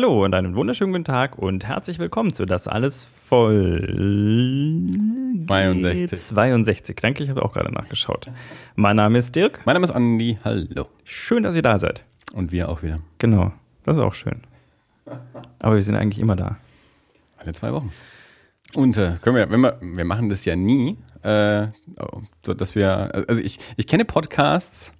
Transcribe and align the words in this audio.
Hallo 0.00 0.24
und 0.24 0.32
einen 0.34 0.56
wunderschönen 0.56 0.92
guten 0.92 1.04
Tag 1.04 1.36
und 1.36 1.66
herzlich 1.66 1.98
willkommen 1.98 2.32
zu 2.32 2.46
Das 2.46 2.66
Alles 2.66 3.06
voll 3.28 3.86
62. 5.46 6.18
62. 6.18 6.96
Danke, 6.96 7.22
ich 7.22 7.28
habe 7.28 7.44
auch 7.44 7.52
gerade 7.52 7.70
nachgeschaut. 7.70 8.30
Mein 8.76 8.96
Name 8.96 9.18
ist 9.18 9.36
Dirk. 9.36 9.60
Mein 9.66 9.74
Name 9.74 9.84
ist 9.84 9.90
Andi. 9.90 10.38
Hallo. 10.42 10.86
Schön, 11.04 11.42
dass 11.42 11.54
ihr 11.54 11.60
da 11.60 11.78
seid. 11.78 12.02
Und 12.32 12.50
wir 12.50 12.70
auch 12.70 12.82
wieder. 12.82 13.00
Genau, 13.18 13.52
das 13.84 13.98
ist 13.98 14.02
auch 14.02 14.14
schön. 14.14 14.40
Aber 15.58 15.74
wir 15.74 15.82
sind 15.82 15.96
eigentlich 15.96 16.18
immer 16.18 16.34
da. 16.34 16.56
Alle 17.36 17.52
zwei 17.52 17.70
Wochen. 17.74 17.92
Und 18.72 18.96
äh, 18.96 19.16
können 19.20 19.36
wir, 19.36 19.50
wenn 19.50 19.60
wir, 19.60 19.76
wir 19.82 20.06
machen 20.06 20.30
das 20.30 20.46
ja 20.46 20.56
nie, 20.56 20.96
äh, 21.24 21.66
so 22.46 22.54
dass 22.54 22.74
wir, 22.74 23.28
also 23.28 23.42
ich, 23.42 23.58
ich 23.76 23.86
kenne 23.86 24.06
Podcasts, 24.06 24.94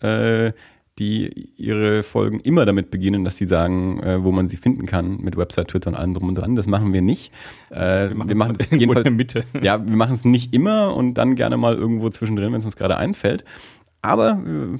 äh, 0.00 0.52
die 0.98 1.50
ihre 1.56 2.02
Folgen 2.02 2.40
immer 2.40 2.64
damit 2.64 2.90
beginnen, 2.90 3.22
dass 3.24 3.36
sie 3.36 3.46
sagen, 3.46 4.02
äh, 4.02 4.24
wo 4.24 4.32
man 4.32 4.48
sie 4.48 4.56
finden 4.56 4.86
kann, 4.86 5.20
mit 5.20 5.36
Website, 5.36 5.68
Twitter 5.68 5.90
und 5.90 5.94
allem 5.94 6.14
drum 6.14 6.28
und 6.28 6.38
dran. 6.38 6.56
Das 6.56 6.66
machen 6.66 6.94
wir 6.94 7.02
nicht. 7.02 7.32
Äh, 7.70 8.08
wir 8.10 8.34
machen, 8.34 8.58
wir 8.58 8.66
es 8.66 8.72
in 8.72 8.88
der 9.04 9.12
Mitte. 9.12 9.44
Ja, 9.60 9.84
wir 9.84 9.96
machen 9.96 10.14
es 10.14 10.24
nicht 10.24 10.54
immer 10.54 10.96
und 10.96 11.12
dann 11.14 11.36
gerne 11.36 11.58
mal 11.58 11.76
irgendwo 11.76 12.08
zwischendrin, 12.08 12.50
wenn 12.52 12.60
es 12.60 12.64
uns 12.64 12.76
gerade 12.76 12.96
einfällt. 12.96 13.44
Aber 14.00 14.42
äh, 14.46 14.78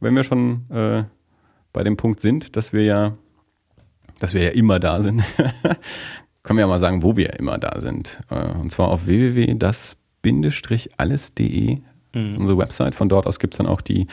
wenn 0.00 0.14
wir 0.14 0.22
schon 0.22 0.68
äh, 0.70 1.04
bei 1.72 1.82
dem 1.82 1.96
Punkt 1.96 2.20
sind, 2.20 2.56
dass 2.56 2.74
wir 2.74 2.84
ja, 2.84 3.16
dass 4.20 4.34
wir 4.34 4.42
ja 4.42 4.50
immer 4.50 4.78
da 4.78 5.00
sind, 5.00 5.24
können 6.42 6.58
wir 6.58 6.64
ja 6.64 6.68
mal 6.68 6.78
sagen, 6.78 7.02
wo 7.02 7.16
wir 7.16 7.38
immer 7.38 7.56
da 7.56 7.80
sind. 7.80 8.20
Äh, 8.28 8.52
und 8.52 8.70
zwar 8.70 8.88
auf 8.88 9.06
www.das-alles.de 9.06 11.78
mhm. 12.14 12.36
unsere 12.38 12.58
Website. 12.58 12.94
Von 12.94 13.08
dort 13.08 13.26
aus 13.26 13.38
gibt 13.38 13.54
es 13.54 13.58
dann 13.58 13.66
auch 13.66 13.80
die 13.80 14.06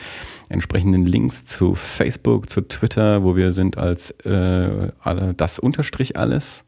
entsprechenden 0.48 1.06
Links 1.06 1.44
zu 1.44 1.74
Facebook, 1.74 2.50
zu 2.50 2.60
Twitter, 2.62 3.22
wo 3.22 3.36
wir 3.36 3.52
sind 3.52 3.78
als 3.78 4.10
äh, 4.24 4.92
das 5.36 5.58
Unterstrich 5.58 6.16
alles. 6.16 6.64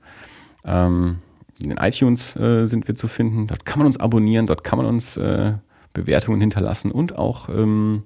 Ähm, 0.65 1.19
in 1.61 1.69
den 1.69 1.79
iTunes 1.79 2.35
äh, 2.37 2.67
sind 2.67 2.89
wir 2.89 2.95
zu 2.95 3.09
finden. 3.09 3.47
Dort 3.47 3.65
kann 3.65 3.79
man 3.79 3.87
uns 3.87 3.99
abonnieren, 3.99 4.47
dort 4.47 4.65
kann 4.65 4.79
man 4.79 4.87
uns 4.87 5.17
äh, 5.17 5.53
Bewertungen 5.93 6.41
hinterlassen 6.41 6.91
und 6.91 7.17
auch 7.17 7.49
ähm, 7.49 8.03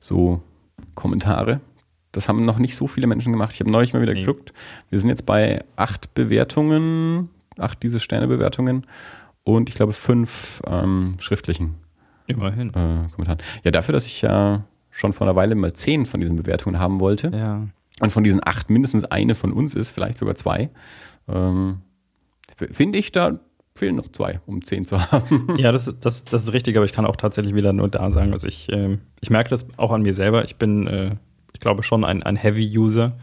so 0.00 0.42
Kommentare. 0.94 1.60
Das 2.10 2.28
haben 2.28 2.44
noch 2.44 2.58
nicht 2.58 2.76
so 2.76 2.86
viele 2.86 3.06
Menschen 3.06 3.32
gemacht. 3.32 3.52
Ich 3.54 3.60
habe 3.60 3.70
neulich 3.70 3.94
mal 3.94 4.02
wieder 4.02 4.12
nee. 4.12 4.24
geguckt. 4.24 4.52
Wir 4.90 4.98
sind 4.98 5.08
jetzt 5.08 5.24
bei 5.24 5.64
acht 5.76 6.12
Bewertungen, 6.14 7.30
acht 7.56 7.82
diese 7.82 8.00
Sternebewertungen 8.00 8.86
und 9.44 9.68
ich 9.68 9.76
glaube 9.76 9.92
fünf 9.92 10.60
ähm, 10.66 11.16
schriftlichen 11.18 11.76
Immerhin. 12.26 12.68
Äh, 12.70 13.08
Kommentaren. 13.12 13.38
Ja, 13.64 13.70
dafür, 13.70 13.92
dass 13.92 14.06
ich 14.06 14.22
ja 14.22 14.64
schon 14.90 15.12
vor 15.12 15.26
einer 15.26 15.36
Weile 15.36 15.54
mal 15.54 15.72
zehn 15.72 16.06
von 16.06 16.20
diesen 16.20 16.36
Bewertungen 16.36 16.78
haben 16.78 17.00
wollte. 17.00 17.30
Ja. 17.34 17.66
Und 18.00 18.10
von 18.10 18.24
diesen 18.24 18.40
acht 18.44 18.70
mindestens 18.70 19.04
eine 19.04 19.34
von 19.34 19.52
uns 19.52 19.74
ist, 19.74 19.90
vielleicht 19.90 20.18
sogar 20.18 20.34
zwei. 20.34 20.70
Ähm, 21.28 21.80
Finde 22.70 22.98
ich, 22.98 23.12
da 23.12 23.38
fehlen 23.74 23.96
noch 23.96 24.08
zwei, 24.08 24.40
um 24.46 24.64
zehn 24.64 24.84
zu 24.84 25.00
haben. 25.12 25.56
Ja, 25.56 25.72
das, 25.72 25.92
das, 26.00 26.24
das 26.24 26.42
ist 26.44 26.52
richtig, 26.52 26.76
aber 26.76 26.84
ich 26.84 26.92
kann 26.92 27.06
auch 27.06 27.16
tatsächlich 27.16 27.54
wieder 27.54 27.72
nur 27.72 27.88
da 27.88 28.10
sagen, 28.10 28.32
also 28.32 28.46
ich, 28.46 28.70
äh, 28.70 28.98
ich 29.20 29.30
merke 29.30 29.50
das 29.50 29.66
auch 29.76 29.92
an 29.92 30.02
mir 30.02 30.14
selber. 30.14 30.44
Ich 30.44 30.56
bin, 30.56 30.86
äh, 30.86 31.16
ich 31.52 31.60
glaube, 31.60 31.82
schon 31.82 32.04
ein, 32.04 32.22
ein 32.22 32.36
Heavy-User. 32.36 33.16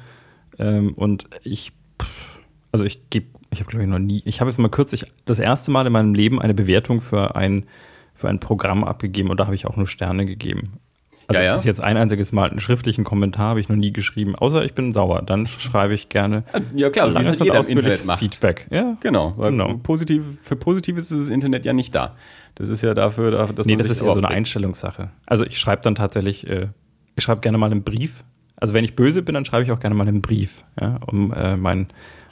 Ähm, 0.57 0.93
und 0.93 1.29
ich, 1.43 1.71
also 2.71 2.85
ich 2.85 3.09
gebe, 3.09 3.27
ich 3.51 3.59
habe 3.59 3.69
glaube 3.69 3.83
ich 3.83 3.89
noch 3.89 3.99
nie, 3.99 4.21
ich 4.25 4.41
habe 4.41 4.49
jetzt 4.49 4.57
mal 4.57 4.69
kürzlich 4.69 5.05
das 5.25 5.39
erste 5.39 5.71
Mal 5.71 5.87
in 5.87 5.93
meinem 5.93 6.13
Leben 6.13 6.41
eine 6.41 6.53
Bewertung 6.53 7.01
für 7.01 7.35
ein 7.35 7.65
für 8.19 8.27
ein 8.27 8.39
Programm 8.39 8.83
abgegeben 8.83 9.29
und 9.29 9.39
da 9.39 9.45
habe 9.45 9.55
ich 9.55 9.65
auch 9.65 9.77
nur 9.77 9.87
Sterne 9.87 10.25
gegeben. 10.25 10.73
Also 11.27 11.41
ja, 11.41 11.45
ja. 11.45 11.53
bis 11.53 11.63
jetzt 11.63 11.81
ein 11.81 11.95
einziges 11.95 12.31
Mal 12.31 12.49
einen 12.49 12.59
schriftlichen 12.59 13.03
Kommentar 13.03 13.49
habe 13.49 13.59
ich 13.59 13.69
noch 13.69 13.75
nie 13.75 13.93
geschrieben, 13.93 14.35
außer 14.35 14.65
ich 14.65 14.73
bin 14.73 14.93
sauer. 14.93 15.21
Dann 15.21 15.45
schreibe 15.45 15.93
ich 15.93 16.09
gerne 16.09 16.43
ja, 16.73 16.89
klar, 16.89 17.07
langes 17.07 17.39
und 17.39 17.51
ausführliches 17.51 18.11
Feedback. 18.13 18.65
Ja, 18.71 18.97
genau. 18.99 19.33
Weil 19.37 19.51
genau. 19.51 19.75
Positiv, 19.77 20.23
für 20.41 20.55
Positives 20.55 21.11
ist 21.11 21.21
das 21.21 21.29
Internet 21.29 21.65
ja 21.65 21.73
nicht 21.73 21.93
da. 21.93 22.15
Das 22.55 22.67
ist 22.67 22.81
ja 22.81 22.95
dafür, 22.95 23.47
dass 23.53 23.67
Nee, 23.67 23.75
das 23.75 23.91
ist 23.91 24.01
ja 24.01 24.11
so 24.11 24.17
eine 24.17 24.27
Einstellungssache. 24.27 25.11
Also 25.27 25.45
ich 25.45 25.59
schreibe 25.59 25.83
dann 25.83 25.93
tatsächlich, 25.93 26.47
äh, 26.47 26.69
ich 27.15 27.23
schreibe 27.23 27.41
gerne 27.41 27.59
mal 27.59 27.71
einen 27.71 27.83
Brief. 27.83 28.23
Also 28.57 28.73
wenn 28.73 28.83
ich 28.83 28.95
böse 28.95 29.21
bin, 29.21 29.35
dann 29.35 29.45
schreibe 29.45 29.63
ich 29.63 29.71
auch 29.71 29.79
gerne 29.79 29.95
mal 29.95 30.07
einen 30.07 30.21
Brief, 30.23 30.65
ja, 30.81 30.99
um 31.05 31.31
äh, 31.31 31.55
mein, 31.55 31.87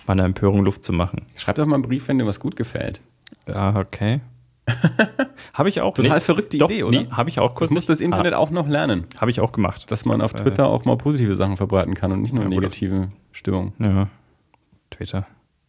meine 0.08 0.24
Empörung 0.24 0.66
Luft 0.66 0.84
zu 0.84 0.92
machen. 0.92 1.22
Schreib 1.36 1.56
doch 1.56 1.68
mal 1.68 1.76
einen 1.76 1.84
Brief, 1.84 2.08
wenn 2.08 2.18
dir 2.18 2.26
was 2.26 2.40
gut 2.40 2.56
gefällt. 2.56 3.00
Ja, 3.48 3.76
okay. 3.76 4.22
habe 5.54 5.70
ich 5.70 5.82
auch. 5.82 5.94
Total 5.94 6.18
nee, 6.18 6.20
verrückte 6.20 6.58
doch, 6.58 6.70
Idee, 6.70 6.84
oder? 6.84 7.02
Nee, 7.02 7.08
habe 7.10 7.30
ich 7.30 7.40
auch 7.40 7.56
kurz. 7.56 7.70
Das 7.70 7.74
muss 7.74 7.86
das 7.86 8.02
Internet 8.02 8.34
ah, 8.34 8.38
auch 8.38 8.50
noch 8.50 8.68
lernen. 8.68 9.06
Habe 9.18 9.32
ich 9.32 9.40
auch 9.40 9.52
gemacht. 9.52 9.90
Dass 9.90 10.06
man 10.06 10.22
auf 10.22 10.34
äh. 10.34 10.38
Twitter 10.38 10.64
äh, 10.64 10.68
auch 10.68 10.86
mal 10.86 10.98
positive 10.98 11.36
Sachen 11.36 11.58
verbreiten 11.58 11.94
kann 11.94 12.12
und 12.12 12.22
nicht 12.22 12.34
nur 12.34 12.44
ja, 12.44 12.50
negative. 12.50 13.10
Stimmung. 13.32 13.74
Ja. 13.80 14.08
Twitter. 14.90 15.28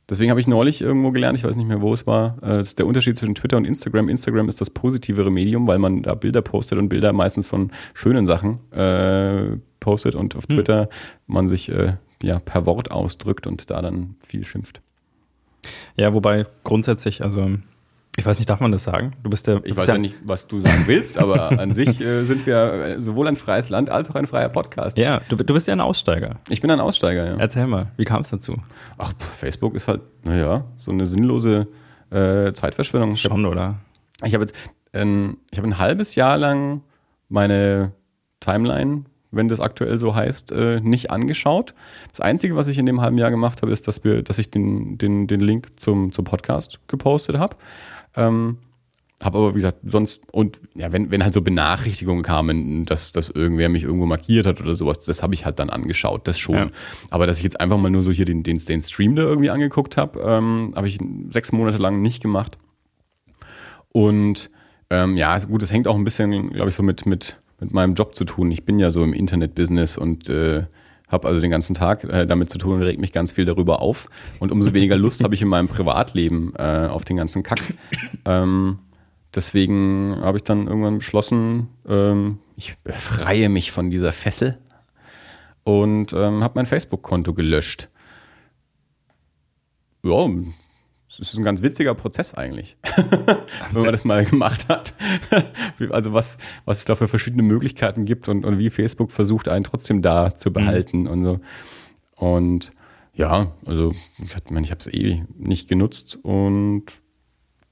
Deswegen 0.08 0.30
habe 0.30 0.40
ich 0.40 0.46
neulich 0.46 0.80
irgendwo 0.80 1.10
gelernt, 1.10 1.36
ich 1.36 1.44
weiß 1.44 1.56
nicht 1.56 1.68
mehr, 1.68 1.82
wo 1.82 1.92
es 1.92 2.06
war, 2.06 2.38
äh, 2.38 2.58
das 2.58 2.68
ist 2.68 2.78
der 2.78 2.86
Unterschied 2.86 3.18
zwischen 3.18 3.34
Twitter 3.34 3.58
und 3.58 3.66
Instagram. 3.66 4.08
Instagram 4.08 4.48
ist 4.48 4.60
das 4.60 4.70
positivere 4.70 5.30
Medium, 5.30 5.66
weil 5.66 5.78
man 5.78 6.02
da 6.02 6.14
Bilder 6.14 6.40
postet 6.40 6.78
und 6.78 6.88
Bilder 6.88 7.12
meistens 7.12 7.46
von 7.46 7.70
schönen 7.92 8.24
Sachen 8.24 8.58
äh, 8.72 9.58
postet 9.80 10.14
und 10.14 10.34
auf 10.34 10.48
hm. 10.48 10.56
Twitter 10.56 10.88
man 11.26 11.48
sich 11.48 11.68
äh, 11.68 11.96
ja 12.22 12.38
per 12.38 12.64
Wort 12.64 12.90
ausdrückt 12.90 13.46
und 13.46 13.70
da 13.70 13.82
dann 13.82 14.16
viel 14.26 14.44
schimpft. 14.44 14.80
Ja, 15.96 16.14
wobei 16.14 16.46
grundsätzlich, 16.64 17.22
also 17.22 17.58
ich 18.18 18.26
weiß 18.26 18.38
nicht, 18.38 18.50
darf 18.50 18.58
man 18.58 18.72
das 18.72 18.82
sagen? 18.82 19.12
Du 19.22 19.30
bist 19.30 19.46
der. 19.46 19.60
Ich 19.64 19.76
weiß 19.76 19.86
ja, 19.86 19.96
nicht, 19.96 20.16
was 20.24 20.48
du 20.48 20.58
sagen 20.58 20.82
willst, 20.86 21.18
aber 21.18 21.56
an 21.60 21.72
sich 21.72 22.00
äh, 22.00 22.24
sind 22.24 22.46
wir 22.46 22.96
sowohl 22.98 23.28
ein 23.28 23.36
freies 23.36 23.68
Land 23.68 23.90
als 23.90 24.10
auch 24.10 24.16
ein 24.16 24.26
freier 24.26 24.48
Podcast. 24.48 24.98
Ja, 24.98 25.20
du, 25.28 25.36
du 25.36 25.54
bist 25.54 25.68
ja 25.68 25.72
ein 25.72 25.80
Aussteiger. 25.80 26.40
Ich 26.48 26.60
bin 26.60 26.68
ein 26.72 26.80
Aussteiger, 26.80 27.24
ja. 27.24 27.36
Erzähl 27.38 27.68
mal, 27.68 27.92
wie 27.96 28.04
kam 28.04 28.22
es 28.22 28.30
dazu? 28.30 28.56
Ach, 28.98 29.12
Facebook 29.38 29.76
ist 29.76 29.86
halt, 29.86 30.00
naja, 30.24 30.64
so 30.78 30.90
eine 30.90 31.06
sinnlose 31.06 31.68
äh, 32.10 32.52
Zeitverschwendung. 32.54 33.14
Schon, 33.14 33.46
oder? 33.46 33.76
Ich 34.24 34.34
habe 34.34 34.42
jetzt, 34.42 34.56
ähm, 34.92 35.38
ich 35.52 35.58
habe 35.58 35.68
ein 35.68 35.78
halbes 35.78 36.16
Jahr 36.16 36.36
lang 36.38 36.82
meine 37.28 37.92
Timeline 38.40 39.04
wenn 39.30 39.48
das 39.48 39.60
aktuell 39.60 39.98
so 39.98 40.14
heißt, 40.14 40.52
äh, 40.52 40.80
nicht 40.80 41.10
angeschaut. 41.10 41.74
Das 42.10 42.20
Einzige, 42.20 42.56
was 42.56 42.68
ich 42.68 42.78
in 42.78 42.86
dem 42.86 43.00
halben 43.00 43.18
Jahr 43.18 43.30
gemacht 43.30 43.62
habe, 43.62 43.72
ist, 43.72 43.86
dass, 43.86 44.04
wir, 44.04 44.22
dass 44.22 44.38
ich 44.38 44.50
den, 44.50 44.96
den, 44.98 45.26
den 45.26 45.40
Link 45.40 45.68
zum, 45.76 46.12
zum 46.12 46.24
Podcast 46.24 46.80
gepostet 46.88 47.38
habe. 47.38 47.56
Ähm, 48.18 48.58
habe 49.22 49.38
aber, 49.38 49.50
wie 49.54 49.58
gesagt, 49.58 49.78
sonst, 49.84 50.20
und 50.30 50.60
ja, 50.74 50.92
wenn, 50.92 51.10
wenn 51.10 51.24
halt 51.24 51.34
so 51.34 51.42
Benachrichtigungen 51.42 52.22
kamen, 52.22 52.84
dass, 52.84 53.10
dass 53.10 53.28
irgendwer 53.28 53.68
mich 53.68 53.82
irgendwo 53.82 54.06
markiert 54.06 54.46
hat 54.46 54.60
oder 54.60 54.76
sowas, 54.76 55.00
das 55.00 55.24
habe 55.24 55.34
ich 55.34 55.44
halt 55.44 55.58
dann 55.58 55.70
angeschaut, 55.70 56.28
das 56.28 56.38
schon. 56.38 56.54
Ja. 56.54 56.70
Aber 57.10 57.26
dass 57.26 57.38
ich 57.38 57.42
jetzt 57.42 57.60
einfach 57.60 57.78
mal 57.78 57.90
nur 57.90 58.02
so 58.02 58.12
hier 58.12 58.26
den, 58.26 58.44
den, 58.44 58.64
den 58.64 58.80
Stream 58.80 59.16
da 59.16 59.22
irgendwie 59.22 59.50
angeguckt 59.50 59.96
habe, 59.96 60.20
ähm, 60.20 60.72
habe 60.76 60.86
ich 60.86 60.98
sechs 61.30 61.50
Monate 61.50 61.78
lang 61.78 62.00
nicht 62.00 62.22
gemacht. 62.22 62.58
Und 63.92 64.50
ähm, 64.90 65.16
ja, 65.16 65.36
gut, 65.40 65.64
es 65.64 65.72
hängt 65.72 65.88
auch 65.88 65.96
ein 65.96 66.04
bisschen, 66.04 66.50
glaube 66.50 66.68
ich, 66.68 66.76
so 66.76 66.84
mit, 66.84 67.04
mit, 67.04 67.38
mit 67.58 67.72
meinem 67.74 67.94
Job 67.94 68.14
zu 68.14 68.24
tun. 68.24 68.52
Ich 68.52 68.64
bin 68.64 68.78
ja 68.78 68.90
so 68.90 69.02
im 69.02 69.12
Internet-Business 69.12 69.98
und 69.98 70.28
äh, 70.28 70.66
habe 71.08 71.26
also 71.28 71.40
den 71.40 71.50
ganzen 71.50 71.74
Tag 71.74 72.04
äh, 72.04 72.26
damit 72.26 72.50
zu 72.50 72.58
tun 72.58 72.74
und 72.74 72.82
regt 72.82 73.00
mich 73.00 73.12
ganz 73.12 73.32
viel 73.32 73.44
darüber 73.44 73.80
auf. 73.80 74.08
Und 74.38 74.52
umso 74.52 74.72
weniger 74.72 74.96
Lust 74.96 75.24
habe 75.24 75.34
ich 75.34 75.42
in 75.42 75.48
meinem 75.48 75.68
Privatleben 75.68 76.52
äh, 76.56 76.88
auf 76.90 77.04
den 77.04 77.16
ganzen 77.16 77.42
Kack. 77.42 77.74
Ähm, 78.24 78.78
deswegen 79.34 80.16
habe 80.20 80.38
ich 80.38 80.44
dann 80.44 80.66
irgendwann 80.66 80.98
beschlossen, 80.98 81.68
ähm, 81.88 82.38
ich 82.56 82.76
befreie 82.84 83.48
mich 83.48 83.70
von 83.70 83.90
dieser 83.90 84.12
Fessel 84.12 84.58
und 85.64 86.12
ähm, 86.12 86.42
habe 86.42 86.54
mein 86.56 86.66
Facebook-Konto 86.66 87.34
gelöscht. 87.34 87.88
Ja, 90.02 90.28
es 91.20 91.32
ist 91.32 91.38
ein 91.38 91.44
ganz 91.44 91.62
witziger 91.62 91.94
Prozess 91.94 92.34
eigentlich, 92.34 92.76
wenn 93.72 93.82
man 93.82 93.92
das 93.92 94.04
mal 94.04 94.24
gemacht 94.24 94.68
hat. 94.68 94.94
also 95.90 96.12
was, 96.12 96.38
was 96.64 96.80
es 96.80 96.84
da 96.84 96.94
für 96.94 97.08
verschiedene 97.08 97.42
Möglichkeiten 97.42 98.04
gibt 98.04 98.28
und, 98.28 98.44
und 98.44 98.58
wie 98.58 98.70
Facebook 98.70 99.10
versucht, 99.10 99.48
einen 99.48 99.64
trotzdem 99.64 100.02
da 100.02 100.34
zu 100.34 100.52
behalten 100.52 101.02
mhm. 101.02 101.06
und 101.08 101.24
so. 101.24 101.40
Und 102.16 102.72
ja, 103.14 103.52
also 103.66 103.90
ich, 103.90 104.10
ich 104.18 104.34
habe 104.70 104.78
es 104.78 104.86
eh 104.86 105.24
nicht 105.36 105.68
genutzt 105.68 106.18
und 106.22 106.84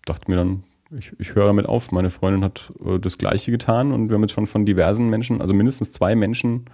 dachte 0.05 0.31
mir 0.31 0.37
dann, 0.37 0.65
ich, 0.97 1.13
ich 1.19 1.35
höre 1.35 1.47
damit 1.47 1.67
auf. 1.67 1.91
Meine 1.93 2.11
Freundin 2.11 2.45
hat 2.45 2.73
äh, 2.85 2.99
das 2.99 3.19
Gleiche 3.19 3.51
getan 3.51 3.93
und 3.93 4.09
wir 4.09 4.15
haben 4.15 4.23
jetzt 4.23 4.33
schon 4.33 4.47
von 4.47 4.67
diversen 4.67 5.09
Menschen, 5.09 5.41
also 5.41 5.55
mindestens 5.55 5.93
zwei 5.93 6.15
Menschen 6.15 6.67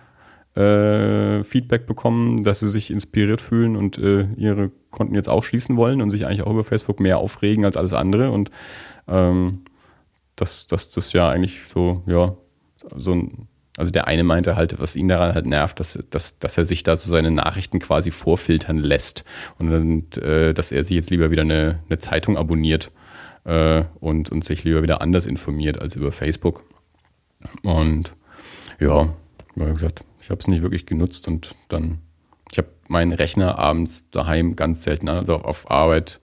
äh, 0.55 1.45
Feedback 1.45 1.87
bekommen, 1.87 2.45
dass 2.45 2.61
sie 2.61 2.69
sich 2.69 2.91
inspiriert 2.91 3.41
fühlen 3.41 3.77
und 3.77 3.99
äh, 3.99 4.27
ihre 4.37 4.71
Konten 4.91 5.15
jetzt 5.15 5.29
auch 5.29 5.45
schließen 5.45 5.77
wollen 5.77 6.03
und 6.03 6.11
sich 6.11 6.27
eigentlich 6.27 6.43
auch 6.43 6.51
über 6.51 6.65
Facebook 6.65 7.01
mehr 7.01 7.19
aufregen 7.19 7.65
als 7.65 7.77
alles 7.77 7.93
andere. 7.95 8.31
Und 8.31 8.51
ähm, 9.09 9.63
dass 10.37 10.67
das, 10.67 10.91
das 10.91 11.13
ja 11.13 11.29
eigentlich 11.29 11.63
so, 11.67 12.03
ja, 12.07 12.35
so 12.97 13.13
ein, 13.13 13.49
also 13.77 13.91
der 13.91 14.07
eine 14.07 14.25
meinte 14.25 14.57
halt, 14.57 14.79
was 14.79 14.97
ihn 14.97 15.09
daran 15.09 15.35
halt 15.35 15.47
nervt, 15.47 15.81
dass, 15.81 15.99
dass, 16.11 16.39
dass 16.39 16.59
er 16.59 16.65
sich 16.65 16.83
da 16.83 16.97
so 16.97 17.09
seine 17.09 17.31
Nachrichten 17.31 17.79
quasi 17.79 18.11
vorfiltern 18.11 18.77
lässt 18.77 19.25
und, 19.59 20.19
äh, 20.19 20.53
dass 20.53 20.73
er 20.73 20.85
sich 20.85 20.97
jetzt 20.97 21.11
lieber 21.11 21.31
wieder 21.31 21.43
eine, 21.43 21.81
eine 21.89 21.99
Zeitung 21.99 22.37
abonniert 22.37 22.91
äh, 23.45 23.85
und, 24.01 24.31
und 24.31 24.45
sich 24.45 24.65
lieber 24.65 24.83
wieder 24.83 25.01
anders 25.01 25.25
informiert 25.25 25.81
als 25.81 25.97
über 25.97 26.13
Facebook. 26.13 26.65
Und 27.63 28.15
ja, 28.79 29.15
wie 29.55 29.73
gesagt, 29.73 30.05
ich 30.23 30.31
habe 30.31 30.41
es 30.41 30.49
nicht 30.49 30.63
wirklich 30.63 30.87
genutzt 30.87 31.29
und 31.29 31.51
dann 31.69 31.99
ich 32.51 32.59
habe 32.59 32.69
meinen 32.89 33.13
Rechner 33.13 33.59
abends 33.59 34.09
daheim 34.11 34.57
ganz 34.57 34.83
selten 34.83 35.09
an, 35.09 35.17
also 35.17 35.37
auf 35.37 35.71
Arbeit 35.71 36.21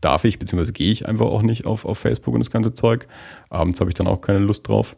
darf 0.00 0.24
ich, 0.24 0.38
beziehungsweise 0.38 0.72
gehe 0.72 0.90
ich 0.90 1.06
einfach 1.06 1.26
auch 1.26 1.42
nicht 1.42 1.66
auf, 1.66 1.84
auf 1.84 1.98
Facebook 1.98 2.34
und 2.34 2.40
das 2.40 2.50
ganze 2.50 2.72
Zeug. 2.72 3.06
Abends 3.50 3.80
habe 3.80 3.90
ich 3.90 3.94
dann 3.94 4.06
auch 4.06 4.20
keine 4.20 4.38
Lust 4.38 4.68
drauf. 4.68 4.96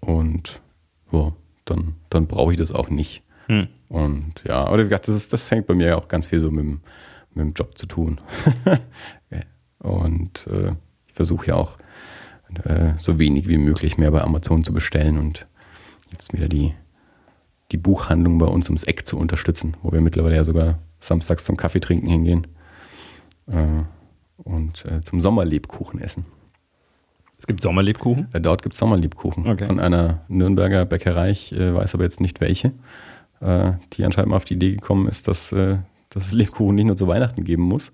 Und 0.00 0.62
ja, 1.12 1.32
dann, 1.64 1.96
dann 2.08 2.26
brauche 2.26 2.52
ich 2.52 2.56
das 2.56 2.72
auch 2.72 2.88
nicht. 2.88 3.22
Hm. 3.46 3.68
Und 3.88 4.34
ja, 4.46 4.64
aber 4.64 4.78
wie 4.78 4.84
gesagt, 4.84 5.08
das, 5.08 5.16
ist, 5.16 5.32
das 5.32 5.50
hängt 5.50 5.66
bei 5.66 5.74
mir 5.74 5.98
auch 5.98 6.08
ganz 6.08 6.26
viel 6.26 6.40
so 6.40 6.50
mit 6.50 6.64
dem, 6.64 6.80
mit 7.34 7.44
dem 7.44 7.52
Job 7.52 7.76
zu 7.76 7.86
tun. 7.86 8.20
und 9.80 10.46
äh, 10.46 10.72
ich 11.08 11.14
versuche 11.14 11.48
ja 11.48 11.56
auch 11.56 11.76
äh, 12.64 12.92
so 12.96 13.18
wenig 13.18 13.48
wie 13.48 13.58
möglich 13.58 13.98
mehr 13.98 14.12
bei 14.12 14.22
Amazon 14.22 14.64
zu 14.64 14.72
bestellen 14.72 15.18
und 15.18 15.46
jetzt 16.20 16.32
wieder 16.34 16.48
die, 16.48 16.74
die 17.72 17.78
Buchhandlung 17.78 18.38
bei 18.38 18.46
uns 18.46 18.68
ums 18.68 18.84
Eck 18.84 19.06
zu 19.06 19.16
unterstützen, 19.16 19.76
wo 19.82 19.90
wir 19.92 20.00
mittlerweile 20.00 20.36
ja 20.36 20.44
sogar 20.44 20.78
samstags 21.00 21.44
zum 21.44 21.56
Kaffee 21.56 21.80
trinken 21.80 22.08
hingehen. 22.08 22.46
Äh, 23.46 23.82
und 24.36 24.84
äh, 24.86 25.02
zum 25.02 25.20
Sommerlebkuchen 25.20 26.00
essen. 26.00 26.24
Es 27.38 27.46
gibt 27.46 27.62
Sommerlebkuchen? 27.62 28.28
Äh, 28.32 28.40
dort 28.40 28.62
gibt 28.62 28.74
es 28.74 28.78
Sommerlebkuchen 28.78 29.46
okay. 29.46 29.66
von 29.66 29.80
einer 29.80 30.24
Nürnberger 30.28 30.84
Bäckerei, 30.84 31.30
ich 31.30 31.52
äh, 31.52 31.74
weiß 31.74 31.94
aber 31.94 32.04
jetzt 32.04 32.20
nicht 32.20 32.40
welche, 32.40 32.72
äh, 33.40 33.72
die 33.92 34.04
anscheinend 34.04 34.30
mal 34.30 34.36
auf 34.36 34.44
die 34.44 34.54
Idee 34.54 34.72
gekommen 34.72 35.08
ist, 35.08 35.28
dass, 35.28 35.52
äh, 35.52 35.78
dass 36.10 36.26
es 36.26 36.32
Lebkuchen 36.32 36.74
nicht 36.74 36.86
nur 36.86 36.96
zu 36.96 37.06
Weihnachten 37.06 37.44
geben 37.44 37.62
muss, 37.62 37.92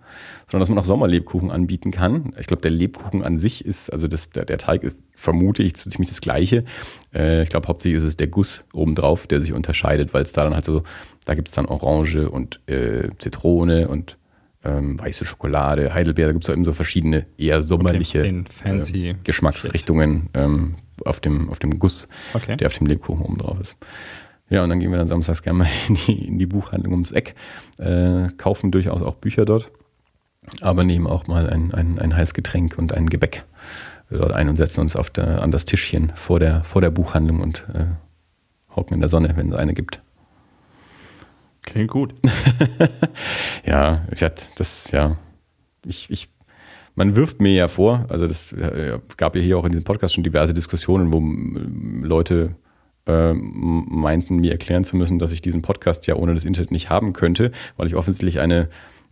sondern 0.50 0.60
dass 0.60 0.68
man 0.70 0.78
auch 0.78 0.84
Sommerlebkuchen 0.84 1.50
anbieten 1.50 1.90
kann. 1.90 2.32
Ich 2.38 2.46
glaube, 2.46 2.62
der 2.62 2.70
Lebkuchen 2.70 3.22
an 3.22 3.38
sich 3.38 3.64
ist, 3.64 3.92
also 3.92 4.08
das, 4.08 4.30
der, 4.30 4.46
der 4.46 4.58
Teig 4.58 4.82
ist, 4.82 4.96
vermute 5.14 5.62
ich, 5.62 5.76
ziemlich 5.76 6.08
das 6.08 6.22
Gleiche. 6.22 6.64
Äh, 7.14 7.42
ich 7.42 7.50
glaube, 7.50 7.68
hauptsächlich 7.68 7.98
ist 7.98 8.08
es 8.08 8.16
der 8.16 8.26
Guss 8.26 8.64
obendrauf, 8.72 9.26
der 9.26 9.40
sich 9.40 9.52
unterscheidet, 9.52 10.14
weil 10.14 10.22
es 10.22 10.32
da 10.32 10.44
dann 10.44 10.54
halt 10.54 10.64
so, 10.64 10.82
da 11.26 11.34
gibt 11.34 11.48
es 11.48 11.54
dann 11.54 11.66
Orange 11.66 12.30
und 12.30 12.60
äh, 12.66 13.10
Zitrone 13.18 13.88
und 13.88 14.16
ähm, 14.64 14.98
weiße 14.98 15.26
Schokolade, 15.26 15.92
Heidelbeer, 15.92 16.26
da 16.26 16.32
gibt 16.32 16.44
es 16.44 16.52
eben 16.52 16.64
so 16.64 16.72
verschiedene 16.72 17.26
eher 17.36 17.62
sommerliche 17.62 18.26
äh, 18.26 19.14
Geschmacksrichtungen 19.24 20.30
ähm, 20.32 20.74
auf, 21.04 21.20
dem, 21.20 21.50
auf 21.50 21.58
dem 21.58 21.78
Guss, 21.78 22.08
okay. 22.32 22.56
der 22.56 22.68
auf 22.68 22.78
dem 22.78 22.86
Lebkuchen 22.86 23.24
oben 23.24 23.38
drauf 23.38 23.60
ist. 23.60 23.76
Ja, 24.48 24.62
und 24.62 24.70
dann 24.70 24.78
gehen 24.78 24.90
wir 24.90 24.98
dann 24.98 25.08
samstags 25.08 25.42
gerne 25.42 25.58
mal 25.60 25.68
in 25.88 25.94
die, 25.94 26.26
in 26.26 26.38
die 26.38 26.46
Buchhandlung 26.46 26.92
ums 26.92 27.12
Eck, 27.12 27.34
äh, 27.78 28.28
kaufen 28.36 28.70
durchaus 28.70 29.02
auch 29.02 29.14
Bücher 29.14 29.44
dort, 29.44 29.70
aber 30.60 30.84
nehmen 30.84 31.06
auch 31.06 31.26
mal 31.26 31.48
ein, 31.48 31.74
ein, 31.74 31.98
ein 31.98 32.16
heißes 32.16 32.34
Getränk 32.34 32.78
und 32.78 32.92
ein 32.94 33.08
Gebäck 33.08 33.44
dort 34.10 34.32
ein 34.32 34.48
und 34.48 34.56
setzen 34.56 34.80
uns 34.80 34.94
auf 34.96 35.10
der, 35.10 35.42
an 35.42 35.50
das 35.50 35.64
Tischchen 35.64 36.12
vor 36.14 36.38
der, 36.38 36.62
vor 36.62 36.80
der 36.80 36.90
Buchhandlung 36.90 37.40
und 37.40 37.66
äh, 37.74 37.86
hocken 38.74 38.94
in 38.94 39.00
der 39.00 39.08
Sonne, 39.08 39.32
wenn 39.36 39.52
es 39.52 39.58
eine 39.58 39.74
gibt. 39.74 40.00
Klingt 41.62 41.90
gut. 41.90 42.14
ja, 43.66 44.06
ich 44.12 44.22
hatte 44.22 44.46
das, 44.56 44.92
ja, 44.92 45.16
ich, 45.84 46.08
ich, 46.10 46.28
man 46.94 47.16
wirft 47.16 47.40
mir 47.40 47.52
ja 47.52 47.66
vor, 47.66 48.06
also 48.08 48.28
das 48.28 48.52
äh, 48.52 49.00
gab 49.16 49.34
ja 49.34 49.42
hier 49.42 49.58
auch 49.58 49.64
in 49.64 49.72
diesem 49.72 49.84
Podcast 49.84 50.14
schon 50.14 50.22
diverse 50.22 50.54
Diskussionen, 50.54 51.12
wo 51.12 51.20
Leute 52.06 52.54
äh, 53.06 53.32
meinten, 53.34 54.36
mir 54.36 54.52
erklären 54.52 54.84
zu 54.84 54.96
müssen, 54.96 55.18
dass 55.18 55.32
ich 55.32 55.42
diesen 55.42 55.62
Podcast 55.62 56.06
ja 56.06 56.16
ohne 56.16 56.34
das 56.34 56.44
Internet 56.44 56.70
nicht 56.70 56.90
haben 56.90 57.12
könnte, 57.12 57.52
weil 57.76 57.86
ich 57.86 57.94
offensichtlich 57.94 58.40
eine, 58.40 58.68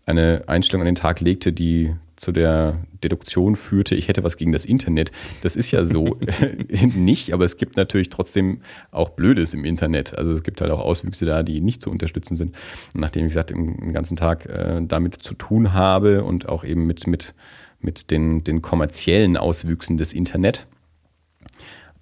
eine 0.06 0.44
Einstellung 0.46 0.82
an 0.82 0.87
den 0.87 0.94
Tag 0.94 1.20
legte, 1.20 1.52
die 1.52 1.94
zu 2.17 2.32
der 2.32 2.79
Deduktion 3.02 3.55
führte, 3.55 3.94
ich 3.94 4.08
hätte 4.08 4.25
was 4.25 4.37
gegen 4.37 4.52
das 4.52 4.64
Internet. 4.64 5.12
Das 5.43 5.56
ist 5.56 5.70
ja 5.70 5.85
so 5.85 6.19
nicht, 6.96 7.32
aber 7.32 7.44
es 7.44 7.56
gibt 7.56 7.76
natürlich 7.76 8.08
trotzdem 8.08 8.61
auch 8.91 9.11
Blödes 9.11 9.52
im 9.52 9.64
Internet. 9.64 10.17
Also 10.17 10.32
es 10.32 10.43
gibt 10.43 10.61
halt 10.61 10.70
auch 10.70 10.81
Auswüchse 10.81 11.26
da, 11.26 11.43
die 11.43 11.61
nicht 11.61 11.82
zu 11.82 11.90
unterstützen 11.90 12.37
sind. 12.37 12.55
Und 12.94 13.00
nachdem 13.00 13.26
ich 13.26 13.32
gesagt 13.32 13.50
den, 13.50 13.76
den 13.76 13.93
ganzen 13.93 14.17
Tag 14.17 14.47
äh, 14.47 14.81
damit 14.82 15.17
zu 15.17 15.35
tun 15.35 15.73
habe 15.73 16.25
und 16.25 16.49
auch 16.49 16.64
eben 16.64 16.87
mit, 16.87 17.06
mit, 17.06 17.35
mit 17.81 18.11
den, 18.11 18.43
den 18.44 18.62
kommerziellen 18.62 19.37
Auswüchsen 19.37 19.97
des 19.97 20.12
Internet, 20.12 20.67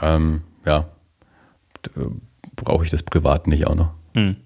ähm, 0.00 0.42
ja, 0.64 0.88
brauche 2.56 2.84
ich 2.84 2.90
das 2.90 3.02
privat 3.02 3.46
nicht 3.46 3.66
auch 3.66 3.74
noch. 3.74 3.92
Hm. 4.14 4.36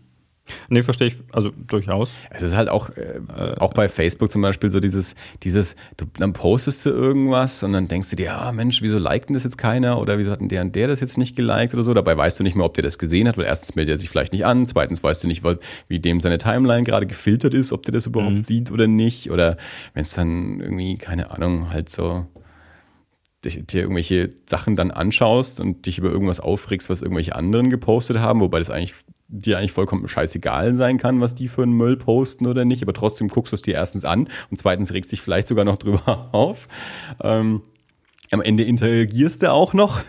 Nee, 0.68 0.82
verstehe 0.82 1.08
ich, 1.08 1.14
also 1.32 1.50
durchaus. 1.66 2.10
Es 2.30 2.42
ist 2.42 2.56
halt 2.56 2.68
auch, 2.68 2.90
äh, 2.90 3.20
auch 3.58 3.74
bei 3.74 3.88
Facebook 3.88 4.30
zum 4.30 4.42
Beispiel 4.42 4.70
so 4.70 4.80
dieses, 4.80 5.14
dieses, 5.42 5.74
du, 5.96 6.06
dann 6.18 6.32
postest 6.32 6.86
du 6.86 6.90
irgendwas 6.90 7.62
und 7.62 7.72
dann 7.72 7.88
denkst 7.88 8.10
du 8.10 8.16
dir, 8.16 8.26
ja 8.26 8.52
Mensch, 8.52 8.80
wieso 8.82 8.98
liked 8.98 9.28
denn 9.28 9.34
das 9.34 9.44
jetzt 9.44 9.58
keiner 9.58 10.00
oder 10.00 10.18
wieso 10.18 10.30
hat 10.30 10.40
denn 10.40 10.48
der 10.48 10.62
und 10.62 10.74
der 10.74 10.88
das 10.88 11.00
jetzt 11.00 11.18
nicht 11.18 11.36
geliked 11.36 11.74
oder 11.74 11.82
so. 11.82 11.94
Dabei 11.94 12.16
weißt 12.16 12.38
du 12.38 12.44
nicht 12.44 12.54
mehr, 12.54 12.64
ob 12.64 12.74
der 12.74 12.84
das 12.84 12.98
gesehen 12.98 13.26
hat, 13.26 13.36
weil 13.38 13.44
erstens 13.44 13.74
meldet 13.74 13.94
er 13.94 13.98
sich 13.98 14.08
vielleicht 14.08 14.32
nicht 14.32 14.46
an, 14.46 14.66
zweitens 14.66 15.02
weißt 15.02 15.24
du 15.24 15.28
nicht, 15.28 15.42
wie 15.88 15.98
dem 15.98 16.20
seine 16.20 16.38
Timeline 16.38 16.84
gerade 16.84 17.06
gefiltert 17.06 17.54
ist, 17.54 17.72
ob 17.72 17.82
der 17.82 17.92
das 17.92 18.06
überhaupt 18.06 18.34
mhm. 18.34 18.44
sieht 18.44 18.70
oder 18.70 18.86
nicht. 18.86 19.30
Oder 19.30 19.56
wenn 19.94 20.02
es 20.02 20.12
dann 20.12 20.60
irgendwie, 20.60 20.96
keine 20.96 21.30
Ahnung, 21.32 21.70
halt 21.70 21.88
so 21.88 22.26
dir 23.46 23.82
irgendwelche 23.82 24.30
Sachen 24.46 24.76
dann 24.76 24.90
anschaust 24.90 25.60
und 25.60 25.86
dich 25.86 25.98
über 25.98 26.10
irgendwas 26.10 26.40
aufregst, 26.40 26.90
was 26.90 27.02
irgendwelche 27.02 27.34
anderen 27.34 27.70
gepostet 27.70 28.18
haben, 28.18 28.40
wobei 28.40 28.58
das 28.58 28.70
eigentlich 28.70 28.94
dir 29.28 29.58
eigentlich 29.58 29.72
vollkommen 29.72 30.06
scheißegal 30.06 30.74
sein 30.74 30.98
kann, 30.98 31.20
was 31.20 31.34
die 31.34 31.48
für 31.48 31.62
einen 31.62 31.72
Müll 31.72 31.96
posten 31.96 32.46
oder 32.46 32.64
nicht, 32.64 32.82
aber 32.82 32.92
trotzdem 32.92 33.28
guckst 33.28 33.52
du 33.52 33.56
es 33.56 33.62
dir 33.62 33.74
erstens 33.74 34.04
an 34.04 34.28
und 34.50 34.58
zweitens 34.58 34.92
regst 34.92 35.12
dich 35.12 35.20
vielleicht 35.20 35.48
sogar 35.48 35.64
noch 35.64 35.76
drüber 35.78 36.28
auf. 36.32 36.68
Ähm, 37.22 37.62
am 38.30 38.40
Ende 38.40 38.64
interagierst 38.64 39.42
du 39.42 39.52
auch 39.52 39.72
noch, 39.72 40.00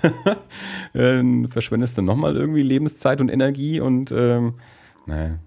ähm, 0.96 1.50
verschwendest 1.52 1.98
dann 1.98 2.06
nochmal 2.06 2.36
irgendwie 2.36 2.64
Lebenszeit 2.64 3.22
und 3.22 3.30
Energie 3.30 3.80
und 3.80 4.12
ähm, 4.12 4.56
naja. 5.06 5.40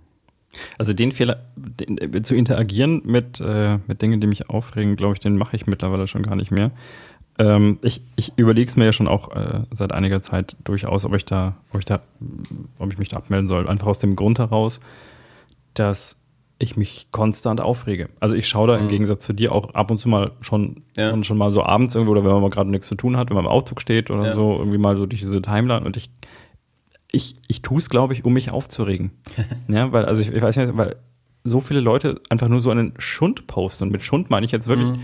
Also 0.79 0.93
den 0.93 1.12
Fehler, 1.12 1.47
den, 1.55 1.97
äh, 1.99 2.23
zu 2.23 2.35
interagieren 2.35 3.03
mit, 3.05 3.41
äh, 3.41 3.79
mit 3.87 4.03
Dingen, 4.03 4.21
die 4.21 4.26
mich 4.26 4.50
aufregen, 4.50 4.97
glaube 4.97 5.15
ich, 5.15 5.21
den 5.21 5.37
mache 5.37 5.55
ich 5.55 5.67
mittlerweile 5.67 6.09
schon 6.09 6.25
gar 6.25 6.35
nicht 6.35 6.50
mehr. 6.50 6.73
Ähm, 7.41 7.79
ich 7.81 8.03
ich 8.17 8.35
überlege 8.37 8.69
es 8.69 8.77
mir 8.77 8.85
ja 8.85 8.93
schon 8.93 9.09
auch 9.09 9.35
äh, 9.35 9.61
seit 9.73 9.93
einiger 9.93 10.21
Zeit 10.21 10.57
durchaus, 10.63 11.07
ob 11.07 11.15
ich 11.15 11.25
da, 11.25 11.57
ob 11.73 11.79
ich 11.79 11.87
da, 11.87 12.01
ob 12.79 12.93
ich 12.93 12.99
mich 12.99 13.09
da 13.09 13.17
abmelden 13.17 13.49
soll. 13.49 13.67
Einfach 13.67 13.87
aus 13.87 13.99
dem 13.99 14.15
Grund 14.15 14.39
heraus, 14.39 14.79
dass 15.73 16.19
ich 16.59 16.77
mich 16.77 17.07
konstant 17.13 17.63
aufrege. 17.63 18.09
Also 18.21 18.35
ich 18.35 18.47
schaue 18.47 18.69
da 18.69 18.77
mhm. 18.77 18.83
im 18.83 18.89
Gegensatz 18.91 19.25
zu 19.25 19.33
dir 19.33 19.53
auch 19.53 19.73
ab 19.73 19.91
und 19.91 19.99
zu 19.99 20.11
mal 20.11 20.33
schon, 20.43 20.83
ja. 20.99 21.09
schon, 21.09 21.25
schon, 21.25 21.39
mal 21.39 21.51
so 21.51 21.65
abends 21.65 21.95
irgendwo 21.95 22.13
oder 22.13 22.25
wenn 22.25 22.33
man 22.33 22.43
mal 22.43 22.51
gerade 22.51 22.69
nichts 22.69 22.89
zu 22.89 22.95
tun 22.95 23.17
hat, 23.17 23.31
wenn 23.31 23.37
man 23.37 23.47
im 23.47 23.51
Aufzug 23.51 23.81
steht 23.81 24.11
oder 24.11 24.27
ja. 24.27 24.35
so, 24.35 24.59
irgendwie 24.59 24.77
mal 24.77 24.99
so 24.99 25.07
durch 25.07 25.23
diese 25.23 25.41
Timeline 25.41 25.87
und 25.87 25.97
ich, 25.97 26.11
ich, 27.11 27.37
ich 27.49 27.63
tue 27.63 27.79
es, 27.79 27.89
glaube 27.89 28.13
ich, 28.13 28.27
um 28.27 28.35
mich 28.35 28.51
aufzuregen. 28.51 29.13
ja, 29.69 29.91
weil, 29.93 30.05
also 30.05 30.21
ich, 30.21 30.31
ich, 30.31 30.43
weiß 30.43 30.59
nicht, 30.59 30.77
weil 30.77 30.97
so 31.43 31.63
viele 31.63 31.81
Leute 31.81 32.21
einfach 32.29 32.49
nur 32.49 32.61
so 32.61 32.69
einen 32.69 32.93
Schund 32.99 33.47
posten. 33.47 33.85
Und 33.85 33.93
mit 33.93 34.03
Schund 34.03 34.29
meine 34.29 34.45
ich 34.45 34.53
jetzt 34.53 34.69
wirklich, 34.69 34.91
mhm 34.91 35.01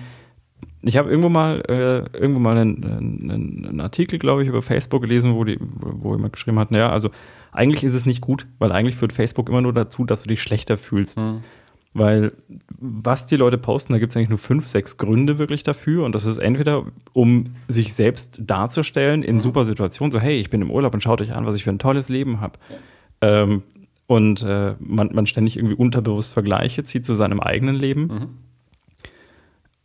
ich 0.88 0.96
habe 0.96 1.08
irgendwo 1.10 1.28
mal 1.28 1.62
äh, 1.68 2.18
irgendwo 2.18 2.40
mal 2.40 2.56
einen, 2.56 2.84
einen, 2.84 3.66
einen 3.66 3.80
Artikel, 3.80 4.18
glaube 4.18 4.42
ich, 4.42 4.48
über 4.48 4.62
Facebook 4.62 5.02
gelesen, 5.02 5.34
wo, 5.34 5.44
die, 5.44 5.58
wo 5.60 6.14
jemand 6.14 6.32
geschrieben 6.32 6.58
hat, 6.58 6.70
naja, 6.70 6.90
also 6.90 7.10
eigentlich 7.52 7.84
ist 7.84 7.94
es 7.94 8.06
nicht 8.06 8.20
gut, 8.20 8.46
weil 8.58 8.72
eigentlich 8.72 8.96
führt 8.96 9.12
Facebook 9.12 9.48
immer 9.48 9.62
nur 9.62 9.72
dazu, 9.72 10.04
dass 10.04 10.22
du 10.22 10.28
dich 10.28 10.42
schlechter 10.42 10.76
fühlst. 10.76 11.18
Mhm. 11.18 11.42
Weil 11.94 12.32
was 12.78 13.24
die 13.24 13.36
Leute 13.36 13.56
posten, 13.56 13.94
da 13.94 13.98
gibt 13.98 14.12
es 14.12 14.16
eigentlich 14.16 14.28
nur 14.28 14.38
fünf, 14.38 14.68
sechs 14.68 14.98
Gründe 14.98 15.38
wirklich 15.38 15.62
dafür. 15.62 16.04
Und 16.04 16.14
das 16.14 16.26
ist 16.26 16.36
entweder, 16.36 16.84
um 17.14 17.44
sich 17.68 17.94
selbst 17.94 18.42
darzustellen 18.44 19.22
in 19.22 19.36
mhm. 19.36 19.40
super 19.40 19.64
Situationen, 19.64 20.12
so 20.12 20.20
hey, 20.20 20.38
ich 20.38 20.50
bin 20.50 20.60
im 20.60 20.70
Urlaub 20.70 20.92
und 20.92 21.02
schaut 21.02 21.22
euch 21.22 21.32
an, 21.32 21.46
was 21.46 21.56
ich 21.56 21.64
für 21.64 21.70
ein 21.70 21.78
tolles 21.78 22.10
Leben 22.10 22.42
habe. 22.42 22.58
Ja. 23.22 23.42
Ähm, 23.42 23.62
und 24.06 24.42
äh, 24.42 24.74
man, 24.78 25.10
man 25.14 25.26
ständig 25.26 25.56
irgendwie 25.56 25.74
unterbewusst 25.74 26.34
Vergleiche 26.34 26.84
zieht 26.84 27.06
zu 27.06 27.14
seinem 27.14 27.40
eigenen 27.40 27.76
Leben. 27.76 28.02
Mhm. 28.02 28.28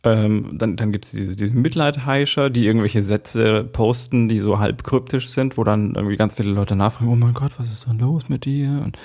Ähm, 0.04 0.58
dann 0.58 0.76
dann 0.76 0.90
gibt 0.90 1.04
es 1.04 1.12
diese, 1.12 1.36
diesen 1.36 1.62
Mitleidheischer, 1.62 2.50
die 2.50 2.66
irgendwelche 2.66 3.02
Sätze 3.02 3.62
posten, 3.62 4.28
die 4.28 4.38
so 4.38 4.58
halb 4.58 4.82
kryptisch 4.82 5.28
sind, 5.28 5.56
wo 5.56 5.64
dann 5.64 5.94
irgendwie 5.94 6.16
ganz 6.16 6.34
viele 6.34 6.50
Leute 6.50 6.74
nachfragen, 6.74 7.10
oh 7.10 7.16
mein 7.16 7.34
Gott, 7.34 7.52
was 7.58 7.70
ist 7.70 7.86
da 7.86 7.92
los 7.92 8.28
mit 8.28 8.44
dir? 8.44 8.82
Und 8.84 8.98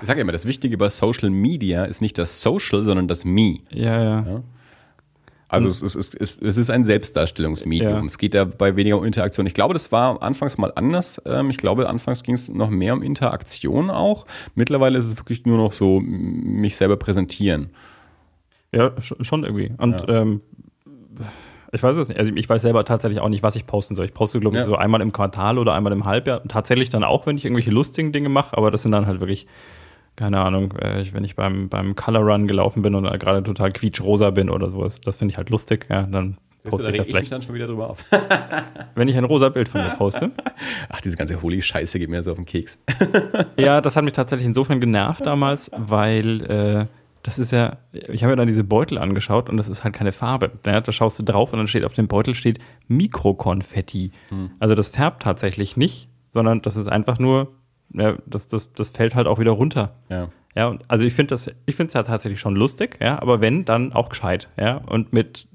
ich 0.00 0.08
sage 0.08 0.20
immer, 0.20 0.32
das 0.32 0.46
Wichtige 0.46 0.78
bei 0.78 0.88
Social 0.88 1.30
Media 1.30 1.84
ist 1.84 2.00
nicht 2.00 2.16
das 2.18 2.40
Social, 2.40 2.84
sondern 2.84 3.08
das 3.08 3.24
Me. 3.24 3.58
Ja, 3.70 4.02
ja. 4.02 4.26
ja? 4.26 4.42
Also 5.50 5.68
es, 5.68 5.82
ist, 5.82 6.14
es, 6.14 6.36
es 6.40 6.58
ist 6.58 6.70
ein 6.70 6.84
Selbstdarstellungsmedium. 6.84 7.90
Ja. 7.90 8.04
Es 8.04 8.18
geht 8.18 8.34
dabei 8.34 8.76
weniger 8.76 8.98
um 8.98 9.04
Interaktion. 9.04 9.46
Ich 9.46 9.54
glaube, 9.54 9.72
das 9.72 9.90
war 9.90 10.22
anfangs 10.22 10.58
mal 10.58 10.72
anders. 10.74 11.22
Ähm, 11.24 11.48
ich 11.48 11.56
glaube, 11.56 11.88
anfangs 11.88 12.22
ging 12.22 12.34
es 12.34 12.48
noch 12.48 12.68
mehr 12.68 12.92
um 12.92 13.02
Interaktion 13.02 13.90
auch. 13.90 14.26
Mittlerweile 14.54 14.98
ist 14.98 15.06
es 15.06 15.16
wirklich 15.16 15.46
nur 15.46 15.56
noch 15.56 15.72
so, 15.72 16.00
mich 16.00 16.76
selber 16.76 16.98
präsentieren. 16.98 17.70
Ja, 18.74 18.92
schon 19.00 19.44
irgendwie. 19.44 19.72
Und 19.78 20.00
ja. 20.02 20.22
ähm, 20.22 20.40
ich 21.72 21.82
weiß 21.82 21.96
es 21.96 22.08
nicht. 22.08 22.18
Also 22.18 22.32
ich 22.34 22.48
weiß 22.48 22.62
selber 22.62 22.84
tatsächlich 22.84 23.20
auch 23.20 23.28
nicht, 23.28 23.42
was 23.42 23.56
ich 23.56 23.66
posten 23.66 23.94
soll. 23.94 24.06
Ich 24.06 24.14
poste, 24.14 24.40
glaube 24.40 24.56
ich, 24.56 24.60
ja. 24.60 24.66
so 24.66 24.76
einmal 24.76 25.00
im 25.00 25.12
Quartal 25.12 25.58
oder 25.58 25.74
einmal 25.74 25.92
im 25.92 26.04
Halbjahr. 26.04 26.42
Tatsächlich 26.44 26.88
dann 26.88 27.04
auch, 27.04 27.26
wenn 27.26 27.36
ich 27.36 27.44
irgendwelche 27.44 27.70
lustigen 27.70 28.12
Dinge 28.12 28.28
mache, 28.28 28.56
aber 28.56 28.70
das 28.70 28.82
sind 28.82 28.92
dann 28.92 29.06
halt 29.06 29.20
wirklich, 29.20 29.46
keine 30.16 30.40
Ahnung, 30.40 30.72
äh, 30.78 31.04
wenn 31.12 31.24
ich 31.24 31.36
beim, 31.36 31.68
beim 31.68 31.94
Color 31.94 32.22
Run 32.22 32.48
gelaufen 32.48 32.82
bin 32.82 32.94
und 32.94 33.04
gerade 33.18 33.42
total 33.42 33.72
quietschrosa 33.72 34.30
bin 34.30 34.50
oder 34.50 34.70
sowas, 34.70 35.00
das 35.00 35.18
finde 35.18 35.32
ich 35.32 35.38
halt 35.38 35.50
lustig. 35.50 35.86
Ja, 35.90 36.02
dann 36.02 36.36
poste 36.68 36.88
da 36.88 36.94
ich 36.94 37.00
reg 37.00 37.08
ich 37.08 37.14
mich 37.14 37.30
dann 37.30 37.42
schon 37.42 37.54
wieder 37.54 37.66
drüber 37.66 37.90
auf. 37.90 38.04
Wenn 38.94 39.08
ich 39.08 39.16
ein 39.16 39.24
rosa 39.24 39.48
Bild 39.48 39.68
von 39.68 39.82
mir 39.82 39.90
poste. 39.90 40.30
Ach, 40.88 41.00
diese 41.00 41.16
ganze 41.16 41.40
Holy-Scheiße 41.40 41.98
geht 41.98 42.08
mir 42.08 42.22
so 42.22 42.32
auf 42.32 42.38
den 42.38 42.46
Keks. 42.46 42.78
Ja, 43.56 43.80
das 43.80 43.96
hat 43.96 44.04
mich 44.04 44.14
tatsächlich 44.14 44.46
insofern 44.46 44.80
genervt 44.80 45.24
damals, 45.26 45.70
weil 45.76 46.42
äh, 46.50 46.86
das 47.28 47.38
ist 47.38 47.50
ja, 47.50 47.76
ich 47.92 48.22
habe 48.22 48.30
mir 48.32 48.36
dann 48.36 48.46
diese 48.46 48.64
Beutel 48.64 48.96
angeschaut 48.96 49.50
und 49.50 49.58
das 49.58 49.68
ist 49.68 49.84
halt 49.84 49.92
keine 49.94 50.12
Farbe. 50.12 50.50
Da 50.62 50.90
schaust 50.90 51.18
du 51.18 51.22
drauf 51.22 51.52
und 51.52 51.58
dann 51.58 51.68
steht 51.68 51.84
auf 51.84 51.92
dem 51.92 52.08
Beutel 52.08 52.34
steht 52.34 52.58
Mikrokonfetti. 52.86 54.12
Also 54.60 54.74
das 54.74 54.88
färbt 54.88 55.24
tatsächlich 55.24 55.76
nicht, 55.76 56.08
sondern 56.32 56.62
das 56.62 56.76
ist 56.76 56.86
einfach 56.86 57.18
nur, 57.18 57.52
ja, 57.92 58.16
das, 58.24 58.48
das, 58.48 58.72
das 58.72 58.88
fällt 58.88 59.14
halt 59.14 59.26
auch 59.26 59.38
wieder 59.38 59.50
runter. 59.50 59.96
Ja. 60.08 60.30
Ja, 60.56 60.78
also 60.88 61.04
ich 61.04 61.12
finde 61.12 61.28
das, 61.28 61.48
ich 61.66 61.76
finde 61.76 61.88
es 61.88 61.94
ja 61.94 62.02
tatsächlich 62.02 62.40
schon 62.40 62.56
lustig, 62.56 62.96
ja, 62.98 63.20
aber 63.20 63.42
wenn, 63.42 63.66
dann 63.66 63.92
auch 63.92 64.08
gescheit, 64.08 64.48
ja. 64.58 64.78
Und 64.78 65.12
mit 65.12 65.46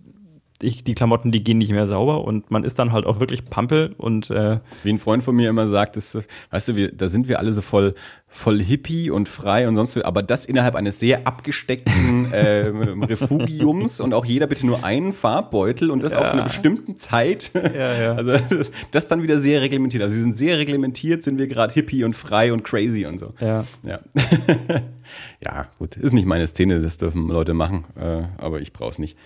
ich, 0.63 0.84
die 0.84 0.96
Klamotten, 0.96 1.32
die 1.32 1.43
gehen 1.43 1.58
nicht 1.58 1.72
mehr 1.72 1.88
sauber 1.88 2.24
und 2.25 2.50
man 2.51 2.63
ist 2.63 2.79
dann 2.79 2.91
halt 2.91 3.05
auch 3.05 3.20
wirklich 3.20 3.46
Pampel 3.46 3.93
und 3.98 4.29
äh, 4.29 4.60
Wie 4.84 4.89
ein 4.91 5.00
Freund 5.00 5.24
von 5.24 5.36
mir 5.36 5.50
immer 5.50 5.67
sagt, 5.67 5.98
ist, 5.98 6.17
weißt 6.51 6.70
du, 6.70 6.75
wir, 6.75 6.91
da 6.91 7.08
sind 7.08 7.27
wir 7.27 7.39
alle 7.39 7.53
so 7.53 7.62
voll, 7.62 7.93
voll 8.27 8.62
hippie 8.62 9.12
und 9.12 9.29
frei 9.29 9.67
und 9.67 9.75
sonst, 9.75 9.98
aber 9.98 10.24
das 10.24 10.46
innerhalb 10.46 10.75
eines 10.75 11.00
sehr 11.00 11.27
abgesteckten 11.27 12.32
äh, 12.34 12.67
Refugiums 12.67 14.01
und 14.01 14.13
auch 14.13 14.25
jeder 14.25 14.48
bitte 14.48 14.65
nur 14.65 14.84
einen 14.84 15.12
Farbbeutel 15.12 15.91
und 15.91 16.03
das 16.03 16.13
auch 16.13 16.22
zu 16.22 16.34
einer 16.34 16.43
bestimmten 16.46 16.98
Zeit. 16.98 17.51
ja. 17.53 18.13
Also 18.13 18.32
das, 18.32 18.72
das 18.91 19.08
dann 19.08 19.22
wieder 19.22 19.39
sehr 19.39 19.62
reglementiert. 19.62 20.01
Also 20.01 20.15
sie 20.15 20.22
sind 20.22 20.38
sehr 20.38 20.58
reglementiert, 20.58 21.22
sind 21.22 21.38
wir 21.38 21.48
gerade 21.48 21.74
hippie 21.74 22.03
und 22.03 22.15
frei 22.15 22.51
und 22.51 22.63
crazy 22.63 23.05
und 23.05 23.20
so. 23.20 23.34
ja. 23.39 23.65
Ja. 23.84 24.00
ja, 25.46 25.67
gut, 25.77 25.98
ist 25.98 26.13
nicht 26.13 26.25
meine 26.25 26.48
Szene, 26.48 26.79
das 26.79 26.98
dürfen 26.98 27.27
Leute 27.27 27.53
machen, 27.53 27.86
äh, 28.00 28.24
aber 28.38 28.62
ich 28.62 28.74
brauche 28.74 28.91
es 28.91 29.00
nicht. 29.00 29.17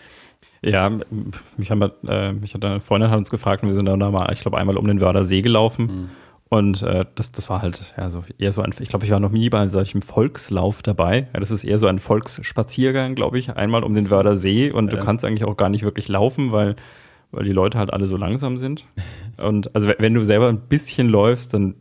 Ja, 0.62 0.90
mich, 1.58 1.72
haben, 1.72 1.82
äh, 2.08 2.34
mich 2.34 2.54
hat 2.54 2.66
eine 2.66 2.82
Freundin 2.82 3.10
hat 3.12 3.18
uns 3.18 3.30
gefragt 3.30 3.64
und 3.64 3.70
wir 3.70 3.74
sind 3.74 3.86
dann 3.86 4.00
da 4.00 4.10
mal, 4.12 4.32
ich 4.34 4.42
glaube, 4.42 4.58
einmal 4.58 4.78
um 4.78 4.88
den 4.88 5.00
Wörder 5.02 5.24
See 5.24 5.42
gelaufen. 5.42 6.10
Und 6.50 6.82
äh, 6.82 7.04
das, 7.16 7.32
das 7.34 7.50
war 7.50 7.62
halt 7.62 7.94
ja, 7.98 8.10
so 8.10 8.24
eher 8.38 8.54
so 8.54 8.62
ein, 8.62 8.74
ich 8.80 8.88
glaube, 8.88 9.04
ich 9.04 9.12
war 9.12 9.20
noch 9.20 9.32
nie 9.32 9.50
bei 9.50 9.68
solchem 9.68 10.02
Volkslauf 10.02 10.82
dabei. 10.82 11.28
Ja, 11.34 11.40
das 11.42 11.52
ist 11.52 11.66
eher 11.66 11.78
so 11.78 11.88
ein 11.88 12.00
Volksspaziergang, 12.00 13.16
glaube 13.16 13.38
ich, 13.38 13.56
einmal 13.56 13.84
um 13.84 13.94
den 13.96 14.10
Wörder 14.10 14.38
See 14.38 14.72
und 14.72 14.92
Ja. 14.92 14.98
du 15.00 15.04
kannst 15.06 15.26
eigentlich 15.26 15.44
auch 15.44 15.58
gar 15.58 15.68
nicht 15.70 15.84
wirklich 15.84 16.08
laufen, 16.08 16.52
weil, 16.54 16.78
weil 17.32 17.44
die 17.44 17.52
Leute 17.52 17.78
halt 17.78 17.92
alle 17.92 18.06
so 18.08 18.16
langsam 18.16 18.58
sind. 18.58 18.86
Und 19.38 19.76
also 19.76 19.90
wenn 19.98 20.14
du 20.14 20.24
selber 20.24 20.48
ein 20.48 20.62
bisschen 20.62 21.10
läufst, 21.10 21.54
dann 21.54 21.76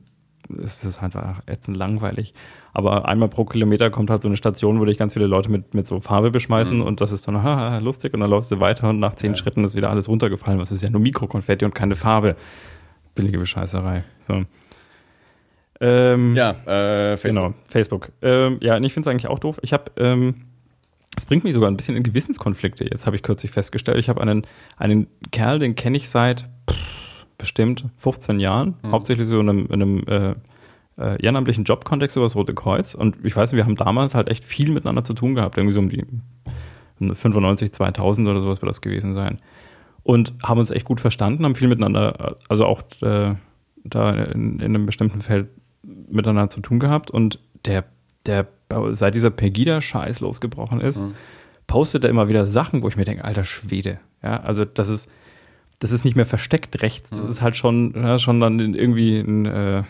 ist 0.62 0.84
das 0.84 0.98
einfach 1.02 1.42
ätzend 1.46 1.76
langweilig. 1.76 2.34
Aber 2.72 3.08
einmal 3.08 3.28
pro 3.28 3.44
Kilometer 3.44 3.90
kommt 3.90 4.10
halt 4.10 4.22
so 4.22 4.28
eine 4.28 4.36
Station, 4.36 4.80
wo 4.80 4.84
dich 4.84 4.98
ganz 4.98 5.14
viele 5.14 5.26
Leute 5.26 5.50
mit, 5.50 5.74
mit 5.74 5.86
so 5.86 6.00
Farbe 6.00 6.30
beschmeißen 6.30 6.80
und 6.82 7.00
das 7.00 7.12
ist 7.12 7.26
dann 7.26 7.42
haha, 7.42 7.78
lustig 7.78 8.12
und 8.14 8.20
dann 8.20 8.30
läufst 8.30 8.50
du 8.50 8.60
weiter 8.60 8.90
und 8.90 9.00
nach 9.00 9.14
zehn 9.14 9.34
Schritten 9.36 9.64
ist 9.64 9.74
wieder 9.74 9.90
alles 9.90 10.08
runtergefallen. 10.08 10.58
Was 10.58 10.72
ist 10.72 10.82
ja 10.82 10.90
nur 10.90 11.00
Mikrokonfetti 11.00 11.64
und 11.64 11.74
keine 11.74 11.94
Farbe. 11.94 12.36
Billige 13.14 13.38
Bescheißerei. 13.38 14.04
So. 14.26 14.44
Ähm, 15.80 16.36
Ja, 16.36 16.50
äh, 16.50 17.16
Facebook. 17.16 17.44
Genau, 17.44 17.54
Facebook. 17.68 18.12
Ähm, 18.22 18.58
ja, 18.60 18.76
und 18.76 18.84
ich 18.84 18.92
finde 18.92 19.08
es 19.08 19.12
eigentlich 19.12 19.28
auch 19.28 19.38
doof. 19.38 19.58
Ich 19.62 19.72
habe, 19.72 19.90
ähm, 19.96 20.46
es 21.16 21.24
bringt 21.26 21.44
mich 21.44 21.54
sogar 21.54 21.70
ein 21.70 21.76
bisschen 21.76 21.96
in 21.96 22.02
Gewissenskonflikte. 22.02 22.84
Jetzt 22.84 23.06
habe 23.06 23.16
ich 23.16 23.22
kürzlich 23.22 23.50
festgestellt, 23.50 23.98
ich 23.98 24.08
habe 24.08 24.20
einen, 24.20 24.46
einen 24.76 25.06
Kerl, 25.32 25.58
den 25.58 25.74
kenne 25.74 25.96
ich 25.96 26.08
seit 26.10 26.46
pff, 26.70 26.76
bestimmt 27.38 27.84
15 27.96 28.40
Jahren, 28.40 28.76
hauptsächlich 28.86 29.26
so 29.26 29.40
in 29.40 29.48
einem, 29.48 29.66
in 29.66 29.72
einem 29.72 30.04
äh, 30.08 30.34
äh, 30.98 31.22
ehrenamtlichen 31.22 31.64
Jobkontext 31.64 32.16
über 32.16 32.26
das 32.26 32.36
Rote 32.36 32.54
Kreuz. 32.54 32.94
Und 32.94 33.24
ich 33.24 33.36
weiß, 33.36 33.52
wir 33.52 33.64
haben 33.64 33.76
damals 33.76 34.14
halt 34.14 34.28
echt 34.28 34.44
viel 34.44 34.70
miteinander 34.70 35.04
zu 35.04 35.14
tun 35.14 35.34
gehabt, 35.34 35.56
irgendwie 35.58 35.74
so 35.74 35.80
um 35.80 35.90
die 35.90 36.04
95, 36.98 37.72
2000 37.72 38.28
oder 38.28 38.40
sowas 38.40 38.62
wird 38.62 38.70
das 38.70 38.80
gewesen 38.80 39.12
sein. 39.12 39.38
Und 40.02 40.34
haben 40.42 40.60
uns 40.60 40.70
echt 40.70 40.86
gut 40.86 41.00
verstanden, 41.00 41.44
haben 41.44 41.54
viel 41.54 41.68
miteinander, 41.68 42.36
also 42.48 42.64
auch 42.64 42.82
äh, 43.02 43.34
da 43.84 44.14
in, 44.14 44.60
in 44.60 44.62
einem 44.62 44.86
bestimmten 44.86 45.20
Feld 45.20 45.48
miteinander 45.82 46.48
zu 46.48 46.60
tun 46.60 46.78
gehabt. 46.78 47.10
Und 47.10 47.40
der, 47.64 47.84
der 48.24 48.46
seit 48.92 49.14
dieser 49.14 49.30
Pegida-Scheiß 49.30 50.20
losgebrochen 50.20 50.80
ist, 50.80 51.02
postet 51.66 52.04
er 52.04 52.10
immer 52.10 52.28
wieder 52.28 52.46
Sachen, 52.46 52.82
wo 52.82 52.88
ich 52.88 52.96
mir 52.96 53.04
denke, 53.04 53.24
alter 53.24 53.44
Schwede. 53.44 53.98
Ja, 54.22 54.40
also 54.40 54.64
das 54.64 54.88
ist, 54.88 55.10
das 55.78 55.90
ist 55.92 56.04
nicht 56.04 56.16
mehr 56.16 56.26
versteckt 56.26 56.82
rechts. 56.82 57.10
Das 57.10 57.20
ist 57.24 57.42
halt 57.42 57.56
schon, 57.56 57.92
ja, 57.94 58.18
schon 58.18 58.40
dann 58.40 58.58
in, 58.60 58.74
irgendwie 58.74 59.18
in, 59.18 59.46
äh, 59.46 59.82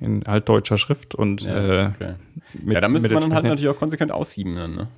in 0.00 0.26
altdeutscher 0.26 0.78
Schrift 0.78 1.14
und 1.14 1.42
Ja, 1.42 1.56
äh, 1.56 1.86
okay. 1.94 2.14
mit, 2.62 2.74
ja, 2.74 2.80
da 2.80 2.88
müsste 2.88 3.12
man 3.12 3.22
dann 3.22 3.34
halt 3.34 3.44
natürlich 3.44 3.68
auch 3.68 3.78
konsequent 3.78 4.12
aussieben. 4.12 4.56
Dann, 4.56 4.74
ne? 4.74 4.88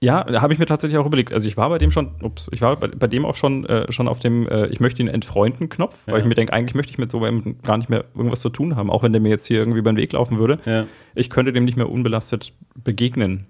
ja, 0.00 0.24
da 0.24 0.42
habe 0.42 0.52
ich 0.52 0.58
mir 0.58 0.66
tatsächlich 0.66 0.98
auch 0.98 1.06
überlegt. 1.06 1.32
Also 1.32 1.48
ich 1.48 1.56
war 1.56 1.68
bei 1.70 1.78
dem 1.78 1.90
schon, 1.90 2.10
ups, 2.22 2.48
ich 2.52 2.60
war 2.60 2.76
bei, 2.76 2.88
bei 2.88 3.06
dem 3.06 3.24
auch 3.24 3.34
schon, 3.36 3.64
äh, 3.66 3.90
schon 3.92 4.08
auf 4.08 4.18
dem 4.18 4.46
äh, 4.48 4.66
Ich 4.66 4.80
möchte 4.80 5.00
ihn 5.02 5.08
entfreunden 5.08 5.68
Knopf, 5.70 5.96
weil 6.06 6.14
Ja. 6.16 6.20
ich 6.20 6.26
mir 6.26 6.34
denke, 6.34 6.52
eigentlich 6.52 6.74
möchte 6.74 6.92
ich 6.92 6.98
mit 6.98 7.10
so 7.10 7.22
einem 7.24 7.56
gar 7.62 7.78
nicht 7.78 7.88
mehr 7.88 8.04
irgendwas 8.14 8.40
zu 8.40 8.50
tun 8.50 8.76
haben, 8.76 8.90
auch 8.90 9.02
wenn 9.02 9.12
der 9.12 9.20
mir 9.22 9.30
jetzt 9.30 9.46
hier 9.46 9.58
irgendwie 9.58 9.78
über 9.78 9.90
den 9.92 9.96
Weg 9.96 10.12
laufen 10.12 10.38
würde. 10.38 10.58
Ja. 10.66 10.86
Ich 11.14 11.30
könnte 11.30 11.52
dem 11.52 11.64
nicht 11.64 11.76
mehr 11.76 11.90
unbelastet 11.90 12.52
begegnen. 12.84 13.46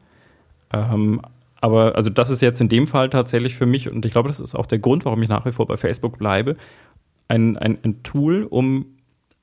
Ähm, 0.72 1.20
aber 1.66 1.96
also 1.96 2.10
das 2.10 2.30
ist 2.30 2.42
jetzt 2.42 2.60
in 2.60 2.68
dem 2.68 2.86
Fall 2.86 3.10
tatsächlich 3.10 3.56
für 3.56 3.66
mich, 3.66 3.90
und 3.90 4.06
ich 4.06 4.12
glaube, 4.12 4.28
das 4.28 4.38
ist 4.38 4.54
auch 4.54 4.66
der 4.66 4.78
Grund, 4.78 5.04
warum 5.04 5.20
ich 5.24 5.28
nach 5.28 5.44
wie 5.46 5.50
vor 5.50 5.66
bei 5.66 5.76
Facebook 5.76 6.16
bleibe, 6.16 6.56
ein, 7.26 7.56
ein, 7.56 7.76
ein 7.82 8.04
Tool, 8.04 8.44
um, 8.48 8.86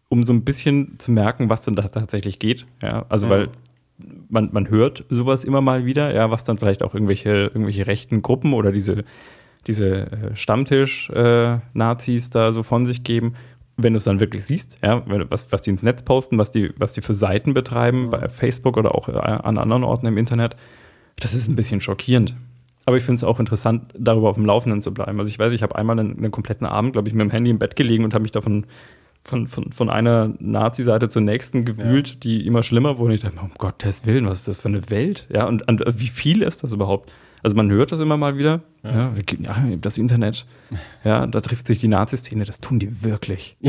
um 0.08 0.24
so 0.24 0.32
ein 0.32 0.46
bisschen 0.46 0.98
zu 1.00 1.12
merken, 1.12 1.50
was 1.50 1.64
denn 1.64 1.76
da 1.76 1.90
tatsächlich 1.90 2.40
geht. 2.40 2.66
Ja, 2.82 3.06
also 3.10 3.28
Ja. 3.28 3.32
weil 3.32 3.50
man, 4.30 4.50
man 4.54 4.70
hört 4.70 5.04
sowas 5.10 5.44
immer 5.44 5.60
mal 5.60 5.86
wieder, 5.86 6.16
ja, 6.16 6.32
was 6.32 6.46
dann 6.46 6.58
vielleicht 6.58 6.82
auch 6.82 6.94
irgendwelche, 6.94 7.30
irgendwelche 7.30 7.88
rechten 7.88 8.22
Gruppen 8.22 8.54
oder 8.54 8.72
diese, 8.72 9.04
diese 9.68 10.10
äh, 10.12 10.34
Stammtisch-Nazis 10.34 12.30
da 12.30 12.54
so 12.54 12.64
von 12.64 12.86
sich 12.86 13.04
geben. 13.04 13.34
Wenn 13.76 13.94
du 13.94 13.98
es 13.98 14.06
dann 14.06 14.22
wirklich 14.22 14.46
siehst, 14.46 14.78
ja, 14.82 15.04
was, 15.30 15.52
was 15.52 15.62
die 15.62 15.72
ins 15.72 15.84
Netz 15.84 16.04
posten, 16.04 16.38
was 16.38 16.52
die, 16.52 16.72
was 16.78 16.94
die 16.94 17.02
für 17.02 17.16
Seiten 17.16 17.54
betreiben, 17.54 18.12
bei 18.12 18.30
Facebook 18.30 18.78
oder 18.78 18.96
auch 18.96 19.10
äh, 19.10 19.14
an 19.14 19.58
anderen 19.58 19.84
Orten 19.84 20.06
im 20.08 20.18
Internet, 20.18 20.56
das 21.24 21.34
ist 21.34 21.48
ein 21.48 21.56
bisschen 21.56 21.82
schockierend. 21.82 22.36
Aber 22.86 22.98
ich 22.98 23.04
finde 23.04 23.16
es 23.18 23.24
auch 23.24 23.40
interessant, 23.40 23.94
darüber 23.98 24.30
auf 24.30 24.36
dem 24.36 24.46
Laufenden 24.46 24.82
zu 24.82 24.94
bleiben. 24.94 25.18
Also 25.20 25.30
ich 25.30 25.40
weiß, 25.40 25.54
ich 25.54 25.64
habe 25.64 25.76
einmal 25.76 25.98
einen, 25.98 26.18
einen 26.18 26.32
kompletten 26.32 26.68
Abend, 26.68 26.94
glaube 26.94 27.08
ich, 27.08 27.14
mit 27.14 27.22
dem 27.22 27.32
Handy 27.32 27.50
im 27.50 27.60
Bett 27.60 27.78
gelegen 27.78 28.04
und 28.04 28.14
habe 28.14 28.24
mich 28.24 28.34
davon 28.34 28.66
von, 29.24 29.48
von, 29.48 29.72
von 29.72 29.90
einer 29.90 30.34
Nazi-Seite 30.40 31.08
zur 31.08 31.22
nächsten 31.22 31.64
gewühlt, 31.64 32.26
die 32.26 32.46
immer 32.46 32.62
schlimmer 32.62 32.98
wurde. 32.98 33.16
Ich 33.16 33.22
dachte, 33.22 33.38
mir, 33.38 33.44
um 33.44 33.52
Gottes 33.58 34.06
Willen, 34.06 34.28
was 34.28 34.40
ist 34.40 34.50
das 34.50 34.60
für 34.60 34.68
eine 34.68 34.90
Welt? 34.90 35.28
Ja, 35.32 35.48
und, 35.48 35.66
und 35.70 35.82
wie 35.98 36.10
viel 36.10 36.42
ist 36.42 36.62
das 36.62 36.74
überhaupt? 36.74 37.10
Also 37.42 37.56
man 37.56 37.72
hört 37.72 37.94
das 37.94 38.02
immer 38.02 38.18
mal 38.18 38.38
wieder. 38.38 38.64
Ja, 38.84 39.14
ja 39.16 39.76
das 39.80 39.98
Internet. 39.98 40.46
Ja, 41.06 41.26
da 41.26 41.40
trifft 41.40 41.68
sich 41.68 41.80
die 41.80 41.88
Nazi-Szene. 41.88 42.44
Das 42.44 42.60
tun 42.60 42.80
die 42.80 43.04
wirklich. 43.04 43.58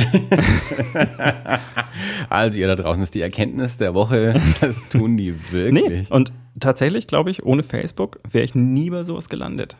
Also 2.28 2.58
ihr 2.58 2.66
da 2.66 2.74
draußen 2.74 3.02
ist 3.02 3.14
die 3.14 3.20
Erkenntnis 3.20 3.76
der 3.76 3.94
Woche, 3.94 4.40
das 4.60 4.88
tun 4.88 5.16
die 5.16 5.32
Nee, 5.52 5.82
wirklich. 5.82 6.10
und 6.10 6.32
tatsächlich 6.60 7.06
glaube 7.06 7.30
ich, 7.30 7.44
ohne 7.44 7.62
Facebook 7.62 8.20
wäre 8.30 8.44
ich 8.44 8.54
nie 8.54 8.90
bei 8.90 9.02
sowas 9.02 9.28
gelandet. 9.28 9.76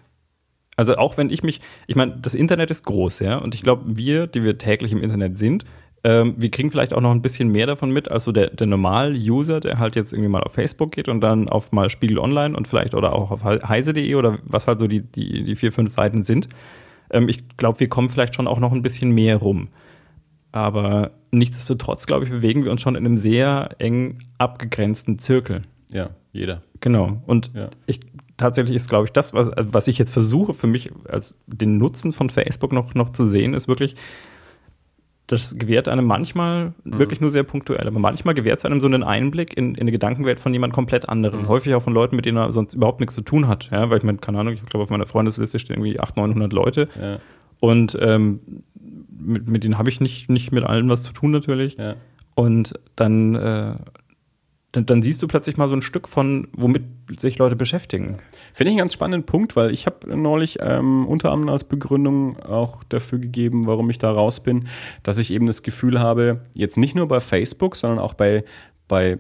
Also 0.76 0.96
auch 0.96 1.16
wenn 1.16 1.30
ich 1.30 1.42
mich, 1.42 1.60
ich 1.86 1.94
meine, 1.94 2.16
das 2.20 2.34
Internet 2.34 2.70
ist 2.70 2.84
groß, 2.84 3.20
ja, 3.20 3.38
und 3.38 3.54
ich 3.54 3.62
glaube, 3.62 3.96
wir, 3.96 4.26
die 4.26 4.42
wir 4.42 4.58
täglich 4.58 4.90
im 4.92 5.02
Internet 5.02 5.38
sind, 5.38 5.64
ähm, 6.02 6.34
wir 6.36 6.50
kriegen 6.50 6.70
vielleicht 6.70 6.92
auch 6.92 7.00
noch 7.00 7.12
ein 7.12 7.22
bisschen 7.22 7.50
mehr 7.50 7.66
davon 7.66 7.90
mit, 7.90 8.10
als 8.10 8.24
so 8.24 8.32
der, 8.32 8.50
der 8.50 8.66
Normal-User, 8.66 9.60
der 9.60 9.78
halt 9.78 9.96
jetzt 9.96 10.12
irgendwie 10.12 10.28
mal 10.28 10.42
auf 10.42 10.52
Facebook 10.52 10.92
geht 10.92 11.08
und 11.08 11.22
dann 11.22 11.48
auf 11.48 11.72
mal 11.72 11.88
Spiegel 11.88 12.18
Online 12.18 12.54
und 12.54 12.68
vielleicht 12.68 12.94
oder 12.94 13.14
auch 13.14 13.30
auf 13.30 13.42
heise.de 13.44 14.14
oder 14.14 14.38
was 14.44 14.66
halt 14.66 14.80
so 14.80 14.86
die, 14.86 15.00
die, 15.00 15.44
die 15.44 15.56
vier, 15.56 15.72
fünf 15.72 15.92
Seiten 15.92 16.22
sind. 16.22 16.48
Ähm, 17.10 17.28
ich 17.28 17.56
glaube, 17.56 17.80
wir 17.80 17.88
kommen 17.88 18.10
vielleicht 18.10 18.34
schon 18.34 18.46
auch 18.46 18.60
noch 18.60 18.72
ein 18.72 18.82
bisschen 18.82 19.12
mehr 19.12 19.38
rum. 19.38 19.68
Aber 20.52 21.12
nichtsdestotrotz, 21.30 22.06
glaube 22.06 22.26
ich, 22.26 22.30
bewegen 22.30 22.64
wir 22.64 22.70
uns 22.70 22.82
schon 22.82 22.96
in 22.96 23.06
einem 23.06 23.18
sehr 23.18 23.70
eng 23.78 24.18
abgegrenzten 24.36 25.18
Zirkel. 25.18 25.62
Ja, 25.94 26.10
jeder. 26.32 26.62
Genau. 26.80 27.22
Und 27.26 27.50
Ja. 27.54 27.70
ich 27.86 28.00
tatsächlich 28.36 28.76
ist, 28.76 28.88
glaube 28.90 29.06
ich, 29.06 29.12
das, 29.12 29.32
was, 29.32 29.50
was 29.56 29.88
ich 29.88 29.96
jetzt 29.96 30.12
versuche, 30.12 30.52
für 30.52 30.66
mich 30.66 30.90
als 31.08 31.36
den 31.46 31.78
Nutzen 31.78 32.12
von 32.12 32.28
Facebook 32.28 32.72
noch, 32.72 32.94
noch 32.94 33.10
zu 33.10 33.26
sehen, 33.26 33.54
ist 33.54 33.68
wirklich, 33.68 33.94
das 35.26 35.56
gewährt 35.56 35.88
einem 35.88 36.04
manchmal 36.04 36.74
wirklich 36.84 37.20
nur 37.20 37.30
sehr 37.30 37.44
punktuell, 37.44 37.86
aber 37.86 37.98
manchmal 37.98 38.34
gewährt 38.34 38.58
es 38.58 38.64
einem 38.66 38.82
so 38.82 38.86
einen 38.88 39.02
Einblick 39.02 39.56
in, 39.56 39.74
in 39.74 39.80
eine 39.82 39.92
Gedankenwelt 39.92 40.38
von 40.38 40.52
jemand 40.52 40.74
komplett 40.74 41.08
anderem. 41.08 41.48
Häufig 41.48 41.74
auch 41.74 41.82
von 41.82 41.94
Leuten, 41.94 42.16
mit 42.16 42.26
denen 42.26 42.36
er 42.36 42.52
sonst 42.52 42.74
überhaupt 42.74 43.00
nichts 43.00 43.14
zu 43.14 43.22
tun 43.22 43.48
hat. 43.48 43.70
Ja, 43.70 43.88
weil 43.88 43.96
ich 43.98 44.04
meine, 44.04 44.18
keine 44.18 44.40
Ahnung, 44.40 44.52
ich 44.52 44.66
glaube, 44.66 44.82
auf 44.82 44.90
meiner 44.90 45.06
Freundesliste 45.06 45.58
stehen 45.58 45.76
irgendwie 45.76 45.98
800, 45.98 46.36
900 46.36 46.52
Leute 46.52 46.88
Ja, 47.00 47.18
und 47.60 47.96
ähm, 48.02 48.40
mit, 49.16 49.48
mit 49.48 49.64
denen 49.64 49.78
habe 49.78 49.88
ich 49.88 50.00
nicht, 50.00 50.28
nicht 50.28 50.52
mit 50.52 50.64
allen 50.64 50.90
was 50.90 51.02
zu 51.02 51.12
tun 51.14 51.30
natürlich. 51.30 51.76
ja. 51.78 51.94
Und 52.34 52.74
dann, 52.96 53.36
äh, 53.36 53.76
dann, 54.74 54.86
dann 54.86 55.02
siehst 55.02 55.22
du 55.22 55.28
plötzlich 55.28 55.56
mal 55.56 55.68
so 55.68 55.76
ein 55.76 55.82
Stück 55.82 56.08
von, 56.08 56.48
womit 56.56 56.82
sich 57.18 57.38
Leute 57.38 57.54
beschäftigen. 57.54 58.18
Finde 58.52 58.70
ich 58.70 58.72
einen 58.72 58.78
ganz 58.78 58.92
spannenden 58.92 59.24
Punkt, 59.24 59.54
weil 59.54 59.72
ich 59.72 59.86
habe 59.86 60.16
neulich 60.16 60.58
ähm, 60.60 61.06
unter 61.06 61.30
anderem 61.30 61.52
als 61.52 61.62
Begründung 61.64 62.38
auch 62.40 62.82
dafür 62.84 63.20
gegeben, 63.20 63.66
warum 63.68 63.88
ich 63.90 63.98
da 63.98 64.10
raus 64.10 64.42
bin, 64.42 64.66
dass 65.04 65.18
ich 65.18 65.30
eben 65.32 65.46
das 65.46 65.62
Gefühl 65.62 66.00
habe, 66.00 66.40
jetzt 66.54 66.76
nicht 66.76 66.96
nur 66.96 67.06
bei 67.06 67.20
Facebook, 67.20 67.76
sondern 67.76 68.00
auch 68.00 68.14
bei, 68.14 68.44
bei 68.88 69.18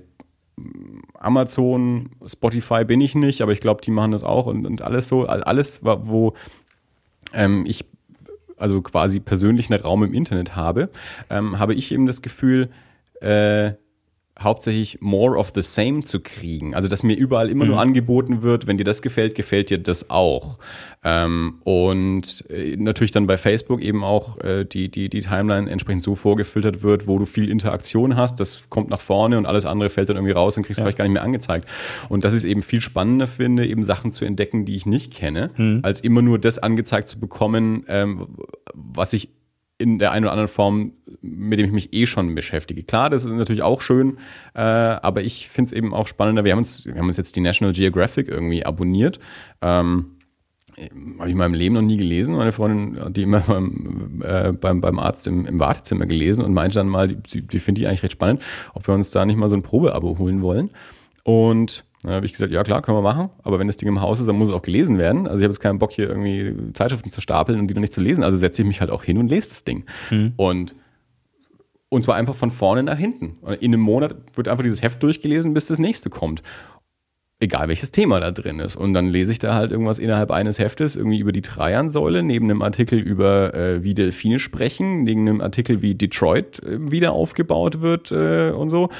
mm, 0.56 1.02
Amazon, 1.20 2.10
Spotify 2.26 2.84
bin 2.84 3.00
ich 3.00 3.14
nicht, 3.14 3.40
aber 3.40 3.52
ich 3.52 3.60
glaube, 3.60 3.80
die 3.80 3.92
machen 3.92 4.10
das 4.10 4.24
auch 4.24 4.46
und, 4.46 4.66
und 4.66 4.82
alles 4.82 5.06
so, 5.06 5.24
all- 5.26 5.44
alles, 5.44 5.80
wo 5.84 6.34
ähm, 7.32 7.64
ich 7.66 7.84
also 8.56 8.82
quasi 8.82 9.20
persönlichen 9.20 9.74
Raum 9.74 10.02
im 10.02 10.14
Internet 10.14 10.56
habe, 10.56 10.90
ähm, 11.30 11.58
habe 11.58 11.74
ich 11.74 11.92
eben 11.92 12.06
das 12.06 12.22
Gefühl, 12.22 12.70
äh, 13.20 13.72
hauptsächlich 14.40 15.00
more 15.00 15.38
of 15.38 15.52
the 15.54 15.62
same 15.62 16.00
zu 16.00 16.20
kriegen. 16.20 16.74
Also, 16.74 16.88
dass 16.88 17.04
mir 17.04 17.16
überall 17.16 17.48
immer 17.48 17.64
mhm. 17.64 17.70
nur 17.70 17.80
angeboten 17.80 18.42
wird, 18.42 18.66
wenn 18.66 18.76
dir 18.76 18.84
das 18.84 19.00
gefällt, 19.00 19.36
gefällt 19.36 19.70
dir 19.70 19.78
das 19.78 20.10
auch. 20.10 20.58
Ähm, 21.04 21.60
und 21.62 22.44
äh, 22.50 22.76
natürlich 22.76 23.12
dann 23.12 23.26
bei 23.26 23.36
Facebook 23.36 23.80
eben 23.80 24.02
auch 24.02 24.38
äh, 24.38 24.64
die, 24.64 24.88
die, 24.88 25.08
die 25.08 25.20
Timeline 25.20 25.70
entsprechend 25.70 26.02
so 26.02 26.16
vorgefiltert 26.16 26.82
wird, 26.82 27.06
wo 27.06 27.18
du 27.18 27.26
viel 27.26 27.48
Interaktion 27.48 28.16
hast, 28.16 28.40
das 28.40 28.68
kommt 28.70 28.90
nach 28.90 29.00
vorne 29.00 29.38
und 29.38 29.46
alles 29.46 29.66
andere 29.66 29.88
fällt 29.88 30.08
dann 30.08 30.16
irgendwie 30.16 30.32
raus 30.32 30.56
und 30.56 30.64
kriegst 30.64 30.78
ja. 30.78 30.84
vielleicht 30.84 30.98
gar 30.98 31.04
nicht 31.04 31.12
mehr 31.12 31.22
angezeigt. 31.22 31.68
Und 32.08 32.24
das 32.24 32.32
ist 32.32 32.44
eben 32.44 32.62
viel 32.62 32.80
spannender 32.80 33.28
finde, 33.28 33.66
eben 33.66 33.84
Sachen 33.84 34.12
zu 34.12 34.24
entdecken, 34.24 34.64
die 34.64 34.74
ich 34.74 34.86
nicht 34.86 35.12
kenne, 35.12 35.50
mhm. 35.56 35.80
als 35.82 36.00
immer 36.00 36.22
nur 36.22 36.40
das 36.40 36.58
angezeigt 36.58 37.08
zu 37.08 37.20
bekommen, 37.20 37.84
ähm, 37.86 38.26
was 38.72 39.12
ich 39.12 39.28
in 39.78 39.98
der 39.98 40.12
einen 40.12 40.24
oder 40.24 40.32
anderen 40.32 40.48
Form, 40.48 40.92
mit 41.20 41.58
dem 41.58 41.66
ich 41.66 41.72
mich 41.72 41.92
eh 41.92 42.06
schon 42.06 42.34
beschäftige. 42.34 42.84
Klar, 42.84 43.10
das 43.10 43.24
ist 43.24 43.32
natürlich 43.32 43.62
auch 43.62 43.80
schön, 43.80 44.18
äh, 44.54 44.60
aber 44.60 45.22
ich 45.22 45.48
finde 45.48 45.68
es 45.68 45.72
eben 45.72 45.92
auch 45.92 46.06
spannender. 46.06 46.44
Wir 46.44 46.52
haben, 46.52 46.60
uns, 46.60 46.86
wir 46.86 46.94
haben 46.94 47.08
uns 47.08 47.16
jetzt 47.16 47.34
die 47.36 47.40
National 47.40 47.74
Geographic 47.74 48.28
irgendwie 48.28 48.64
abonniert. 48.64 49.18
Ähm, 49.62 50.14
habe 50.76 51.28
ich 51.28 51.32
in 51.32 51.38
meinem 51.38 51.54
Leben 51.54 51.74
noch 51.74 51.82
nie 51.82 51.96
gelesen. 51.96 52.34
Meine 52.36 52.52
Freundin 52.52 53.02
hat 53.02 53.16
die 53.16 53.22
immer 53.22 53.40
beim, 53.46 54.22
äh, 54.24 54.52
beim, 54.52 54.80
beim 54.80 54.98
Arzt 54.98 55.26
im, 55.26 55.46
im, 55.46 55.58
Wartezimmer 55.58 56.06
gelesen 56.06 56.44
und 56.44 56.52
meinte 56.52 56.76
dann 56.76 56.88
mal, 56.88 57.08
die, 57.08 57.46
die 57.46 57.58
finde 57.58 57.80
ich 57.80 57.88
eigentlich 57.88 58.02
recht 58.02 58.12
spannend, 58.12 58.42
ob 58.74 58.86
wir 58.86 58.94
uns 58.94 59.10
da 59.10 59.24
nicht 59.24 59.36
mal 59.36 59.48
so 59.48 59.56
ein 59.56 59.62
Probeabo 59.62 60.18
holen 60.18 60.42
wollen. 60.42 60.70
Und 61.24 61.84
dann 62.04 62.16
habe 62.16 62.26
ich 62.26 62.32
gesagt, 62.32 62.52
ja 62.52 62.62
klar, 62.62 62.82
können 62.82 62.98
wir 62.98 63.02
machen, 63.02 63.30
aber 63.42 63.58
wenn 63.58 63.66
das 63.66 63.78
Ding 63.78 63.88
im 63.88 64.02
Haus 64.02 64.20
ist, 64.20 64.26
dann 64.26 64.36
muss 64.36 64.50
es 64.50 64.54
auch 64.54 64.60
gelesen 64.60 64.98
werden. 64.98 65.26
Also 65.26 65.38
ich 65.38 65.44
habe 65.44 65.52
jetzt 65.52 65.60
keinen 65.60 65.78
Bock, 65.78 65.90
hier 65.90 66.08
irgendwie 66.08 66.54
Zeitschriften 66.74 67.10
zu 67.10 67.22
stapeln 67.22 67.58
und 67.58 67.66
die 67.66 67.74
dann 67.74 67.80
nicht 67.80 67.94
zu 67.94 68.02
lesen. 68.02 68.22
Also 68.22 68.36
setze 68.36 68.60
ich 68.60 68.68
mich 68.68 68.80
halt 68.80 68.90
auch 68.90 69.02
hin 69.02 69.16
und 69.16 69.28
lese 69.28 69.48
das 69.48 69.64
Ding. 69.64 69.84
Mhm. 70.10 70.34
Und, 70.36 70.76
und 71.88 72.02
zwar 72.02 72.16
einfach 72.16 72.34
von 72.34 72.50
vorne 72.50 72.82
nach 72.82 72.98
hinten. 72.98 73.38
In 73.60 73.72
einem 73.72 73.80
Monat 73.80 74.14
wird 74.34 74.48
einfach 74.48 74.62
dieses 74.62 74.82
Heft 74.82 75.02
durchgelesen, 75.02 75.54
bis 75.54 75.66
das 75.66 75.78
nächste 75.78 76.10
kommt. 76.10 76.42
Egal 77.40 77.68
welches 77.68 77.90
Thema 77.90 78.20
da 78.20 78.32
drin 78.32 78.58
ist. 78.58 78.76
Und 78.76 78.92
dann 78.92 79.08
lese 79.08 79.32
ich 79.32 79.38
da 79.38 79.54
halt 79.54 79.72
irgendwas 79.72 79.98
innerhalb 79.98 80.30
eines 80.30 80.58
Heftes, 80.58 80.96
irgendwie 80.96 81.18
über 81.18 81.32
die 81.32 81.42
Trajansäule, 81.42 82.22
neben 82.22 82.50
einem 82.50 82.60
Artikel 82.60 82.98
über, 82.98 83.54
äh, 83.54 83.82
wie 83.82 83.94
Delfine 83.94 84.38
sprechen, 84.38 85.04
neben 85.04 85.22
einem 85.22 85.40
Artikel, 85.40 85.80
wie 85.80 85.94
Detroit 85.94 86.62
äh, 86.62 86.90
wieder 86.90 87.12
aufgebaut 87.12 87.80
wird 87.80 88.12
äh, 88.12 88.50
und 88.50 88.68
so. 88.68 88.90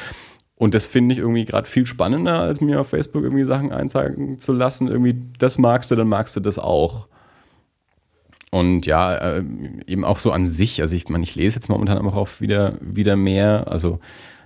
Und 0.57 0.75
das 0.75 0.87
finde 0.87 1.15
ich 1.15 1.19
irgendwie 1.19 1.45
gerade 1.45 1.69
viel 1.69 1.87
spannender, 1.87 2.41
als 2.41 2.61
mir 2.61 2.81
auf 2.81 2.89
Facebook 2.89 3.25
irgendwie 3.25 3.45
Sachen 3.45 3.73
einzeigen 3.73 4.39
zu 4.39 4.53
lassen. 4.53 4.89
Irgendwie, 4.89 5.21
das 5.39 5.59
magst 5.59 5.91
du, 5.91 5.97
dann 5.97 6.09
magst 6.09 6.37
du 6.37 6.41
das 6.41 6.59
auch. 6.59 7.09
Und 8.51 8.87
ja, 8.87 9.17
äh, 9.17 9.45
eben 9.87 10.05
auch 10.05 10.19
so 10.19 10.31
an 10.31 10.47
sich. 10.47 10.81
Also 10.81 10.95
ich 10.95 11.09
meine, 11.09 11.25
ich 11.25 11.35
lese 11.35 11.57
jetzt 11.57 11.69
momentan 11.69 11.99
auch 11.99 12.41
wieder, 12.41 12.79
wieder 12.81 13.17
mehr. 13.17 13.67
Also 13.67 13.99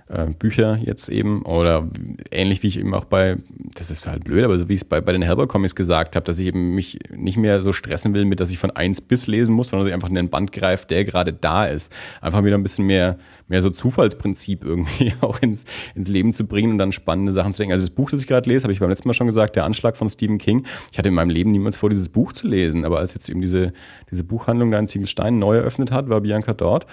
äh, 0.09 0.27
Bücher 0.37 0.77
jetzt 0.77 1.09
eben 1.09 1.43
oder 1.43 1.87
ähnlich 2.31 2.63
wie 2.63 2.67
ich 2.67 2.79
eben 2.79 2.93
auch 2.93 3.05
bei, 3.05 3.37
das 3.75 3.91
ist 3.91 4.07
halt 4.07 4.23
blöd, 4.23 4.43
aber 4.43 4.57
so 4.57 4.67
wie 4.67 4.73
ich 4.73 4.81
es 4.81 4.85
bei, 4.85 5.01
bei 5.01 5.11
den 5.11 5.21
Hellboy-Comics 5.21 5.75
gesagt 5.75 6.15
habe, 6.15 6.25
dass 6.25 6.39
ich 6.39 6.47
eben 6.47 6.73
mich 6.73 6.99
nicht 7.15 7.37
mehr 7.37 7.61
so 7.61 7.73
stressen 7.73 8.13
will 8.13 8.25
mit, 8.25 8.39
dass 8.39 8.51
ich 8.51 8.57
von 8.57 8.71
eins 8.71 9.01
bis 9.01 9.27
lesen 9.27 9.55
muss, 9.55 9.69
sondern 9.69 9.83
dass 9.83 9.89
ich 9.89 9.93
einfach 9.93 10.09
in 10.09 10.15
den 10.15 10.29
Band 10.29 10.51
greife, 10.51 10.87
der 10.87 11.05
gerade 11.05 11.31
da 11.31 11.65
ist. 11.65 11.93
Einfach 12.21 12.43
wieder 12.43 12.57
ein 12.57 12.63
bisschen 12.63 12.85
mehr, 12.87 13.17
mehr 13.47 13.61
so 13.61 13.69
Zufallsprinzip 13.69 14.63
irgendwie 14.63 15.13
auch 15.21 15.39
ins, 15.41 15.65
ins 15.93 16.07
Leben 16.07 16.33
zu 16.33 16.47
bringen 16.47 16.71
und 16.71 16.77
dann 16.77 16.91
spannende 16.91 17.31
Sachen 17.31 17.53
zu 17.53 17.59
denken. 17.59 17.73
Also 17.73 17.85
das 17.85 17.93
Buch, 17.93 18.09
das 18.09 18.21
ich 18.21 18.27
gerade 18.27 18.49
lese, 18.49 18.63
habe 18.63 18.73
ich 18.73 18.79
beim 18.79 18.89
letzten 18.89 19.07
Mal 19.07 19.13
schon 19.13 19.27
gesagt, 19.27 19.55
der 19.55 19.65
Anschlag 19.65 19.95
von 19.95 20.09
Stephen 20.09 20.39
King. 20.39 20.65
Ich 20.91 20.97
hatte 20.97 21.09
in 21.09 21.15
meinem 21.15 21.29
Leben 21.29 21.51
niemals 21.51 21.77
vor, 21.77 21.89
dieses 21.89 22.09
Buch 22.09 22.33
zu 22.33 22.47
lesen, 22.47 22.83
aber 22.83 22.97
als 22.97 23.13
jetzt 23.13 23.29
eben 23.29 23.41
diese, 23.41 23.73
diese 24.09 24.23
Buchhandlung 24.23 24.71
da 24.71 24.79
in 24.79 24.87
Ziegelstein 24.87 25.37
neu 25.37 25.57
eröffnet 25.57 25.91
hat, 25.91 26.09
war 26.09 26.21
Bianca 26.21 26.53
dort 26.53 26.87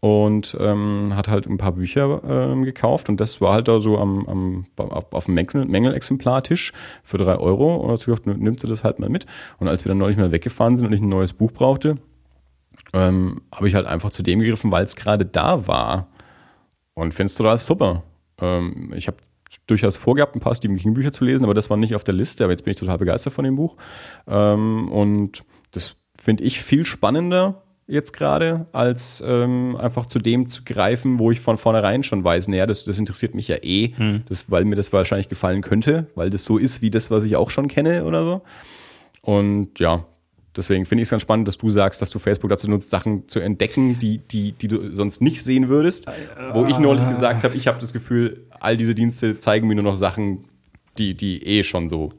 und 0.00 0.56
ähm, 0.60 1.12
hat 1.14 1.28
halt 1.28 1.46
ein 1.46 1.58
paar 1.58 1.72
Bücher 1.72 2.22
ähm, 2.28 2.64
gekauft 2.64 3.08
und 3.08 3.20
das 3.20 3.40
war 3.40 3.54
halt 3.54 3.68
da 3.68 3.80
so 3.80 3.98
am, 3.98 4.26
am 4.26 4.64
auf, 4.76 5.12
auf 5.12 5.24
dem 5.24 5.34
Mängelexemplartisch 5.34 6.72
für 7.02 7.18
drei 7.18 7.36
Euro 7.36 7.76
und 7.76 7.90
hat 7.90 8.04
gesagt, 8.04 8.26
nimmst 8.26 8.62
du 8.62 8.66
das 8.66 8.84
halt 8.84 8.98
mal 8.98 9.08
mit. 9.08 9.26
Und 9.58 9.68
als 9.68 9.84
wir 9.84 9.90
dann 9.90 9.98
neulich 9.98 10.18
mal 10.18 10.32
weggefahren 10.32 10.76
sind 10.76 10.86
und 10.86 10.92
ich 10.92 11.00
ein 11.00 11.08
neues 11.08 11.32
Buch 11.32 11.52
brauchte, 11.52 11.98
ähm, 12.92 13.42
habe 13.52 13.68
ich 13.68 13.74
halt 13.74 13.86
einfach 13.86 14.10
zu 14.10 14.22
dem 14.22 14.40
gegriffen, 14.40 14.70
weil 14.70 14.84
es 14.84 14.96
gerade 14.96 15.24
da 15.24 15.66
war. 15.66 16.08
Und 16.94 17.14
findest 17.14 17.38
du 17.38 17.42
das 17.42 17.66
super. 17.66 18.02
Ähm, 18.40 18.92
ich 18.94 19.06
habe 19.06 19.18
durchaus 19.66 19.96
vorgehabt, 19.96 20.36
ein 20.36 20.40
paar 20.40 20.54
Stephen 20.54 20.76
King 20.76 20.94
Bücher 20.94 21.12
zu 21.12 21.24
lesen, 21.24 21.44
aber 21.44 21.54
das 21.54 21.70
war 21.70 21.76
nicht 21.76 21.94
auf 21.94 22.04
der 22.04 22.14
Liste, 22.14 22.44
aber 22.44 22.52
jetzt 22.52 22.64
bin 22.64 22.72
ich 22.72 22.78
total 22.78 22.98
begeistert 22.98 23.32
von 23.32 23.44
dem 23.44 23.56
Buch. 23.56 23.76
Ähm, 24.26 24.90
und 24.90 25.42
das 25.72 25.96
finde 26.18 26.44
ich 26.44 26.62
viel 26.62 26.84
spannender 26.84 27.62
jetzt 27.86 28.12
gerade, 28.12 28.66
als 28.72 29.22
ähm, 29.24 29.76
einfach 29.76 30.06
zu 30.06 30.18
dem 30.18 30.50
zu 30.50 30.64
greifen, 30.64 31.18
wo 31.18 31.30
ich 31.30 31.40
von 31.40 31.56
vornherein 31.56 32.02
schon 32.02 32.24
weiß, 32.24 32.48
naja, 32.48 32.66
das, 32.66 32.84
das 32.84 32.98
interessiert 32.98 33.34
mich 33.34 33.48
ja 33.48 33.56
eh, 33.62 33.92
hm. 33.96 34.22
das, 34.28 34.50
weil 34.50 34.64
mir 34.64 34.74
das 34.74 34.92
wahrscheinlich 34.92 35.28
gefallen 35.28 35.62
könnte, 35.62 36.08
weil 36.14 36.30
das 36.30 36.44
so 36.44 36.58
ist 36.58 36.82
wie 36.82 36.90
das, 36.90 37.10
was 37.10 37.24
ich 37.24 37.36
auch 37.36 37.50
schon 37.50 37.68
kenne 37.68 38.04
oder 38.04 38.24
so. 38.24 38.42
Und 39.22 39.78
ja, 39.78 40.04
deswegen 40.56 40.84
finde 40.84 41.02
ich 41.02 41.06
es 41.06 41.10
ganz 41.10 41.22
spannend, 41.22 41.46
dass 41.46 41.58
du 41.58 41.68
sagst, 41.68 42.02
dass 42.02 42.10
du 42.10 42.18
Facebook 42.18 42.50
dazu 42.50 42.68
nutzt, 42.68 42.90
Sachen 42.90 43.28
zu 43.28 43.38
entdecken, 43.38 43.98
die, 43.98 44.18
die, 44.18 44.52
die 44.52 44.68
du 44.68 44.94
sonst 44.94 45.22
nicht 45.22 45.42
sehen 45.44 45.68
würdest. 45.68 46.06
Wo 46.52 46.66
ich 46.66 46.78
neulich 46.78 47.06
gesagt 47.08 47.44
habe, 47.44 47.56
ich 47.56 47.68
habe 47.68 47.80
das 47.80 47.92
Gefühl, 47.92 48.46
all 48.58 48.76
diese 48.76 48.94
Dienste 48.94 49.38
zeigen 49.38 49.68
mir 49.68 49.74
nur 49.74 49.84
noch 49.84 49.96
Sachen, 49.96 50.48
die, 50.98 51.14
die 51.14 51.44
eh 51.44 51.62
schon 51.62 51.88
so 51.88 52.12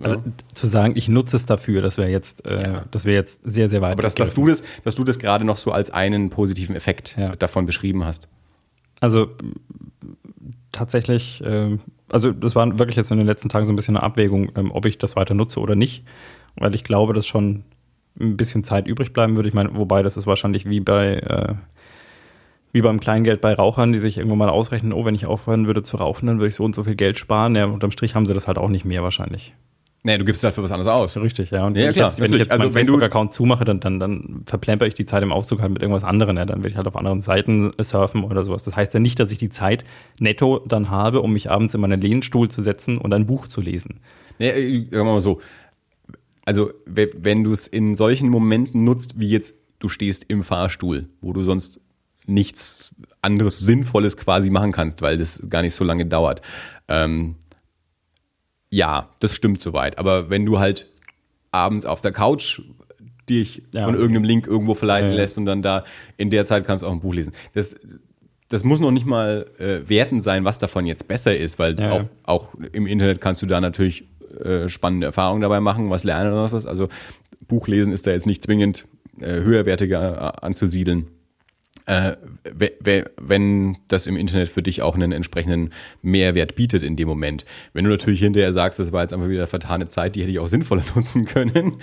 also 0.00 0.16
ja. 0.16 0.22
zu 0.54 0.66
sagen, 0.66 0.94
ich 0.96 1.08
nutze 1.08 1.36
es 1.36 1.46
dafür, 1.46 1.82
das 1.82 1.98
wäre 1.98 2.10
jetzt, 2.10 2.46
äh, 2.46 2.62
ja. 2.62 2.84
das 2.90 3.04
wäre 3.04 3.16
jetzt 3.16 3.40
sehr, 3.44 3.68
sehr 3.68 3.80
weit. 3.80 3.92
Aber 3.92 4.02
das, 4.02 4.14
dass 4.14 4.34
du 4.34 4.46
das, 4.46 4.62
dass 4.84 4.94
du 4.94 5.04
das 5.04 5.18
gerade 5.18 5.44
noch 5.44 5.56
so 5.56 5.72
als 5.72 5.90
einen 5.90 6.30
positiven 6.30 6.76
Effekt 6.76 7.16
ja. 7.18 7.36
davon 7.36 7.66
beschrieben 7.66 8.04
hast. 8.04 8.28
Also 9.00 9.30
tatsächlich, 10.72 11.42
äh, 11.44 11.78
also 12.10 12.32
das 12.32 12.54
war 12.54 12.78
wirklich 12.78 12.96
jetzt 12.96 13.10
in 13.10 13.18
den 13.18 13.26
letzten 13.26 13.48
Tagen 13.48 13.66
so 13.66 13.72
ein 13.72 13.76
bisschen 13.76 13.96
eine 13.96 14.04
Abwägung, 14.04 14.50
ähm, 14.56 14.70
ob 14.72 14.84
ich 14.86 14.98
das 14.98 15.16
weiter 15.16 15.34
nutze 15.34 15.60
oder 15.60 15.74
nicht, 15.74 16.04
weil 16.56 16.74
ich 16.74 16.84
glaube, 16.84 17.12
dass 17.12 17.26
schon 17.26 17.64
ein 18.20 18.36
bisschen 18.36 18.64
Zeit 18.64 18.86
übrig 18.86 19.12
bleiben 19.12 19.36
würde. 19.36 19.48
Ich 19.48 19.54
meine, 19.54 19.74
wobei 19.74 20.02
das 20.02 20.16
ist 20.16 20.26
wahrscheinlich 20.26 20.68
wie 20.68 20.80
bei 20.80 21.14
äh, 21.16 21.54
wie 22.72 22.82
beim 22.82 23.00
Kleingeld 23.00 23.40
bei 23.40 23.54
Rauchern, 23.54 23.92
die 23.92 23.98
sich 23.98 24.18
irgendwann 24.18 24.38
mal 24.38 24.48
ausrechnen, 24.50 24.92
oh, 24.92 25.04
wenn 25.04 25.14
ich 25.14 25.26
aufhören 25.26 25.66
würde 25.66 25.82
zu 25.82 25.96
rauchen, 25.96 26.26
dann 26.26 26.38
würde 26.38 26.48
ich 26.48 26.54
so 26.54 26.64
und 26.64 26.74
so 26.74 26.84
viel 26.84 26.96
Geld 26.96 27.18
sparen. 27.18 27.56
Ja, 27.56 27.64
unterm 27.66 27.90
Strich 27.90 28.14
haben 28.14 28.26
sie 28.26 28.34
das 28.34 28.46
halt 28.46 28.58
auch 28.58 28.68
nicht 28.68 28.84
mehr 28.84 29.02
wahrscheinlich. 29.02 29.54
Nee, 30.04 30.16
du 30.16 30.24
gibst 30.24 30.40
es 30.40 30.44
halt 30.44 30.54
für 30.54 30.62
was 30.62 30.70
anderes 30.70 30.86
aus. 30.86 31.16
Richtig, 31.16 31.50
ja. 31.50 31.66
Und 31.66 31.76
ja, 31.76 31.86
wenn, 31.86 31.92
klar, 31.92 32.08
ich 32.08 32.12
jetzt, 32.12 32.20
wenn 32.20 32.32
ich 32.32 32.38
jetzt 32.38 32.52
also 32.52 32.64
meinen 32.64 32.72
Facebook-Account 32.72 33.32
zumache, 33.32 33.64
dann, 33.64 33.80
dann, 33.80 33.98
dann 33.98 34.42
verplemper 34.46 34.86
ich 34.86 34.94
die 34.94 35.06
Zeit 35.06 35.22
im 35.22 35.32
Aufzug 35.32 35.60
halt 35.60 35.72
mit 35.72 35.82
irgendwas 35.82 36.04
anderem. 36.04 36.36
Ja. 36.36 36.44
Dann 36.44 36.58
werde 36.58 36.68
ich 36.70 36.76
halt 36.76 36.86
auf 36.86 36.96
anderen 36.96 37.20
Seiten 37.20 37.72
surfen 37.80 38.22
oder 38.22 38.44
sowas. 38.44 38.62
Das 38.62 38.76
heißt 38.76 38.94
ja 38.94 39.00
nicht, 39.00 39.18
dass 39.18 39.32
ich 39.32 39.38
die 39.38 39.50
Zeit 39.50 39.84
netto 40.18 40.60
dann 40.66 40.90
habe, 40.90 41.20
um 41.20 41.32
mich 41.32 41.50
abends 41.50 41.74
in 41.74 41.80
meinen 41.80 42.00
Lehnstuhl 42.00 42.48
zu 42.48 42.62
setzen 42.62 42.96
und 42.98 43.12
ein 43.12 43.26
Buch 43.26 43.48
zu 43.48 43.60
lesen. 43.60 44.00
Nee, 44.38 44.50
äh, 44.50 44.84
sagen 44.84 45.06
wir 45.06 45.12
mal 45.12 45.20
so. 45.20 45.40
Also, 46.44 46.70
wenn 46.86 47.42
du 47.42 47.52
es 47.52 47.66
in 47.66 47.94
solchen 47.94 48.30
Momenten 48.30 48.84
nutzt, 48.84 49.20
wie 49.20 49.28
jetzt 49.28 49.54
du 49.80 49.88
stehst 49.88 50.24
im 50.28 50.42
Fahrstuhl, 50.42 51.08
wo 51.20 51.32
du 51.32 51.42
sonst 51.42 51.80
nichts 52.28 52.94
anderes 53.22 53.58
Sinnvolles 53.58 54.16
quasi 54.16 54.50
machen 54.50 54.72
kannst, 54.72 55.02
weil 55.02 55.18
das 55.18 55.40
gar 55.48 55.62
nicht 55.62 55.74
so 55.74 55.84
lange 55.84 56.06
dauert. 56.06 56.42
Ähm, 56.88 57.36
ja, 58.70 59.08
das 59.20 59.34
stimmt 59.34 59.60
soweit. 59.60 59.98
Aber 59.98 60.30
wenn 60.30 60.44
du 60.44 60.58
halt 60.58 60.86
abends 61.50 61.86
auf 61.86 62.00
der 62.00 62.12
Couch 62.12 62.60
dich 63.28 63.62
ja, 63.74 63.84
von 63.84 63.94
okay. 63.94 64.00
irgendeinem 64.00 64.24
Link 64.24 64.46
irgendwo 64.46 64.74
verleiten 64.74 65.10
ja, 65.10 65.16
ja. 65.16 65.22
lässt 65.22 65.38
und 65.38 65.46
dann 65.46 65.62
da 65.62 65.84
in 66.16 66.30
der 66.30 66.44
Zeit 66.44 66.66
kannst 66.66 66.82
du 66.82 66.86
auch 66.86 66.92
ein 66.92 67.00
Buch 67.00 67.14
lesen. 67.14 67.32
Das, 67.54 67.76
das 68.48 68.64
muss 68.64 68.80
noch 68.80 68.90
nicht 68.90 69.06
mal 69.06 69.46
äh, 69.58 69.88
wertend 69.88 70.22
sein, 70.22 70.44
was 70.44 70.58
davon 70.58 70.86
jetzt 70.86 71.08
besser 71.08 71.36
ist, 71.36 71.58
weil 71.58 71.78
auch, 71.80 72.04
auch, 72.24 72.48
im 72.72 72.86
Internet 72.86 73.20
kannst 73.20 73.42
du 73.42 73.46
da 73.46 73.60
natürlich 73.60 74.04
äh, 74.42 74.68
spannende 74.68 75.06
Erfahrungen 75.06 75.42
dabei 75.42 75.60
machen, 75.60 75.90
was 75.90 76.04
lernen 76.04 76.32
oder 76.32 76.52
was. 76.52 76.66
Also 76.66 76.88
Buchlesen 77.46 77.92
ist 77.92 78.06
da 78.06 78.10
jetzt 78.10 78.26
nicht 78.26 78.42
zwingend 78.42 78.86
äh, 79.20 79.40
höherwertiger 79.40 80.34
äh, 80.36 80.46
anzusiedeln 80.46 81.08
äh, 81.88 82.16
wenn 83.16 83.76
das 83.88 84.06
im 84.06 84.16
Internet 84.16 84.48
für 84.48 84.62
dich 84.62 84.82
auch 84.82 84.94
einen 84.94 85.10
entsprechenden 85.10 85.70
Mehrwert 86.02 86.54
bietet 86.54 86.82
in 86.82 86.96
dem 86.96 87.08
Moment. 87.08 87.46
Wenn 87.72 87.84
du 87.84 87.90
natürlich 87.90 88.20
hinterher 88.20 88.52
sagst, 88.52 88.78
das 88.78 88.92
war 88.92 89.02
jetzt 89.02 89.14
einfach 89.14 89.28
wieder 89.28 89.46
vertane 89.46 89.88
Zeit, 89.88 90.14
die 90.14 90.20
hätte 90.20 90.30
ich 90.30 90.38
auch 90.38 90.48
sinnvoller 90.48 90.84
nutzen 90.94 91.24
können 91.24 91.76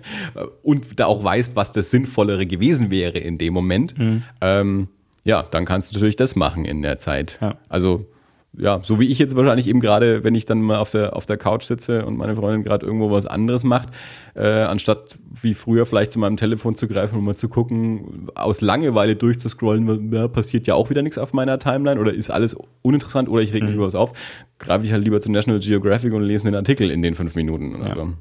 und 0.62 0.98
da 0.98 1.06
auch 1.06 1.22
weißt, 1.22 1.54
was 1.54 1.70
das 1.70 1.90
Sinnvollere 1.90 2.46
gewesen 2.46 2.90
wäre 2.90 3.18
in 3.18 3.36
dem 3.36 3.52
Moment, 3.52 3.98
mhm. 3.98 4.22
ähm, 4.40 4.88
ja, 5.24 5.42
dann 5.42 5.66
kannst 5.66 5.90
du 5.90 5.96
natürlich 5.96 6.16
das 6.16 6.34
machen 6.34 6.64
in 6.64 6.80
der 6.80 6.98
Zeit. 6.98 7.38
Ja. 7.40 7.56
Also 7.68 8.06
ja, 8.54 8.80
so 8.80 9.00
wie 9.00 9.08
ich 9.08 9.18
jetzt 9.18 9.34
wahrscheinlich 9.34 9.66
eben 9.66 9.80
gerade, 9.80 10.24
wenn 10.24 10.34
ich 10.34 10.44
dann 10.44 10.60
mal 10.60 10.78
auf 10.78 10.90
der, 10.90 11.16
auf 11.16 11.24
der 11.24 11.38
Couch 11.38 11.64
sitze 11.64 12.04
und 12.04 12.18
meine 12.18 12.34
Freundin 12.34 12.62
gerade 12.62 12.84
irgendwo 12.84 13.10
was 13.10 13.26
anderes 13.26 13.64
macht, 13.64 13.88
äh, 14.34 14.46
anstatt 14.46 15.16
wie 15.40 15.54
früher 15.54 15.86
vielleicht 15.86 16.12
zu 16.12 16.18
meinem 16.18 16.36
Telefon 16.36 16.76
zu 16.76 16.86
greifen 16.86 17.18
und 17.18 17.24
mal 17.24 17.34
zu 17.34 17.48
gucken, 17.48 18.28
aus 18.34 18.60
Langeweile 18.60 19.16
durchzuscrollen, 19.16 20.12
ja, 20.12 20.28
passiert 20.28 20.66
ja 20.66 20.74
auch 20.74 20.90
wieder 20.90 21.00
nichts 21.00 21.16
auf 21.16 21.32
meiner 21.32 21.58
Timeline 21.58 21.98
oder 21.98 22.12
ist 22.12 22.30
alles 22.30 22.54
uninteressant 22.82 23.28
oder 23.30 23.42
ich 23.42 23.54
reg 23.54 23.62
mich 23.62 23.70
mhm. 23.70 23.78
über 23.78 23.86
was 23.86 23.94
auf, 23.94 24.12
greife 24.58 24.84
ich 24.84 24.92
halt 24.92 25.04
lieber 25.04 25.20
zu 25.22 25.32
National 25.32 25.60
Geographic 25.60 26.12
und 26.12 26.22
lese 26.22 26.46
einen 26.46 26.56
Artikel 26.56 26.90
in 26.90 27.00
den 27.00 27.14
fünf 27.14 27.34
Minuten. 27.34 27.82
Ja. 27.82 27.94
So. 27.94 28.12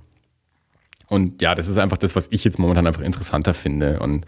Und 1.09 1.41
ja, 1.41 1.55
das 1.55 1.67
ist 1.67 1.77
einfach 1.77 1.97
das, 1.97 2.15
was 2.15 2.29
ich 2.31 2.45
jetzt 2.45 2.57
momentan 2.57 2.87
einfach 2.87 3.01
interessanter 3.01 3.53
finde. 3.53 3.99
Und 3.99 4.25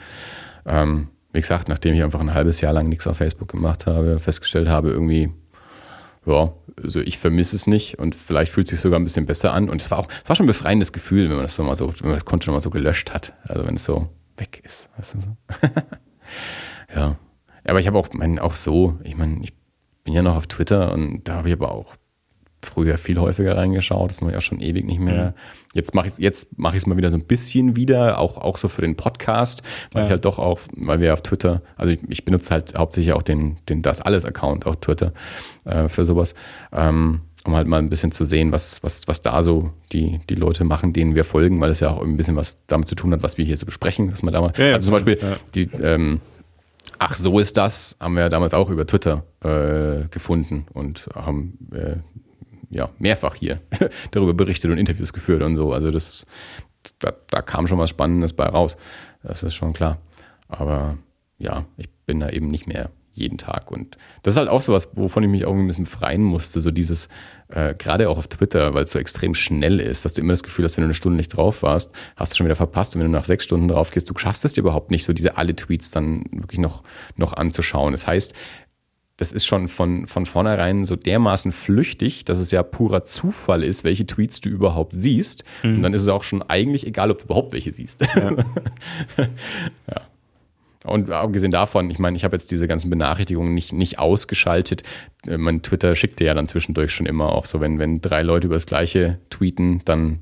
ähm, 0.65 1.07
wie 1.31 1.39
gesagt, 1.39 1.69
nachdem 1.69 1.93
ich 1.93 2.03
einfach 2.03 2.19
ein 2.19 2.33
halbes 2.33 2.59
Jahr 2.59 2.73
lang 2.73 2.89
nichts 2.89 3.07
auf 3.07 3.17
Facebook 3.17 3.47
gemacht 3.47 3.87
habe, 3.87 4.19
festgestellt 4.19 4.67
habe, 4.67 4.89
irgendwie, 4.89 5.31
ja, 6.25 6.53
also 6.81 6.99
ich 7.01 7.17
vermisse 7.17 7.55
es 7.55 7.67
nicht 7.67 7.99
und 7.99 8.15
vielleicht 8.15 8.51
fühlt 8.51 8.67
es 8.67 8.71
sich 8.71 8.79
sogar 8.79 8.99
ein 8.99 9.03
bisschen 9.03 9.25
besser 9.25 9.53
an. 9.53 9.69
Und 9.69 9.81
es 9.81 9.91
war 9.91 9.99
auch, 9.99 10.07
es 10.09 10.29
war 10.29 10.36
schon 10.36 10.45
ein 10.45 10.47
befreiendes 10.47 10.93
Gefühl, 10.93 11.29
wenn 11.29 11.36
man 11.36 11.45
das 11.45 11.55
so 11.55 11.63
mal 11.63 11.75
so, 11.75 11.93
wenn 11.99 12.07
man 12.07 12.15
das 12.15 12.25
Konto 12.25 12.51
mal 12.51 12.62
so 12.62 12.69
gelöscht 12.69 13.13
hat. 13.13 13.33
Also 13.43 13.65
wenn 13.65 13.75
es 13.75 13.86
so 13.86 14.09
weg 14.38 14.62
ist. 14.63 14.89
Weißt 14.97 15.15
du 15.15 15.19
so? 15.21 15.38
ja. 16.95 17.17
Aber 17.65 17.79
ich 17.79 17.88
habe 17.88 17.97
auch, 17.97 18.09
mein, 18.13 18.39
auch 18.39 18.55
so, 18.55 18.99
ich 19.03 19.15
meine, 19.15 19.41
ich 19.41 19.53
bin 20.03 20.13
ja 20.13 20.21
noch 20.21 20.36
auf 20.36 20.47
Twitter 20.47 20.91
und 20.91 21.23
da 21.23 21.36
habe 21.36 21.49
ich 21.49 21.53
aber 21.53 21.71
auch 21.71 21.95
früher 22.65 22.97
viel 22.97 23.19
häufiger 23.19 23.58
reingeschaut, 23.58 24.12
das 24.12 24.21
mache 24.21 24.32
ich 24.32 24.38
auch 24.38 24.41
schon 24.41 24.62
ewig 24.62 24.86
nicht 24.86 24.99
mehr. 24.99 25.28
Mhm. 25.28 25.34
Jetzt 25.73 25.95
mache 25.95 26.08
ich 26.08 26.17
jetzt 26.17 26.58
mache 26.58 26.76
ich 26.76 26.84
es 26.84 26.88
mal 26.88 26.97
wieder 26.97 27.10
so 27.10 27.17
ein 27.17 27.26
bisschen 27.26 27.76
wieder, 27.76 28.19
auch 28.19 28.38
auch 28.38 28.58
so 28.58 28.67
für 28.67 28.82
den 28.82 28.95
Podcast, 28.95 29.63
weil 29.91 30.02
ja. 30.02 30.06
ich 30.06 30.12
halt 30.12 30.26
doch 30.26 30.39
auch, 30.39 30.60
weil 30.76 30.99
wir 30.99 31.13
auf 31.13 31.21
Twitter, 31.21 31.62
also 31.76 31.93
ich, 31.93 32.02
ich 32.10 32.26
benutze 32.26 32.52
halt 32.52 32.76
hauptsächlich 32.76 33.13
auch 33.13 33.23
den 33.23 33.58
den 33.69 33.82
das 33.82 34.02
alles 34.02 34.26
Account 34.26 34.65
auf 34.65 34.78
Twitter 34.78 35.13
äh, 35.65 35.88
für 35.88 36.06
sowas. 36.06 36.36
Ähm, 36.71 37.21
um 37.45 37.56
halt 37.56 37.67
mal 37.67 37.78
ein 37.78 37.89
bisschen 37.89 38.12
zu 38.12 38.26
sehen, 38.26 38.52
was, 38.52 38.82
was, 38.84 39.08
was 39.08 39.21
da 39.21 39.43
so 39.43 39.71
die, 39.91 40.19
die 40.30 40.36
Leute 40.36 40.63
machen, 40.63 40.93
denen 40.93 41.15
wir 41.15 41.26
folgen, 41.26 41.60
weil 41.60 41.71
es 41.71 41.82
ja 41.82 41.89
auch 41.89 42.02
ein 42.02 42.15
bisschen 42.15 42.36
was 42.36 42.58
damit 42.67 42.88
zu 42.88 42.95
tun 42.95 43.12
hat, 43.12 43.21
was 43.21 43.38
wir 43.38 43.45
hier 43.45 43.58
so 43.58 43.65
besprechen, 43.65 44.10
dass 44.10 44.23
man 44.23 44.34
da 44.34 44.41
mal, 44.41 44.54
ja, 44.58 44.76
also 44.76 44.86
zum 44.86 44.93
Beispiel 44.93 45.17
ja. 45.21 45.36
die, 45.54 45.69
ähm, 45.82 46.21
ach, 46.99 47.15
so 47.15 47.39
ist 47.39 47.58
das, 47.58 47.97
haben 47.99 48.15
wir 48.15 48.21
ja 48.21 48.30
damals 48.30 48.54
auch 48.54 48.69
über 48.69 48.88
Twitter 48.88 49.23
äh, 49.43 50.08
gefunden 50.10 50.67
und 50.73 51.10
haben 51.15 51.58
äh, 51.73 51.97
ja 52.73 52.89
mehrfach 52.99 53.36
hier 53.36 53.62
darüber 54.12 54.33
berichtet 54.33 54.71
und 54.71 54.77
Interviews 54.77 55.13
geführt 55.13 55.41
und 55.41 55.55
so. 55.55 55.71
Also 55.73 55.91
das, 55.91 56.25
da, 56.99 57.13
da 57.29 57.41
kam 57.41 57.67
schon 57.67 57.79
was 57.79 57.89
Spannendes 57.89 58.33
bei 58.33 58.45
raus. 58.45 58.77
Das 59.23 59.43
ist 59.43 59.55
schon 59.55 59.73
klar. 59.73 59.99
Aber 60.47 60.97
ja, 61.38 61.65
ich 61.77 61.89
bin 62.05 62.19
da 62.19 62.29
eben 62.29 62.49
nicht 62.49 62.67
mehr 62.67 62.89
jeden 63.13 63.38
Tag. 63.38 63.71
Und 63.71 63.97
das 64.23 64.33
ist 64.33 64.38
halt 64.38 64.49
auch 64.49 64.62
so 64.62 64.73
was, 64.73 64.89
wovon 64.97 65.23
ich 65.23 65.29
mich 65.29 65.45
auch 65.45 65.53
ein 65.53 65.67
bisschen 65.67 65.86
freien 65.86 66.23
musste. 66.23 66.59
So 66.59 66.71
dieses, 66.71 67.09
äh, 67.49 67.75
gerade 67.75 68.09
auch 68.09 68.17
auf 68.17 68.27
Twitter, 68.27 68.73
weil 68.73 68.86
es 68.86 68.91
so 68.91 68.99
extrem 68.99 69.36
schnell 69.36 69.79
ist, 69.79 70.03
dass 70.03 70.13
du 70.13 70.21
immer 70.21 70.33
das 70.33 70.43
Gefühl 70.43 70.65
hast, 70.65 70.77
wenn 70.77 70.81
du 70.83 70.88
eine 70.88 70.95
Stunde 70.95 71.17
nicht 71.17 71.29
drauf 71.29 71.62
warst, 71.62 71.93
hast 72.15 72.33
du 72.33 72.38
schon 72.38 72.47
wieder 72.47 72.55
verpasst. 72.55 72.95
Und 72.95 73.01
wenn 73.01 73.12
du 73.12 73.17
nach 73.17 73.25
sechs 73.25 73.43
Stunden 73.43 73.67
drauf 73.67 73.91
gehst, 73.91 74.09
du 74.09 74.17
schaffst 74.17 74.43
es 74.45 74.53
dir 74.53 74.62
überhaupt 74.62 74.89
nicht, 74.89 75.05
so 75.05 75.13
diese 75.13 75.38
alle 75.38 75.55
Tweets 75.55 75.91
dann 75.91 76.23
wirklich 76.31 76.59
noch, 76.59 76.83
noch 77.15 77.33
anzuschauen. 77.33 77.91
Das 77.91 78.07
heißt, 78.07 78.33
das 79.17 79.32
ist 79.32 79.45
schon 79.45 79.67
von, 79.67 80.08
von 80.08 80.26
vornherein 80.26 80.86
so 80.86 80.95
dermaßen 80.95 81.52
flüchtig, 81.52 82.26
dass 82.26 82.39
es 82.39 82.52
ja 82.52 82.63
purer 82.63 83.04
Zufall 83.04 83.63
ist, 83.63 83.84
welche 83.84 84.08
Tweets 84.08 84.41
du 84.41 84.49
überhaupt 84.49 84.93
siehst. 84.95 85.43
Mhm. 85.62 85.76
Und 85.76 85.84
dann 85.84 85.93
ist 85.93 86.02
es 86.02 86.08
auch 86.08 86.23
schon 86.23 86.41
eigentlich 86.41 86.88
egal, 86.88 87.12
ob 87.12 87.19
du 87.19 87.26
überhaupt 87.26 87.54
welche 87.54 87.73
siehst. 87.73 88.02
Ja. 88.15 88.32
ja. 89.88 90.02
Und 90.86 91.10
abgesehen 91.12 91.52
davon, 91.52 91.89
ich 91.89 91.99
meine, 91.99 92.17
ich 92.17 92.23
habe 92.23 92.36
jetzt 92.36 92.52
diese 92.52 92.67
ganzen 92.67 92.89
Benachrichtigungen 92.89 93.54
nicht, 93.54 93.71
nicht 93.71 93.99
ausgeschaltet. 93.99 94.84
Äh, 95.28 95.38
mein 95.38 95.62
Twitter 95.62 95.95
schickt 95.95 96.19
dir 96.19 96.26
ja 96.26 96.34
dann 96.34 96.47
zwischendurch 96.47 96.91
schon 96.91 97.06
immer 97.06 97.34
auch 97.34 97.45
so, 97.45 97.62
wenn, 97.62 97.80
wenn 97.80 98.02
drei 98.02 98.23
Leute 98.23 98.47
über 98.47 98.56
das 98.56 98.65
Gleiche 98.65 99.19
tweeten, 99.30 99.82
dann 99.86 100.19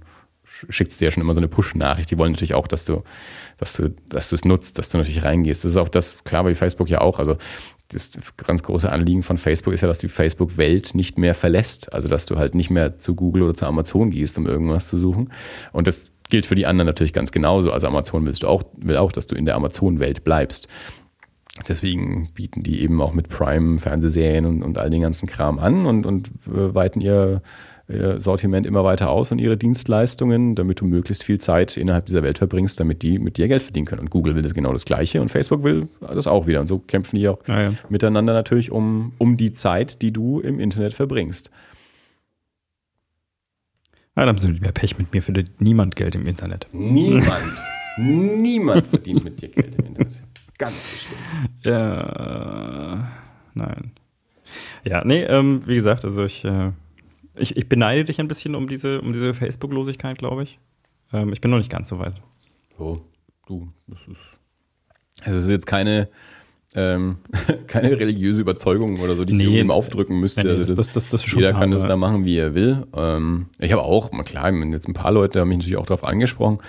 schickt 0.69 0.91
es 0.91 0.97
dir 0.99 1.05
ja 1.05 1.11
schon 1.11 1.23
immer 1.23 1.33
so 1.33 1.39
eine 1.39 1.47
Push-Nachricht. 1.47 2.11
Die 2.11 2.17
wollen 2.17 2.33
natürlich 2.33 2.53
auch, 2.53 2.67
dass 2.67 2.85
du, 2.85 3.03
dass 3.57 3.73
du, 3.73 3.89
dass 4.09 4.29
du 4.29 4.35
es 4.35 4.45
nutzt, 4.45 4.77
dass 4.77 4.89
du 4.89 4.97
natürlich 4.97 5.23
reingehst. 5.23 5.63
Das 5.63 5.71
ist 5.71 5.77
auch 5.77 5.89
das, 5.89 6.23
klar, 6.23 6.45
wie 6.47 6.55
Facebook 6.55 6.89
ja 6.89 7.01
auch. 7.01 7.19
Also 7.19 7.37
das 7.93 8.11
ganz 8.37 8.63
große 8.63 8.91
Anliegen 8.91 9.23
von 9.23 9.37
Facebook 9.37 9.73
ist 9.73 9.81
ja, 9.81 9.87
dass 9.87 9.99
die 9.99 10.07
Facebook-Welt 10.07 10.95
nicht 10.95 11.17
mehr 11.17 11.35
verlässt. 11.35 11.93
Also 11.93 12.07
dass 12.07 12.25
du 12.25 12.37
halt 12.37 12.55
nicht 12.55 12.69
mehr 12.69 12.97
zu 12.97 13.15
Google 13.15 13.43
oder 13.43 13.53
zu 13.53 13.65
Amazon 13.65 14.11
gehst, 14.11 14.37
um 14.37 14.47
irgendwas 14.47 14.87
zu 14.87 14.97
suchen. 14.97 15.31
Und 15.71 15.87
das 15.87 16.13
gilt 16.29 16.45
für 16.45 16.55
die 16.55 16.65
anderen 16.65 16.87
natürlich 16.87 17.13
ganz 17.13 17.31
genauso. 17.31 17.71
Also 17.71 17.87
Amazon 17.87 18.25
willst 18.25 18.43
du 18.43 18.47
auch, 18.47 18.63
will 18.77 18.97
auch, 18.97 19.11
dass 19.11 19.27
du 19.27 19.35
in 19.35 19.45
der 19.45 19.55
Amazon-Welt 19.55 20.23
bleibst. 20.23 20.67
Deswegen 21.67 22.29
bieten 22.33 22.63
die 22.63 22.81
eben 22.81 23.01
auch 23.01 23.13
mit 23.13 23.29
Prime 23.29 23.77
Fernsehserien 23.77 24.45
und, 24.45 24.63
und 24.63 24.77
all 24.77 24.89
den 24.89 25.01
ganzen 25.01 25.27
Kram 25.27 25.59
an 25.59 25.85
und, 25.85 26.05
und 26.05 26.29
äh, 26.47 26.73
weiten 26.73 27.01
ihr, 27.01 27.41
ihr, 27.91 28.19
Sortiment 28.19 28.65
immer 28.65 28.83
weiter 28.83 29.09
aus 29.09 29.31
und 29.31 29.39
ihre 29.39 29.57
Dienstleistungen, 29.57 30.55
damit 30.55 30.81
du 30.81 30.85
möglichst 30.85 31.23
viel 31.23 31.39
Zeit 31.39 31.77
innerhalb 31.77 32.05
dieser 32.05 32.23
Welt 32.23 32.37
verbringst, 32.37 32.79
damit 32.79 33.01
die 33.03 33.19
mit 33.19 33.37
dir 33.37 33.47
Geld 33.47 33.61
verdienen 33.61 33.85
können. 33.85 34.01
Und 34.01 34.11
Google 34.11 34.35
will 34.35 34.41
das 34.41 34.53
genau 34.53 34.73
das 34.73 34.85
Gleiche 34.85 35.21
und 35.21 35.29
Facebook 35.29 35.63
will 35.63 35.89
das 36.01 36.27
auch 36.27 36.47
wieder. 36.47 36.61
Und 36.61 36.67
so 36.67 36.79
kämpfen 36.79 37.17
die 37.17 37.27
auch 37.27 37.39
ah, 37.47 37.61
ja. 37.61 37.73
miteinander 37.89 38.33
natürlich 38.33 38.71
um, 38.71 39.13
um 39.17 39.37
die 39.37 39.53
Zeit, 39.53 40.01
die 40.01 40.11
du 40.11 40.39
im 40.39 40.59
Internet 40.59 40.93
verbringst. 40.93 41.51
Ja, 44.15 44.25
dann 44.25 44.29
haben 44.29 44.39
sie 44.39 44.53
wieder 44.53 44.71
Pech 44.71 44.97
mit 44.97 45.13
mir, 45.13 45.21
findet 45.21 45.61
niemand 45.61 45.95
Geld 45.95 46.15
im 46.15 46.27
Internet. 46.27 46.67
Niemand. 46.71 47.61
niemand 47.97 48.87
verdient 48.87 49.23
mit 49.23 49.41
dir 49.41 49.49
Geld 49.49 49.75
im 49.75 49.85
Internet. 49.85 50.21
Ganz 50.57 50.87
bestimmt. 50.91 51.19
Ja, 51.63 53.09
nein. 53.53 53.91
Ja, 54.83 55.03
nee, 55.05 55.23
ähm, 55.23 55.61
wie 55.65 55.75
gesagt, 55.75 56.05
also 56.05 56.23
ich, 56.25 56.43
äh, 56.43 56.71
ich, 57.35 57.55
ich 57.57 57.69
beneide 57.69 58.05
dich 58.05 58.19
ein 58.19 58.27
bisschen 58.27 58.55
um 58.55 58.67
diese, 58.67 59.01
um 59.01 59.13
diese 59.13 59.33
Facebook-Losigkeit, 59.33 60.17
glaube 60.17 60.43
ich. 60.43 60.59
Ähm, 61.13 61.33
ich 61.33 61.41
bin 61.41 61.51
noch 61.51 61.57
nicht 61.57 61.71
ganz 61.71 61.89
so 61.89 61.99
weit. 61.99 62.15
Oh, 62.77 62.99
du, 63.45 63.71
das 63.87 63.99
ist. 64.07 64.19
Es 65.23 65.35
ist 65.35 65.49
jetzt 65.49 65.67
keine 65.67 66.09
ähm, 66.73 67.17
keine 67.67 67.99
religiöse 67.99 68.41
Überzeugung 68.41 68.99
oder 68.99 69.15
so, 69.15 69.25
die 69.25 69.33
nee, 69.33 69.45
ich 69.45 69.59
ihm 69.59 69.71
aufdrücken 69.71 70.19
müsste. 70.19 70.43
Nee, 70.43 70.57
das, 70.57 70.73
das, 70.73 70.91
das, 70.91 71.07
das 71.07 71.31
jeder 71.31 71.53
kann 71.53 71.71
das 71.71 71.85
da 71.85 71.97
machen, 71.97 72.25
wie 72.25 72.37
er 72.37 72.55
will. 72.55 72.85
Ähm, 72.95 73.47
ich 73.59 73.71
habe 73.71 73.83
auch, 73.83 74.11
klar, 74.23 74.53
jetzt 74.53 74.87
ein 74.87 74.93
paar 74.93 75.11
Leute 75.11 75.41
haben 75.41 75.49
mich 75.49 75.57
natürlich 75.57 75.77
auch 75.77 75.85
darauf 75.85 76.05
angesprochen 76.05 76.59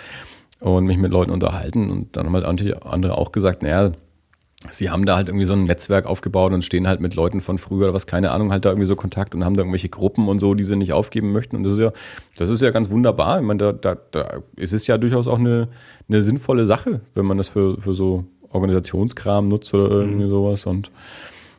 und 0.61 0.87
mich 0.87 0.99
mit 0.99 1.13
Leuten 1.13 1.31
unterhalten 1.31 1.91
und 1.91 2.17
dann 2.17 2.27
haben 2.27 2.35
halt 2.35 2.85
andere 2.85 3.19
auch 3.19 3.33
gesagt, 3.33 3.63
naja, 3.63 3.93
sie 4.71 4.91
haben 4.91 5.07
da 5.07 5.17
halt 5.17 5.29
irgendwie 5.29 5.45
so 5.45 5.55
ein 5.55 5.65
Netzwerk 5.65 6.07
aufgebaut 6.07 6.53
und 6.53 6.65
stehen 6.65 6.87
halt 6.87 7.01
mit 7.01 7.15
Leuten 7.15 7.41
von 7.41 7.59
früher 7.59 7.85
oder 7.85 7.95
was, 7.95 8.07
keine 8.07 8.31
Ahnung, 8.31 8.53
halt 8.53 8.65
da 8.65 8.71
irgendwie 8.71 8.87
so 8.87 8.97
Kontakt 8.97 9.35
und 9.35 9.45
haben 9.45 9.57
da 9.57 9.63
irgendwelche 9.63 9.89
Gruppen 9.89 10.29
und 10.29 10.39
so, 10.39 10.55
die 10.55 10.65
sie 10.65 10.77
nicht 10.77 10.93
aufgeben 10.93 11.33
möchten. 11.33 11.57
Und 11.57 11.65
das 11.65 11.75
ist 11.75 11.79
ja, 11.79 11.93
das 12.37 12.51
ist 12.51 12.63
ja 12.63 12.71
ganz 12.71 12.91
wunderbar. 12.91 13.41
Ich 13.41 13.47
meine, 13.47 13.59
da, 13.59 13.73
da, 13.73 13.97
da 14.11 14.43
ist 14.57 14.73
es 14.73 14.87
ja 14.87 14.99
durchaus 14.99 15.27
auch 15.27 15.39
eine, 15.39 15.69
eine 16.09 16.23
sinnvolle 16.23 16.67
Sache, 16.67 17.01
wenn 17.15 17.27
man 17.27 17.39
das 17.39 17.49
für, 17.49 17.81
für 17.81 17.95
so 17.95 18.25
Organisationskram 18.51 19.49
nutze 19.49 19.77
oder 19.77 20.01
irgendwie 20.01 20.25
mhm. 20.25 20.31
sowas. 20.31 20.67
Und 20.67 20.91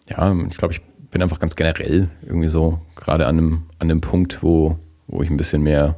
ja, 0.10 0.34
ich 0.48 0.58
glaube, 0.58 0.74
ich 0.74 0.82
bin 1.12 1.22
einfach 1.22 1.40
ganz 1.40 1.56
generell 1.56 2.10
irgendwie 2.22 2.48
so 2.48 2.80
gerade 2.96 3.26
an 3.28 3.38
einem, 3.38 3.64
an 3.80 3.90
einem 3.90 4.02
Punkt, 4.02 4.44
wo, 4.44 4.78
wo 5.08 5.22
ich 5.22 5.30
ein 5.30 5.38
bisschen 5.38 5.64
mehr 5.64 5.96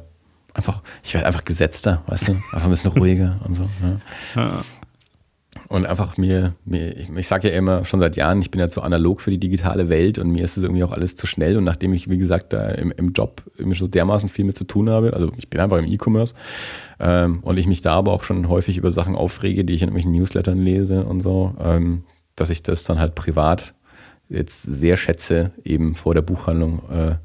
einfach, 0.56 0.82
ich 1.02 1.14
werde 1.14 1.26
einfach 1.26 1.44
gesetzter, 1.44 2.02
weißt 2.06 2.28
du, 2.28 2.32
einfach 2.32 2.64
ein 2.64 2.70
bisschen 2.70 2.92
ruhiger 2.92 3.38
und 3.44 3.54
so. 3.54 3.68
Ja. 3.82 4.42
Ja. 4.42 4.62
Und 5.68 5.84
einfach 5.84 6.16
mir, 6.16 6.54
mir 6.64 6.96
ich, 6.96 7.10
ich 7.10 7.26
sage 7.26 7.50
ja 7.50 7.56
immer 7.56 7.84
schon 7.84 7.98
seit 7.98 8.16
Jahren, 8.16 8.40
ich 8.40 8.50
bin 8.50 8.60
ja 8.60 8.68
zu 8.68 8.82
analog 8.82 9.20
für 9.20 9.30
die 9.30 9.38
digitale 9.38 9.88
Welt 9.88 10.18
und 10.18 10.30
mir 10.30 10.44
ist 10.44 10.56
es 10.56 10.62
irgendwie 10.62 10.84
auch 10.84 10.92
alles 10.92 11.16
zu 11.16 11.26
schnell. 11.26 11.56
Und 11.56 11.64
nachdem 11.64 11.92
ich, 11.92 12.08
wie 12.08 12.18
gesagt, 12.18 12.52
da 12.52 12.68
im, 12.68 12.92
im 12.92 13.12
Job 13.12 13.42
irgendwie 13.56 13.76
so 13.76 13.88
dermaßen 13.88 14.28
viel 14.28 14.44
mit 14.44 14.56
zu 14.56 14.64
tun 14.64 14.88
habe, 14.88 15.12
also 15.12 15.32
ich 15.36 15.50
bin 15.50 15.60
einfach 15.60 15.78
im 15.78 15.86
E-Commerce 15.86 16.34
ähm, 17.00 17.40
und 17.42 17.56
ich 17.56 17.66
mich 17.66 17.82
da 17.82 17.94
aber 17.94 18.12
auch 18.12 18.22
schon 18.22 18.48
häufig 18.48 18.76
über 18.76 18.92
Sachen 18.92 19.16
aufrege, 19.16 19.64
die 19.64 19.74
ich 19.74 19.82
in 19.82 19.88
irgendwelchen 19.88 20.12
Newslettern 20.12 20.58
lese 20.58 21.04
und 21.04 21.20
so, 21.20 21.54
ähm, 21.60 22.04
dass 22.36 22.50
ich 22.50 22.62
das 22.62 22.84
dann 22.84 23.00
halt 23.00 23.14
privat 23.14 23.74
jetzt 24.28 24.62
sehr 24.62 24.96
schätze, 24.96 25.52
eben 25.64 25.94
vor 25.94 26.14
der 26.14 26.22
Buchhandlung 26.22 26.82
äh, 26.90 27.16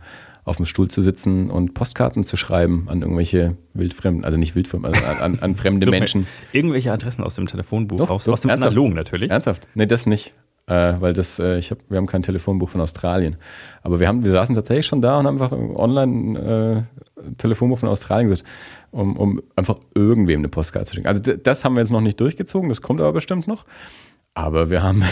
auf 0.43 0.56
dem 0.56 0.65
Stuhl 0.65 0.88
zu 0.88 1.01
sitzen 1.01 1.49
und 1.51 1.73
Postkarten 1.73 2.23
zu 2.23 2.36
schreiben 2.36 2.88
an 2.88 3.01
irgendwelche 3.01 3.58
wildfremden, 3.73 4.25
also 4.25 4.38
nicht 4.38 4.56
wildfremden, 4.56 4.93
also 4.93 5.23
an, 5.23 5.39
an 5.39 5.56
fremde 5.56 5.86
so, 5.86 5.91
Menschen. 5.91 6.27
Irgendwelche 6.51 6.91
Adressen 6.91 7.23
aus 7.23 7.36
dem 7.36 7.47
Telefonbuch, 7.47 7.97
doch, 7.97 8.10
aus, 8.10 8.25
doch, 8.25 8.34
aus 8.34 8.41
dem 8.41 8.49
ernsthaft? 8.49 8.71
Analogen 8.71 8.95
natürlich. 8.95 9.30
Ernsthaft? 9.30 9.67
Nee, 9.75 9.86
das 9.86 10.06
nicht. 10.06 10.34
Äh, 10.67 11.01
weil 11.01 11.13
das, 11.13 11.39
äh, 11.39 11.58
ich 11.58 11.71
hab, 11.71 11.80
wir 11.89 11.97
haben 11.97 12.06
kein 12.06 12.21
Telefonbuch 12.21 12.69
von 12.69 12.82
Australien. 12.82 13.36
Aber 13.82 13.99
wir 13.99 14.08
haben, 14.08 14.23
wir 14.23 14.32
saßen 14.32 14.56
tatsächlich 14.56 14.86
schon 14.86 15.01
da 15.01 15.17
und 15.17 15.27
haben 15.27 15.41
einfach 15.41 15.58
online 15.58 16.88
äh, 17.17 17.34
Telefonbuch 17.38 17.80
von 17.80 17.89
Australien 17.89 18.30
gesagt, 18.30 18.47
um, 18.91 19.17
um 19.17 19.41
einfach 19.56 19.80
irgendwem 19.95 20.39
eine 20.39 20.49
Postkarte 20.49 20.88
zu 20.88 20.95
schicken. 20.95 21.08
Also 21.08 21.19
das 21.21 21.65
haben 21.65 21.75
wir 21.75 21.82
jetzt 21.82 21.91
noch 21.91 22.01
nicht 22.01 22.19
durchgezogen, 22.19 22.69
das 22.69 22.82
kommt 22.82 23.01
aber 23.01 23.12
bestimmt 23.12 23.47
noch. 23.47 23.65
Aber 24.34 24.69
wir 24.69 24.82
haben, 24.82 25.04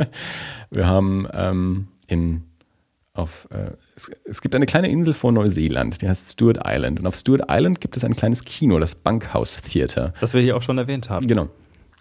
wir 0.70 0.86
haben 0.86 1.28
ähm, 1.32 1.88
in 2.06 2.47
auf, 3.18 3.48
äh, 3.50 3.70
es, 3.96 4.10
es, 4.24 4.40
gibt 4.40 4.54
eine 4.54 4.66
kleine 4.66 4.88
Insel 4.88 5.14
vor 5.14 5.32
Neuseeland, 5.32 6.00
die 6.00 6.08
heißt 6.08 6.30
Stewart 6.30 6.60
Island. 6.64 7.00
Und 7.00 7.06
auf 7.06 7.16
Stewart 7.16 7.42
Island 7.50 7.80
gibt 7.80 7.96
es 7.96 8.04
ein 8.04 8.14
kleines 8.14 8.44
Kino, 8.44 8.78
das 8.78 8.94
Bankhouse 8.94 9.60
Theater. 9.62 10.14
Das 10.20 10.34
wir 10.34 10.40
hier 10.40 10.56
auch 10.56 10.62
schon 10.62 10.78
erwähnt 10.78 11.10
haben. 11.10 11.26
Genau. 11.26 11.48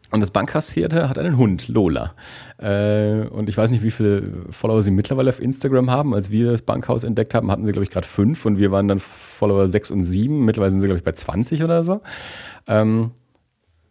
Und 0.09 0.21
das 0.21 0.31
Bankhouse 0.31 0.67
Theater 0.67 1.09
hat 1.09 1.17
einen 1.17 1.37
Hund, 1.37 1.67
Lola. 1.67 2.13
Äh, 2.59 3.27
und 3.27 3.49
ich 3.49 3.57
weiß 3.57 3.69
nicht, 3.71 3.83
wie 3.83 3.91
viele 3.91 4.23
Follower 4.51 4.81
sie 4.81 4.91
mittlerweile 4.91 5.29
auf 5.29 5.41
Instagram 5.41 5.91
haben. 5.91 6.13
Als 6.13 6.31
wir 6.31 6.51
das 6.51 6.61
Bankhaus 6.61 7.03
entdeckt 7.03 7.33
haben, 7.33 7.51
hatten 7.51 7.65
sie, 7.65 7.73
glaube 7.73 7.83
ich, 7.83 7.89
gerade 7.89 8.07
fünf 8.07 8.45
und 8.45 8.57
wir 8.57 8.71
waren 8.71 8.87
dann 8.87 8.99
Follower 8.99 9.67
sechs 9.67 9.91
und 9.91 10.05
sieben. 10.05 10.45
Mittlerweile 10.45 10.71
sind 10.71 10.81
sie, 10.81 10.87
glaube 10.87 10.99
ich, 10.99 11.03
bei 11.03 11.11
20 11.11 11.63
oder 11.63 11.83
so. 11.83 12.01
Ähm, 12.67 13.11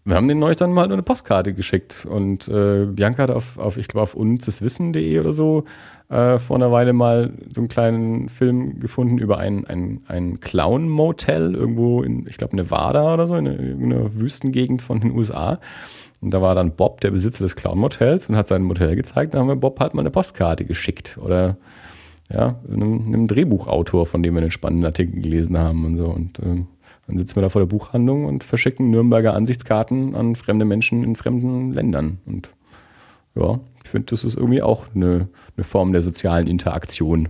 wir 0.06 0.14
haben 0.14 0.28
den 0.28 0.38
neulich 0.38 0.56
dann 0.56 0.72
mal 0.72 0.90
eine 0.90 1.02
Postkarte 1.02 1.52
geschickt 1.52 2.06
und 2.08 2.46
äh, 2.46 2.86
Bianca 2.86 3.24
hat 3.24 3.30
auf, 3.30 3.58
auf 3.58 3.76
ich 3.76 3.88
glaube, 3.88 4.04
auf 4.04 4.14
unzeswissen.de 4.14 5.18
oder 5.18 5.32
so 5.32 5.64
äh, 6.08 6.38
vor 6.38 6.56
einer 6.56 6.70
Weile 6.70 6.92
mal 6.92 7.32
so 7.52 7.60
einen 7.60 7.68
kleinen 7.68 8.28
Film 8.28 8.78
gefunden 8.78 9.18
über 9.18 9.38
ein, 9.38 9.66
ein, 9.66 10.02
ein 10.06 10.38
Clown-Motel 10.38 11.56
irgendwo 11.56 12.02
in, 12.02 12.24
ich 12.28 12.38
glaube, 12.38 12.54
Nevada 12.54 13.14
oder 13.14 13.26
so, 13.26 13.34
in 13.34 13.48
einer 13.48 14.14
Wüstengegend 14.14 14.80
von 14.80 15.00
den 15.00 15.10
USA. 15.10 15.58
Und 16.20 16.32
da 16.32 16.40
war 16.40 16.54
dann 16.54 16.76
Bob, 16.76 17.00
der 17.00 17.10
Besitzer 17.10 17.42
des 17.42 17.56
Clown-Motels, 17.56 18.28
und 18.28 18.36
hat 18.36 18.46
sein 18.46 18.62
Motel 18.62 18.94
gezeigt. 18.94 19.34
Da 19.34 19.40
haben 19.40 19.48
wir 19.48 19.56
Bob 19.56 19.80
halt 19.80 19.94
mal 19.94 20.02
eine 20.02 20.10
Postkarte 20.10 20.64
geschickt. 20.64 21.18
Oder 21.20 21.56
ja, 22.32 22.60
einem, 22.72 23.06
einem 23.06 23.26
Drehbuchautor, 23.26 24.06
von 24.06 24.22
dem 24.22 24.34
wir 24.34 24.40
einen 24.40 24.50
spannenden 24.52 24.86
Artikel 24.86 25.20
gelesen 25.20 25.58
haben 25.58 25.84
und 25.84 25.98
so. 25.98 26.06
Und 26.06 26.38
äh, 26.38 26.64
dann 27.06 27.18
sitzen 27.18 27.36
wir 27.36 27.42
da 27.42 27.48
vor 27.48 27.60
der 27.60 27.66
Buchhandlung 27.66 28.24
und 28.24 28.44
verschicken 28.44 28.90
Nürnberger 28.90 29.34
Ansichtskarten 29.34 30.14
an 30.14 30.34
fremde 30.34 30.64
Menschen 30.64 31.04
in 31.04 31.14
fremden 31.14 31.72
Ländern. 31.72 32.18
Und 32.26 32.52
ja, 33.34 33.60
ich 33.84 33.90
finde, 33.90 34.06
das 34.06 34.24
ist 34.24 34.36
irgendwie 34.36 34.62
auch 34.62 34.86
eine, 34.94 35.28
eine 35.56 35.64
Form 35.64 35.92
der 35.92 36.02
sozialen 36.02 36.46
Interaktion. 36.46 37.28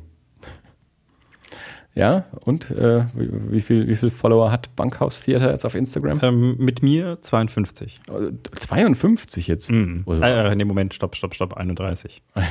Ja, 1.96 2.26
und 2.44 2.70
äh, 2.72 3.06
wie, 3.14 3.52
wie, 3.52 3.60
viel, 3.62 3.88
wie 3.88 3.96
viel 3.96 4.10
Follower 4.10 4.52
hat 4.52 4.76
Bankhaus 4.76 5.22
Theater 5.22 5.50
jetzt 5.50 5.64
auf 5.64 5.74
Instagram? 5.74 6.20
Ähm, 6.22 6.56
mit 6.58 6.82
mir 6.82 7.22
52. 7.22 8.00
52 8.58 9.46
jetzt? 9.46 9.72
Mhm. 9.72 10.04
Äh, 10.06 10.54
nee, 10.56 10.66
Moment, 10.66 10.92
stopp, 10.92 11.16
stopp, 11.16 11.34
stopp, 11.34 11.54
31. 11.54 12.22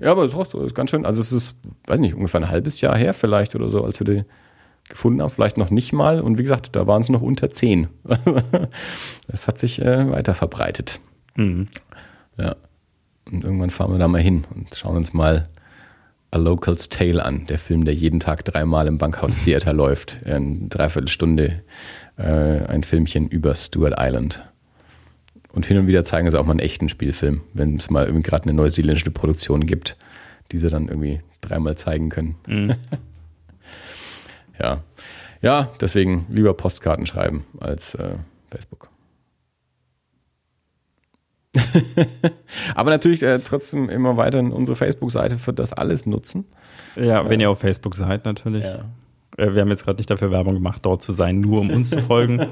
ja, 0.00 0.10
aber 0.10 0.26
das 0.26 0.54
ist 0.54 0.74
ganz 0.74 0.88
schön. 0.88 1.04
Also 1.04 1.20
es 1.20 1.32
ist, 1.32 1.54
weiß 1.86 2.00
nicht, 2.00 2.14
ungefähr 2.14 2.40
ein 2.40 2.48
halbes 2.48 2.80
Jahr 2.80 2.96
her 2.96 3.12
vielleicht 3.12 3.54
oder 3.54 3.68
so, 3.68 3.84
als 3.84 4.00
wir 4.00 4.06
die 4.06 4.24
gefunden 4.88 5.22
haben. 5.22 5.30
Vielleicht 5.30 5.58
noch 5.58 5.70
nicht 5.70 5.92
mal. 5.92 6.20
Und 6.20 6.38
wie 6.38 6.42
gesagt, 6.42 6.74
da 6.74 6.86
waren 6.86 7.02
es 7.02 7.08
noch 7.08 7.22
unter 7.22 7.50
10. 7.50 7.88
das 9.28 9.46
hat 9.46 9.58
sich 9.58 9.80
äh, 9.80 10.10
weiter 10.10 10.34
verbreitet. 10.34 11.00
Mhm. 11.36 11.68
Ja. 12.36 12.56
Und 13.30 13.44
irgendwann 13.44 13.70
fahren 13.70 13.92
wir 13.92 13.98
da 13.98 14.08
mal 14.08 14.22
hin 14.22 14.46
und 14.54 14.74
schauen 14.74 14.96
uns 14.96 15.12
mal 15.12 15.48
A 16.30 16.38
Local's 16.38 16.88
Tale 16.88 17.24
an, 17.24 17.46
der 17.46 17.58
Film, 17.58 17.84
der 17.84 17.94
jeden 17.94 18.20
Tag 18.20 18.44
dreimal 18.44 18.86
im 18.86 18.98
Bankhaus 18.98 19.38
Theater 19.38 19.72
läuft. 19.74 20.20
In 20.24 20.68
Dreiviertelstunde 20.68 21.62
äh, 22.16 22.22
ein 22.22 22.82
Filmchen 22.82 23.28
über 23.28 23.54
Stuart 23.54 23.94
Island. 23.98 24.44
Und 25.52 25.64
hin 25.66 25.78
und 25.78 25.86
wieder 25.86 26.04
zeigen 26.04 26.30
sie 26.30 26.38
auch 26.38 26.44
mal 26.44 26.52
einen 26.52 26.60
echten 26.60 26.88
Spielfilm, 26.88 27.40
wenn 27.54 27.76
es 27.76 27.90
mal 27.90 28.06
irgendwie 28.06 28.28
gerade 28.28 28.44
eine 28.44 28.52
neuseeländische 28.52 29.10
Produktion 29.10 29.64
gibt, 29.66 29.96
die 30.52 30.58
sie 30.58 30.68
dann 30.68 30.88
irgendwie 30.88 31.20
dreimal 31.40 31.76
zeigen 31.76 32.10
können. 32.10 32.36
Mhm. 32.46 32.74
ja. 34.60 34.82
Ja, 35.40 35.70
deswegen 35.80 36.26
lieber 36.28 36.54
Postkarten 36.54 37.06
schreiben 37.06 37.44
als 37.60 37.94
äh, 37.94 38.16
Facebook. 38.46 38.88
Aber 42.74 42.90
natürlich 42.90 43.22
äh, 43.22 43.38
trotzdem 43.38 43.88
immer 43.88 44.16
weiter 44.16 44.40
unsere 44.40 44.76
Facebook-Seite 44.76 45.38
für 45.38 45.52
das 45.52 45.72
alles 45.72 46.06
nutzen. 46.06 46.44
Ja, 46.96 47.28
wenn 47.28 47.40
äh, 47.40 47.44
ihr 47.44 47.50
auf 47.50 47.60
Facebook 47.60 47.94
seid, 47.94 48.24
natürlich. 48.24 48.64
Ja. 48.64 48.84
Äh, 49.36 49.54
wir 49.54 49.62
haben 49.62 49.68
jetzt 49.68 49.84
gerade 49.84 49.98
nicht 49.98 50.10
dafür 50.10 50.30
Werbung 50.30 50.54
gemacht, 50.54 50.84
dort 50.84 51.02
zu 51.02 51.12
sein, 51.12 51.40
nur 51.40 51.60
um 51.60 51.70
uns 51.70 51.90
zu 51.90 52.02
folgen. 52.02 52.46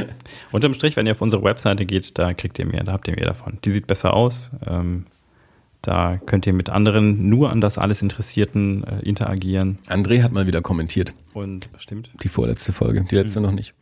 Unterm 0.52 0.74
Strich, 0.74 0.96
wenn 0.96 1.06
ihr 1.06 1.12
auf 1.12 1.22
unsere 1.22 1.42
Webseite 1.42 1.86
geht, 1.86 2.18
da 2.18 2.34
kriegt 2.34 2.58
ihr 2.58 2.66
mehr, 2.66 2.84
da 2.84 2.92
habt 2.92 3.08
ihr 3.08 3.14
mehr 3.14 3.26
davon. 3.26 3.58
Die 3.64 3.70
sieht 3.70 3.86
besser 3.86 4.14
aus. 4.14 4.50
Ähm, 4.66 5.06
da 5.86 6.18
könnt 6.26 6.46
ihr 6.48 6.52
mit 6.52 6.68
anderen 6.68 7.28
nur 7.28 7.52
an 7.52 7.60
das 7.60 7.78
alles 7.78 8.02
Interessierten 8.02 8.82
äh, 8.82 9.08
interagieren. 9.08 9.78
André 9.86 10.22
hat 10.22 10.32
mal 10.32 10.48
wieder 10.48 10.60
kommentiert. 10.60 11.12
Und 11.32 11.68
stimmt. 11.78 12.10
Die 12.24 12.28
vorletzte 12.28 12.72
Folge, 12.72 13.04
die 13.08 13.14
letzte 13.14 13.38
mhm. 13.38 13.46
noch 13.46 13.52
nicht. 13.52 13.72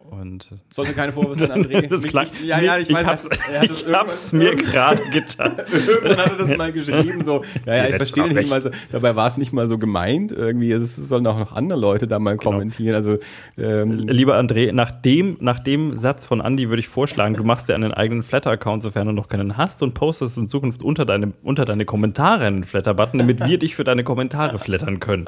Und 0.00 0.48
Sollte 0.72 0.94
keine 0.94 1.12
Vorwürfe 1.12 1.46
sein, 1.46 1.52
André. 1.52 1.86
das 1.88 2.02
klang, 2.04 2.24
ich, 2.24 2.46
ja, 2.46 2.58
ja, 2.58 2.78
ich, 2.78 2.88
ich 2.88 2.94
weiß, 2.94 3.06
hab's, 3.06 3.28
er 3.52 3.60
hat 3.60 3.70
ich 3.70 3.86
hab's 3.86 4.32
mir 4.32 4.56
gerade 4.56 5.02
getan. 5.10 5.56
irgendwann 5.72 6.16
hat 6.16 6.32
er 6.32 6.38
das 6.38 6.56
mal 6.56 6.72
geschrieben, 6.72 7.22
so, 7.22 7.44
ja, 7.66 7.76
ja, 7.76 7.88
ich 7.88 7.96
verstehe 7.96 8.46
mal 8.46 8.62
so, 8.62 8.70
dabei 8.90 9.14
war 9.14 9.28
es 9.28 9.36
nicht 9.36 9.52
mal 9.52 9.68
so 9.68 9.76
gemeint, 9.76 10.32
irgendwie, 10.32 10.72
es 10.72 10.96
sollen 10.96 11.26
auch 11.26 11.38
noch 11.38 11.52
andere 11.52 11.78
Leute 11.78 12.08
da 12.08 12.18
mal 12.18 12.38
genau. 12.38 12.50
kommentieren, 12.50 12.94
also, 12.94 13.18
ähm, 13.58 13.98
Lieber 13.98 14.38
André, 14.38 14.72
nach 14.72 14.90
dem, 14.90 15.36
nach 15.40 15.60
dem 15.60 15.94
Satz 15.94 16.24
von 16.24 16.40
Andy 16.40 16.70
würde 16.70 16.80
ich 16.80 16.88
vorschlagen, 16.88 17.34
du 17.34 17.44
machst 17.44 17.68
dir 17.68 17.74
einen 17.74 17.92
eigenen 17.92 18.22
Flatter-Account, 18.22 18.82
sofern 18.82 19.06
du 19.06 19.12
noch 19.12 19.28
keinen 19.28 19.58
hast 19.58 19.82
und 19.82 19.92
postest 19.92 20.38
in 20.38 20.48
Zukunft 20.48 20.82
unter 20.82 21.04
deine, 21.04 21.34
unter 21.42 21.66
deine 21.66 21.84
Kommentare 21.84 22.46
einen 22.46 22.64
Flatter-Button, 22.64 23.18
damit 23.18 23.46
wir 23.46 23.58
dich 23.58 23.76
für 23.76 23.84
deine 23.84 24.02
Kommentare 24.02 24.58
flattern 24.58 24.98
können. 24.98 25.26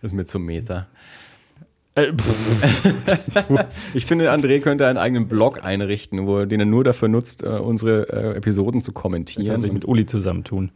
Das 0.00 0.12
ist 0.12 0.16
mir 0.16 0.24
zum 0.24 0.46
Meter. 0.46 0.88
Äh, 1.94 2.12
ich 3.94 4.06
finde, 4.06 4.32
André 4.32 4.60
könnte 4.60 4.86
einen 4.86 4.98
eigenen 4.98 5.28
Blog 5.28 5.64
einrichten, 5.64 6.26
wo, 6.26 6.44
den 6.44 6.60
er 6.60 6.66
nur 6.66 6.84
dafür 6.84 7.08
nutzt, 7.08 7.42
äh, 7.42 7.48
unsere 7.48 8.08
äh, 8.08 8.36
Episoden 8.36 8.80
zu 8.80 8.92
kommentieren. 8.92 9.46
Er 9.46 9.52
kann 9.54 9.62
sich 9.62 9.72
mit 9.72 9.84
Uli 9.84 10.06
zusammentun. 10.06 10.70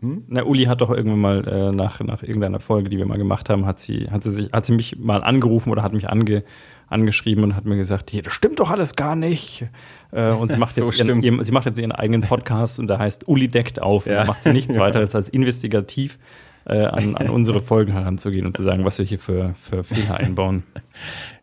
Hm? 0.00 0.24
Na, 0.28 0.44
Uli 0.44 0.64
hat 0.64 0.80
doch 0.80 0.90
irgendwann 0.90 1.20
mal 1.20 1.48
äh, 1.48 1.72
nach, 1.72 2.00
nach 2.00 2.22
irgendeiner 2.22 2.60
Folge, 2.60 2.88
die 2.88 2.98
wir 2.98 3.06
mal 3.06 3.18
gemacht 3.18 3.48
haben, 3.48 3.66
hat 3.66 3.80
sie, 3.80 4.10
hat 4.10 4.24
sie, 4.24 4.32
sich, 4.32 4.52
hat 4.52 4.66
sie 4.66 4.72
mich 4.72 4.98
mal 4.98 5.22
angerufen 5.22 5.70
oder 5.70 5.82
hat 5.82 5.92
mich 5.92 6.08
ange, 6.08 6.44
angeschrieben 6.88 7.44
und 7.44 7.56
hat 7.56 7.64
mir 7.64 7.76
gesagt, 7.76 8.10
hier, 8.10 8.22
das 8.22 8.32
stimmt 8.32 8.60
doch 8.60 8.70
alles 8.70 8.96
gar 8.96 9.16
nicht. 9.16 9.66
Äh, 10.12 10.30
und 10.30 10.52
sie 10.52 10.58
macht, 10.58 10.74
so 10.74 10.86
jetzt 10.86 11.08
ihren, 11.08 11.44
sie 11.44 11.52
macht 11.52 11.66
jetzt 11.66 11.78
ihren 11.78 11.92
eigenen 11.92 12.22
Podcast 12.22 12.78
und 12.78 12.88
der 12.88 12.98
heißt 12.98 13.28
Uli 13.28 13.48
deckt 13.48 13.80
auf. 13.80 14.06
Ja. 14.06 14.12
Und 14.12 14.18
da 14.18 14.24
macht 14.26 14.42
sie 14.42 14.52
nichts 14.52 14.76
weiteres 14.78 15.14
als 15.14 15.28
investigativ 15.28 16.18
äh, 16.66 16.84
an, 16.84 17.16
an, 17.16 17.30
unsere 17.30 17.60
Folgen 17.60 17.92
heranzugehen 17.92 18.46
und 18.46 18.56
zu 18.56 18.62
sagen, 18.62 18.84
was 18.84 18.98
wir 18.98 19.04
hier 19.04 19.18
für, 19.18 19.54
für 19.54 19.84
Fehler 19.84 20.16
einbauen. 20.16 20.64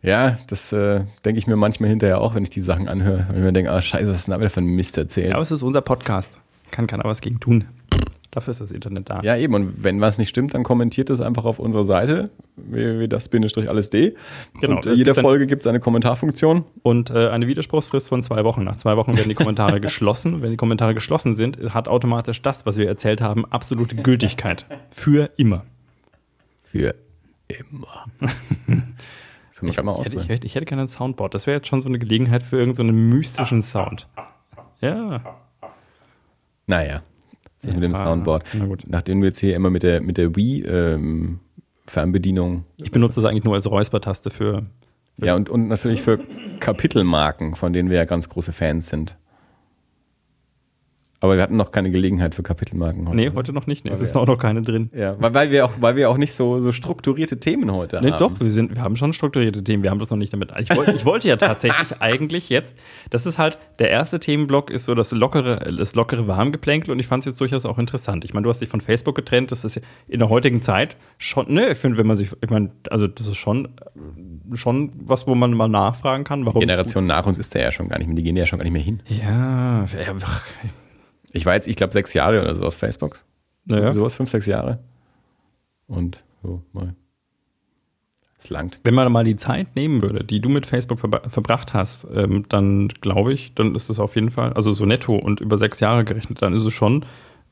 Ja, 0.01 0.37
das 0.47 0.71
äh, 0.71 1.03
denke 1.25 1.39
ich 1.39 1.47
mir 1.47 1.57
manchmal 1.57 1.89
hinterher 1.89 2.21
auch, 2.21 2.33
wenn 2.33 2.43
ich 2.43 2.49
die 2.49 2.61
Sachen 2.61 2.87
anhöre. 2.87 3.25
Wenn 3.27 3.39
ich 3.39 3.43
mir 3.43 3.51
denke, 3.51 3.73
ah, 3.73 3.81
scheiße, 3.81 4.07
was 4.07 4.15
ist 4.15 4.27
denn 4.27 4.31
da 4.31 4.39
wieder 4.39 4.49
für 4.49 4.61
ein 4.61 4.67
Mist 4.67 4.97
erzählt? 4.97 5.27
Ja, 5.27 5.33
aber 5.33 5.41
es 5.41 5.51
ist 5.51 5.61
unser 5.61 5.81
Podcast. 5.81 6.37
Kann 6.71 6.87
keiner 6.87 7.03
was 7.03 7.19
gegen 7.19 7.41
tun. 7.41 7.65
Dafür 8.31 8.51
ist 8.51 8.61
das 8.61 8.71
Internet 8.71 9.09
da. 9.09 9.21
Ja, 9.23 9.35
eben. 9.35 9.55
Und 9.55 9.83
wenn 9.83 10.01
was 10.01 10.19
nicht 10.19 10.29
stimmt, 10.29 10.53
dann 10.53 10.63
kommentiert 10.63 11.09
es 11.09 11.19
einfach 11.19 11.45
auf 11.45 11.57
unserer 11.57 11.83
Seite, 11.83 12.29
www.das-alles.d. 12.57 14.15
Genau. 14.61 14.75
Und 14.75 14.85
jeder 14.85 15.15
Folge 15.15 15.47
gibt 15.47 15.63
es 15.63 15.67
eine 15.67 15.79
Kommentarfunktion. 15.79 16.63
Und 16.83 17.09
äh, 17.09 17.29
eine 17.29 17.47
Widerspruchsfrist 17.47 18.07
von 18.07 18.21
zwei 18.21 18.43
Wochen. 18.43 18.63
Nach 18.63 18.77
zwei 18.77 18.97
Wochen 18.97 19.17
werden 19.17 19.29
die 19.29 19.35
Kommentare 19.35 19.81
geschlossen. 19.81 20.43
Wenn 20.43 20.51
die 20.51 20.57
Kommentare 20.57 20.93
geschlossen 20.93 21.33
sind, 21.33 21.73
hat 21.73 21.87
automatisch 21.87 22.41
das, 22.43 22.67
was 22.67 22.77
wir 22.77 22.87
erzählt 22.87 23.21
haben, 23.21 23.45
absolute 23.45 23.95
Gültigkeit. 23.95 24.65
Für 24.91 25.31
immer. 25.37 25.65
Für 26.63 26.93
immer. 27.47 28.05
ich, 29.61 29.63
ich, 29.63 29.77
hätte, 29.77 30.17
ich, 30.17 30.29
hätte, 30.29 30.45
ich 30.45 30.53
hätte 30.53 30.65
gerne 30.67 30.83
ein 30.83 30.87
Soundboard. 30.87 31.33
Das 31.33 31.47
wäre 31.47 31.57
jetzt 31.57 31.67
schon 31.67 31.81
so 31.81 31.89
eine 31.89 31.97
Gelegenheit 31.97 32.43
für 32.43 32.57
irgendeinen 32.57 32.89
so 32.89 32.93
mystischen 32.93 33.63
Sound. 33.63 34.07
Ja. 34.81 35.21
Naja. 36.67 37.01
Das 37.61 37.71
ja, 37.71 37.73
mit 37.75 37.83
dem 37.83 37.95
Soundboard. 37.95 38.43
Nachdem 38.87 39.21
du 39.21 39.27
jetzt 39.27 39.39
hier 39.39 39.55
immer 39.55 39.69
mit 39.69 39.83
der, 39.83 40.01
mit 40.01 40.17
der 40.17 40.35
Wii 40.35 40.63
ähm, 40.63 41.39
Fernbedienung. 41.87 42.65
Ich 42.77 42.91
benutze 42.91 43.19
es 43.19 43.25
eigentlich 43.25 43.43
nur 43.43 43.55
als 43.55 43.69
Räuspertaste 43.69 44.29
für. 44.29 44.63
für 45.19 45.25
ja, 45.25 45.35
und, 45.35 45.49
und 45.49 45.67
natürlich 45.67 46.01
für 46.01 46.19
Kapitelmarken, 46.59 47.55
von 47.55 47.73
denen 47.73 47.89
wir 47.89 47.97
ja 47.97 48.05
ganz 48.05 48.29
große 48.29 48.53
Fans 48.53 48.89
sind. 48.89 49.17
Aber 51.21 51.35
wir 51.35 51.43
hatten 51.43 51.57
noch 51.57 51.71
keine 51.71 51.91
Gelegenheit 51.91 52.33
für 52.33 52.43
Kapitelmarken 52.43 53.05
heute. 53.07 53.15
Nee, 53.17 53.31
heute 53.35 53.51
noch 53.51 53.67
nicht. 53.67 53.83
Nee, 53.83 53.91
es 53.91 53.99
ist 53.99 54.15
auch 54.15 54.25
noch 54.25 54.37
keine 54.37 54.61
drin. 54.61 54.89
Ja, 54.95 55.19
weil, 55.19 55.33
weil, 55.33 55.51
wir 55.51 55.65
auch, 55.65 55.73
weil 55.79 55.97
wir 55.97 56.09
auch 56.09 56.15
nicht 56.15 56.33
so, 56.33 56.61
so 56.61 56.71
strukturierte 56.71 57.39
Themen 57.41 57.73
heute 57.73 57.99
nee, 58.01 58.11
haben. 58.11 58.19
Doch, 58.19 58.39
wir, 58.39 58.49
sind, 58.49 58.75
wir 58.75 58.81
haben 58.81 58.95
schon 58.95 59.11
strukturierte 59.11 59.61
Themen. 59.61 59.83
Wir 59.83 59.91
haben 59.91 59.99
das 59.99 60.09
noch 60.11 60.17
nicht 60.17 60.31
damit. 60.31 60.53
Ich, 60.59 60.73
wollt, 60.73 60.87
ich 60.89 61.05
wollte 61.05 61.27
ja 61.27 61.35
tatsächlich 61.35 61.93
eigentlich 61.99 62.47
jetzt, 62.47 62.77
das 63.09 63.25
ist 63.25 63.37
halt, 63.37 63.57
der 63.79 63.89
erste 63.89 64.21
Themenblock 64.21 64.69
ist 64.71 64.85
so 64.85 64.95
das 64.95 65.11
lockere, 65.11 65.73
das 65.77 65.93
lockere 65.93 66.27
Warmgeplänkel 66.27 66.91
und 66.91 66.99
ich 66.99 67.07
fand 67.07 67.23
es 67.23 67.25
jetzt 67.25 67.41
durchaus 67.41 67.65
auch 67.65 67.77
interessant. 67.77 68.23
Ich 68.23 68.33
meine, 68.33 68.45
du 68.45 68.49
hast 68.49 68.59
dich 68.59 68.69
von 68.69 68.79
Facebook 68.79 69.15
getrennt. 69.15 69.51
Das 69.51 69.65
ist 69.65 69.81
in 70.07 70.19
der 70.19 70.29
heutigen 70.29 70.61
Zeit 70.61 70.95
schon, 71.17 71.51
ne, 71.51 71.69
ich 71.69 71.77
finde, 71.77 71.97
wenn 71.97 72.07
man 72.07 72.15
sich, 72.15 72.31
ich 72.41 72.49
meine, 72.49 72.71
also 72.89 73.07
das 73.07 73.27
ist 73.27 73.37
schon, 73.37 73.67
schon 74.53 74.91
was, 75.03 75.27
wo 75.27 75.35
man 75.35 75.53
mal 75.53 75.67
nachfragen 75.67 76.23
kann. 76.23 76.45
Warum? 76.45 76.61
Die 76.61 76.65
Generation 76.65 77.05
nach 77.05 77.25
uns 77.25 77.37
ist 77.37 77.53
der 77.55 77.63
ja 77.63 77.71
schon 77.71 77.89
gar 77.89 77.97
nicht 77.97 78.07
mehr, 78.07 78.15
die 78.15 78.23
gehen 78.23 78.37
ja 78.37 78.45
schon 78.45 78.59
gar 78.59 78.63
nicht 78.63 78.71
mehr 78.71 78.81
hin. 78.81 79.03
Ja, 79.05 79.83
ja 79.83 80.13
ich 81.31 81.45
war 81.45 81.55
jetzt, 81.55 81.67
ich 81.67 81.75
glaube, 81.75 81.93
sechs 81.93 82.13
Jahre 82.13 82.41
oder 82.41 82.53
so 82.55 82.63
auf 82.63 82.75
Facebook. 82.75 83.23
Naja. 83.65 83.93
Sowas, 83.93 84.15
fünf, 84.15 84.29
sechs 84.29 84.45
Jahre. 84.45 84.79
Und 85.87 86.23
so 86.43 86.63
mal. 86.73 86.95
Es 88.37 88.49
langt. 88.49 88.79
Wenn 88.83 88.93
man 88.93 89.11
mal 89.11 89.25
die 89.25 89.35
Zeit 89.35 89.75
nehmen 89.75 90.01
würde, 90.01 90.23
die 90.23 90.39
du 90.39 90.47
mit 90.47 90.65
Facebook 90.65 90.99
ver 90.99 91.21
verbracht 91.29 91.73
hast, 91.73 92.07
ähm, 92.13 92.45
dann 92.47 92.87
glaube 92.87 93.33
ich, 93.33 93.53
dann 93.53 93.75
ist 93.75 93.89
es 93.89 93.99
auf 93.99 94.15
jeden 94.15 94.31
Fall, 94.31 94.53
also 94.53 94.73
so 94.73 94.85
netto 94.85 95.15
und 95.15 95.41
über 95.41 95.57
sechs 95.57 95.81
Jahre 95.81 96.05
gerechnet, 96.05 96.41
dann 96.41 96.53
ist 96.53 96.63
es 96.63 96.71
schon 96.73 97.05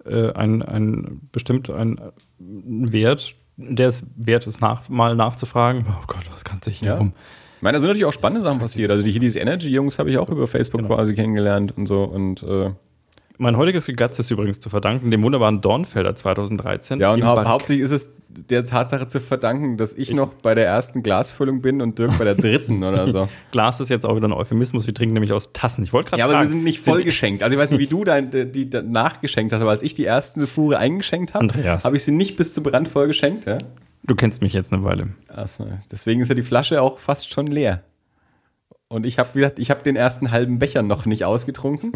äh, 0.06 0.32
ein, 0.32 0.62
ein 0.62 1.28
bestimmt 1.34 1.70
ein 1.70 2.00
Wert, 2.40 3.36
der 3.58 3.90
es 3.90 4.04
wert 4.16 4.48
ist, 4.48 4.62
nach, 4.62 4.88
mal 4.88 5.16
nachzufragen. 5.16 5.86
Oh 5.90 6.04
Gott, 6.08 6.24
was 6.32 6.46
kann 6.46 6.62
sich 6.62 6.80
hier 6.80 6.90
ja. 6.90 6.98
um. 6.98 7.14
Ich 7.58 7.64
meine, 7.64 7.76
da 7.76 7.80
sind 7.80 7.90
natürlich 7.90 8.06
auch 8.06 8.14
spannende 8.14 8.44
Sachen 8.44 8.60
passiert. 8.60 8.92
Also 8.92 9.04
die, 9.04 9.12
hier 9.12 9.20
diese 9.20 9.40
Energy-Jungs 9.40 10.00
habe 10.00 10.12
ich 10.12 10.18
auch 10.20 10.30
über 10.30 10.48
Facebook 10.48 10.82
genau. 10.82 10.96
quasi 10.96 11.16
kennengelernt 11.16 11.76
und 11.76 11.88
so. 11.88 12.04
Und 12.04 12.44
äh, 12.44 12.70
Mein 13.40 13.56
heutiges 13.58 13.86
Gegatz 13.86 14.18
ist 14.20 14.32
übrigens 14.32 14.60
zu 14.60 14.70
verdanken 14.70 15.12
dem 15.12 15.22
wunderbaren 15.22 15.62
Dornfelder 15.62 16.16
2013. 16.16 17.00
Ja, 17.00 17.14
und 17.14 17.24
hau 17.26 17.36
Bank- 17.36 17.48
hauptsächlich 17.48 17.84
ist 17.84 17.92
es 17.92 18.14
der 18.30 18.66
Tatsache 18.66 19.08
zu 19.08 19.20
verdanken, 19.20 19.78
dass 19.78 19.94
ich 19.94 20.12
noch 20.14 20.34
bei 20.34 20.54
der 20.56 20.66
ersten 20.66 21.02
Glasfüllung 21.04 21.62
bin 21.62 21.82
und 21.82 21.98
Dirk 21.98 22.18
bei 22.18 22.24
der 22.24 22.36
dritten 22.36 22.84
oder 22.84 23.12
so. 23.12 23.30
Glas 23.52 23.80
ist 23.80 23.90
jetzt 23.90 24.06
auch 24.06 24.16
wieder 24.16 24.28
ein 24.28 24.34
Euphemismus. 24.34 24.86
Wir 24.86 24.94
trinken 24.94 25.14
nämlich 25.14 25.32
aus 25.34 25.54
Tassen. 25.54 25.84
Ich 25.84 25.94
wollte 25.94 26.10
gerade 26.10 26.20
Ja, 26.20 26.26
aber 26.26 26.34
fragen, 26.34 26.46
sie 26.48 26.52
sind 26.52 26.64
nicht 26.64 26.80
voll 26.80 27.04
geschenkt. 27.04 27.42
Also 27.44 27.56
ich 27.56 27.62
weiß 27.62 27.72
nicht, 27.72 27.80
wie 27.80 27.88
du 27.88 28.04
dein, 28.04 28.30
die, 28.32 28.66
nachgeschenkt 28.84 29.54
hast, 29.54 29.62
aber 29.62 29.72
als 29.72 29.84
ich 29.84 29.96
die 29.96 30.04
erste 30.04 30.46
Fuhre 30.46 30.78
eingeschenkt 30.78 31.34
habe, 31.34 31.48
habe 31.84 31.96
ich 31.96 32.04
sie 32.04 32.12
nicht 32.12 32.38
bis 32.38 32.54
zum 32.54 32.66
Rand 32.66 32.88
voll 32.88 33.08
geschenkt. 33.08 33.46
Ja? 33.46 33.58
Du 34.04 34.16
kennst 34.16 34.42
mich 34.42 34.54
jetzt 34.54 34.72
eine 34.72 34.84
Weile. 34.84 35.10
Achso, 35.28 35.68
deswegen 35.92 36.22
ist 36.22 36.30
ja 36.30 36.36
die 36.36 36.44
Flasche 36.44 36.82
auch 36.82 37.00
fast 37.00 37.32
schon 37.32 37.48
leer. 37.48 37.84
Und 38.90 39.06
ich 39.06 39.20
habe, 39.20 39.30
gesagt, 39.34 39.60
ich 39.60 39.70
habe 39.70 39.84
den 39.84 39.98
ersten 39.98 40.32
halben 40.32 40.60
Becher 40.60 40.82
noch 40.82 41.06
nicht 41.06 41.26
ausgetrunken, 41.26 41.92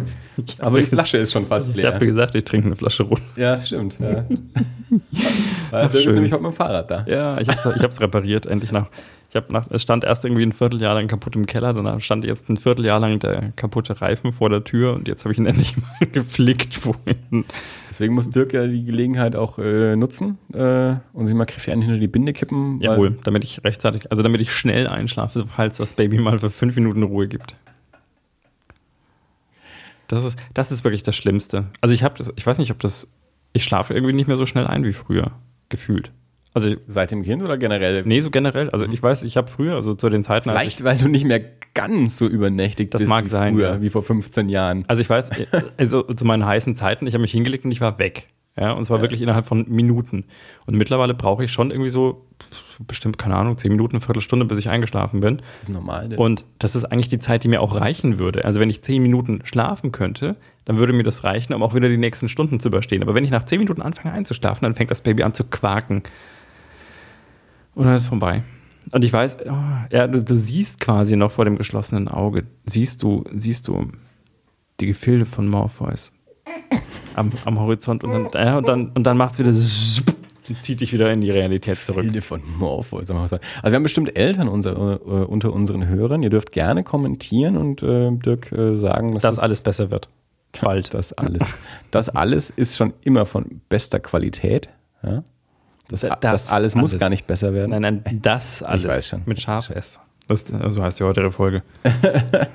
aber 0.59 0.79
die 0.81 0.85
Flasche 0.85 1.17
ist 1.17 1.31
schon 1.31 1.45
fast 1.45 1.69
Ich 1.69 1.75
leer. 1.77 1.93
habe 1.93 2.05
gesagt, 2.05 2.35
ich 2.35 2.43
trinke 2.43 2.67
eine 2.67 2.75
Flasche 2.75 3.03
rund. 3.03 3.21
Ja, 3.37 3.61
stimmt. 3.61 3.97
Ja. 3.99 4.25
Weil 5.71 5.83
Dirk 5.83 5.93
ist 5.95 6.03
schön. 6.03 6.15
nämlich 6.15 6.33
heute 6.33 6.43
mit 6.43 6.51
dem 6.51 6.55
Fahrrad 6.55 6.91
da. 6.91 7.05
Ja, 7.07 7.39
ich 7.39 7.47
habe 7.47 7.75
ich 7.77 7.81
hab's 7.83 8.01
repariert, 8.01 8.45
endlich 8.45 8.73
nach. 8.73 8.87
Ich 9.31 9.37
hab 9.37 9.49
nach, 9.49 9.71
es 9.71 9.81
stand 9.81 10.03
erst 10.03 10.25
irgendwie 10.25 10.43
ein 10.43 10.51
Vierteljahr 10.51 10.93
lang 10.93 11.07
kaputt 11.07 11.37
im 11.37 11.45
Keller, 11.45 11.71
danach 11.71 12.01
stand 12.01 12.25
jetzt 12.25 12.49
ein 12.49 12.57
Vierteljahr 12.57 12.99
lang 12.99 13.19
der 13.19 13.53
kaputte 13.55 14.01
Reifen 14.01 14.33
vor 14.33 14.49
der 14.49 14.65
Tür 14.65 14.93
und 14.93 15.07
jetzt 15.07 15.23
habe 15.23 15.31
ich 15.31 15.39
ihn 15.39 15.45
endlich 15.47 15.77
mal 15.77 16.05
geflickt 16.11 16.75
vorhin. 16.75 17.45
Deswegen 17.89 18.13
muss 18.13 18.29
Dirk 18.29 18.51
ja 18.51 18.67
die 18.67 18.83
Gelegenheit 18.83 19.37
auch 19.37 19.57
äh, 19.57 19.95
nutzen 19.95 20.37
äh, 20.53 20.95
und 21.13 21.27
sich 21.27 21.33
mal 21.33 21.45
kräftig 21.45 21.73
hinter 21.73 21.97
die 21.97 22.07
Binde 22.09 22.33
kippen. 22.33 22.81
Jawohl, 22.81 23.17
damit 23.23 23.45
ich 23.45 23.63
rechtzeitig, 23.63 24.11
also 24.11 24.21
damit 24.21 24.41
ich 24.41 24.51
schnell 24.51 24.85
einschlafe, 24.87 25.45
falls 25.47 25.77
das 25.77 25.93
Baby 25.93 26.17
mal 26.17 26.39
für 26.39 26.49
fünf 26.49 26.75
Minuten 26.75 27.03
Ruhe 27.03 27.29
gibt. 27.29 27.55
Das 30.09 30.25
ist, 30.25 30.37
das 30.53 30.73
ist 30.73 30.83
wirklich 30.83 31.03
das 31.03 31.15
Schlimmste. 31.15 31.67
Also 31.79 31.95
ich 31.95 32.03
habe 32.03 32.17
das, 32.17 32.33
ich 32.35 32.45
weiß 32.45 32.57
nicht, 32.57 32.71
ob 32.71 32.79
das, 32.79 33.07
ich 33.53 33.63
schlafe 33.63 33.93
irgendwie 33.93 34.13
nicht 34.13 34.27
mehr 34.27 34.35
so 34.35 34.45
schnell 34.45 34.67
ein 34.67 34.83
wie 34.83 34.91
früher, 34.91 35.31
gefühlt. 35.69 36.11
Also, 36.53 36.75
Seit 36.87 37.11
dem 37.11 37.23
Kind 37.23 37.41
oder 37.43 37.57
generell? 37.57 38.03
nee, 38.05 38.19
so 38.21 38.29
generell. 38.29 38.69
Also 38.71 38.85
ich 38.85 39.01
weiß, 39.01 39.23
ich 39.23 39.37
habe 39.37 39.47
früher, 39.47 39.75
also 39.75 39.93
zu 39.93 40.09
den 40.09 40.23
Zeiten, 40.23 40.49
als 40.49 40.57
ich 40.67 40.75
Vielleicht, 40.75 40.83
weil 40.83 40.97
du 40.97 41.07
nicht 41.09 41.25
mehr 41.25 41.41
ganz 41.73 42.17
so 42.17 42.27
übernächtig 42.27 42.91
Das 42.91 43.01
bist 43.01 43.09
mag 43.09 43.23
wie 43.25 43.29
sein, 43.29 43.53
früher, 43.53 43.69
ja. 43.75 43.81
wie 43.81 43.89
vor 43.89 44.03
15 44.03 44.49
Jahren. 44.49 44.83
Also 44.87 45.01
ich 45.01 45.09
weiß, 45.09 45.29
also 45.77 46.03
zu 46.03 46.25
meinen 46.25 46.45
heißen 46.45 46.75
Zeiten, 46.75 47.07
ich 47.07 47.13
habe 47.13 47.21
mich 47.21 47.31
hingelegt 47.31 47.63
und 47.65 47.71
ich 47.71 47.79
war 47.81 47.97
weg. 47.99 48.27
Ja, 48.57 48.73
und 48.73 48.83
zwar 48.83 48.97
Ja. 48.97 49.03
wirklich 49.03 49.21
innerhalb 49.21 49.45
von 49.45 49.65
Minuten. 49.69 50.25
Und 50.65 50.75
mittlerweile 50.75 51.13
brauche 51.13 51.45
ich 51.45 51.53
schon 51.53 51.71
irgendwie 51.71 51.89
so 51.89 52.25
bestimmt, 52.85 53.17
keine 53.17 53.35
Ahnung, 53.37 53.57
zehn 53.57 53.71
Minuten, 53.71 53.95
eine 53.95 54.01
Viertelstunde, 54.05 54.45
bis 54.45 54.57
ich 54.57 54.69
eingeschlafen 54.69 55.21
bin. 55.21 55.37
Das 55.59 55.69
ist 55.69 55.73
normal. 55.73 56.09
denn? 56.09 56.19
Und 56.19 56.43
das 56.59 56.75
ist 56.75 56.83
eigentlich 56.83 57.07
die 57.07 57.19
Zeit, 57.19 57.45
die 57.45 57.47
mir 57.47 57.61
auch 57.61 57.79
reichen 57.79 58.19
würde. 58.19 58.43
Also 58.43 58.59
wenn 58.59 58.69
ich 58.69 58.81
zehn 58.81 59.01
Minuten 59.01 59.39
schlafen 59.45 59.93
könnte, 59.93 60.35
dann 60.65 60.79
würde 60.79 60.91
mir 60.91 61.03
das 61.03 61.23
reichen, 61.23 61.53
um 61.53 61.63
auch 61.63 61.75
wieder 61.75 61.87
die 61.87 61.97
nächsten 61.97 62.27
Stunden 62.27 62.59
zu 62.59 62.67
überstehen. 62.67 63.01
Aber 63.03 63.15
wenn 63.15 63.23
ich 63.23 63.31
nach 63.31 63.45
zehn 63.45 63.59
Minuten 63.59 63.81
anfange 63.81 64.13
einzuschlafen, 64.13 64.63
dann 64.63 64.75
fängt 64.75 64.91
das 64.91 64.99
Baby 64.99 65.23
an 65.23 65.33
zu 65.33 65.45
quaken. 65.45 66.03
Und 67.75 67.85
dann 67.85 67.95
ist 67.95 68.03
es 68.03 68.09
vorbei. 68.09 68.43
Und 68.91 69.03
ich 69.03 69.13
weiß, 69.13 69.37
oh, 69.45 69.53
ja, 69.91 70.07
du, 70.07 70.23
du 70.23 70.37
siehst 70.37 70.79
quasi 70.79 71.15
noch 71.15 71.31
vor 71.31 71.45
dem 71.45 71.57
geschlossenen 71.57 72.07
Auge, 72.07 72.43
siehst 72.65 73.03
du, 73.03 73.23
siehst 73.33 73.67
du 73.67 73.87
die 74.79 74.87
Gefilde 74.87 75.25
von 75.25 75.47
Morpheus 75.47 76.13
am, 77.15 77.31
am 77.45 77.59
Horizont 77.59 78.03
und 78.03 78.11
dann, 78.11 78.29
ja, 78.33 78.57
und 78.57 78.67
dann, 78.67 78.89
und 78.89 79.03
dann 79.03 79.17
macht 79.17 79.33
es 79.33 79.39
wieder 79.39 79.53
zup 79.53 80.15
und 80.49 80.61
zieht 80.61 80.81
dich 80.81 80.91
wieder 80.91 81.11
in 81.11 81.21
die 81.21 81.29
Realität 81.29 81.77
zurück. 81.77 82.03
Bilde 82.03 82.21
von 82.21 82.41
was. 82.59 83.33
Also 83.33 83.39
wir 83.63 83.73
haben 83.73 83.83
bestimmt 83.83 84.17
Eltern 84.17 84.47
unser, 84.47 84.71
äh, 84.71 85.25
unter 85.25 85.53
unseren 85.53 85.87
Hörern. 85.87 86.23
Ihr 86.23 86.29
dürft 86.29 86.51
gerne 86.51 86.83
kommentieren 86.83 87.57
und 87.57 87.83
äh, 87.83 88.11
Dirk 88.11 88.51
äh, 88.51 88.75
sagen, 88.75 89.13
dass 89.13 89.21
Dass 89.21 89.39
alles 89.39 89.61
besser 89.61 89.91
wird. 89.91 90.09
Bald. 90.61 90.93
das 90.93 91.13
alles. 91.13 91.53
Das 91.91 92.09
alles 92.09 92.49
ist 92.49 92.75
schon 92.75 92.93
immer 93.03 93.25
von 93.25 93.61
bester 93.69 93.99
Qualität. 93.99 94.69
Ja? 95.03 95.23
Das, 95.91 96.01
Das 96.01 96.19
das, 96.21 96.49
alles 96.51 96.73
muss 96.75 96.91
alles. 96.91 96.99
gar 96.99 97.09
nicht 97.09 97.27
besser 97.27 97.53
werden. 97.53 97.71
Nein, 97.71 97.81
nein, 98.03 98.19
das 98.21 98.63
alles. 98.63 98.87
weiß 98.87 99.07
schon. 99.09 99.21
Mit 99.25 99.41
Scharf 99.41 99.69
S. 99.69 99.99
Das, 100.27 100.45
so 100.69 100.81
heißt 100.81 100.99
die 100.99 101.03
heutige 101.03 101.31
Folge. 101.31 101.63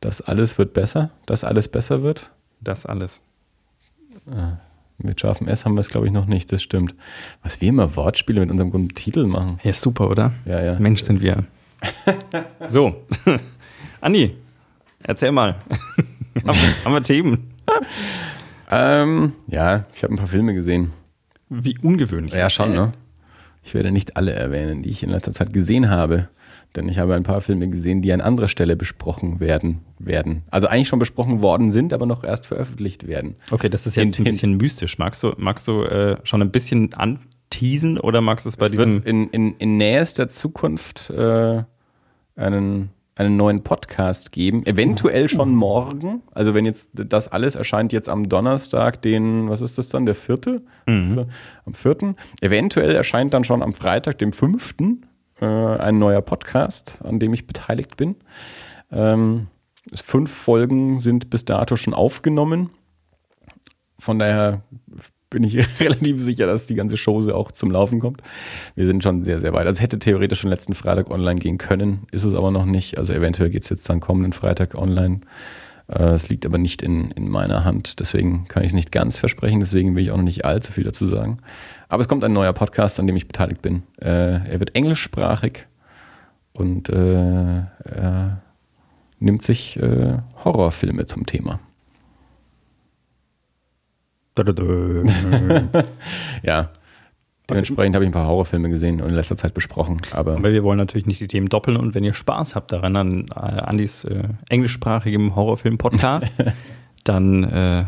Das 0.00 0.20
alles 0.20 0.58
wird 0.58 0.74
besser. 0.74 1.10
Das 1.24 1.44
alles 1.44 1.68
besser 1.68 2.02
wird. 2.02 2.30
Das 2.60 2.84
alles. 2.84 3.22
Mit 4.98 5.18
scharfem 5.18 5.48
S 5.48 5.64
haben 5.64 5.74
wir 5.76 5.80
es, 5.80 5.88
glaube 5.88 6.06
ich, 6.06 6.12
noch 6.12 6.26
nicht. 6.26 6.52
Das 6.52 6.62
stimmt. 6.62 6.94
Was 7.42 7.62
wir 7.62 7.70
immer 7.70 7.96
Wortspiele 7.96 8.40
mit 8.40 8.50
unserem 8.50 8.70
guten 8.70 8.90
Titel 8.90 9.24
machen. 9.26 9.58
Ja, 9.62 9.72
super, 9.72 10.10
oder? 10.10 10.32
Ja, 10.44 10.60
ja. 10.62 10.78
Mensch, 10.78 11.00
sind 11.02 11.22
wir. 11.22 11.44
so. 12.68 12.94
Andi, 14.02 14.36
erzähl 15.02 15.32
mal. 15.32 15.54
haben, 16.46 16.56
wir, 16.60 16.84
haben 16.84 16.92
wir 16.92 17.02
Themen? 17.02 17.50
Ähm, 18.70 19.32
ja, 19.46 19.86
ich 19.94 20.02
habe 20.02 20.12
ein 20.12 20.18
paar 20.18 20.28
Filme 20.28 20.52
gesehen. 20.52 20.92
Wie 21.62 21.76
ungewöhnlich. 21.82 22.34
Ja, 22.34 22.50
schon, 22.50 22.72
ne? 22.72 22.92
Ich 23.62 23.74
werde 23.74 23.90
nicht 23.90 24.16
alle 24.16 24.32
erwähnen, 24.32 24.82
die 24.82 24.90
ich 24.90 25.02
in 25.02 25.10
letzter 25.10 25.32
Zeit 25.32 25.52
gesehen 25.52 25.88
habe. 25.88 26.28
Denn 26.76 26.88
ich 26.88 26.98
habe 26.98 27.14
ein 27.14 27.22
paar 27.22 27.40
Filme 27.40 27.68
gesehen, 27.68 28.02
die 28.02 28.12
an 28.12 28.20
anderer 28.20 28.48
Stelle 28.48 28.74
besprochen 28.76 29.38
werden. 29.38 29.80
werden. 29.98 30.42
Also 30.50 30.66
eigentlich 30.66 30.88
schon 30.88 30.98
besprochen 30.98 31.40
worden 31.40 31.70
sind, 31.70 31.92
aber 31.92 32.04
noch 32.04 32.24
erst 32.24 32.46
veröffentlicht 32.46 33.06
werden. 33.06 33.36
Okay, 33.52 33.68
das 33.68 33.86
ist 33.86 33.94
jetzt 33.94 34.16
Hint, 34.16 34.18
ein 34.18 34.24
bisschen 34.24 34.56
mystisch. 34.56 34.98
Magst 34.98 35.22
du, 35.22 35.32
magst 35.36 35.68
du 35.68 35.84
äh, 35.84 36.16
schon 36.24 36.42
ein 36.42 36.50
bisschen 36.50 36.92
anteasen 36.94 37.98
oder 37.98 38.20
magst 38.20 38.44
du 38.44 38.48
es 38.50 38.56
bei 38.56 38.66
Es 38.66 38.72
diesem. 38.72 38.94
wird 38.94 39.06
in, 39.06 39.28
in, 39.28 39.54
in 39.58 39.76
nächster 39.76 40.28
Zukunft 40.28 41.10
äh, 41.10 41.62
einen, 42.34 42.90
einen 43.16 43.36
neuen 43.36 43.62
Podcast 43.62 44.32
geben. 44.32 44.66
Eventuell 44.66 45.28
schon 45.28 45.54
morgen. 45.54 46.22
Also 46.32 46.54
wenn 46.54 46.64
jetzt 46.64 46.90
das 46.94 47.28
alles 47.28 47.54
erscheint 47.54 47.92
jetzt 47.92 48.08
am 48.08 48.28
Donnerstag, 48.28 49.02
den, 49.02 49.48
was 49.48 49.60
ist 49.60 49.78
das 49.78 49.88
dann, 49.88 50.04
der 50.04 50.14
vierte? 50.14 50.62
Mhm. 50.86 51.26
Am 51.64 51.72
vierten. 51.72 52.16
Eventuell 52.40 52.94
erscheint 52.94 53.32
dann 53.32 53.44
schon 53.44 53.62
am 53.62 53.72
Freitag, 53.72 54.18
dem 54.18 54.32
fünften, 54.32 55.06
äh, 55.40 55.46
ein 55.46 55.98
neuer 55.98 56.22
Podcast, 56.22 57.00
an 57.04 57.20
dem 57.20 57.32
ich 57.32 57.46
beteiligt 57.46 57.96
bin. 57.96 58.16
Ähm, 58.90 59.46
fünf 59.94 60.32
Folgen 60.32 60.98
sind 60.98 61.30
bis 61.30 61.44
dato 61.44 61.76
schon 61.76 61.94
aufgenommen. 61.94 62.70
Von 63.98 64.18
daher 64.18 64.62
bin 65.34 65.44
ich 65.44 65.58
relativ 65.80 66.18
sicher, 66.20 66.46
dass 66.46 66.66
die 66.66 66.74
ganze 66.74 66.96
Show 66.96 67.18
auch 67.30 67.52
zum 67.52 67.70
Laufen 67.70 68.00
kommt. 68.00 68.22
Wir 68.74 68.86
sind 68.86 69.02
schon 69.02 69.22
sehr, 69.22 69.40
sehr 69.40 69.52
weit. 69.52 69.66
Also 69.66 69.82
hätte 69.82 69.98
theoretisch 69.98 70.40
schon 70.40 70.50
letzten 70.50 70.72
Freitag 70.74 71.10
online 71.10 71.38
gehen 71.38 71.58
können, 71.58 72.06
ist 72.10 72.24
es 72.24 72.32
aber 72.32 72.50
noch 72.50 72.64
nicht. 72.64 72.96
Also 72.98 73.12
eventuell 73.12 73.50
geht 73.50 73.64
es 73.64 73.68
jetzt 73.68 73.88
dann 73.90 74.00
kommenden 74.00 74.32
Freitag 74.32 74.74
online. 74.74 75.20
Äh, 75.88 76.14
Es 76.14 76.28
liegt 76.30 76.46
aber 76.46 76.56
nicht 76.56 76.80
in, 76.82 77.10
in 77.10 77.28
meiner 77.28 77.64
Hand, 77.64 78.00
deswegen 78.00 78.44
kann 78.48 78.62
ich 78.62 78.68
es 78.70 78.74
nicht 78.74 78.90
ganz 78.92 79.18
versprechen, 79.18 79.60
deswegen 79.60 79.94
will 79.94 80.02
ich 80.04 80.10
auch 80.12 80.16
noch 80.16 80.24
nicht 80.24 80.44
allzu 80.46 80.72
viel 80.72 80.84
dazu 80.84 81.06
sagen. 81.06 81.38
Aber 81.88 82.00
es 82.00 82.08
kommt 82.08 82.24
ein 82.24 82.32
neuer 82.32 82.54
Podcast, 82.54 82.98
an 82.98 83.06
dem 83.06 83.16
ich 83.16 83.26
beteiligt 83.26 83.60
bin. 83.60 83.82
Äh, 84.00 84.50
Er 84.50 84.60
wird 84.60 84.74
englischsprachig 84.74 85.66
und 86.54 86.88
äh, 86.88 87.62
er 87.84 88.40
nimmt 89.18 89.42
sich 89.42 89.78
Horrorfilme 90.44 91.04
zum 91.06 91.24
Thema. 91.26 91.58
Ja. 96.42 96.70
Dementsprechend 97.48 97.94
habe 97.94 98.06
ich 98.06 98.08
ein 98.08 98.14
paar 98.14 98.26
Horrorfilme 98.26 98.70
gesehen 98.70 99.02
und 99.02 99.10
in 99.10 99.14
letzter 99.14 99.36
Zeit 99.36 99.52
besprochen. 99.52 100.00
Aber 100.12 100.32
Aber 100.36 100.50
wir 100.50 100.62
wollen 100.62 100.78
natürlich 100.78 101.06
nicht 101.06 101.20
die 101.20 101.28
Themen 101.28 101.50
doppeln 101.50 101.76
und 101.76 101.94
wenn 101.94 102.02
ihr 102.02 102.14
Spaß 102.14 102.54
habt 102.54 102.72
daran 102.72 102.96
an 102.96 103.26
äh, 103.28 103.34
Andis 103.34 104.04
äh, 104.04 104.28
englischsprachigem 104.48 105.36
Horrorfilm-Podcast, 105.36 106.34
dann 107.04 107.44
äh, 107.44 107.84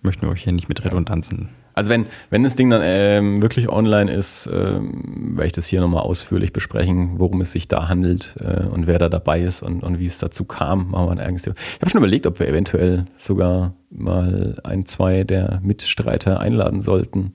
möchten 0.00 0.22
wir 0.26 0.32
euch 0.32 0.42
hier 0.42 0.52
nicht 0.52 0.68
mit 0.68 0.84
Redundanzen. 0.84 1.50
Also 1.74 1.90
wenn, 1.90 2.06
wenn 2.30 2.42
das 2.42 2.54
Ding 2.54 2.70
dann 2.70 2.82
ähm, 2.84 3.42
wirklich 3.42 3.68
online 3.68 4.10
ist, 4.10 4.48
ähm, 4.52 5.36
werde 5.36 5.46
ich 5.46 5.52
das 5.52 5.66
hier 5.66 5.80
nochmal 5.80 6.02
ausführlich 6.02 6.52
besprechen, 6.52 7.18
worum 7.18 7.40
es 7.40 7.52
sich 7.52 7.68
da 7.68 7.88
handelt 7.88 8.34
äh, 8.40 8.66
und 8.66 8.86
wer 8.86 8.98
da 8.98 9.08
dabei 9.08 9.40
ist 9.40 9.62
und, 9.62 9.82
und 9.82 9.98
wie 9.98 10.06
es 10.06 10.18
dazu 10.18 10.44
kam. 10.44 10.90
Machen 10.90 11.16
wir 11.16 11.24
ein 11.24 11.36
Thema. 11.36 11.56
Ich 11.56 11.80
habe 11.80 11.90
schon 11.90 12.00
überlegt, 12.00 12.26
ob 12.26 12.38
wir 12.40 12.48
eventuell 12.48 13.06
sogar 13.16 13.74
mal 13.90 14.60
ein, 14.64 14.86
zwei 14.86 15.24
der 15.24 15.60
Mitstreiter 15.62 16.40
einladen 16.40 16.82
sollten. 16.82 17.34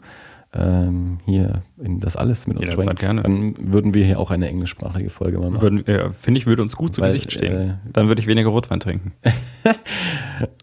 Ähm, 0.53 1.17
hier 1.25 1.61
in 1.77 1.99
das 1.99 2.15
alles 2.15 2.47
mit 2.47 2.57
uns 2.57 2.71
sprechen. 2.71 2.95
gerne. 2.95 3.21
Dann 3.21 3.55
würden 3.59 3.93
wir 3.93 4.05
hier 4.05 4.17
auch 4.17 4.31
eine 4.31 4.47
englischsprachige 4.47 5.09
Folge 5.09 5.39
mal 5.39 5.49
machen. 5.49 5.61
Würden, 5.61 5.87
äh, 5.87 6.11
Finde 6.13 6.39
ich, 6.39 6.47
würde 6.47 6.63
uns 6.63 6.75
gut 6.77 6.95
zu 6.95 7.01
Weil, 7.01 7.11
Gesicht 7.11 7.33
stehen. 7.33 7.53
äh, 7.53 7.73
dann 7.91 8.07
würde 8.07 8.21
ich 8.21 8.27
weniger 8.27 8.49
Rotwein 8.49 8.79
trinken. 8.79 9.13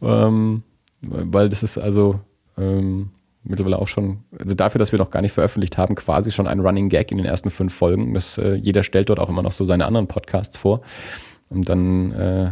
Ähm, 0.02 0.62
weil 1.00 1.48
das 1.48 1.62
ist 1.64 1.78
also 1.78 2.20
ähm, 2.56 3.10
mittlerweile 3.44 3.78
auch 3.78 3.88
schon, 3.88 4.24
also 4.38 4.54
dafür, 4.54 4.78
dass 4.78 4.92
wir 4.92 4.98
noch 4.98 5.10
gar 5.10 5.22
nicht 5.22 5.32
veröffentlicht 5.32 5.78
haben, 5.78 5.94
quasi 5.94 6.30
schon 6.30 6.46
ein 6.46 6.60
Running 6.60 6.88
Gag 6.88 7.10
in 7.10 7.18
den 7.18 7.26
ersten 7.26 7.50
fünf 7.50 7.74
Folgen. 7.74 8.14
Das, 8.14 8.38
äh, 8.38 8.54
jeder 8.54 8.82
stellt 8.82 9.08
dort 9.08 9.20
auch 9.20 9.28
immer 9.28 9.42
noch 9.42 9.52
so 9.52 9.64
seine 9.64 9.86
anderen 9.86 10.06
Podcasts 10.06 10.56
vor. 10.56 10.82
Und 11.50 11.68
dann 11.68 12.12
äh, 12.12 12.50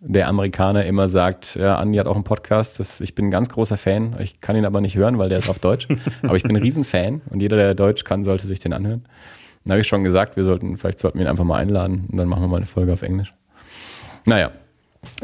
der 0.00 0.28
Amerikaner 0.28 0.84
immer 0.84 1.08
sagt, 1.08 1.56
ja, 1.56 1.76
Andi 1.76 1.98
hat 1.98 2.06
auch 2.06 2.14
einen 2.14 2.24
Podcast, 2.24 2.78
das, 2.80 3.00
ich 3.00 3.14
bin 3.14 3.26
ein 3.26 3.30
ganz 3.30 3.48
großer 3.48 3.76
Fan, 3.76 4.16
ich 4.20 4.40
kann 4.40 4.56
ihn 4.56 4.66
aber 4.66 4.80
nicht 4.80 4.96
hören, 4.96 5.18
weil 5.18 5.28
der 5.28 5.38
ist 5.38 5.48
auf 5.48 5.58
Deutsch. 5.58 5.88
aber 6.22 6.36
ich 6.36 6.42
bin 6.42 6.56
ein 6.56 6.62
Riesenfan 6.62 7.22
und 7.30 7.40
jeder, 7.40 7.56
der 7.56 7.74
Deutsch 7.74 8.04
kann, 8.04 8.24
sollte 8.24 8.46
sich 8.46 8.60
den 8.60 8.72
anhören. 8.72 9.04
Dann 9.64 9.72
habe 9.72 9.80
ich 9.80 9.86
schon 9.86 10.04
gesagt, 10.04 10.36
wir 10.36 10.44
sollten, 10.44 10.76
vielleicht 10.76 10.98
sollten 10.98 11.18
wir 11.18 11.24
ihn 11.24 11.30
einfach 11.30 11.44
mal 11.44 11.58
einladen 11.58 12.06
und 12.10 12.18
dann 12.18 12.28
machen 12.28 12.42
wir 12.42 12.48
mal 12.48 12.58
eine 12.58 12.66
Folge 12.66 12.92
auf 12.92 13.02
Englisch. 13.02 13.34
Naja, 14.24 14.50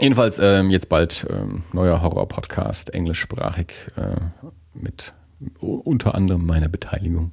Jedenfalls 0.01 0.39
ähm, 0.39 0.71
jetzt 0.71 0.89
bald 0.89 1.27
ähm, 1.31 1.65
neuer 1.73 2.03
Horror-Podcast, 2.03 2.95
englischsprachig, 2.95 3.73
äh, 3.97 4.17
mit 4.75 5.13
unter 5.61 6.15
anderem 6.15 6.47
meiner 6.47 6.69
Beteiligung. 6.69 7.33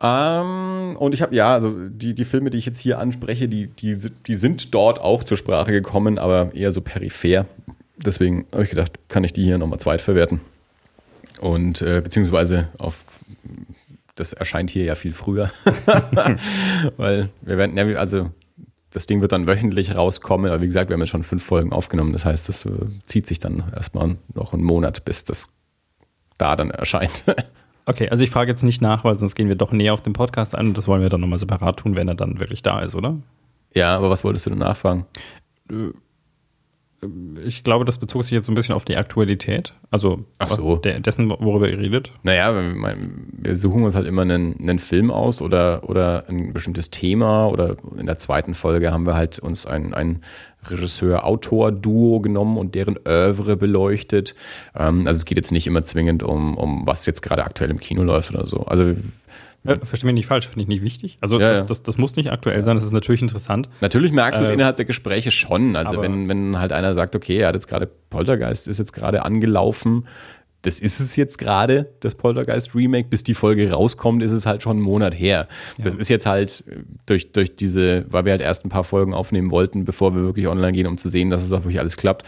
Ähm, 0.00 0.96
und 0.98 1.14
ich 1.14 1.22
habe, 1.22 1.34
ja, 1.34 1.54
also 1.54 1.74
die, 1.88 2.14
die 2.14 2.24
Filme, 2.24 2.50
die 2.50 2.58
ich 2.58 2.66
jetzt 2.66 2.80
hier 2.80 2.98
anspreche, 2.98 3.48
die, 3.48 3.68
die, 3.68 3.98
die 4.26 4.34
sind 4.34 4.74
dort 4.74 5.00
auch 5.00 5.24
zur 5.24 5.36
Sprache 5.36 5.72
gekommen, 5.72 6.18
aber 6.18 6.54
eher 6.54 6.70
so 6.70 6.80
peripher. 6.80 7.46
Deswegen 7.96 8.46
habe 8.52 8.64
ich 8.64 8.70
gedacht, 8.70 8.98
kann 9.08 9.24
ich 9.24 9.32
die 9.32 9.44
hier 9.44 9.58
nochmal 9.58 9.80
zweitverwerten. 9.80 10.40
Und 11.40 11.82
äh, 11.82 12.00
beziehungsweise 12.02 12.68
auf 12.78 13.04
das 14.14 14.32
erscheint 14.32 14.70
hier 14.70 14.84
ja 14.84 14.94
viel 14.94 15.12
früher. 15.12 15.50
Weil 16.96 17.28
wir 17.42 17.58
werden, 17.58 17.78
also 17.96 18.30
das 18.96 19.06
Ding 19.06 19.20
wird 19.20 19.32
dann 19.32 19.46
wöchentlich 19.46 19.94
rauskommen, 19.94 20.50
aber 20.50 20.62
wie 20.62 20.66
gesagt, 20.66 20.88
wir 20.88 20.94
haben 20.94 21.02
jetzt 21.02 21.10
schon 21.10 21.22
fünf 21.22 21.44
Folgen 21.44 21.70
aufgenommen. 21.70 22.14
Das 22.14 22.24
heißt, 22.24 22.48
das 22.48 22.64
äh, 22.64 22.70
zieht 23.06 23.26
sich 23.26 23.38
dann 23.38 23.70
erstmal 23.76 24.16
noch 24.32 24.54
einen 24.54 24.64
Monat, 24.64 25.04
bis 25.04 25.22
das 25.22 25.50
da 26.38 26.56
dann 26.56 26.70
erscheint. 26.70 27.24
Okay, 27.88 28.08
also 28.08 28.24
ich 28.24 28.30
frage 28.30 28.50
jetzt 28.50 28.64
nicht 28.64 28.82
nach, 28.82 29.04
weil 29.04 29.16
sonst 29.16 29.36
gehen 29.36 29.46
wir 29.46 29.54
doch 29.54 29.70
näher 29.70 29.94
auf 29.94 30.00
den 30.00 30.12
Podcast 30.12 30.56
ein 30.56 30.66
und 30.66 30.76
das 30.76 30.88
wollen 30.88 31.02
wir 31.02 31.08
dann 31.08 31.20
nochmal 31.20 31.38
separat 31.38 31.76
tun, 31.76 31.94
wenn 31.94 32.08
er 32.08 32.16
dann 32.16 32.40
wirklich 32.40 32.60
da 32.60 32.80
ist, 32.80 32.96
oder? 32.96 33.16
Ja, 33.74 33.96
aber 33.96 34.10
was 34.10 34.24
wolltest 34.24 34.44
du 34.44 34.50
denn 34.50 34.58
nachfragen? 34.58 35.06
Äh, 37.02 37.06
ich 37.46 37.64
glaube, 37.64 37.84
das 37.84 37.98
bezog 37.98 38.22
sich 38.22 38.32
jetzt 38.32 38.46
so 38.46 38.52
ein 38.52 38.54
bisschen 38.54 38.74
auf 38.74 38.84
die 38.84 38.96
Aktualität. 38.96 39.74
Also 39.90 40.24
so. 40.46 40.76
der, 40.76 41.00
dessen, 41.00 41.30
worüber 41.30 41.68
ihr 41.68 41.78
redet. 41.78 42.12
Naja, 42.22 42.54
wir 42.54 43.56
suchen 43.56 43.84
uns 43.84 43.94
halt 43.94 44.06
immer 44.06 44.22
einen, 44.22 44.58
einen, 44.58 44.78
Film 44.78 45.10
aus 45.10 45.42
oder, 45.42 45.88
oder 45.88 46.24
ein 46.28 46.52
bestimmtes 46.52 46.90
Thema. 46.90 47.48
Oder 47.48 47.76
in 47.98 48.06
der 48.06 48.18
zweiten 48.18 48.54
Folge 48.54 48.92
haben 48.92 49.06
wir 49.06 49.14
halt 49.14 49.38
uns 49.38 49.66
ein, 49.66 49.94
ein 49.94 50.22
Regisseur-Autor-Duo 50.70 52.20
genommen 52.20 52.58
und 52.58 52.74
deren 52.74 52.98
Oeuvre 53.06 53.56
beleuchtet. 53.56 54.34
Ähm, 54.74 55.06
also 55.06 55.18
es 55.18 55.24
geht 55.24 55.36
jetzt 55.36 55.52
nicht 55.52 55.66
immer 55.66 55.82
zwingend 55.82 56.22
um, 56.22 56.56
um 56.56 56.86
was 56.86 57.06
jetzt 57.06 57.22
gerade 57.22 57.44
aktuell 57.44 57.70
im 57.70 57.80
Kino 57.80 58.02
läuft 58.02 58.34
oder 58.34 58.46
so. 58.46 58.62
Also 58.62 58.94
ja, 59.66 59.76
verstehe 59.84 60.06
mich 60.06 60.14
nicht 60.14 60.26
falsch, 60.26 60.48
finde 60.48 60.62
ich 60.62 60.68
nicht 60.68 60.82
wichtig. 60.82 61.18
Also 61.20 61.40
ja, 61.40 61.50
das, 61.50 61.58
ja. 61.58 61.64
das, 61.64 61.82
das, 61.82 61.98
muss 61.98 62.16
nicht 62.16 62.30
aktuell 62.30 62.62
sein, 62.64 62.76
das 62.76 62.84
ist 62.84 62.92
natürlich 62.92 63.22
interessant. 63.22 63.68
Natürlich 63.80 64.12
merkst 64.12 64.40
du 64.40 64.44
es 64.44 64.50
äh, 64.50 64.54
innerhalb 64.54 64.76
der 64.76 64.84
Gespräche 64.84 65.30
schon. 65.30 65.76
Also 65.76 66.00
wenn, 66.00 66.28
wenn 66.28 66.58
halt 66.58 66.72
einer 66.72 66.94
sagt, 66.94 67.16
okay, 67.16 67.38
er 67.38 67.48
hat 67.48 67.54
jetzt 67.54 67.68
gerade 67.68 67.88
Poltergeist 68.10 68.68
ist 68.68 68.78
jetzt 68.78 68.92
gerade 68.92 69.24
angelaufen, 69.24 70.06
das 70.62 70.80
ist 70.80 70.98
es 70.98 71.14
jetzt 71.14 71.38
gerade, 71.38 71.92
das 72.00 72.16
Poltergeist 72.16 72.74
Remake, 72.74 73.08
bis 73.08 73.22
die 73.22 73.34
Folge 73.34 73.70
rauskommt, 73.70 74.22
ist 74.22 74.32
es 74.32 74.46
halt 74.46 74.62
schon 74.62 74.78
einen 74.78 74.80
Monat 74.80 75.14
her. 75.14 75.46
Ja. 75.78 75.84
Das 75.84 75.94
ist 75.94 76.08
jetzt 76.08 76.26
halt 76.26 76.64
durch, 77.06 77.30
durch 77.30 77.54
diese, 77.54 78.04
weil 78.10 78.24
wir 78.24 78.32
halt 78.32 78.42
erst 78.42 78.64
ein 78.64 78.68
paar 78.68 78.82
Folgen 78.82 79.14
aufnehmen 79.14 79.52
wollten, 79.52 79.84
bevor 79.84 80.14
wir 80.14 80.22
wirklich 80.22 80.48
online 80.48 80.72
gehen, 80.72 80.88
um 80.88 80.98
zu 80.98 81.08
sehen, 81.08 81.30
dass 81.30 81.44
es 81.44 81.52
auch 81.52 81.60
wirklich 81.60 81.78
alles 81.78 81.96
klappt. 81.96 82.26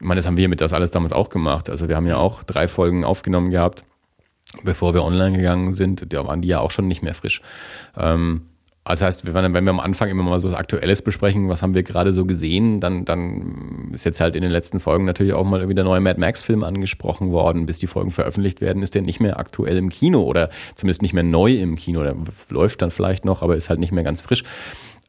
Ich 0.00 0.06
meine, 0.06 0.18
das 0.18 0.26
haben 0.26 0.36
wir 0.36 0.48
mit 0.48 0.60
das 0.60 0.72
alles 0.72 0.90
damals 0.90 1.12
auch 1.12 1.28
gemacht. 1.28 1.70
Also 1.70 1.88
wir 1.88 1.96
haben 1.96 2.06
ja 2.06 2.16
auch 2.16 2.42
drei 2.42 2.66
Folgen 2.66 3.04
aufgenommen 3.04 3.50
gehabt 3.50 3.84
bevor 4.62 4.94
wir 4.94 5.04
online 5.04 5.36
gegangen 5.36 5.74
sind, 5.74 6.12
da 6.12 6.26
waren 6.26 6.42
die 6.42 6.48
ja 6.48 6.60
auch 6.60 6.70
schon 6.70 6.88
nicht 6.88 7.02
mehr 7.02 7.14
frisch. 7.14 7.40
Ähm, 7.96 8.42
das 8.92 9.02
heißt, 9.02 9.34
wenn 9.34 9.52
wir 9.52 9.70
am 9.70 9.80
Anfang 9.80 10.08
immer 10.10 10.22
mal 10.22 10.38
so 10.38 10.46
was 10.46 10.54
Aktuelles 10.54 11.02
besprechen, 11.02 11.48
was 11.48 11.60
haben 11.60 11.74
wir 11.74 11.82
gerade 11.82 12.12
so 12.12 12.24
gesehen, 12.24 12.78
dann, 12.78 13.04
dann 13.04 13.90
ist 13.92 14.04
jetzt 14.04 14.20
halt 14.20 14.36
in 14.36 14.42
den 14.42 14.52
letzten 14.52 14.78
Folgen 14.78 15.04
natürlich 15.04 15.32
auch 15.32 15.44
mal 15.44 15.68
wieder 15.68 15.82
neue 15.82 16.00
Mad 16.00 16.20
Max-Film 16.20 16.62
angesprochen 16.62 17.32
worden. 17.32 17.66
Bis 17.66 17.80
die 17.80 17.88
Folgen 17.88 18.12
veröffentlicht 18.12 18.60
werden, 18.60 18.84
ist 18.84 18.94
der 18.94 19.02
nicht 19.02 19.18
mehr 19.18 19.40
aktuell 19.40 19.76
im 19.76 19.90
Kino 19.90 20.22
oder 20.22 20.50
zumindest 20.76 21.02
nicht 21.02 21.14
mehr 21.14 21.24
neu 21.24 21.54
im 21.54 21.74
Kino. 21.74 22.04
Der 22.04 22.14
läuft 22.48 22.80
dann 22.80 22.92
vielleicht 22.92 23.24
noch, 23.24 23.42
aber 23.42 23.56
ist 23.56 23.70
halt 23.70 23.80
nicht 23.80 23.92
mehr 23.92 24.04
ganz 24.04 24.20
frisch. 24.20 24.44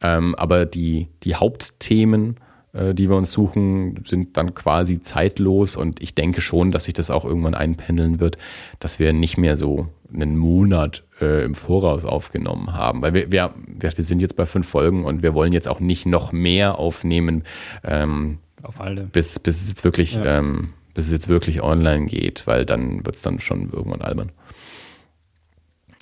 Ähm, 0.02 0.34
aber 0.34 0.66
die, 0.66 1.06
die 1.22 1.36
Hauptthemen 1.36 2.38
die 2.74 3.08
wir 3.08 3.16
uns 3.16 3.32
suchen, 3.32 4.04
sind 4.06 4.36
dann 4.36 4.54
quasi 4.54 5.00
zeitlos 5.00 5.74
und 5.76 6.02
ich 6.02 6.14
denke 6.14 6.40
schon, 6.40 6.70
dass 6.70 6.84
sich 6.84 6.94
das 6.94 7.10
auch 7.10 7.24
irgendwann 7.24 7.54
einpendeln 7.54 8.20
wird, 8.20 8.36
dass 8.78 8.98
wir 8.98 9.12
nicht 9.12 9.38
mehr 9.38 9.56
so 9.56 9.88
einen 10.12 10.36
Monat 10.36 11.04
äh, 11.20 11.44
im 11.44 11.54
Voraus 11.54 12.04
aufgenommen 12.04 12.74
haben. 12.74 13.02
Weil 13.02 13.14
wir, 13.14 13.32
wir, 13.32 13.54
wir 13.66 13.90
sind 13.90 14.20
jetzt 14.20 14.36
bei 14.36 14.46
fünf 14.46 14.68
Folgen 14.68 15.04
und 15.04 15.22
wir 15.22 15.34
wollen 15.34 15.52
jetzt 15.52 15.68
auch 15.68 15.80
nicht 15.80 16.06
noch 16.06 16.32
mehr 16.32 16.78
aufnehmen, 16.78 17.44
ähm, 17.84 18.38
Auf 18.62 18.80
alle. 18.80 19.04
Bis, 19.04 19.38
bis 19.38 19.62
es 19.62 19.68
jetzt 19.68 19.84
wirklich, 19.84 20.14
ja. 20.14 20.38
ähm, 20.38 20.72
bis 20.94 21.06
es 21.06 21.12
jetzt 21.12 21.28
wirklich 21.28 21.62
online 21.62 22.06
geht, 22.06 22.46
weil 22.46 22.64
dann 22.64 23.04
wird 23.04 23.16
es 23.16 23.22
dann 23.22 23.38
schon 23.38 23.70
irgendwann 23.70 24.02
albern. 24.02 24.32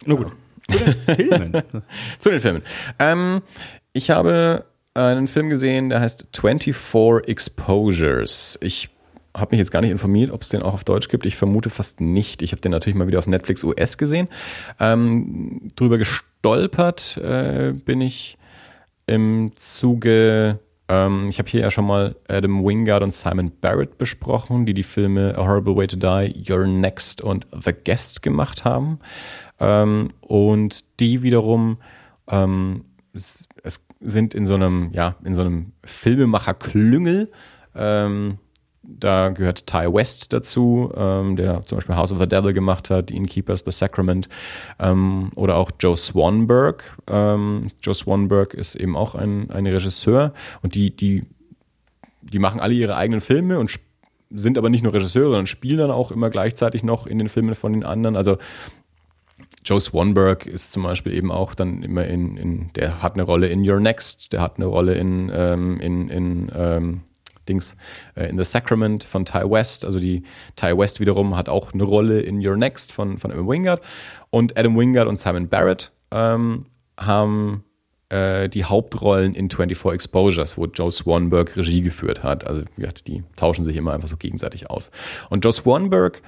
Na 0.05 0.14
gut. 0.14 0.33
Zu 0.69 0.79
den 0.79 0.95
Filmen. 1.17 1.62
Zu 2.19 2.31
den 2.31 2.41
Filmen. 2.41 2.62
Ähm, 2.99 3.43
ich 3.93 4.11
habe 4.11 4.64
einen 4.97 5.26
Film 5.26 5.49
gesehen, 5.49 5.90
der 5.90 6.01
heißt 6.01 6.28
24 6.32 7.28
Exposures. 7.28 8.59
Ich 8.62 8.90
habe 9.36 9.53
mich 9.53 9.59
jetzt 9.59 9.70
gar 9.70 9.82
nicht 9.82 9.90
informiert, 9.90 10.30
ob 10.32 10.42
es 10.42 10.49
den 10.49 10.62
auch 10.62 10.74
auf 10.74 10.84
Deutsch 10.84 11.09
gibt. 11.09 11.26
Ich 11.26 11.36
vermute 11.36 11.70
fast 11.70 12.01
nicht. 12.01 12.42
Ich 12.42 12.53
habe 12.53 12.62
den 12.62 12.72
natürlich 12.72 12.97
mal 12.97 13.07
wieder 13.07 13.18
auf 13.18 13.26
Netflix 13.26 13.62
US 13.64 13.99
gesehen. 13.99 14.28
Ähm, 14.80 15.72
drüber 15.76 15.99
gestolpert 15.99 17.18
äh, 17.18 17.72
bin 17.84 18.01
ich 18.01 18.38
im 19.07 19.53
Zuge. 19.57 20.59
Ähm, 20.88 21.26
ich 21.28 21.38
habe 21.38 21.49
hier 21.49 21.61
ja 21.61 21.70
schon 21.70 21.86
mal 21.86 22.16
Adam 22.28 22.64
Wingard 22.64 23.03
und 23.03 23.12
Simon 23.12 23.53
Barrett 23.61 23.99
besprochen, 23.99 24.64
die 24.64 24.74
die 24.74 24.82
Filme 24.82 25.36
A 25.36 25.47
Horrible 25.47 25.76
Way 25.76 25.88
to 25.88 25.97
Die, 25.97 26.42
You're 26.42 26.66
Next 26.66 27.20
und 27.20 27.47
The 27.53 27.72
Guest 27.72 28.22
gemacht 28.22 28.64
haben. 28.64 29.01
Ähm, 29.61 30.09
und 30.20 31.01
die 31.01 31.22
wiederum 31.22 31.78
ähm, 32.28 32.84
sind 34.01 34.34
in 34.34 34.47
so 34.47 34.55
einem, 34.55 34.90
ja, 34.92 35.16
in 35.24 35.34
so 35.34 35.42
einem 35.42 35.72
Filmemacher-Klüngel. 35.84 37.30
Ähm, 37.74 38.38
da 38.88 39.30
gehört 39.30 39.66
Ty 39.66 39.92
West 39.92 40.32
dazu, 40.32 40.92
ähm, 40.97 41.36
der 41.36 41.64
zum 41.64 41.78
Beispiel 41.78 41.97
House 41.97 42.12
of 42.12 42.20
the 42.20 42.28
Devil 42.28 42.53
gemacht 42.53 42.90
hat, 42.90 43.11
Innkeepers, 43.11 43.64
The 43.64 43.72
Sacrament, 43.72 44.28
ähm, 44.78 45.32
oder 45.34 45.57
auch 45.57 45.70
Joe 45.80 45.97
Swanberg. 45.97 46.97
Ähm, 47.09 47.66
Joe 47.82 47.94
Swanberg 47.94 48.55
ist 48.55 48.76
eben 48.76 48.97
auch 48.97 49.14
ein, 49.14 49.51
ein 49.51 49.66
Regisseur 49.66 50.32
und 50.62 50.74
die, 50.74 50.94
die, 50.94 51.24
die 52.22 52.38
machen 52.38 52.61
alle 52.61 52.74
ihre 52.74 52.97
eigenen 52.97 53.20
Filme 53.20 53.59
und 53.59 53.80
sind 54.30 54.59
aber 54.59 54.70
nicht 54.70 54.82
nur 54.82 54.92
Regisseure, 54.92 55.26
sondern 55.26 55.47
spielen 55.47 55.78
dann 55.78 55.90
auch 55.90 56.11
immer 56.11 56.30
gleichzeitig 56.30 56.82
noch 56.82 57.07
in 57.07 57.18
den 57.18 57.28
Filmen 57.28 57.55
von 57.55 57.72
den 57.72 57.84
anderen. 57.84 58.16
Also 58.16 58.38
Joe 59.67 59.81
Swanberg 59.81 60.47
ist 60.47 60.73
zum 60.73 60.85
Beispiel 60.85 61.12
eben 61.12 61.33
auch 61.33 61.55
dann 61.55 61.83
immer 61.83 62.07
in, 62.07 62.37
in 62.37 62.73
der 62.75 63.03
hat 63.03 63.14
eine 63.14 63.25
Rolle 63.25 63.49
in 63.49 63.69
Your 63.69 63.81
Next, 63.81 64.33
der 64.33 64.41
hat 64.41 64.57
eine 64.57 64.67
Rolle 64.67 64.95
in, 64.95 65.31
ähm, 65.35 65.81
in, 65.81 66.09
in 66.09 66.53
ähm, 66.55 67.01
Dings, 67.49 67.77
äh, 68.14 68.29
in 68.29 68.37
The 68.37 68.45
Sacrament 68.45 69.03
von 69.03 69.25
Ty 69.25 69.51
West. 69.51 69.85
Also 69.85 69.99
die 69.99 70.23
Ty 70.55 70.79
West 70.79 71.01
wiederum 71.01 71.37
hat 71.37 71.49
auch 71.49 71.75
eine 71.75 71.83
Rolle 71.83 72.21
in 72.21 72.47
Your 72.47 72.57
Next 72.57 72.93
von, 72.93 73.19
von 73.19 73.33
Adam 73.33 73.49
Wingard. 73.49 73.83
Und 74.31 74.57
Adam 74.57 74.77
Wingard 74.79 75.09
und 75.09 75.19
Simon 75.19 75.49
Barrett 75.49 75.91
ähm, 76.12 76.67
haben 76.97 77.64
äh, 78.09 78.49
die 78.49 78.64
Hauptrollen 78.64 79.35
in 79.35 79.51
24 79.51 79.93
Exposures, 79.93 80.57
wo 80.57 80.67
Joe 80.67 80.93
Swanberg 80.93 81.57
Regie 81.57 81.83
geführt 81.83 82.23
hat. 82.23 82.47
Also 82.47 82.62
die 83.07 83.25
tauschen 83.35 83.64
sich 83.64 83.77
immer 83.77 83.95
einfach 83.95 84.09
so 84.09 84.17
gegenseitig 84.17 84.71
aus. 84.71 84.93
Und 85.29 85.45
Joe 85.45 85.53
Swanberg 85.53 86.23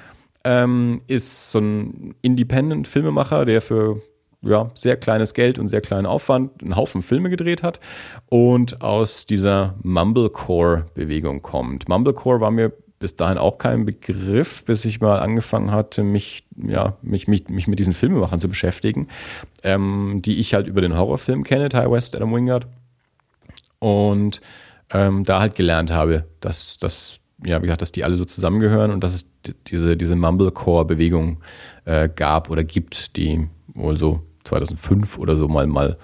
ähm, 0.44 1.02
ist 1.06 1.52
so 1.52 1.58
ein 1.58 2.14
Independent-Filmemacher, 2.22 3.44
der 3.44 3.60
für 3.60 4.00
ja, 4.42 4.68
sehr 4.74 4.96
kleines 4.96 5.34
Geld 5.34 5.58
und 5.58 5.68
sehr 5.68 5.80
kleinen 5.80 6.06
Aufwand 6.06 6.62
einen 6.62 6.76
Haufen 6.76 7.02
Filme 7.02 7.28
gedreht 7.28 7.62
hat 7.62 7.80
und 8.28 8.82
aus 8.82 9.26
dieser 9.26 9.74
Mumblecore-Bewegung 9.82 11.42
kommt. 11.42 11.88
Mumblecore 11.88 12.40
war 12.40 12.50
mir 12.50 12.72
bis 13.00 13.16
dahin 13.16 13.38
auch 13.38 13.58
kein 13.58 13.84
Begriff, 13.84 14.64
bis 14.64 14.84
ich 14.84 15.00
mal 15.00 15.20
angefangen 15.20 15.70
hatte, 15.70 16.02
mich, 16.02 16.44
ja, 16.56 16.96
mich, 17.02 17.28
mich, 17.28 17.48
mich 17.48 17.68
mit 17.68 17.78
diesen 17.78 17.92
Filmemachern 17.92 18.40
zu 18.40 18.48
beschäftigen, 18.48 19.08
ähm, 19.62 20.20
die 20.24 20.38
ich 20.38 20.54
halt 20.54 20.66
über 20.66 20.80
den 20.80 20.96
Horrorfilm 20.96 21.44
kenne, 21.44 21.68
Ty 21.68 21.90
West, 21.90 22.16
Adam 22.16 22.34
Wingard. 22.34 22.66
Und 23.78 24.40
ähm, 24.90 25.24
da 25.24 25.40
halt 25.40 25.54
gelernt 25.54 25.92
habe, 25.92 26.24
dass, 26.40 26.76
dass 26.78 27.17
ja, 27.44 27.58
wie 27.58 27.66
gesagt, 27.66 27.82
dass 27.82 27.92
die 27.92 28.04
alle 28.04 28.16
so 28.16 28.24
zusammengehören 28.24 28.90
und 28.90 29.02
dass 29.04 29.14
es 29.14 29.30
diese, 29.68 29.96
diese 29.96 30.16
Mumblecore-Bewegung 30.16 31.38
äh, 31.84 32.08
gab 32.08 32.50
oder 32.50 32.64
gibt, 32.64 33.16
die 33.16 33.48
wohl 33.68 33.96
so 33.96 34.22
2005 34.44 35.18
oder 35.18 35.36
so 35.36 35.46
mal, 35.46 35.66
mal 35.66 35.98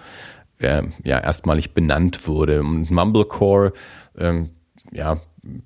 äh, 0.58 0.82
ja, 1.02 1.18
erstmalig 1.18 1.74
benannt 1.74 2.26
wurde. 2.28 2.60
Und 2.60 2.90
Mumblecore 2.90 3.72
ähm, 4.16 4.50
ja, 4.92 5.16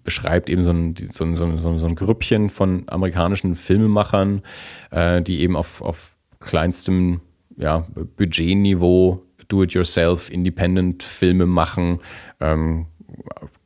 beschreibt 0.05 0.49
eben 0.49 0.63
so 0.63 0.71
ein, 0.71 0.95
so, 1.13 1.25
ein, 1.25 1.37
so, 1.37 1.45
ein, 1.45 1.79
so 1.79 1.87
ein 1.87 1.95
Grüppchen 1.95 2.49
von 2.49 2.85
amerikanischen 2.87 3.55
Filmemachern, 3.55 4.43
äh, 4.91 5.23
die 5.23 5.41
eben 5.41 5.57
auf, 5.57 5.83
auf 5.83 6.13
kleinstem 6.41 7.21
ja, 7.57 7.85
Budgetniveau 8.17 9.23
Do-it-yourself, 9.49 10.31
Independent 10.31 11.03
Filme 11.03 11.47
machen, 11.47 11.99
ähm, 12.41 12.87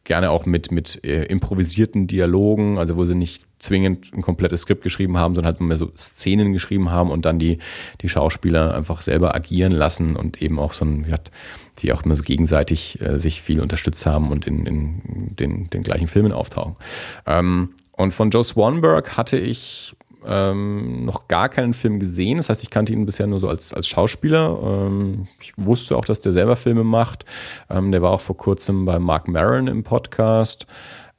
gerne 0.04 0.30
auch 0.30 0.46
mit, 0.46 0.72
mit 0.72 1.04
äh, 1.04 1.24
improvisierten 1.24 2.06
Dialogen, 2.06 2.78
also 2.78 2.96
wo 2.96 3.04
sie 3.04 3.14
nicht 3.14 3.44
zwingend 3.58 4.12
ein 4.12 4.22
komplettes 4.22 4.62
Skript 4.62 4.82
geschrieben 4.82 5.16
haben, 5.16 5.34
sondern 5.34 5.52
halt 5.52 5.60
mehr 5.60 5.76
so 5.76 5.92
Szenen 5.96 6.52
geschrieben 6.52 6.90
haben 6.90 7.10
und 7.10 7.24
dann 7.24 7.38
die, 7.38 7.58
die 8.00 8.08
Schauspieler 8.08 8.74
einfach 8.74 9.00
selber 9.02 9.36
agieren 9.36 9.72
lassen 9.72 10.16
und 10.16 10.42
eben 10.42 10.58
auch 10.58 10.72
so 10.72 10.84
ein, 10.84 11.06
ja, 11.08 11.16
die 11.78 11.92
auch 11.92 12.02
immer 12.04 12.16
so 12.16 12.22
gegenseitig 12.22 13.00
äh, 13.00 13.18
sich 13.18 13.40
viel 13.40 13.60
unterstützt 13.60 14.04
haben 14.04 14.30
und 14.32 14.46
in, 14.46 14.66
in 14.66 15.36
den, 15.36 15.70
den 15.70 15.82
gleichen 15.82 16.08
Filmen 16.08 16.32
auftauchen. 16.32 16.76
Ähm, 17.26 17.70
und 17.92 18.12
von 18.12 18.30
Joe 18.30 18.42
Swanberg 18.42 19.16
hatte 19.16 19.38
ich 19.38 19.94
ähm, 20.26 21.04
noch 21.04 21.28
gar 21.28 21.48
keinen 21.48 21.72
Film 21.72 21.98
gesehen. 21.98 22.38
Das 22.38 22.48
heißt, 22.48 22.62
ich 22.62 22.70
kannte 22.70 22.92
ihn 22.92 23.06
bisher 23.06 23.26
nur 23.26 23.40
so 23.40 23.48
als, 23.48 23.72
als 23.72 23.86
Schauspieler. 23.86 24.58
Ähm, 24.62 25.26
ich 25.40 25.52
wusste 25.56 25.96
auch, 25.96 26.04
dass 26.04 26.20
der 26.20 26.32
selber 26.32 26.56
Filme 26.56 26.84
macht. 26.84 27.24
Ähm, 27.68 27.92
der 27.92 28.02
war 28.02 28.10
auch 28.10 28.20
vor 28.20 28.36
kurzem 28.36 28.84
bei 28.84 28.98
Mark 28.98 29.28
Maron 29.28 29.66
im 29.66 29.82
Podcast. 29.82 30.66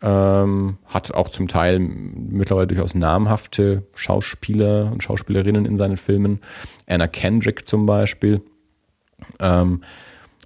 Ähm, 0.02 0.78
hat 0.86 1.14
auch 1.14 1.30
zum 1.30 1.48
Teil 1.48 1.80
mittlerweile 1.80 2.68
durchaus 2.68 2.94
namhafte 2.94 3.88
Schauspieler 3.96 4.92
und 4.92 5.02
Schauspielerinnen 5.02 5.66
in 5.66 5.78
seinen 5.78 5.96
Filmen. 5.98 6.42
Anna 6.88 7.08
Kendrick 7.08 7.68
zum 7.68 7.86
Beispiel. 7.86 8.42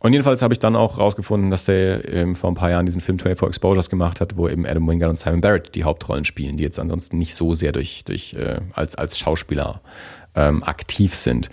Und 0.02 0.14
jedenfalls 0.14 0.41
habe 0.41 0.54
ich 0.54 0.60
dann 0.60 0.76
auch 0.76 1.00
rausgefunden, 1.00 1.50
dass 1.50 1.66
der 1.66 2.08
ähm, 2.14 2.36
vor 2.36 2.52
ein 2.52 2.56
paar 2.56 2.70
Jahren 2.70 2.86
diesen 2.86 3.02
Film 3.02 3.18
24 3.18 3.48
Exposures 3.48 3.89
gemacht 3.89 4.22
hat, 4.22 4.38
wo 4.38 4.48
eben 4.48 4.66
Adam 4.66 4.88
Wingard 4.88 5.10
und 5.10 5.20
Simon 5.20 5.41
Barrett 5.41 5.74
die 5.76 5.84
Hauptrollen 5.84 6.26
spielen, 6.26 6.58
die 6.58 6.64
jetzt 6.64 6.80
ansonsten 6.80 7.18
nicht 7.18 7.36
so 7.36 7.54
sehr 7.54 7.72
durch, 7.72 8.04
durch 8.06 8.34
äh, 8.34 8.60
als, 8.74 8.95
als 8.95 9.18
Schauspieler 9.18 9.82
ähm, 10.36 10.64
aktiv 10.64 11.16
sind. 11.16 11.50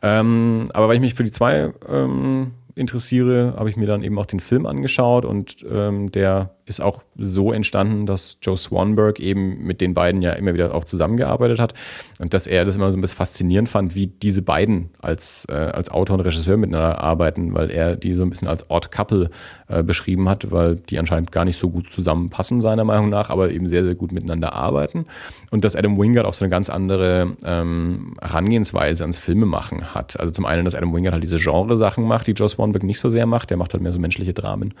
Ähm, 0.00 0.70
aber 0.72 0.88
weil 0.88 0.96
ich 0.96 1.00
mich 1.02 1.14
für 1.14 1.24
die 1.24 1.30
zwei 1.30 1.72
ähm, 1.88 2.52
interessiere, 2.74 3.54
habe 3.58 3.68
ich 3.68 3.76
mir 3.76 3.86
dann 3.86 4.02
eben 4.02 4.18
auch 4.18 4.26
den 4.26 4.40
Film 4.40 4.66
angeschaut 4.66 5.24
und 5.24 5.64
ähm, 5.70 6.10
der 6.10 6.54
ist 6.64 6.80
auch 6.80 7.02
so 7.16 7.52
entstanden, 7.52 8.06
dass 8.06 8.38
Joe 8.40 8.56
Swanberg 8.56 9.20
eben 9.20 9.64
mit 9.64 9.80
den 9.80 9.92
beiden 9.94 10.22
ja 10.22 10.32
immer 10.32 10.54
wieder 10.54 10.74
auch 10.74 10.84
zusammengearbeitet 10.84 11.60
hat 11.60 11.74
und 12.20 12.32
dass 12.32 12.46
er 12.46 12.64
das 12.64 12.76
immer 12.76 12.90
so 12.90 12.96
ein 12.96 13.00
bisschen 13.00 13.18
faszinierend 13.18 13.68
fand, 13.68 13.94
wie 13.94 14.06
diese 14.06 14.40
beiden 14.40 14.90
als, 15.00 15.46
äh, 15.50 15.54
als 15.54 15.90
Autor 15.90 16.18
und 16.18 16.24
Regisseur 16.24 16.56
miteinander 16.56 17.02
arbeiten, 17.02 17.54
weil 17.54 17.70
er 17.70 17.96
die 17.96 18.14
so 18.14 18.22
ein 18.22 18.30
bisschen 18.30 18.48
als 18.48 18.70
Odd 18.70 18.90
Couple 18.90 19.30
äh, 19.68 19.82
beschrieben 19.82 20.28
hat, 20.28 20.50
weil 20.50 20.76
die 20.78 20.98
anscheinend 20.98 21.32
gar 21.32 21.44
nicht 21.44 21.58
so 21.58 21.68
gut 21.68 21.92
zusammenpassen, 21.92 22.60
seiner 22.60 22.84
Meinung 22.84 23.10
nach, 23.10 23.28
aber 23.28 23.50
eben 23.50 23.66
sehr, 23.66 23.84
sehr 23.84 23.94
gut 23.94 24.12
miteinander 24.12 24.54
arbeiten 24.54 25.06
und 25.50 25.64
dass 25.64 25.76
Adam 25.76 25.98
Wingard 25.98 26.24
auch 26.24 26.34
so 26.34 26.44
eine 26.44 26.50
ganz 26.50 26.70
andere 26.70 27.36
ähm, 27.44 28.14
Herangehensweise 28.20 29.04
ans 29.04 29.18
Filmemachen 29.18 29.94
hat. 29.94 30.18
Also 30.18 30.32
zum 30.32 30.46
einen, 30.46 30.64
dass 30.64 30.74
Adam 30.74 30.94
Wingard 30.94 31.12
halt 31.12 31.24
diese 31.24 31.38
Genre-Sachen 31.38 32.04
macht, 32.04 32.26
die 32.26 32.32
Joe 32.32 32.48
Swanberg 32.48 32.84
nicht 32.84 33.00
so 33.00 33.10
sehr 33.10 33.26
macht, 33.26 33.50
der 33.50 33.58
macht 33.58 33.74
halt 33.74 33.82
mehr 33.82 33.92
so 33.92 33.98
menschliche 33.98 34.32
Dramen. 34.32 34.74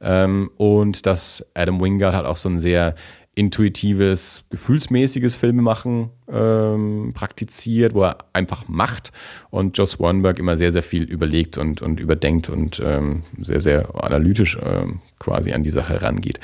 Ähm, 0.00 0.50
und 0.56 1.06
dass 1.06 1.46
Adam 1.54 1.80
Wingard 1.80 2.14
halt 2.14 2.26
auch 2.26 2.36
so 2.36 2.48
ein 2.48 2.60
sehr 2.60 2.94
intuitives, 3.38 4.42
gefühlsmäßiges 4.50 5.36
Filmemachen 5.36 6.10
ähm, 6.28 7.12
praktiziert, 7.14 7.94
wo 7.94 8.02
er 8.02 8.18
einfach 8.32 8.66
macht 8.66 9.12
und 9.50 9.78
Joe 9.78 9.86
Swanberg 9.86 10.40
immer 10.40 10.56
sehr, 10.56 10.72
sehr 10.72 10.82
viel 10.82 11.04
überlegt 11.04 11.56
und, 11.56 11.80
und 11.80 12.00
überdenkt 12.00 12.48
und 12.48 12.82
ähm, 12.84 13.22
sehr, 13.40 13.60
sehr 13.60 13.94
analytisch 13.94 14.58
ähm, 14.60 15.00
quasi 15.20 15.52
an 15.52 15.62
die 15.62 15.70
Sache 15.70 16.02
rangeht. 16.02 16.40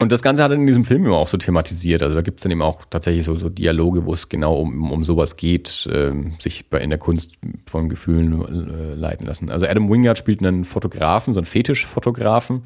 Und 0.00 0.12
das 0.12 0.22
Ganze 0.22 0.44
hat 0.44 0.52
er 0.52 0.56
in 0.56 0.66
diesem 0.66 0.84
Film 0.84 1.04
immer 1.06 1.16
auch 1.16 1.28
so 1.28 1.38
thematisiert. 1.38 2.02
Also 2.02 2.14
da 2.14 2.22
gibt 2.22 2.38
es 2.38 2.42
dann 2.44 2.52
eben 2.52 2.62
auch 2.62 2.84
tatsächlich 2.88 3.24
so, 3.24 3.36
so 3.36 3.48
Dialoge, 3.48 4.04
wo 4.04 4.14
es 4.14 4.28
genau 4.28 4.54
um, 4.54 4.92
um 4.92 5.02
sowas 5.02 5.36
geht, 5.36 5.88
äh, 5.92 6.12
sich 6.40 6.70
bei, 6.70 6.78
in 6.78 6.90
der 6.90 6.98
Kunst 6.98 7.34
von 7.68 7.88
Gefühlen 7.88 8.70
äh, 8.70 8.94
leiten 8.94 9.26
lassen. 9.26 9.50
Also 9.50 9.66
Adam 9.66 9.90
Wingard 9.90 10.16
spielt 10.16 10.44
einen 10.44 10.64
Fotografen, 10.64 11.34
so 11.34 11.40
einen 11.40 11.46
Fetischfotografen, 11.46 12.62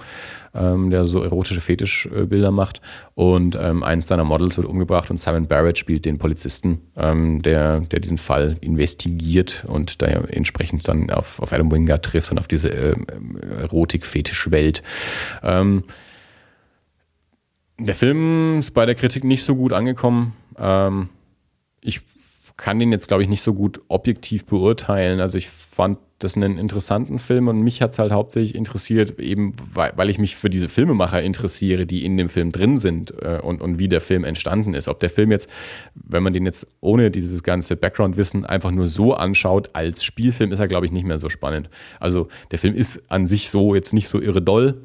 ähm, 0.55 0.91
der 0.91 1.07
so 1.07 1.22
erotische 1.22 1.62
Fetischbilder 1.62 2.51
macht. 2.51 2.83
Und 3.14 3.57
ähm, 3.59 3.83
eines 3.83 4.09
seiner 4.09 4.24
Models 4.24 4.59
wird 4.59 4.66
umgebracht 4.66 5.11
und 5.11 5.18
Simon 5.18 5.47
Barrett 5.47 5.78
spielt 5.78 6.05
den 6.05 6.18
Polizisten, 6.18 6.83
ähm, 6.97 7.41
der, 7.41 7.80
der 7.80 8.01
diesen 8.01 8.18
Fall 8.18 8.59
investigiert 8.61 9.64
und 9.66 10.03
da 10.03 10.07
entsprechend 10.07 10.87
dann 10.87 11.09
auf, 11.11 11.41
auf 11.41 11.53
Adam 11.53 11.72
Wingard 11.72 12.05
trifft 12.05 12.30
und 12.30 12.39
auf 12.39 12.49
diese 12.49 12.70
äh, 12.70 12.95
Erotik-Fetischwelt. 13.62 14.83
Ähm, 15.43 15.85
der 17.85 17.95
Film 17.95 18.59
ist 18.59 18.72
bei 18.72 18.87
der 18.87 18.95
Kritik 18.95 19.24
nicht 19.24 19.45
so 19.45 19.57
gut 19.57 19.72
angekommen. 19.72 20.35
Ähm, 20.59 21.09
ich 21.80 22.01
kann 22.57 22.78
den 22.78 22.93
jetzt, 22.93 23.09
glaube 23.09 23.22
ich, 23.22 23.28
nicht 23.28 23.43
so 23.43 23.55
gut 23.55 23.80
objektiv 23.89 24.45
beurteilen. 24.47 25.20
Also 25.20 25.39
ich 25.39 25.49
fand 25.49 25.99
das 26.18 26.37
einen 26.37 26.59
interessanten 26.59 27.18
Film 27.18 27.49
und 27.49 27.61
mich 27.62 27.83
hat 27.83 27.93
es 27.93 27.99
halt 27.99 28.12
hauptsächlich 28.12 28.55
interessiert, 28.55 29.18
eben 29.18 29.55
weil, 29.74 29.93
weil, 29.97 30.11
ich 30.11 30.18
mich 30.18 30.37
für 30.37 30.51
diese 30.51 30.68
Filmemacher 30.68 31.20
interessiere, 31.22 31.87
die 31.87 32.05
in 32.05 32.16
dem 32.16 32.28
Film 32.28 32.53
drin 32.53 32.78
sind 32.78 33.12
äh, 33.22 33.41
und, 33.43 33.61
und 33.61 33.78
wie 33.78 33.89
der 33.89 34.01
Film 34.01 34.24
entstanden 34.24 34.74
ist. 34.74 34.89
Ob 34.89 35.01
der 35.01 35.11
Film 35.11 35.33
jetzt, 35.33 35.51
wenn 35.95 36.22
man 36.22 36.33
den 36.33 36.47
jetzt 36.47 36.66
ohne 36.80 37.11
dieses 37.11 37.43
ganze 37.43 37.76
Background-Wissen 37.76 38.45
einfach 38.45 38.70
nur 38.70 38.87
so 38.87 39.14
anschaut, 39.14 39.70
als 39.72 40.05
Spielfilm 40.05 40.53
ist 40.53 40.61
er, 40.61 40.68
glaube 40.68 40.87
ich, 40.87 40.93
nicht 40.93 41.07
mehr 41.07 41.18
so 41.18 41.28
spannend. 41.28 41.70
Also 41.99 42.28
der 42.51 42.59
Film 42.59 42.74
ist 42.74 43.11
an 43.11 43.26
sich 43.26 43.51
so 43.51 43.74
jetzt 43.74 43.93
nicht 43.93 44.09
so 44.09 44.20
irre 44.20 44.43
doll. 44.43 44.85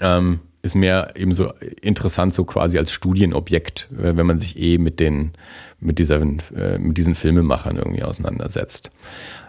Ähm, 0.00 0.40
ist 0.62 0.74
mehr 0.74 1.12
eben 1.16 1.34
so 1.34 1.52
interessant, 1.80 2.34
so 2.34 2.44
quasi 2.44 2.78
als 2.78 2.92
Studienobjekt, 2.92 3.88
äh, 3.92 4.16
wenn 4.16 4.26
man 4.26 4.38
sich 4.38 4.58
eh 4.58 4.78
mit 4.78 5.00
den, 5.00 5.32
mit 5.80 5.98
dieser, 5.98 6.20
äh, 6.20 6.78
mit 6.78 6.98
diesen 6.98 7.14
Filmemachern 7.14 7.76
irgendwie 7.76 8.02
auseinandersetzt. 8.02 8.90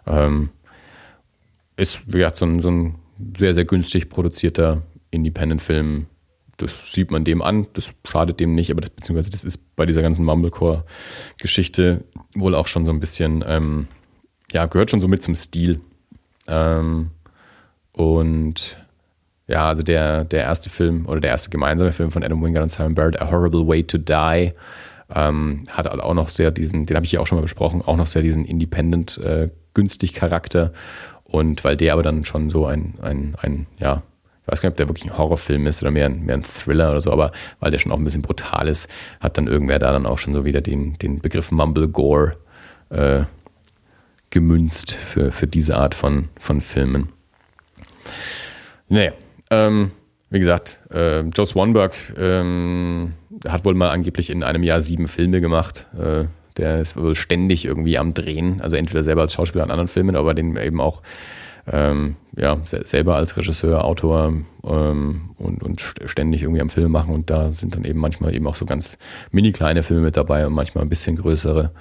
Ähm, 0.06 0.50
ist, 1.78 2.02
wie 2.08 2.18
gesagt, 2.20 2.38
so 2.38 2.46
ein, 2.46 2.60
so 2.60 2.70
ein 2.70 2.96
sehr, 3.38 3.56
sehr 3.56 3.66
günstig 3.66 4.10
produzierter 4.10 4.84
Independent-Film. 5.12 6.08
Das 6.58 6.92
sieht 6.92 7.10
man 7.10 7.24
dem 7.24 7.42
an, 7.42 7.68
das 7.74 7.94
schadet 8.06 8.40
dem 8.40 8.54
nicht, 8.54 8.70
aber 8.70 8.82
das, 8.82 8.90
beziehungsweise 8.90 9.32
das 9.32 9.46
ist 9.46 9.76
bei 9.76 9.86
dieser 9.86 10.02
ganzen 10.02 10.26
Mumblecore-Geschichte 10.26 12.04
wohl 12.36 12.54
auch 12.54 12.68
schon 12.68 12.86
so 12.86 12.92
ein 12.92 13.00
bisschen, 13.00 13.44
ähm, 13.48 13.88
ja, 14.52 14.66
gehört 14.66 14.92
schon 14.92 15.00
so 15.00 15.08
mit 15.08 15.24
zum 15.24 15.36
Stil. 15.36 15.80
Ähm, 16.48 17.12
und 17.94 18.78
ja, 19.50 19.68
also 19.68 19.82
der, 19.82 20.26
der 20.26 20.44
erste 20.44 20.70
Film 20.70 21.08
oder 21.08 21.20
der 21.20 21.32
erste 21.32 21.50
gemeinsame 21.50 21.92
Film 21.92 22.12
von 22.12 22.24
Adam 22.24 22.42
Wingard 22.44 22.64
und 22.64 22.72
Simon 22.72 22.96
Barrett, 22.96 23.22
A 23.22 23.32
Horrible 23.32 23.68
Way 23.68 23.84
to 23.84 23.98
Die, 23.98 24.54
ähm, 25.14 25.64
hat 25.70 25.90
halt 25.90 26.02
auch 26.02 26.14
noch 26.14 26.30
sehr 26.30 26.52
diesen, 26.52 26.86
den 26.86 26.96
habe 26.96 27.06
ich 27.06 27.12
ja 27.12 27.20
auch 27.20 27.28
schon 27.28 27.38
mal 27.38 27.42
besprochen, 27.42 27.82
auch 27.82 27.98
noch 27.98 28.08
sehr 28.08 28.22
diesen 28.22 28.46
Independent 28.46 29.18
äh. 29.18 29.48
Und 31.24 31.64
weil 31.64 31.78
der 31.78 31.94
aber 31.94 32.04
dann 32.04 32.24
schon 32.24 32.50
so 32.50 32.66
ein, 32.66 32.96
ein, 33.02 33.36
ein, 33.42 33.68
ja, 33.78 34.04
ich 34.42 34.52
weiß 34.52 34.62
gar 34.62 34.68
nicht, 34.68 34.74
ob 34.74 34.78
der 34.78 34.90
wirklich 34.90 35.06
ein 35.06 35.18
Horrorfilm 35.18 35.68
ist 35.68 35.82
oder 35.82 35.92
mehr 35.92 36.06
ein, 36.06 36.26
mehr 36.26 36.36
ein 36.36 36.44
Thriller 36.44 36.92
oder 36.92 37.02
so, 37.02 37.12
aber 37.12 37.32
weil 37.60 37.72
der 37.72 37.80
schon 37.80 37.92
auch 37.92 37.98
ein 37.98 38.04
bisschen 38.04 38.22
brutal 38.22 38.68
ist, 38.68 38.90
hat 39.20 39.38
dann 39.38 39.48
irgendwer 39.48 39.80
da 39.80 39.92
dann 39.92 40.06
auch 40.06 40.18
schon 40.20 40.34
so 40.34 40.44
wieder 40.44 40.62
den, 40.62 40.94
den 40.94 41.20
Begriff 41.20 41.50
Mumble 41.52 41.88
Gore 41.88 42.34
äh, 42.90 43.24
gemünzt 44.32 44.94
für, 44.94 45.32
für 45.32 45.48
diese 45.48 45.78
Art 45.78 45.96
von, 45.96 46.30
von 46.38 46.62
Filmen. 46.62 47.10
Naja, 48.90 49.14
ähm, 49.50 49.92
wie 50.30 50.40
gesagt, 50.40 50.80
äh, 50.92 51.22
Joe 51.22 51.46
Swanberg 51.46 51.94
ähm, 52.18 53.14
hat 53.48 53.66
wohl 53.66 53.74
mal 53.74 53.90
angeblich 53.90 54.30
in 54.30 54.44
einem 54.44 54.64
Jahr 54.64 54.82
sieben 54.82 55.08
Filme 55.08 55.42
gemacht. 55.42 55.88
Äh, 55.98 56.26
der 56.58 56.80
ist 56.80 56.98
wohl 56.98 57.16
ständig 57.16 57.66
irgendwie 57.66 57.98
am 57.98 58.14
Drehen, 58.14 58.62
also 58.62 58.76
entweder 58.76 59.04
selber 59.04 59.22
als 59.22 59.34
Schauspieler 59.34 59.64
an 59.64 59.72
anderen 59.72 59.88
Filmen, 59.88 60.16
aber 60.16 60.34
den 60.34 60.56
eben 60.58 60.82
auch 60.82 61.02
ähm, 61.72 62.16
ja, 62.36 62.58
selber 62.64 63.16
als 63.16 63.38
Regisseur, 63.38 63.86
Autor 63.86 64.34
ähm, 64.64 65.30
und, 65.38 65.64
und 65.64 65.82
ständig 66.06 66.42
irgendwie 66.42 66.62
am 66.62 66.70
Film 66.70 66.92
machen. 66.92 67.14
Und 67.14 67.30
da 67.30 67.52
sind 67.52 67.76
dann 67.76 67.86
eben 67.86 68.00
manchmal 68.00 68.36
eben 68.36 68.48
auch 68.48 68.56
so 68.56 68.66
ganz 68.66 68.98
mini 69.32 69.52
kleine 69.52 69.84
Filme 69.84 70.04
mit 70.04 70.18
dabei 70.18 70.46
und 70.48 70.54
manchmal 70.54 70.84
ein 70.84 70.90
bisschen 70.90 71.16
größere. 71.16 71.72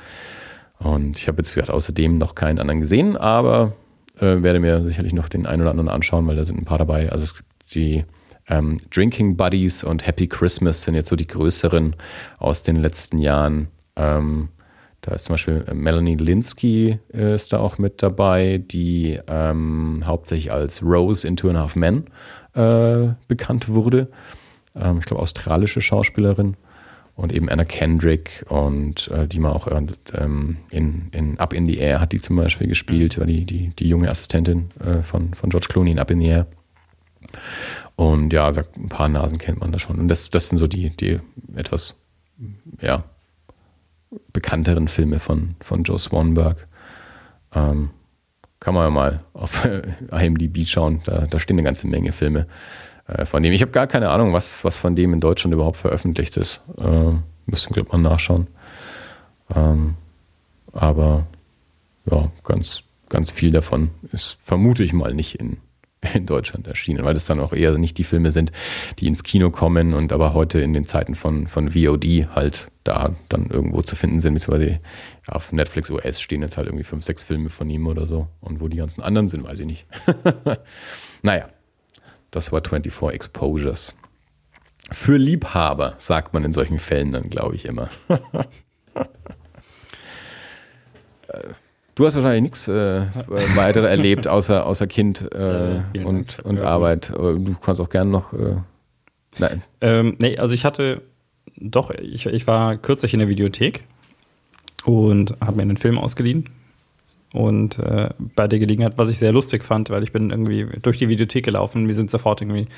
Und 0.78 1.18
ich 1.18 1.26
habe 1.26 1.38
jetzt 1.38 1.54
gesagt, 1.54 1.70
außerdem 1.70 2.18
noch 2.18 2.34
keinen 2.34 2.58
anderen 2.58 2.80
gesehen, 2.80 3.16
aber 3.16 3.72
äh, 4.18 4.42
werde 4.42 4.60
mir 4.60 4.82
sicherlich 4.84 5.12
noch 5.12 5.28
den 5.28 5.46
einen 5.46 5.62
oder 5.62 5.70
anderen 5.70 5.88
anschauen, 5.88 6.26
weil 6.26 6.36
da 6.36 6.44
sind 6.44 6.58
ein 6.58 6.64
paar 6.64 6.78
dabei. 6.78 7.10
Also 7.10 7.24
es 7.24 7.42
die 7.74 8.04
ähm, 8.48 8.78
Drinking 8.90 9.36
Buddies 9.36 9.84
und 9.84 10.06
Happy 10.06 10.26
Christmas 10.26 10.82
sind 10.82 10.94
jetzt 10.94 11.08
so 11.08 11.16
die 11.16 11.26
größeren 11.26 11.96
aus 12.38 12.62
den 12.62 12.76
letzten 12.76 13.18
Jahren. 13.18 13.68
Ähm, 13.96 14.48
da 15.00 15.12
ist 15.12 15.24
zum 15.24 15.34
Beispiel 15.34 15.64
äh, 15.68 15.74
Melanie 15.74 16.16
Linsky 16.16 16.98
äh, 17.12 17.34
ist 17.34 17.52
da 17.52 17.58
auch 17.58 17.78
mit 17.78 18.02
dabei, 18.02 18.58
die 18.58 19.18
ähm, 19.26 20.02
hauptsächlich 20.04 20.52
als 20.52 20.82
Rose 20.82 21.26
in 21.26 21.36
Two 21.36 21.48
and 21.48 21.58
a 21.58 21.62
Half 21.62 21.76
Men 21.76 22.04
äh, 22.54 23.14
bekannt 23.28 23.68
wurde. 23.68 24.08
Ähm, 24.74 24.98
ich 24.98 25.06
glaube, 25.06 25.22
australische 25.22 25.80
Schauspielerin. 25.80 26.56
Und 27.14 27.32
eben 27.32 27.48
Anna 27.48 27.64
Kendrick 27.64 28.44
und 28.48 29.08
äh, 29.08 29.26
die 29.26 29.40
man 29.40 29.52
auch 29.52 29.66
ähm, 30.14 30.58
in, 30.70 31.08
in 31.10 31.36
Up 31.40 31.52
in 31.52 31.66
the 31.66 31.76
Air 31.76 32.00
hat 32.00 32.12
die 32.12 32.20
zum 32.20 32.36
Beispiel 32.36 32.68
gespielt, 32.68 33.18
war 33.18 33.26
die, 33.26 33.42
die, 33.42 33.70
die 33.70 33.88
junge 33.88 34.08
Assistentin 34.08 34.68
äh, 34.78 35.02
von, 35.02 35.34
von 35.34 35.50
George 35.50 35.66
Clooney 35.68 35.90
in 35.90 35.98
Up 35.98 36.12
in 36.12 36.20
the 36.20 36.28
Air. 36.28 36.46
Und 37.96 38.32
ja, 38.32 38.46
ein 38.48 38.88
paar 38.88 39.08
Nasen 39.08 39.38
kennt 39.38 39.60
man 39.60 39.72
da 39.72 39.78
schon. 39.78 39.98
Und 39.98 40.08
das, 40.08 40.30
das 40.30 40.48
sind 40.48 40.58
so 40.58 40.66
die, 40.66 40.90
die 40.90 41.18
etwas, 41.56 41.96
ja, 42.80 43.04
bekannteren 44.32 44.88
Filme 44.88 45.18
von, 45.18 45.56
von 45.60 45.82
Joe 45.82 45.98
Swanberg. 45.98 46.66
Ähm, 47.54 47.90
kann 48.60 48.74
man 48.74 48.84
ja 48.84 48.90
mal 48.90 49.22
auf 49.34 49.66
IMDb 50.10 50.66
schauen. 50.66 51.00
Da, 51.04 51.26
da 51.26 51.38
stehen 51.38 51.56
eine 51.56 51.64
ganze 51.64 51.86
Menge 51.86 52.12
Filme 52.12 52.46
äh, 53.06 53.24
von 53.24 53.42
dem. 53.42 53.52
Ich 53.52 53.62
habe 53.62 53.72
gar 53.72 53.86
keine 53.86 54.10
Ahnung, 54.10 54.32
was, 54.32 54.64
was 54.64 54.76
von 54.76 54.94
dem 54.94 55.12
in 55.12 55.20
Deutschland 55.20 55.54
überhaupt 55.54 55.76
veröffentlicht 55.76 56.36
ist. 56.36 56.60
Äh, 56.76 57.12
müsste, 57.46 57.72
glaube 57.72 57.90
mal 57.92 58.10
nachschauen. 58.10 58.46
Ähm, 59.54 59.94
aber 60.72 61.26
ja, 62.10 62.30
ganz, 62.44 62.82
ganz 63.08 63.30
viel 63.30 63.50
davon 63.50 63.90
ist, 64.12 64.38
vermute 64.42 64.82
ich 64.84 64.92
mal, 64.92 65.14
nicht 65.14 65.40
in, 65.40 65.58
in 66.14 66.26
Deutschland 66.26 66.66
erschienen, 66.66 67.04
weil 67.04 67.14
das 67.14 67.26
dann 67.26 67.40
auch 67.40 67.52
eher 67.52 67.76
nicht 67.78 67.98
die 67.98 68.04
Filme 68.04 68.30
sind, 68.32 68.52
die 68.98 69.06
ins 69.06 69.22
Kino 69.22 69.50
kommen 69.50 69.94
und 69.94 70.12
aber 70.12 70.34
heute 70.34 70.60
in 70.60 70.72
den 70.72 70.86
Zeiten 70.86 71.14
von, 71.14 71.48
von 71.48 71.72
VOD 71.72 72.28
halt 72.34 72.68
da 72.84 73.14
dann 73.28 73.50
irgendwo 73.50 73.82
zu 73.82 73.96
finden 73.96 74.20
sind, 74.20 74.34
beziehungsweise 74.34 74.80
auf 75.26 75.52
Netflix 75.52 75.90
OS 75.90 76.20
stehen 76.20 76.42
jetzt 76.42 76.56
halt 76.56 76.68
irgendwie 76.68 76.84
fünf, 76.84 77.04
sechs 77.04 77.24
Filme 77.24 77.50
von 77.50 77.68
ihm 77.68 77.86
oder 77.86 78.06
so. 78.06 78.28
Und 78.40 78.60
wo 78.60 78.68
die 78.68 78.78
ganzen 78.78 79.02
anderen 79.02 79.28
sind, 79.28 79.44
weiß 79.44 79.60
ich 79.60 79.66
nicht. 79.66 79.86
naja, 81.22 81.48
das 82.30 82.50
war 82.52 82.62
24 82.62 83.14
Exposures. 83.14 83.96
Für 84.90 85.18
Liebhaber, 85.18 85.96
sagt 85.98 86.32
man 86.32 86.44
in 86.44 86.52
solchen 86.54 86.78
Fällen 86.78 87.12
dann, 87.12 87.28
glaube 87.28 87.56
ich, 87.56 87.66
immer. 87.66 87.90
Du 91.98 92.06
hast 92.06 92.14
wahrscheinlich 92.14 92.42
nichts 92.42 92.68
äh, 92.68 93.06
weiter 93.56 93.82
erlebt, 93.82 94.28
außer, 94.28 94.64
außer 94.64 94.86
Kind 94.86 95.22
äh, 95.34 95.82
und, 96.04 96.38
und 96.44 96.60
Arbeit. 96.60 97.08
Du 97.08 97.56
kannst 97.60 97.80
auch 97.80 97.90
gerne 97.90 98.08
noch. 98.08 98.32
Äh, 98.32 98.58
nein. 99.40 99.64
Ähm, 99.80 100.14
nee, 100.20 100.38
also 100.38 100.54
ich 100.54 100.64
hatte 100.64 101.02
doch, 101.56 101.90
ich, 101.90 102.26
ich 102.26 102.46
war 102.46 102.76
kürzlich 102.76 103.14
in 103.14 103.18
der 103.18 103.28
Videothek 103.28 103.82
und 104.84 105.34
habe 105.40 105.56
mir 105.56 105.62
einen 105.62 105.76
Film 105.76 105.98
ausgeliehen. 105.98 106.48
Und 107.32 107.80
äh, 107.80 108.10
bei 108.36 108.46
der 108.46 108.60
Gelegenheit, 108.60 108.92
was 108.94 109.10
ich 109.10 109.18
sehr 109.18 109.32
lustig 109.32 109.64
fand, 109.64 109.90
weil 109.90 110.04
ich 110.04 110.12
bin 110.12 110.30
irgendwie 110.30 110.68
durch 110.80 110.98
die 110.98 111.08
Videothek 111.08 111.44
gelaufen, 111.44 111.88
wir 111.88 111.96
sind 111.96 112.12
sofort 112.12 112.40
irgendwie, 112.40 112.68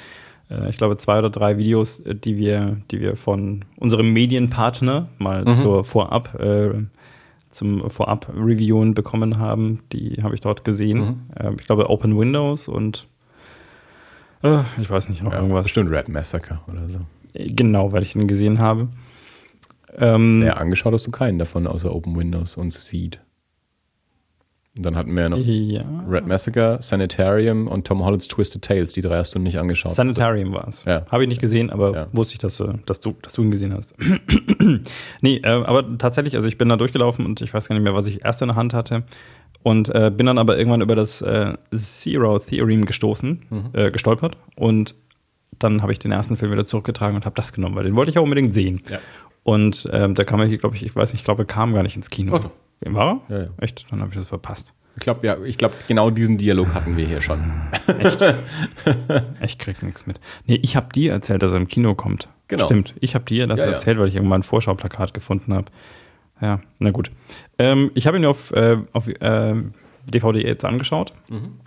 äh, 0.50 0.70
ich 0.70 0.78
glaube, 0.78 0.96
zwei 0.96 1.18
oder 1.18 1.28
drei 1.28 1.58
Videos, 1.58 2.00
äh, 2.00 2.14
die 2.14 2.38
wir, 2.38 2.78
die 2.90 3.02
wir 3.02 3.16
von 3.16 3.66
unserem 3.76 4.14
Medienpartner 4.14 5.08
mal 5.18 5.44
mhm. 5.44 5.56
zur 5.56 5.84
Vorab 5.84 6.40
äh, 6.40 6.70
zum 7.50 7.90
Vorab-Reviewen 7.90 8.94
bekommen 8.94 9.38
haben. 9.38 9.82
Die 9.92 10.22
habe 10.22 10.34
ich 10.34 10.40
dort 10.40 10.64
gesehen. 10.64 10.98
Mhm. 10.98 11.20
Äh, 11.34 11.52
ich 11.58 11.66
glaube 11.66 11.90
Open 11.90 12.18
Windows 12.18 12.68
und 12.68 13.06
äh, 14.42 14.60
ich 14.80 14.88
weiß 14.88 15.08
nicht 15.08 15.22
noch 15.22 15.32
ja, 15.32 15.38
irgendwas. 15.38 15.64
Bestimmt 15.64 15.90
Red 15.90 16.08
Massacre 16.08 16.60
oder 16.68 16.88
so. 16.88 17.00
Äh, 17.34 17.52
genau, 17.52 17.92
weil 17.92 18.02
ich 18.02 18.14
ihn 18.14 18.28
gesehen 18.28 18.60
habe. 18.60 18.88
Ähm, 19.96 20.42
ja, 20.42 20.54
angeschaut 20.54 20.92
hast 20.94 21.06
du 21.06 21.10
keinen 21.10 21.38
davon, 21.38 21.66
außer 21.66 21.94
Open 21.94 22.16
Windows 22.16 22.56
und 22.56 22.72
Seed. 22.72 23.20
Und 24.76 24.86
dann 24.86 24.96
hatten 24.96 25.16
wir 25.16 25.24
ja 25.24 25.28
noch 25.28 25.38
ja. 25.38 25.82
Red 26.08 26.28
Massacre, 26.28 26.78
Sanitarium 26.80 27.66
und 27.66 27.86
Tom 27.86 28.04
Holland's 28.04 28.28
Twisted 28.28 28.62
Tales. 28.62 28.92
Die 28.92 29.02
drei 29.02 29.16
hast 29.16 29.34
du 29.34 29.40
nicht 29.40 29.58
angeschaut. 29.58 29.92
Sanitarium 29.92 30.52
war 30.52 30.68
es. 30.68 30.84
Ja. 30.84 31.04
Habe 31.10 31.24
ich 31.24 31.28
nicht 31.28 31.40
gesehen, 31.40 31.70
aber 31.70 31.92
ja. 31.92 32.06
wusste 32.12 32.34
ich, 32.34 32.38
dass, 32.38 32.62
dass, 32.86 33.00
du, 33.00 33.14
dass 33.20 33.32
du 33.32 33.42
ihn 33.42 33.50
gesehen 33.50 33.74
hast. 33.74 33.94
nee, 35.20 35.36
äh, 35.38 35.48
aber 35.48 35.98
tatsächlich, 35.98 36.36
also 36.36 36.48
ich 36.48 36.56
bin 36.56 36.68
da 36.68 36.76
durchgelaufen 36.76 37.26
und 37.26 37.40
ich 37.40 37.52
weiß 37.52 37.68
gar 37.68 37.74
nicht 37.74 37.82
mehr, 37.82 37.94
was 37.94 38.06
ich 38.06 38.24
erst 38.24 38.42
in 38.42 38.48
der 38.48 38.56
Hand 38.56 38.72
hatte. 38.72 39.02
Und 39.62 39.94
äh, 39.94 40.10
bin 40.14 40.26
dann 40.26 40.38
aber 40.38 40.56
irgendwann 40.56 40.80
über 40.80 40.96
das 40.96 41.20
äh, 41.20 41.52
Zero 41.74 42.38
Theorem 42.38 42.86
gestoßen, 42.86 43.42
mhm. 43.50 43.70
äh, 43.72 43.90
gestolpert. 43.90 44.36
Und 44.54 44.94
dann 45.58 45.82
habe 45.82 45.92
ich 45.92 45.98
den 45.98 46.12
ersten 46.12 46.36
Film 46.36 46.52
wieder 46.52 46.64
zurückgetragen 46.64 47.16
und 47.16 47.26
habe 47.26 47.34
das 47.34 47.52
genommen, 47.52 47.74
weil 47.74 47.84
den 47.84 47.96
wollte 47.96 48.10
ich 48.10 48.18
auch 48.18 48.22
unbedingt 48.22 48.54
sehen. 48.54 48.82
Ja. 48.88 49.00
Und 49.42 49.88
ähm, 49.92 50.14
da 50.14 50.24
kam 50.24 50.40
er 50.40 50.46
hier, 50.46 50.58
glaube 50.58 50.76
ich, 50.76 50.84
ich 50.84 50.94
weiß 50.94 51.12
nicht, 51.12 51.20
ich 51.20 51.24
glaube, 51.24 51.42
er 51.42 51.46
kam 51.46 51.74
gar 51.74 51.82
nicht 51.82 51.96
ins 51.96 52.08
Kino. 52.08 52.40
Oh. 52.42 52.50
War 52.80 53.20
er? 53.28 53.36
Ja, 53.36 53.44
ja. 53.44 53.50
Echt? 53.58 53.86
Dann 53.90 54.00
habe 54.00 54.10
ich 54.10 54.16
das 54.16 54.26
verpasst. 54.26 54.74
Ich 54.96 55.02
glaube, 55.02 55.26
ja, 55.26 55.36
glaub, 55.56 55.72
genau 55.86 56.10
diesen 56.10 56.36
Dialog 56.36 56.74
hatten 56.74 56.96
wir 56.96 57.06
hier 57.06 57.20
schon. 57.20 57.40
Echt? 57.86 58.22
ich 59.42 59.58
krieg 59.58 59.82
nichts 59.82 60.06
mit. 60.06 60.18
Nee, 60.46 60.58
ich 60.62 60.76
habe 60.76 60.92
dir 60.92 61.12
erzählt, 61.12 61.42
dass 61.42 61.52
er 61.52 61.58
im 61.58 61.68
Kino 61.68 61.94
kommt. 61.94 62.28
Genau. 62.48 62.66
Stimmt, 62.66 62.94
ich 63.00 63.14
habe 63.14 63.24
dir 63.24 63.46
das 63.46 63.60
ja, 63.60 63.66
erzählt, 63.66 63.98
weil 63.98 64.08
ich 64.08 64.16
irgendwann 64.16 64.40
ein 64.40 64.44
Vorschauplakat 64.44 65.14
gefunden 65.14 65.54
habe. 65.54 65.66
Ja, 66.40 66.60
na 66.78 66.90
gut. 66.90 67.10
Ähm, 67.58 67.92
ich 67.94 68.06
habe 68.06 68.16
ihn 68.16 68.24
auf, 68.24 68.50
äh, 68.50 68.78
auf 68.92 69.06
äh, 69.08 69.54
DVD 70.06 70.46
jetzt 70.46 70.64
angeschaut. 70.64 71.12
Mhm. 71.28 71.60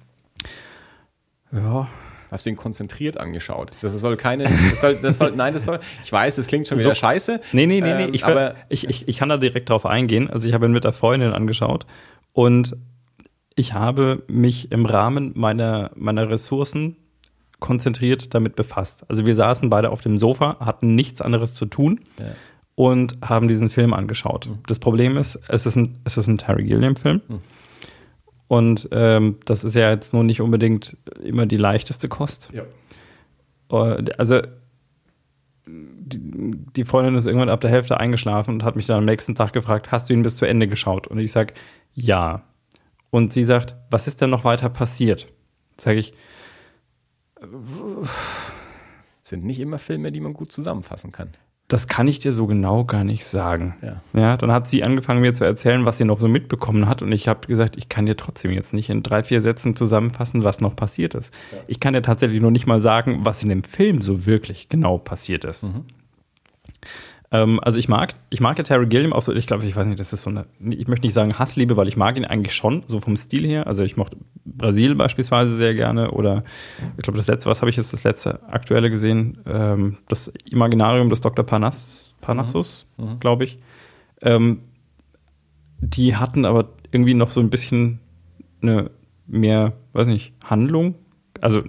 Ja, 1.51 1.87
Hast 2.33 2.47
du 2.47 2.49
ihn 2.49 2.55
konzentriert 2.55 3.19
angeschaut? 3.19 3.69
Das 3.83 3.93
soll 3.93 4.17
keine, 4.17 4.45
das 4.45 4.81
soll, 4.81 4.95
das 4.95 5.19
soll, 5.19 5.33
nein, 5.35 5.53
das 5.53 5.65
soll, 5.65 5.79
ich 6.03 6.11
weiß, 6.11 6.35
das 6.35 6.47
klingt 6.47 6.67
schon 6.67 6.79
wieder 6.79 6.89
so, 6.89 6.95
scheiße. 6.95 7.39
Nee, 7.51 7.67
nee, 7.67 7.79
nee, 7.79 7.93
nee, 7.93 8.03
ähm, 8.05 8.13
ich, 8.13 8.25
aber 8.25 8.55
ich, 8.69 8.89
ich, 8.89 9.07
ich 9.07 9.17
kann 9.17 9.29
da 9.29 9.37
direkt 9.37 9.69
drauf 9.69 9.85
eingehen. 9.85 10.31
Also 10.31 10.47
ich 10.47 10.55
habe 10.55 10.65
ihn 10.65 10.71
mit 10.71 10.83
der 10.83 10.93
Freundin 10.93 11.31
angeschaut 11.31 11.85
und 12.31 12.75
ich 13.55 13.73
habe 13.73 14.23
mich 14.27 14.71
im 14.71 14.87
Rahmen 14.87 15.33
meiner, 15.35 15.91
meiner 15.95 16.27
Ressourcen 16.27 16.97
konzentriert 17.59 18.33
damit 18.33 18.55
befasst. 18.55 19.03
Also 19.09 19.27
wir 19.27 19.35
saßen 19.35 19.69
beide 19.69 19.91
auf 19.91 20.01
dem 20.01 20.17
Sofa, 20.17 20.57
hatten 20.59 20.95
nichts 20.95 21.21
anderes 21.21 21.53
zu 21.53 21.67
tun 21.67 21.99
ja. 22.17 22.25
und 22.73 23.17
haben 23.23 23.47
diesen 23.47 23.69
Film 23.69 23.93
angeschaut. 23.93 24.49
Mhm. 24.49 24.57
Das 24.65 24.79
Problem 24.79 25.17
ist, 25.17 25.39
es 25.49 25.67
ist 25.67 25.75
ein, 25.75 25.99
es 26.03 26.17
ist 26.17 26.25
ein 26.25 26.39
Terry 26.39 26.63
Gilliam-Film. 26.63 27.21
Mhm. 27.27 27.41
Und 28.47 28.89
ähm, 28.91 29.37
das 29.45 29.63
ist 29.63 29.75
ja 29.75 29.89
jetzt 29.89 30.13
nur 30.13 30.23
nicht 30.23 30.41
unbedingt 30.41 30.97
immer 31.23 31.45
die 31.45 31.57
leichteste 31.57 32.07
Kost. 32.07 32.49
Ja. 32.53 32.63
Äh, 33.71 34.05
also 34.17 34.41
die, 35.65 36.83
Freundin 36.83 37.15
ist 37.15 37.25
irgendwann 37.25 37.49
ab 37.49 37.61
der 37.61 37.69
Hälfte 37.69 37.99
eingeschlafen 37.99 38.55
und 38.55 38.63
hat 38.63 38.75
mich 38.75 38.85
dann 38.85 38.97
am 38.97 39.05
nächsten 39.05 39.35
Tag 39.35 39.53
gefragt, 39.53 39.91
hast 39.91 40.09
du 40.09 40.13
ihn 40.13 40.21
bis 40.21 40.35
zu 40.35 40.45
Ende 40.45 40.67
geschaut? 40.67 41.07
Und 41.07 41.19
ich 41.19 41.31
sage, 41.31 41.53
ja. 41.93 42.43
Und 43.09 43.33
sie 43.33 43.43
sagt, 43.43 43.75
was 43.89 44.07
ist 44.07 44.21
denn 44.21 44.29
noch 44.29 44.43
weiter 44.43 44.69
passiert? 44.69 45.31
Sage 45.77 45.99
ich, 45.99 46.13
sind 49.23 49.45
nicht 49.45 49.59
immer 49.59 49.77
Filme, 49.77 50.11
die 50.11 50.19
man 50.19 50.33
gut 50.33 50.51
zusammenfassen 50.51 51.11
kann. 51.11 51.29
Das 51.69 51.87
kann 51.87 52.07
ich 52.07 52.19
dir 52.19 52.31
so 52.31 52.45
genau 52.45 52.83
gar 52.83 53.03
nicht 53.03 53.25
sagen. 53.25 53.75
Ja. 53.81 54.01
ja, 54.19 54.37
dann 54.37 54.51
hat 54.51 54.67
sie 54.67 54.83
angefangen 54.83 55.21
mir 55.21 55.33
zu 55.33 55.43
erzählen, 55.43 55.85
was 55.85 55.97
sie 55.97 56.03
noch 56.03 56.19
so 56.19 56.27
mitbekommen 56.27 56.87
hat. 56.87 57.01
Und 57.01 57.11
ich 57.11 57.27
habe 57.27 57.47
gesagt, 57.47 57.77
ich 57.77 57.89
kann 57.89 58.05
dir 58.05 58.17
trotzdem 58.17 58.51
jetzt 58.51 58.73
nicht 58.73 58.89
in 58.89 59.01
drei, 59.01 59.23
vier 59.23 59.41
Sätzen 59.41 59.75
zusammenfassen, 59.75 60.43
was 60.43 60.61
noch 60.61 60.75
passiert 60.75 61.15
ist. 61.15 61.33
Ja. 61.51 61.59
Ich 61.67 61.79
kann 61.79 61.93
dir 61.93 62.01
tatsächlich 62.01 62.41
noch 62.41 62.51
nicht 62.51 62.67
mal 62.67 62.81
sagen, 62.81 63.21
was 63.23 63.41
in 63.43 63.49
dem 63.49 63.63
Film 63.63 64.01
so 64.01 64.25
wirklich 64.25 64.69
genau 64.69 64.97
passiert 64.97 65.45
ist. 65.45 65.63
Mhm. 65.63 65.85
Ähm, 67.33 67.59
also 67.63 67.79
ich 67.79 67.89
mag, 67.89 68.13
ich 68.29 68.39
mag 68.41 68.59
ja 68.59 68.63
Terry 68.63 68.85
Gilliam 68.85 69.11
auch 69.11 69.23
so, 69.23 69.33
ich 69.33 69.47
glaube, 69.47 69.65
ich 69.65 69.75
weiß 69.75 69.87
nicht, 69.87 69.99
das 69.99 70.13
ist 70.13 70.21
so 70.21 70.29
eine, 70.29 70.45
ich 70.59 70.87
möchte 70.87 71.03
nicht 71.03 71.15
sagen 71.15 71.39
Hassliebe, 71.39 71.75
weil 71.75 71.87
ich 71.87 71.97
mag 71.97 72.15
ihn 72.15 72.25
eigentlich 72.25 72.53
schon, 72.53 72.83
so 72.85 72.99
vom 72.99 73.17
Stil 73.17 73.47
her. 73.47 73.65
Also 73.65 73.83
ich 73.83 73.97
mochte 73.97 74.17
Brasil 74.45 74.93
beispielsweise 74.93 75.55
sehr 75.55 75.73
gerne 75.73 76.11
oder 76.11 76.43
ich 76.95 77.03
glaube, 77.03 77.17
das 77.17 77.27
letzte, 77.27 77.49
was 77.49 77.61
habe 77.61 77.71
ich 77.71 77.75
jetzt 77.75 77.91
das 77.91 78.03
letzte 78.03 78.47
aktuelle 78.47 78.91
gesehen? 78.91 79.39
Ähm, 79.47 79.97
das 80.07 80.31
Imaginarium 80.49 81.09
des 81.09 81.21
Dr. 81.21 81.43
Parnass, 81.43 82.13
Parnassus, 82.21 82.85
mhm. 82.97 83.05
mhm. 83.05 83.19
glaube 83.19 83.45
ich. 83.45 83.57
Ähm, 84.21 84.61
die 85.79 86.15
hatten 86.15 86.45
aber 86.45 86.69
irgendwie 86.91 87.15
noch 87.15 87.31
so 87.31 87.39
ein 87.39 87.49
bisschen 87.49 87.99
eine 88.61 88.91
mehr, 89.25 89.73
weiß 89.93 90.07
nicht, 90.07 90.33
Handlung. 90.43 90.93
Also 91.41 91.63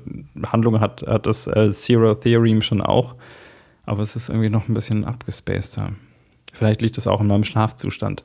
Handlung 0.46 0.80
hat, 0.80 1.02
hat 1.06 1.24
das 1.24 1.46
äh, 1.46 1.72
Zero 1.72 2.14
Theorem 2.14 2.60
schon 2.60 2.82
auch 2.82 3.14
aber 3.87 4.03
es 4.03 4.16
ist 4.16 4.28
irgendwie 4.28 4.51
noch 4.51 4.68
ein 4.68 4.74
bisschen 4.74 5.05
abgespaceder. 5.05 5.93
Vielleicht 6.53 6.82
liegt 6.82 6.97
das 6.97 7.07
auch 7.07 7.20
in 7.20 7.26
meinem 7.26 7.45
Schlafzustand. 7.45 8.22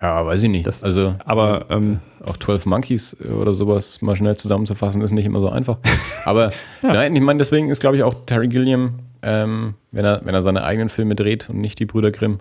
Ja, 0.00 0.24
weiß 0.24 0.42
ich 0.42 0.48
nicht. 0.48 0.66
Das, 0.66 0.82
also, 0.82 1.14
aber 1.24 1.66
ähm, 1.68 2.00
auch 2.26 2.36
12 2.38 2.66
Monkeys 2.66 3.16
oder 3.20 3.52
sowas 3.52 4.00
mal 4.00 4.16
schnell 4.16 4.36
zusammenzufassen, 4.36 5.02
ist 5.02 5.12
nicht 5.12 5.26
immer 5.26 5.40
so 5.40 5.50
einfach. 5.50 5.78
aber 6.24 6.52
ja. 6.82 6.94
nein, 6.94 7.14
ich 7.14 7.22
meine, 7.22 7.38
deswegen 7.38 7.68
ist, 7.68 7.80
glaube 7.80 7.96
ich, 7.96 8.02
auch 8.02 8.14
Terry 8.24 8.48
Gilliam, 8.48 9.00
ähm, 9.22 9.74
wenn, 9.90 10.04
er, 10.04 10.22
wenn 10.24 10.34
er 10.34 10.42
seine 10.42 10.64
eigenen 10.64 10.88
Filme 10.88 11.16
dreht 11.16 11.50
und 11.50 11.60
nicht 11.60 11.78
die 11.78 11.86
Brüder 11.86 12.10
Grimm, 12.10 12.40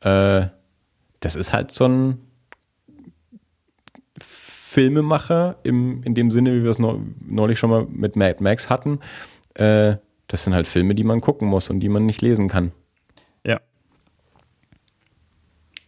äh, 0.00 0.46
das 1.18 1.34
ist 1.34 1.52
halt 1.52 1.72
so 1.72 1.86
ein 1.86 2.18
Filmemacher 4.70 5.56
im, 5.64 6.04
in 6.04 6.14
dem 6.14 6.30
Sinne, 6.30 6.54
wie 6.54 6.62
wir 6.62 6.70
es 6.70 6.78
neulich 6.78 7.58
schon 7.58 7.70
mal 7.70 7.86
mit 7.90 8.14
Mad 8.14 8.40
Max 8.40 8.70
hatten. 8.70 9.00
Äh, 9.54 9.96
das 10.30 10.44
sind 10.44 10.54
halt 10.54 10.68
Filme, 10.68 10.94
die 10.94 11.02
man 11.02 11.20
gucken 11.20 11.48
muss 11.48 11.70
und 11.70 11.80
die 11.80 11.88
man 11.88 12.06
nicht 12.06 12.22
lesen 12.22 12.48
kann. 12.48 12.70
Ja. 13.44 13.60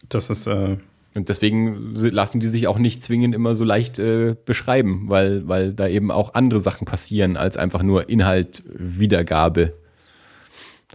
Das 0.09 0.29
ist. 0.29 0.47
Äh 0.47 0.77
und 1.15 1.29
deswegen 1.29 1.93
lassen 1.93 2.39
die 2.39 2.47
sich 2.47 2.67
auch 2.67 2.79
nicht 2.79 3.03
zwingend 3.03 3.35
immer 3.35 3.53
so 3.53 3.63
leicht 3.63 3.99
äh, 3.99 4.35
beschreiben, 4.45 5.05
weil, 5.09 5.47
weil 5.47 5.71
da 5.71 5.87
eben 5.87 6.09
auch 6.09 6.33
andere 6.33 6.59
Sachen 6.59 6.85
passieren 6.85 7.37
als 7.37 7.55
einfach 7.55 7.83
nur 7.83 8.09
Inhalt, 8.09 8.63
Wiedergabe. 8.65 9.73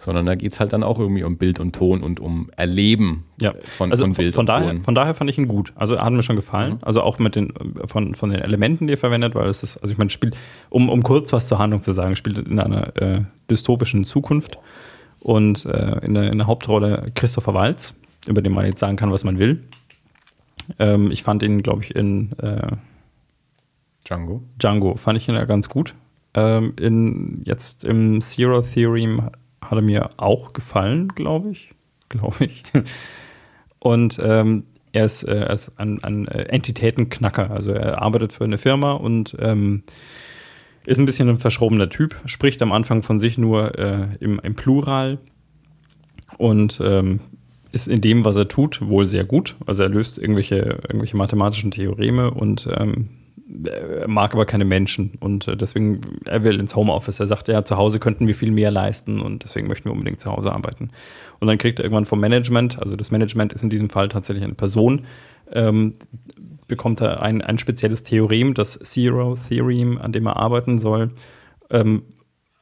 Sondern 0.01 0.26
da 0.26 0.34
geht 0.34 0.53
es 0.53 0.61
halt 0.61 0.72
dann 0.72 0.82
auch 0.82 0.99
irgendwie 0.99 1.24
um 1.24 1.36
Bild 1.38 1.59
und 1.59 1.74
Ton 1.74 2.03
und 2.03 2.20
um 2.20 2.51
Erleben 2.57 3.24
ja. 3.40 3.53
von, 3.76 3.90
also 3.90 4.05
von 4.05 4.14
Bild 4.14 4.34
von, 4.34 4.40
von 4.40 4.46
daher, 4.46 4.72
Ton. 4.72 4.82
Von 4.84 4.94
daher 4.94 5.14
fand 5.14 5.30
ich 5.30 5.38
ihn 5.38 5.49
gut. 5.49 5.72
Also 5.74 5.99
hat 5.99 6.12
mir 6.12 6.22
schon 6.22 6.36
gefallen. 6.36 6.74
Mhm. 6.74 6.78
Also 6.82 7.03
auch 7.03 7.18
mit 7.18 7.34
den 7.34 7.53
von, 7.86 8.14
von 8.14 8.30
den 8.30 8.40
Elementen, 8.40 8.86
die 8.86 8.94
er 8.94 8.99
verwendet, 8.99 9.34
weil 9.34 9.49
es 9.49 9.62
ist, 9.62 9.76
also 9.78 9.90
ich 9.90 9.99
meine, 9.99 10.11
spielt, 10.11 10.36
um, 10.70 10.88
um 10.88 11.03
kurz 11.03 11.32
was 11.32 11.49
zur 11.49 11.59
Handlung 11.59 11.82
zu 11.82 11.92
sagen, 11.92 12.16
spielt 12.16 12.38
in 12.38 12.61
einer 12.61 12.96
äh, 12.96 13.22
dystopischen 13.51 14.05
Zukunft 14.05 14.59
und 15.20 15.64
äh, 15.64 16.05
in, 16.05 16.14
der, 16.14 16.30
in 16.30 16.38
der 16.38 16.46
Hauptrolle 16.46 17.11
Christopher 17.14 17.55
Walz, 17.55 17.94
über 18.26 18.42
den 18.42 18.53
man 18.53 18.66
jetzt 18.66 18.80
sagen 18.80 18.96
kann, 18.96 19.11
was 19.11 19.24
man 19.24 19.38
will. 19.38 19.64
Ähm, 20.78 21.11
ich 21.11 21.22
fand 21.22 21.42
ihn, 21.42 21.62
glaube 21.62 21.82
ich, 21.82 21.94
in 21.94 22.32
äh, 22.38 22.68
Django. 24.05 24.42
Django 24.59 24.96
fand 24.96 25.18
ich 25.18 25.28
ihn 25.28 25.34
ja 25.34 25.44
ganz 25.44 25.68
gut. 25.68 25.94
Ähm, 26.34 26.74
in, 26.78 27.42
jetzt 27.44 27.84
im 27.84 28.20
Zero 28.20 28.62
Theorem 28.62 29.30
hat 29.69 29.79
er 29.79 29.83
mir 29.83 30.11
auch 30.16 30.53
gefallen, 30.53 31.09
glaube 31.14 31.51
ich. 31.51 31.71
Glaube 32.09 32.47
ich. 32.47 32.62
Und 33.79 34.19
ähm, 34.23 34.64
er 34.93 35.05
ist, 35.05 35.23
äh, 35.25 35.41
er 35.41 35.51
ist 35.51 35.73
ein, 35.77 36.03
ein 36.03 36.27
Entitätenknacker. 36.27 37.51
Also 37.51 37.73
er 37.73 38.01
arbeitet 38.01 38.33
für 38.33 38.45
eine 38.45 38.59
Firma 38.59 38.93
und 38.93 39.37
ähm, 39.39 39.83
ist 40.87 40.99
ein 40.99 41.05
bisschen 41.05 41.29
ein 41.29 41.37
verschrobener 41.37 41.91
Typ, 41.91 42.16
spricht 42.25 42.62
am 42.62 42.73
Anfang 42.73 43.03
von 43.03 43.21
sich 43.21 43.37
nur 43.37 43.79
äh, 43.79 44.09
im, 44.21 44.41
im, 44.41 44.55
Plural 44.55 45.19
und 46.39 46.81
ähm, 46.83 47.21
ist 47.73 47.89
in 47.89 48.01
dem, 48.01 48.25
was 48.25 48.37
er 48.37 48.49
tut, 48.49 48.81
wohl 48.81 49.07
sehr 49.07 49.25
gut. 49.25 49.55
Also 49.66 49.83
er 49.83 49.91
löst 49.91 50.16
irgendwelche, 50.16 50.57
irgendwelche 50.57 51.16
mathematischen 51.16 51.71
Theoreme 51.71 52.31
und 52.31 52.66
ähm, 52.75 53.11
er 53.64 54.09
mag 54.09 54.34
aber 54.34 54.44
keine 54.46 54.64
Menschen 54.64 55.12
und 55.20 55.49
äh, 55.49 55.57
deswegen, 55.57 56.01
er 56.26 56.44
will 56.44 56.61
ins 56.61 56.76
Homeoffice. 56.76 57.20
Er 57.20 57.26
sagt, 57.26 57.49
ja, 57.49 57.64
zu 57.64 57.76
Hause 57.76 57.99
könnten 57.99 58.26
wir 58.26 58.34
viel 58.34 58.51
mehr 58.51 58.70
leisten 58.70 59.20
und 59.20 59.44
deswegen 59.44 59.68
möchten 59.68 59.86
wir 59.86 59.92
unbedingt 59.92 60.20
zu 60.20 60.30
Hause 60.30 60.53
arbeiten. 60.53 60.90
Und 61.40 61.49
dann 61.49 61.59
kriegt 61.59 61.78
er 61.78 61.84
irgendwann 61.84 62.05
vom 62.05 62.20
Management, 62.20 62.78
also 62.78 62.96
das 62.96 63.11
Management 63.11 63.53
ist 63.53 63.62
in 63.62 63.70
diesem 63.70 63.88
Fall 63.88 64.09
tatsächlich 64.09 64.44
eine 64.44 64.55
Person, 64.55 65.07
ähm, 65.53 65.94
bekommt 66.66 67.01
er 67.01 67.22
ein, 67.22 67.40
ein 67.40 67.59
spezielles 67.59 68.03
Theorem, 68.03 68.55
das 68.55 68.78
Zero 68.78 69.38
Theorem, 69.49 69.99
an 69.99 70.12
dem 70.12 70.26
er 70.26 70.36
arbeiten 70.36 70.78
soll, 70.78 71.12
ähm, 71.70 72.03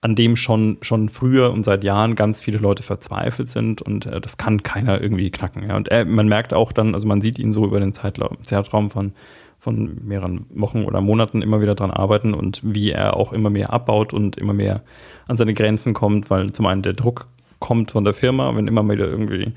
an 0.03 0.15
dem 0.15 0.37
schon, 0.37 0.79
schon 0.83 1.09
früher 1.09 1.51
und 1.51 1.65
seit 1.65 1.83
Jahren 1.83 2.15
ganz 2.15 2.41
viele 2.41 2.59
Leute 2.59 2.85
verzweifelt 2.85 3.51
sind 3.51 3.83
und 3.83 4.07
äh, 4.07 4.21
das 4.21 4.37
kann 4.37 4.63
keiner 4.63 5.01
irgendwie 5.01 5.33
knacken. 5.33 5.69
Ja. 5.69 5.77
Und 5.77 5.89
er, 5.89 6.05
man 6.05 6.29
merkt 6.29 6.55
auch 6.55 6.71
dann, 6.71 6.95
also 6.95 7.09
man 7.09 7.23
sieht 7.23 7.41
ihn 7.41 7.53
so 7.53 7.65
über 7.65 7.81
den 7.81 7.93
Zeitlauf, 7.93 8.37
Zeitraum 8.43 8.91
von, 8.91 9.15
von 9.67 9.99
mehreren 10.07 10.47
Wochen 10.51 10.85
oder 10.85 11.01
Monaten 11.01 11.43
immer 11.43 11.61
wieder 11.61 11.75
dran 11.75 11.91
arbeiten 11.91 12.35
und 12.35 12.61
wie 12.63 12.93
er 12.93 13.17
auch 13.17 13.33
immer 13.33 13.51
mehr 13.51 13.73
abbaut 13.73 14.13
und 14.13 14.39
immer 14.39 14.53
mehr 14.53 14.85
an 15.27 15.37
seine 15.37 15.55
Grenzen 15.55 15.93
kommt, 15.93 16.31
weil 16.31 16.53
zum 16.53 16.67
einen 16.67 16.83
der 16.83 16.93
Druck 16.93 17.27
kommt 17.59 17.91
von 17.91 18.05
der 18.05 18.15
Firma, 18.15 18.55
wenn 18.55 18.69
immer 18.69 18.89
wieder 18.89 19.09
irgendwie 19.09 19.55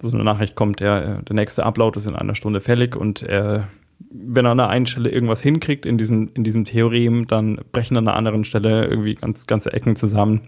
so 0.00 0.10
eine 0.10 0.24
Nachricht 0.24 0.54
kommt, 0.54 0.80
der, 0.80 1.20
der 1.20 1.36
nächste 1.36 1.66
Upload 1.66 1.98
ist 1.98 2.06
in 2.06 2.16
einer 2.16 2.34
Stunde 2.34 2.62
fällig 2.62 2.96
und 2.96 3.22
er 3.22 3.68
wenn 4.10 4.46
er 4.46 4.52
an 4.52 4.58
der 4.58 4.70
einen 4.70 4.86
Stelle 4.86 5.10
irgendwas 5.10 5.42
hinkriegt 5.42 5.84
in 5.84 5.98
diesem, 5.98 6.30
in 6.34 6.44
diesem 6.44 6.64
Theorem, 6.64 7.26
dann 7.26 7.60
brechen 7.72 7.96
an 7.98 8.06
der 8.06 8.16
anderen 8.16 8.44
Stelle 8.44 8.86
irgendwie 8.86 9.14
ganz, 9.14 9.46
ganze 9.46 9.72
Ecken 9.74 9.96
zusammen 9.96 10.40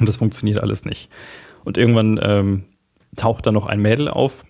und 0.00 0.08
das 0.08 0.16
funktioniert 0.16 0.58
alles 0.58 0.84
nicht. 0.84 1.08
Und 1.64 1.78
irgendwann 1.78 2.20
ähm, 2.20 2.64
taucht 3.16 3.46
da 3.46 3.52
noch 3.52 3.66
ein 3.66 3.80
Mädel 3.80 4.08
auf, 4.08 4.44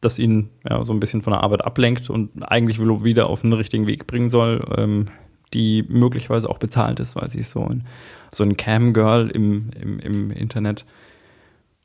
das 0.00 0.18
ihn 0.18 0.50
ja, 0.68 0.84
so 0.84 0.92
ein 0.92 1.00
bisschen 1.00 1.22
von 1.22 1.32
der 1.32 1.42
Arbeit 1.42 1.64
ablenkt 1.64 2.10
und 2.10 2.30
eigentlich 2.42 2.80
wieder 2.80 3.28
auf 3.28 3.42
den 3.42 3.52
richtigen 3.52 3.86
Weg 3.86 4.06
bringen 4.06 4.30
soll, 4.30 4.64
ähm, 4.76 5.06
die 5.52 5.84
möglicherweise 5.88 6.48
auch 6.48 6.58
bezahlt 6.58 7.00
ist, 7.00 7.16
weil 7.16 7.28
sie 7.28 7.40
ist 7.40 7.50
so 7.50 7.64
ein, 7.64 7.86
so 8.32 8.44
ein 8.44 8.56
Cam-Girl 8.56 9.30
im, 9.30 9.70
im, 9.80 9.98
im 9.98 10.30
Internet. 10.30 10.84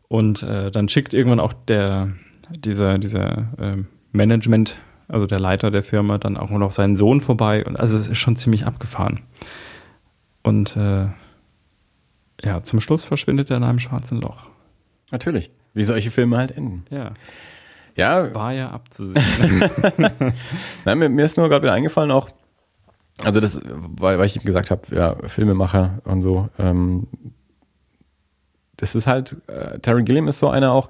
Und 0.07 0.43
äh, 0.43 0.72
dann 0.72 0.88
schickt 0.88 1.13
irgendwann 1.13 1.39
auch 1.39 1.53
der, 1.53 2.13
dieser, 2.51 2.97
dieser 2.99 3.49
äh, 3.57 3.84
Management- 4.11 4.80
also 5.07 5.28
der 5.28 5.39
Leiter 5.39 5.70
der 5.70 5.84
Firma, 5.84 6.18
dann 6.18 6.36
auch 6.36 6.49
noch 6.49 6.72
seinen 6.72 6.95
Sohn 6.95 7.22
vorbei. 7.22 7.63
Und 7.63 7.80
also 7.80 7.95
es 7.95 8.07
ist 8.07 8.18
schon 8.18 8.38
ziemlich 8.38 8.66
abgefahren. 8.66 9.20
Und 10.41 10.76
äh, 10.76 11.07
ja, 12.41 12.63
zum 12.63 12.82
Schluss 12.82 13.05
verschwindet 13.05 13.51
er 13.51 13.57
in 13.57 13.63
einem 13.63 13.80
schwarzen 13.80 14.20
Loch. 14.20 14.49
Natürlich. 15.11 15.51
Wie 15.76 15.84
solche 15.84 16.09
Filme 16.09 16.38
halt 16.38 16.51
enden. 16.51 16.86
Ja. 16.89 17.13
Ja. 17.96 18.34
War 18.36 18.54
ja 18.54 18.72
abzusehen. 18.72 19.24
Nein, 20.86 20.98
mir, 20.98 21.10
mir, 21.10 21.26
ist 21.26 21.38
nur 21.38 21.50
gerade 21.50 21.64
wieder 21.64 21.74
eingefallen 21.74 22.12
auch, 22.12 22.30
also 23.24 23.39
das, 23.39 23.62
weil, 23.64 24.20
weil 24.20 24.26
ich 24.26 24.36
eben 24.36 24.46
gesagt 24.46 24.72
habe, 24.72 24.93
ja, 24.93 25.16
Filmemacher 25.28 26.02
und 26.04 26.22
so, 26.22 26.50
ähm, 26.60 27.08
das 28.78 28.93
ist 28.93 29.08
halt, 29.08 29.38
äh, 29.48 29.80
Terry 29.80 30.04
Gilliam 30.04 30.28
ist 30.28 30.39
so 30.39 30.50
einer 30.50 30.74
auch, 30.74 30.89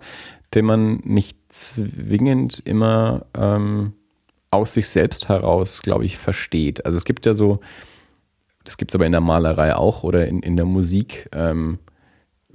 den 0.55 0.65
man 0.65 0.95
nicht 1.03 1.37
zwingend 1.49 2.59
immer 2.65 3.25
ähm, 3.37 3.93
aus 4.49 4.73
sich 4.73 4.89
selbst 4.89 5.29
heraus, 5.29 5.81
glaube 5.81 6.05
ich, 6.05 6.17
versteht. 6.17 6.85
Also 6.85 6.97
es 6.97 7.05
gibt 7.05 7.25
ja 7.27 7.35
so, 7.35 7.59
das 8.63 8.77
gibt 8.77 8.91
es 8.91 8.95
aber 8.95 9.05
in 9.05 9.11
der 9.11 9.21
Malerei 9.21 9.75
auch 9.75 10.03
oder 10.03 10.27
in, 10.27 10.39
in 10.39 10.55
der 10.55 10.65
Musik, 10.65 11.29
ähm, 11.31 11.77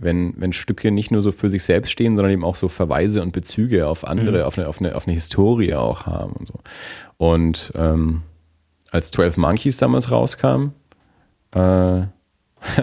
wenn, 0.01 0.34
wenn 0.38 0.53
Stücke 0.53 0.90
nicht 0.90 1.11
nur 1.11 1.22
so 1.22 1.32
für 1.32 1.51
sich 1.51 1.62
selbst 1.62 1.90
stehen, 1.90 2.16
sondern 2.16 2.32
eben 2.32 2.44
auch 2.44 2.57
so 2.57 2.68
Verweise 2.68 3.22
und 3.22 3.32
Bezüge 3.32 3.86
auf 3.86 4.07
andere, 4.07 4.38
mhm. 4.38 4.44
auf, 4.44 4.59
eine, 4.59 4.68
auf, 4.68 4.80
eine, 4.80 4.94
auf 4.94 5.07
eine 5.07 5.14
Historie 5.14 5.74
auch 5.74 6.07
haben 6.07 6.32
und 6.32 6.48
so. 6.48 6.55
Und 7.18 7.72
ähm, 7.74 8.22
als 8.90 9.11
12 9.11 9.36
Monkeys 9.36 9.76
damals 9.76 10.11
rauskam, 10.11 10.72
äh, 11.53 11.59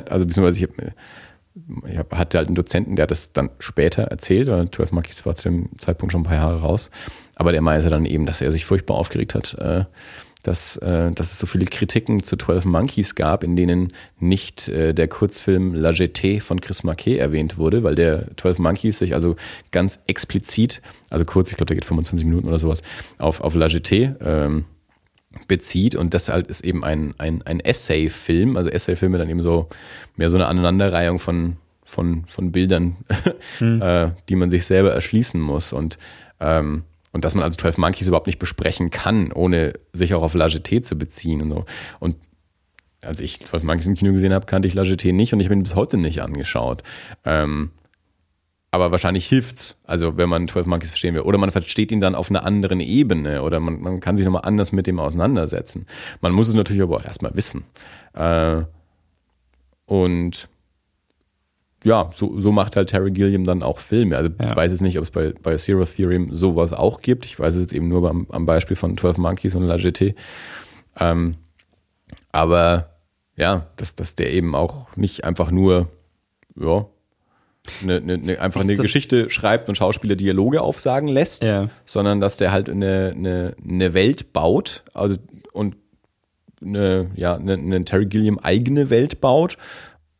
also 0.10 0.26
beziehungsweise 0.26 0.58
ich 0.58 0.64
habe 0.64 0.94
ich 1.90 1.98
hatte 1.98 2.38
halt 2.38 2.48
einen 2.50 2.56
Dozenten, 2.56 2.96
der 2.96 3.04
hat 3.04 3.12
das 3.12 3.32
dann 3.34 3.50
später 3.58 4.04
erzählt, 4.04 4.48
oder 4.48 4.72
12 4.72 4.92
Monkeys 4.92 5.26
war 5.26 5.34
zu 5.34 5.50
dem 5.50 5.70
Zeitpunkt 5.80 6.12
schon 6.12 6.22
ein 6.22 6.26
paar 6.26 6.36
Jahre 6.36 6.62
raus, 6.62 6.92
aber 7.36 7.52
der 7.52 7.62
meinte 7.62 7.90
dann 7.90 8.06
eben, 8.06 8.28
dass 8.28 8.42
er 8.42 8.52
sich 8.52 8.66
furchtbar 8.66 8.96
aufgeregt 8.96 9.34
hat, 9.34 9.56
äh, 9.56 9.86
dass, 10.48 10.78
äh, 10.78 11.12
dass 11.12 11.34
es 11.34 11.40
so 11.40 11.46
viele 11.46 11.66
Kritiken 11.66 12.24
zu 12.24 12.38
12 12.38 12.66
Monkeys 12.66 13.16
gab, 13.16 13.44
in 13.44 13.56
denen 13.56 13.94
nicht 14.20 14.70
äh, 14.70 14.94
der 14.94 15.10
Kurzfilm 15.10 15.76
La 15.76 15.90
Jetée 15.90 16.40
von 16.40 16.62
Chris 16.62 16.84
Marquet 16.84 17.18
erwähnt 17.18 17.58
wurde, 17.58 17.84
weil 17.84 17.96
der 17.96 18.28
12 18.38 18.60
Monkeys 18.60 19.00
sich 19.00 19.14
also 19.14 19.36
ganz 19.72 20.00
explizit, 20.08 20.82
also 21.10 21.26
kurz, 21.26 21.52
ich 21.52 21.58
glaube, 21.58 21.68
der 21.68 21.76
geht 21.76 21.86
25 21.86 22.26
Minuten 22.26 22.48
oder 22.48 22.58
sowas, 22.58 22.82
auf, 23.18 23.42
auf 23.42 23.56
La 23.56 23.66
Jetée 23.66 24.16
ähm, 24.22 24.66
bezieht. 25.50 25.96
Und 25.96 26.14
das 26.14 26.30
halt 26.30 26.48
ist 26.48 26.64
eben 26.64 26.84
ein, 26.84 27.14
ein, 27.18 27.42
ein 27.44 27.60
Essay-Film, 27.60 28.56
also 28.56 28.70
Essay-Filme 28.70 29.18
dann 29.18 29.30
eben 29.30 29.42
so 29.42 29.68
mehr 30.16 30.30
so 30.30 30.38
eine 30.38 30.48
Aneinanderreihung 30.48 31.20
von, 31.20 31.58
von, 31.84 32.26
von 32.26 32.54
Bildern, 32.54 32.96
hm. 33.58 33.82
äh, 33.82 34.12
die 34.30 34.36
man 34.36 34.50
sich 34.50 34.66
selber 34.66 34.94
erschließen 34.94 35.42
muss. 35.42 35.74
Und 35.74 35.98
ähm, 36.40 36.84
und 37.12 37.26
dass 37.26 37.36
man 37.36 37.44
also 37.44 37.58
12 37.58 37.78
Monkeys 37.78 38.08
überhaupt 38.08 38.28
nicht 38.28 38.40
besprechen 38.40 38.90
kann, 38.90 39.32
ohne 39.32 39.74
sich 39.94 40.14
auch 40.14 40.24
auf 40.24 40.34
La 40.34 40.48
Jetée 40.48 40.82
zu 40.82 40.98
beziehen 40.98 41.42
und 41.42 41.52
so. 41.52 41.66
Und 42.00 42.18
als 43.02 43.20
ich 43.20 43.40
12 43.40 43.64
Monkeys 43.64 43.88
im 43.88 43.96
Kino 43.96 44.12
gesehen 44.14 44.34
habe, 44.34 44.46
kannte 44.46 44.68
ich 44.68 44.74
La 44.74 44.84
Jetée 44.84 45.14
nicht 45.14 45.34
und 45.34 45.40
ich 45.40 45.50
ihn 45.50 45.64
bis 45.64 45.76
heute 45.76 45.98
nicht 45.98 46.22
angeschaut. 46.22 46.84
Ähm, 47.26 47.72
aber 48.72 48.92
wahrscheinlich 48.92 49.26
hilft's, 49.28 49.78
also 49.86 50.18
wenn 50.18 50.30
man 50.30 50.48
12 50.48 50.68
Monkeys 50.68 50.90
verstehen 50.90 51.16
will. 51.16 51.22
Oder 51.22 51.38
man 51.38 51.52
versteht 51.52 51.92
ihn 51.92 52.02
dann 52.02 52.16
auf 52.16 52.30
einer 52.30 52.44
anderen 52.44 52.80
Ebene 52.80 53.42
oder 53.42 53.60
man, 53.60 53.82
man 53.82 54.00
kann 54.02 54.18
sich 54.18 54.26
nochmal 54.26 54.44
anders 54.44 54.72
mit 54.72 54.88
dem 54.88 55.00
auseinandersetzen. 55.00 55.86
Man 56.22 56.34
muss 56.34 56.50
es 56.50 56.54
natürlich 56.54 56.82
aber 56.82 56.98
auch 56.98 57.06
erstmal 57.06 57.36
wissen. 57.36 57.64
Äh, 58.14 58.64
und 59.86 60.50
ja, 61.88 62.10
so, 62.14 62.38
so 62.38 62.52
macht 62.52 62.76
halt 62.76 62.90
Terry 62.90 63.12
Gilliam 63.12 63.46
dann 63.46 63.64
auch 63.64 63.80
Filme. 63.80 64.18
Also 64.18 64.30
ja. 64.38 64.50
ich 64.50 64.56
weiß 64.56 64.72
jetzt 64.72 64.82
nicht, 64.82 64.98
ob 64.98 65.04
es 65.06 65.12
bei, 65.12 65.34
bei 65.42 65.56
Zero 65.56 65.86
Theorem 65.86 66.36
sowas 66.36 66.74
auch 66.74 67.02
gibt. 67.02 67.26
Ich 67.26 67.40
weiß 67.40 67.56
es 67.56 67.62
jetzt 67.62 67.74
eben 67.74 67.88
nur 67.88 68.02
beim, 68.02 68.28
am 68.30 68.46
Beispiel 68.46 68.76
von 68.76 68.98
12 68.98 69.18
Monkeys 69.20 69.56
und 69.56 69.64
La 69.64 69.78
GT. 69.78 70.14
Ähm, 71.00 71.36
aber 72.34 72.90
ja, 73.38 73.68
dass, 73.78 73.96
dass 73.96 74.16
der 74.16 74.34
eben 74.34 74.54
auch 74.54 74.96
nicht 74.98 75.24
einfach 75.24 75.50
nur, 75.50 75.88
ja, 76.60 76.86
eine, 77.82 77.98
eine, 77.98 78.14
eine, 78.14 78.42
einfach 78.42 78.62
eine 78.62 78.76
Geschichte 78.76 79.30
schreibt 79.30 79.70
und 79.70 79.76
Schauspieler 79.76 80.16
Dialoge 80.16 80.62
aufsagen 80.62 81.08
lässt, 81.08 81.44
ja. 81.44 81.70
sondern 81.86 82.20
dass 82.20 82.36
der 82.36 82.52
halt 82.52 82.70
eine, 82.70 83.14
eine, 83.16 83.56
eine 83.64 83.94
Welt 83.94 84.34
baut, 84.34 84.84
also 84.94 85.16
und 85.54 85.78
eine, 86.62 87.12
ja, 87.16 87.36
eine 87.36 87.86
Terry 87.86 88.08
Gilliam 88.08 88.40
eigene 88.40 88.90
Welt 88.90 89.22
baut 89.22 89.58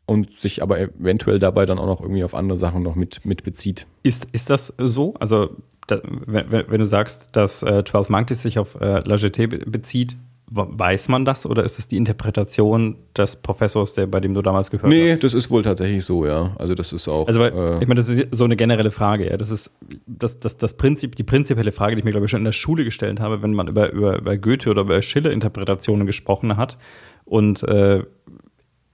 und 0.08 0.40
sich 0.40 0.62
aber 0.62 0.80
eventuell 0.80 1.38
dabei 1.38 1.66
dann 1.66 1.78
auch 1.78 1.86
noch 1.86 2.00
irgendwie 2.00 2.24
auf 2.24 2.34
andere 2.34 2.58
Sachen 2.58 2.82
noch 2.82 2.96
mit, 2.96 3.26
mit 3.26 3.44
bezieht. 3.44 3.86
Ist, 4.02 4.26
ist 4.32 4.48
das 4.48 4.72
so? 4.78 5.12
Also, 5.20 5.50
da, 5.86 6.00
wenn, 6.26 6.50
wenn, 6.50 6.80
du 6.80 6.86
sagst, 6.86 7.28
dass 7.32 7.62
äh, 7.62 7.84
12 7.84 8.08
Monkeys 8.08 8.40
sich 8.40 8.58
auf 8.58 8.74
äh, 8.80 9.00
La 9.06 9.16
Jetée 9.16 9.46
bezieht, 9.46 10.16
weiß 10.50 11.08
man 11.08 11.26
das 11.26 11.44
oder 11.44 11.62
ist 11.62 11.76
das 11.76 11.88
die 11.88 11.98
Interpretation 11.98 12.96
des 13.14 13.36
Professors, 13.36 13.92
der, 13.92 14.06
bei 14.06 14.20
dem 14.20 14.32
du 14.32 14.40
damals 14.40 14.70
gehört 14.70 14.88
nee, 14.88 15.10
hast? 15.10 15.16
Nee, 15.16 15.20
das 15.20 15.34
ist 15.34 15.50
wohl 15.50 15.60
tatsächlich 15.60 16.06
so, 16.06 16.24
ja. 16.24 16.56
Also 16.58 16.74
das 16.74 16.94
ist 16.94 17.06
auch. 17.06 17.26
Also, 17.26 17.42
äh, 17.42 17.82
ich 17.82 17.86
meine, 17.86 18.00
das 18.00 18.08
ist 18.08 18.28
so 18.30 18.44
eine 18.44 18.56
generelle 18.56 18.90
Frage, 18.90 19.28
ja. 19.28 19.36
Das 19.36 19.50
ist 19.50 19.72
das, 20.06 20.40
das, 20.40 20.56
das 20.56 20.72
Prinzip, 20.78 21.16
die 21.16 21.24
prinzipielle 21.24 21.70
Frage, 21.70 21.96
die 21.96 21.98
ich 21.98 22.04
mir, 22.06 22.12
glaube 22.12 22.24
ich, 22.24 22.30
schon 22.30 22.40
in 22.40 22.46
der 22.46 22.52
Schule 22.52 22.84
gestellt 22.84 23.20
habe, 23.20 23.42
wenn 23.42 23.52
man 23.52 23.68
über, 23.68 23.92
über, 23.92 24.18
über 24.18 24.38
Goethe 24.38 24.70
oder 24.70 24.80
über 24.82 25.02
Schiller-Interpretationen 25.02 26.06
gesprochen 26.06 26.56
hat. 26.56 26.78
Und 27.26 27.62
äh, 27.64 28.04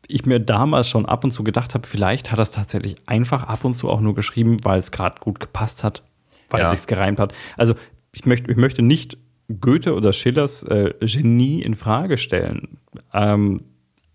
ich 0.09 0.27
mir 0.27 0.41
damals 0.41 0.89
schon 0.89 1.07
ab 1.07 1.25
und 1.25 1.33
zu 1.33 1.45
gedacht 1.45 1.75
habe, 1.75 1.87
vielleicht 1.87 2.31
hat 2.31 2.39
er 2.39 2.43
es 2.43 2.51
tatsächlich 2.51 2.97
einfach 3.07 3.45
ab 3.45 3.65
und 3.65 3.75
zu 3.75 3.91
auch 3.91 4.01
nur 4.01 4.15
geschrieben, 4.15 4.59
weil 4.63 4.79
es 4.79 4.91
gerade 4.91 5.21
gut 5.21 5.41
gepasst 5.41 5.85
hat, 5.85 6.03
weil 6.51 6.61
ja. 6.61 6.73
es 6.73 6.81
sich 6.81 6.87
gereimt 6.87 7.19
hat. 7.19 7.35
Also 7.57 7.75
ich 8.13 8.27
möchte, 8.27 8.51
ich 8.51 8.57
möchte 8.57 8.83
nicht 8.83 9.19
Goethe 9.61 9.95
oder 9.95 10.13
Schillers 10.13 10.63
äh, 10.65 10.95
Genie 11.01 11.63
in 11.63 11.75
Frage 11.75 12.19
stellen. 12.19 12.79
Ähm, 13.13 13.63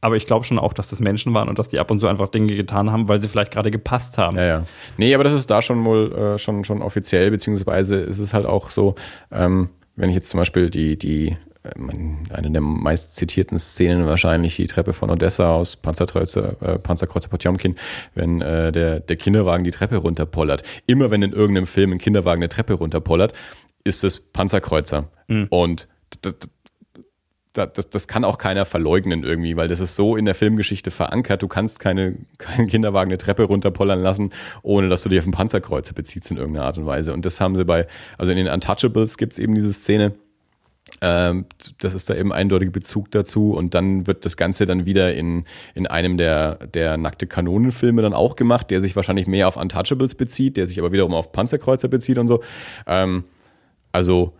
aber 0.01 0.15
ich 0.15 0.25
glaube 0.25 0.45
schon 0.45 0.59
auch, 0.59 0.73
dass 0.73 0.89
das 0.89 0.99
Menschen 0.99 1.33
waren 1.33 1.49
und 1.49 1.59
dass 1.59 1.69
die 1.69 1.79
ab 1.79 1.91
und 1.91 1.99
zu 1.99 2.07
einfach 2.07 2.29
Dinge 2.29 2.55
getan 2.55 2.91
haben, 2.91 3.09
weil 3.09 3.21
sie 3.21 3.27
vielleicht 3.27 3.51
gerade 3.51 3.69
gepasst 3.69 4.17
haben. 4.17 4.37
Ja, 4.37 4.45
ja. 4.45 4.65
Nee, 4.97 5.13
aber 5.13 5.23
das 5.23 5.33
ist 5.33 5.49
da 5.49 5.61
schon 5.61 5.85
wohl 5.85 6.13
äh, 6.13 6.37
schon, 6.37 6.63
schon 6.63 6.81
offiziell, 6.81 7.31
beziehungsweise 7.31 7.97
ist 7.97 8.19
es 8.19 8.33
halt 8.33 8.45
auch 8.45 8.71
so, 8.71 8.95
ähm, 9.31 9.69
wenn 9.95 10.09
ich 10.09 10.15
jetzt 10.15 10.29
zum 10.29 10.39
Beispiel 10.39 10.69
die, 10.69 10.97
die 10.97 11.35
eine 11.75 12.51
der 12.51 12.61
meist 12.61 13.15
zitierten 13.15 13.59
Szenen 13.59 14.05
wahrscheinlich 14.05 14.55
die 14.55 14.67
Treppe 14.67 14.93
von 14.93 15.09
Odessa 15.09 15.51
aus 15.51 15.75
Panzerkreuzer, 15.75 16.61
äh, 16.61 16.79
Panzerkreuzer 16.79 17.29
Potjomkin, 17.29 17.75
wenn 18.15 18.41
äh, 18.41 18.71
der, 18.71 18.99
der 18.99 19.15
Kinderwagen 19.15 19.63
die 19.63 19.71
Treppe 19.71 19.97
runterpollert. 19.97 20.63
Immer 20.85 21.11
wenn 21.11 21.21
in 21.21 21.33
irgendeinem 21.33 21.67
Film 21.67 21.91
ein 21.91 21.99
Kinderwagen 21.99 22.41
eine 22.41 22.49
Treppe 22.49 22.73
runterpollert, 22.73 23.33
ist 23.83 24.03
es 24.03 24.19
Panzerkreuzer. 24.19 25.09
Mhm. 25.27 25.47
Und 25.49 25.87
das, 26.21 26.35
das, 27.53 27.89
das 27.89 28.07
kann 28.07 28.23
auch 28.23 28.37
keiner 28.37 28.65
verleugnen 28.65 29.23
irgendwie, 29.23 29.55
weil 29.55 29.67
das 29.67 29.79
ist 29.79 29.95
so 29.95 30.15
in 30.15 30.25
der 30.25 30.35
Filmgeschichte 30.35 30.91
verankert. 30.91 31.41
Du 31.41 31.47
kannst 31.47 31.79
keine, 31.79 32.17
keinen 32.37 32.67
Kinderwagen 32.67 33.09
eine 33.09 33.17
Treppe 33.17 33.43
runterpollern 33.43 34.01
lassen, 34.01 34.31
ohne 34.61 34.89
dass 34.89 35.03
du 35.03 35.09
dich 35.09 35.19
auf 35.19 35.25
einen 35.25 35.33
Panzerkreuzer 35.33 35.93
beziehst 35.93 36.31
in 36.31 36.37
irgendeiner 36.37 36.65
Art 36.65 36.77
und 36.77 36.85
Weise. 36.85 37.13
Und 37.13 37.25
das 37.25 37.41
haben 37.41 37.55
sie 37.55 37.65
bei, 37.65 37.87
also 38.17 38.31
in 38.31 38.37
den 38.37 38.47
Untouchables 38.47 39.17
gibt 39.17 39.33
es 39.33 39.39
eben 39.39 39.55
diese 39.55 39.73
Szene, 39.73 40.13
das 41.01 41.93
ist 41.93 42.09
da 42.09 42.15
eben 42.15 42.33
eindeutig 42.33 42.71
Bezug 42.71 43.11
dazu. 43.11 43.53
Und 43.53 43.73
dann 43.73 44.07
wird 44.07 44.25
das 44.25 44.37
Ganze 44.37 44.65
dann 44.65 44.85
wieder 44.85 45.13
in, 45.13 45.45
in 45.75 45.87
einem 45.87 46.17
der, 46.17 46.55
der 46.55 46.97
nackte 46.97 47.27
Kanonenfilme 47.27 48.01
dann 48.01 48.13
auch 48.13 48.35
gemacht, 48.35 48.71
der 48.71 48.81
sich 48.81 48.95
wahrscheinlich 48.95 49.27
mehr 49.27 49.47
auf 49.47 49.57
Untouchables 49.57 50.15
bezieht, 50.15 50.57
der 50.57 50.67
sich 50.67 50.79
aber 50.79 50.91
wiederum 50.91 51.13
auf 51.13 51.31
Panzerkreuzer 51.31 51.87
bezieht 51.87 52.17
und 52.17 52.27
so. 52.27 52.41
Ähm, 52.87 53.23
also, 53.91 54.33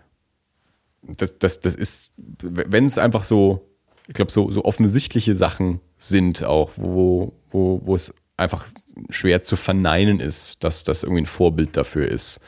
das, 1.01 1.37
das, 1.39 1.59
das 1.59 1.75
ist, 1.75 2.11
wenn 2.41 2.85
es 2.85 2.97
einfach 2.97 3.23
so, 3.23 3.65
ich 4.07 4.13
glaube, 4.13 4.31
so, 4.31 4.51
so 4.51 4.65
offensichtliche 4.65 5.33
Sachen 5.33 5.79
sind, 5.97 6.43
auch, 6.43 6.71
wo, 6.75 7.33
wo, 7.51 7.81
wo 7.83 7.95
es 7.95 8.13
einfach 8.37 8.67
schwer 9.09 9.43
zu 9.43 9.55
verneinen 9.55 10.19
ist, 10.19 10.63
dass 10.63 10.83
das 10.83 11.03
irgendwie 11.03 11.23
ein 11.23 11.27
Vorbild 11.27 11.75
dafür 11.77 12.07
ist 12.07 12.41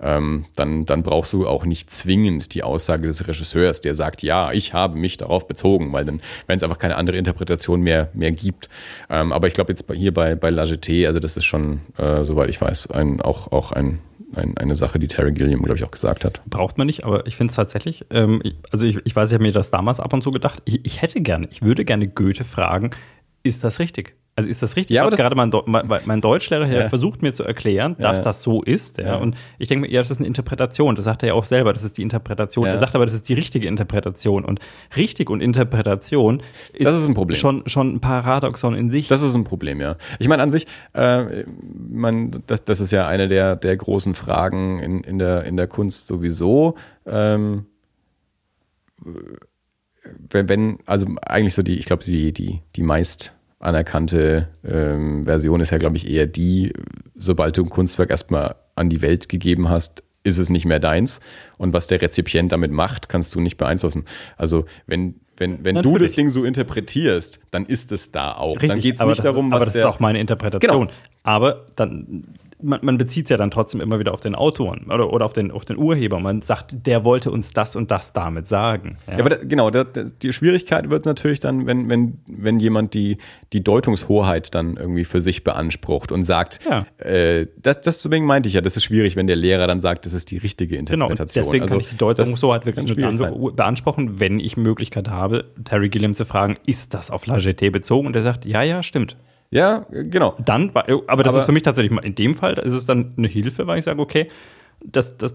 ähm, 0.00 0.44
dann, 0.56 0.84
dann 0.86 1.02
brauchst 1.02 1.32
du 1.32 1.46
auch 1.46 1.64
nicht 1.64 1.90
zwingend 1.90 2.54
die 2.54 2.62
Aussage 2.62 3.06
des 3.06 3.26
Regisseurs, 3.26 3.80
der 3.80 3.94
sagt, 3.94 4.22
ja, 4.22 4.52
ich 4.52 4.72
habe 4.72 4.98
mich 4.98 5.16
darauf 5.16 5.48
bezogen, 5.48 5.92
weil 5.92 6.04
dann, 6.04 6.20
wenn 6.46 6.56
es 6.56 6.62
einfach 6.62 6.78
keine 6.78 6.96
andere 6.96 7.16
Interpretation 7.16 7.80
mehr, 7.80 8.10
mehr 8.12 8.32
gibt. 8.32 8.68
Ähm, 9.08 9.32
aber 9.32 9.46
ich 9.46 9.54
glaube 9.54 9.72
jetzt 9.72 9.84
hier 9.92 10.12
bei, 10.12 10.34
bei 10.34 10.50
La 10.50 10.64
Jetée, 10.64 11.06
also 11.06 11.18
das 11.18 11.36
ist 11.36 11.44
schon, 11.44 11.80
äh, 11.96 12.24
soweit 12.24 12.50
ich 12.50 12.60
weiß, 12.60 12.90
ein, 12.90 13.20
auch, 13.20 13.52
auch 13.52 13.72
ein, 13.72 14.00
ein, 14.34 14.56
eine 14.58 14.76
Sache, 14.76 14.98
die 14.98 15.08
Terry 15.08 15.32
Gilliam, 15.32 15.62
glaube 15.62 15.78
ich, 15.78 15.84
auch 15.84 15.90
gesagt 15.90 16.24
hat. 16.24 16.42
Braucht 16.46 16.78
man 16.78 16.86
nicht, 16.86 17.04
aber 17.04 17.26
ich 17.26 17.36
finde 17.36 17.50
es 17.50 17.56
tatsächlich, 17.56 18.04
ähm, 18.10 18.40
ich, 18.42 18.56
also 18.70 18.86
ich, 18.86 18.98
ich 19.04 19.16
weiß, 19.16 19.30
ich 19.30 19.34
habe 19.34 19.44
mir 19.44 19.52
das 19.52 19.70
damals 19.70 20.00
ab 20.00 20.12
und 20.12 20.22
zu 20.22 20.30
gedacht, 20.30 20.60
ich, 20.64 20.84
ich 20.84 21.00
hätte 21.00 21.20
gerne, 21.20 21.48
ich 21.50 21.62
würde 21.62 21.84
gerne 21.84 22.08
Goethe 22.08 22.44
fragen, 22.44 22.90
ist 23.42 23.64
das 23.64 23.78
richtig? 23.78 24.14
Also 24.38 24.50
ist 24.50 24.62
das 24.62 24.76
richtig? 24.76 24.94
Ja, 24.94 25.06
was 25.06 25.16
gerade 25.16 25.34
mein, 25.34 25.50
mein, 25.64 26.02
mein, 26.04 26.20
Deutschlehrer 26.20 26.66
hier 26.66 26.80
ja. 26.80 26.88
versucht 26.90 27.22
mir 27.22 27.32
zu 27.32 27.42
erklären, 27.42 27.96
dass 27.98 28.18
ja. 28.18 28.24
das 28.24 28.42
so 28.42 28.62
ist. 28.62 28.98
Ja? 28.98 29.06
ja. 29.06 29.16
Und 29.16 29.34
ich 29.58 29.68
denke 29.68 29.86
mir, 29.86 29.90
ja, 29.90 30.02
das 30.02 30.10
ist 30.10 30.18
eine 30.18 30.26
Interpretation. 30.26 30.94
Das 30.94 31.06
sagt 31.06 31.22
er 31.22 31.28
ja 31.28 31.34
auch 31.34 31.46
selber, 31.46 31.72
das 31.72 31.82
ist 31.82 31.96
die 31.96 32.02
Interpretation. 32.02 32.66
Er 32.66 32.76
sagt 32.76 32.94
aber, 32.94 33.06
das 33.06 33.14
ist 33.14 33.30
die 33.30 33.32
richtige 33.32 33.66
Interpretation. 33.66 34.44
Und 34.44 34.60
richtig 34.94 35.30
und 35.30 35.40
Interpretation 35.40 36.42
ist, 36.74 36.84
das 36.84 36.96
ist 36.96 37.06
ein 37.06 37.14
Problem. 37.14 37.38
Schon, 37.38 37.62
schon 37.66 37.94
ein 37.94 38.00
Paradoxon 38.00 38.74
in 38.74 38.90
sich. 38.90 39.08
Das 39.08 39.22
ist 39.22 39.34
ein 39.34 39.44
Problem, 39.44 39.80
ja. 39.80 39.96
Ich 40.18 40.28
meine, 40.28 40.42
an 40.42 40.50
sich, 40.50 40.66
äh, 40.92 41.44
man, 41.88 42.42
das, 42.46 42.62
das 42.62 42.80
ist 42.80 42.92
ja 42.92 43.08
eine 43.08 43.28
der, 43.28 43.56
der 43.56 43.74
großen 43.74 44.12
Fragen 44.12 44.80
in, 44.80 45.00
in, 45.02 45.18
der, 45.18 45.44
in 45.44 45.56
der 45.56 45.66
Kunst 45.66 46.08
sowieso. 46.08 46.74
Ähm, 47.06 47.64
wenn, 50.28 50.48
wenn, 50.50 50.78
also 50.84 51.06
eigentlich 51.26 51.54
so 51.54 51.62
die, 51.62 51.78
ich 51.78 51.86
glaube, 51.86 52.04
die, 52.04 52.34
die, 52.34 52.60
die 52.76 52.82
meist 52.82 53.32
anerkannte 53.58 54.48
ähm, 54.64 55.24
Version 55.24 55.60
ist 55.60 55.70
ja, 55.70 55.78
glaube 55.78 55.96
ich, 55.96 56.08
eher 56.10 56.26
die, 56.26 56.72
sobald 57.14 57.56
du 57.56 57.62
ein 57.62 57.70
Kunstwerk 57.70 58.10
erstmal 58.10 58.56
an 58.74 58.90
die 58.90 59.02
Welt 59.02 59.28
gegeben 59.28 59.68
hast, 59.68 60.02
ist 60.24 60.38
es 60.38 60.50
nicht 60.50 60.66
mehr 60.66 60.80
deins. 60.80 61.20
Und 61.56 61.72
was 61.72 61.86
der 61.86 62.02
Rezipient 62.02 62.52
damit 62.52 62.70
macht, 62.70 63.08
kannst 63.08 63.34
du 63.34 63.40
nicht 63.40 63.56
beeinflussen. 63.56 64.04
Also 64.36 64.66
wenn, 64.86 65.14
wenn, 65.36 65.64
wenn 65.64 65.76
du 65.76 65.98
das 65.98 66.12
Ding 66.12 66.28
so 66.28 66.44
interpretierst, 66.44 67.40
dann 67.50 67.64
ist 67.64 67.92
es 67.92 68.12
da 68.12 68.32
auch. 68.32 68.56
Richtig, 68.56 68.70
dann 68.70 68.80
geht 68.80 69.00
es 69.00 69.06
nicht 69.06 69.24
darum, 69.24 69.50
was 69.50 69.56
Aber 69.56 69.64
das 69.66 69.76
ist 69.76 69.84
auch 69.84 70.00
meine 70.00 70.18
Interpretation. 70.18 70.88
Genau. 70.88 70.92
Aber 71.22 71.66
dann 71.76 72.24
man, 72.62 72.80
man 72.82 72.98
bezieht 72.98 73.26
es 73.26 73.30
ja 73.30 73.36
dann 73.36 73.50
trotzdem 73.50 73.80
immer 73.80 73.98
wieder 73.98 74.12
auf 74.12 74.20
den 74.20 74.34
Autoren 74.34 74.86
oder, 74.90 75.12
oder 75.12 75.24
auf, 75.24 75.32
den, 75.32 75.50
auf 75.50 75.64
den 75.64 75.76
Urheber. 75.76 76.20
Man 76.20 76.42
sagt, 76.42 76.86
der 76.86 77.04
wollte 77.04 77.30
uns 77.30 77.52
das 77.52 77.76
und 77.76 77.90
das 77.90 78.12
damit 78.12 78.48
sagen. 78.48 78.98
Ja, 79.06 79.14
ja 79.14 79.18
aber 79.20 79.30
da, 79.30 79.36
genau, 79.36 79.70
da, 79.70 79.84
die 79.84 80.32
Schwierigkeit 80.32 80.90
wird 80.90 81.04
natürlich 81.04 81.40
dann, 81.40 81.66
wenn, 81.66 81.90
wenn, 81.90 82.18
wenn 82.28 82.58
jemand 82.58 82.94
die, 82.94 83.18
die 83.52 83.62
Deutungshoheit 83.62 84.54
dann 84.54 84.76
irgendwie 84.76 85.04
für 85.04 85.20
sich 85.20 85.44
beansprucht 85.44 86.12
und 86.12 86.24
sagt, 86.24 86.60
ja. 86.64 86.86
äh, 86.98 87.46
das, 87.58 87.80
das 87.80 88.02
deswegen 88.02 88.26
meinte 88.26 88.48
ich 88.48 88.54
ja, 88.54 88.60
das 88.60 88.76
ist 88.76 88.84
schwierig, 88.84 89.16
wenn 89.16 89.26
der 89.26 89.36
Lehrer 89.36 89.66
dann 89.66 89.80
sagt, 89.80 90.06
das 90.06 90.14
ist 90.14 90.30
die 90.30 90.38
richtige 90.38 90.76
Interpretation. 90.76 91.16
Genau, 91.16 91.42
deswegen 91.46 91.62
also, 91.62 91.74
kann 91.74 91.80
ich 91.80 91.90
die 91.90 91.96
Deutungshoheit 91.96 92.66
wirklich 92.66 92.96
nur 92.96 93.52
beanspruchen, 93.52 94.20
wenn 94.20 94.40
ich 94.40 94.56
Möglichkeit 94.56 95.08
habe, 95.08 95.44
Terry 95.64 95.88
Gilliam 95.88 96.14
zu 96.14 96.24
fragen, 96.24 96.56
ist 96.66 96.94
das 96.94 97.10
auf 97.10 97.26
La 97.26 97.38
GT 97.38 97.72
bezogen? 97.72 98.06
Und 98.06 98.16
er 98.16 98.22
sagt, 98.22 98.44
ja, 98.44 98.62
ja, 98.62 98.82
stimmt. 98.82 99.16
Ja, 99.50 99.86
genau. 99.90 100.36
Dann, 100.44 100.70
aber 100.70 101.22
das 101.22 101.32
aber 101.32 101.38
ist 101.40 101.44
für 101.46 101.52
mich 101.52 101.62
tatsächlich 101.62 101.92
mal 101.92 102.04
in 102.04 102.14
dem 102.14 102.34
Fall, 102.34 102.54
ist 102.54 102.74
es 102.74 102.86
dann 102.86 103.14
eine 103.16 103.28
Hilfe, 103.28 103.66
weil 103.66 103.78
ich 103.78 103.84
sage, 103.84 104.00
okay, 104.00 104.28
das, 104.84 105.16
das 105.16 105.34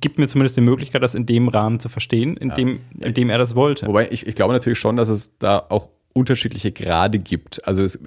gibt 0.00 0.18
mir 0.18 0.26
zumindest 0.26 0.56
die 0.56 0.62
Möglichkeit, 0.62 1.02
das 1.02 1.14
in 1.14 1.26
dem 1.26 1.48
Rahmen 1.48 1.80
zu 1.80 1.88
verstehen, 1.88 2.36
in, 2.36 2.48
ja. 2.50 2.54
dem, 2.54 2.80
in 2.98 3.14
dem 3.14 3.30
er 3.30 3.38
das 3.38 3.54
wollte. 3.54 3.86
Wobei 3.86 4.10
ich, 4.10 4.26
ich 4.26 4.34
glaube 4.34 4.52
natürlich 4.52 4.78
schon, 4.78 4.96
dass 4.96 5.08
es 5.08 5.36
da 5.38 5.64
auch 5.68 5.88
unterschiedliche 6.12 6.72
Grade 6.72 7.18
gibt. 7.18 7.66
Also 7.66 7.84
es, 7.84 7.98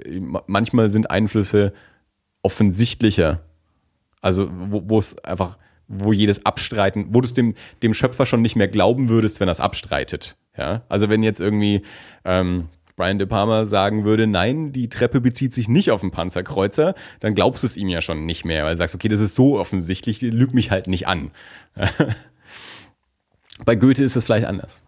manchmal 0.47 0.89
sind 0.89 1.09
Einflüsse 1.09 1.73
offensichtlicher. 2.41 3.41
Also 4.21 4.49
wo, 4.51 4.99
es 4.99 5.17
einfach, 5.19 5.57
wo 5.87 6.13
jedes 6.13 6.45
Abstreiten, 6.45 7.07
wo 7.09 7.21
du 7.21 7.27
es 7.27 7.33
dem, 7.33 7.55
dem 7.81 7.93
Schöpfer 7.93 8.25
schon 8.25 8.41
nicht 8.41 8.55
mehr 8.55 8.67
glauben 8.67 9.09
würdest, 9.09 9.39
wenn 9.39 9.47
er 9.47 9.53
es 9.53 9.59
abstreitet. 9.59 10.37
Ja? 10.57 10.83
Also 10.89 11.09
wenn 11.09 11.23
jetzt 11.23 11.39
irgendwie 11.39 11.83
ähm, 12.25 12.67
Brian 12.95 13.17
De 13.17 13.27
Palma 13.27 13.65
sagen 13.65 14.05
würde, 14.05 14.27
nein, 14.27 14.71
die 14.71 14.89
Treppe 14.89 15.19
bezieht 15.19 15.53
sich 15.53 15.67
nicht 15.67 15.91
auf 15.91 16.01
den 16.01 16.11
Panzerkreuzer, 16.11 16.93
dann 17.19 17.33
glaubst 17.33 17.63
du 17.63 17.67
es 17.67 17.77
ihm 17.77 17.87
ja 17.87 18.01
schon 18.01 18.25
nicht 18.25 18.45
mehr, 18.45 18.63
weil 18.63 18.71
du 18.73 18.77
sagst, 18.77 18.93
okay, 18.95 19.07
das 19.07 19.19
ist 19.19 19.35
so 19.35 19.57
offensichtlich, 19.59 20.21
lüg 20.21 20.53
mich 20.53 20.71
halt 20.71 20.87
nicht 20.87 21.07
an. 21.07 21.31
Bei 23.65 23.75
Goethe 23.75 24.03
ist 24.03 24.15
es 24.15 24.25
vielleicht 24.25 24.45
anders. 24.45 24.81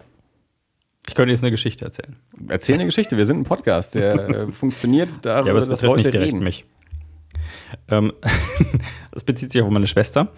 Ich 1.08 1.14
könnte 1.14 1.32
jetzt 1.32 1.44
eine 1.44 1.52
Geschichte 1.52 1.86
erzählen. 1.86 2.16
Erzähl 2.48 2.76
eine 2.76 2.86
Geschichte. 2.86 3.16
Wir 3.16 3.26
sind 3.26 3.40
ein 3.40 3.44
Podcast, 3.44 3.96
der 3.96 4.30
äh, 4.30 4.52
funktioniert 4.52 5.10
darüber, 5.22 5.48
ja, 5.48 5.52
aber 5.52 5.60
es 5.60 5.68
dass 5.68 5.82
Leute 5.82 5.98
nicht 5.98 6.14
direkt 6.14 6.34
reden. 6.34 6.44
mich. 6.44 6.66
Ähm, 7.90 8.12
das 9.12 9.24
bezieht 9.24 9.52
sich 9.52 9.62
auf 9.62 9.70
meine 9.70 9.88
Schwester. 9.88 10.30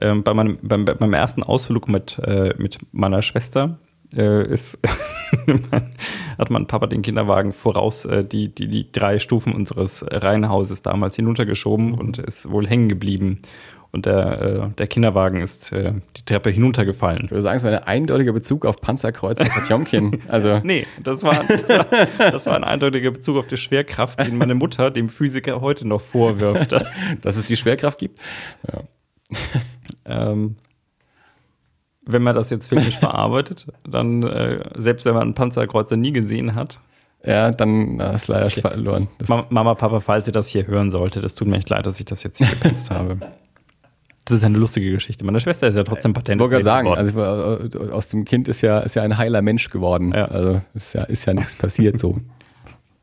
Ähm, 0.00 0.22
bei, 0.22 0.34
meinem, 0.34 0.58
beim, 0.62 0.84
bei 0.84 0.94
meinem 0.98 1.14
ersten 1.14 1.42
Ausflug 1.42 1.88
mit, 1.88 2.18
äh, 2.18 2.54
mit 2.58 2.78
meiner 2.92 3.22
Schwester 3.22 3.78
äh, 4.14 4.46
ist 4.46 4.78
hat 6.38 6.50
mein 6.50 6.66
Papa 6.66 6.86
den 6.86 7.02
Kinderwagen 7.02 7.52
voraus 7.52 8.04
äh, 8.04 8.24
die, 8.24 8.48
die, 8.48 8.68
die 8.68 8.90
drei 8.90 9.18
Stufen 9.18 9.52
unseres 9.52 10.04
Reihenhauses 10.08 10.82
damals 10.82 11.16
hinuntergeschoben 11.16 11.88
mhm. 11.88 11.94
und 11.94 12.18
ist 12.18 12.50
wohl 12.50 12.66
hängen 12.66 12.88
geblieben. 12.88 13.42
Und 13.90 14.04
der, 14.04 14.42
äh, 14.42 14.68
der 14.76 14.86
Kinderwagen 14.86 15.40
ist 15.40 15.72
äh, 15.72 15.94
die 16.16 16.24
Treppe 16.24 16.50
hinuntergefallen. 16.50 17.22
Ich 17.24 17.30
würde 17.30 17.42
sagen, 17.42 17.56
es 17.56 17.64
war 17.64 17.70
ein 17.70 17.78
eindeutiger 17.78 18.34
Bezug 18.34 18.66
auf 18.66 18.76
Panzerkreuzer 18.80 19.46
Potjomkin. 19.46 20.22
Also. 20.28 20.60
nee, 20.62 20.86
das 21.02 21.22
war, 21.22 21.44
das, 21.44 21.68
war, 21.68 21.86
das 22.18 22.46
war 22.46 22.56
ein 22.56 22.64
eindeutiger 22.64 23.10
Bezug 23.10 23.38
auf 23.38 23.46
die 23.46 23.56
Schwerkraft, 23.56 24.20
den 24.20 24.36
meine 24.36 24.54
Mutter 24.54 24.90
dem 24.90 25.08
Physiker 25.08 25.62
heute 25.62 25.88
noch 25.88 26.02
vorwirft. 26.02 26.72
Dass 27.22 27.36
es 27.36 27.46
die 27.46 27.56
Schwerkraft 27.56 27.98
gibt? 27.98 28.20
Ja. 28.70 28.82
ähm, 30.04 30.56
wenn 32.08 32.22
man 32.22 32.34
das 32.34 32.50
jetzt 32.50 32.68
filmisch 32.68 32.98
verarbeitet, 32.98 33.66
dann, 33.88 34.22
äh, 34.22 34.64
selbst 34.74 35.04
wenn 35.06 35.14
man 35.14 35.22
einen 35.22 35.34
Panzerkreuzer 35.34 35.96
nie 35.96 36.12
gesehen 36.12 36.54
hat. 36.54 36.80
Ja, 37.24 37.50
dann 37.50 38.00
hast 38.00 38.28
du 38.28 38.32
leider 38.32 38.46
okay. 38.46 38.60
verloren. 38.60 39.08
Das 39.18 39.28
Mama, 39.50 39.74
Papa, 39.74 40.00
falls 40.00 40.26
ihr 40.26 40.32
das 40.32 40.48
hier 40.48 40.66
hören 40.66 40.90
sollte, 40.90 41.20
das 41.20 41.34
tut 41.34 41.48
mir 41.48 41.56
echt 41.56 41.68
leid, 41.68 41.84
dass 41.84 41.98
ich 41.98 42.06
das 42.06 42.22
jetzt 42.22 42.38
hier 42.38 42.46
gepetzt 42.46 42.90
habe. 42.90 43.18
Das 44.24 44.38
ist 44.38 44.44
eine 44.44 44.58
lustige 44.58 44.90
Geschichte. 44.90 45.24
Meine 45.24 45.40
Schwester 45.40 45.68
ist 45.68 45.74
ja 45.74 45.84
trotzdem 45.84 46.12
Patent. 46.12 46.40
Ich 46.40 46.50
wollte 46.50 46.64
sagen, 46.64 46.88
also 46.88 47.20
äh, 47.20 47.90
aus 47.90 48.08
dem 48.08 48.24
Kind 48.24 48.46
ist 48.46 48.60
ja, 48.60 48.80
ist 48.80 48.94
ja 48.94 49.02
ein 49.02 49.16
heiler 49.16 49.42
Mensch 49.42 49.70
geworden. 49.70 50.12
Ja. 50.14 50.26
Also 50.26 50.60
ist 50.74 50.94
ja, 50.94 51.04
ist 51.04 51.24
ja 51.24 51.34
nichts 51.34 51.54
passiert 51.54 51.98
so. 51.98 52.18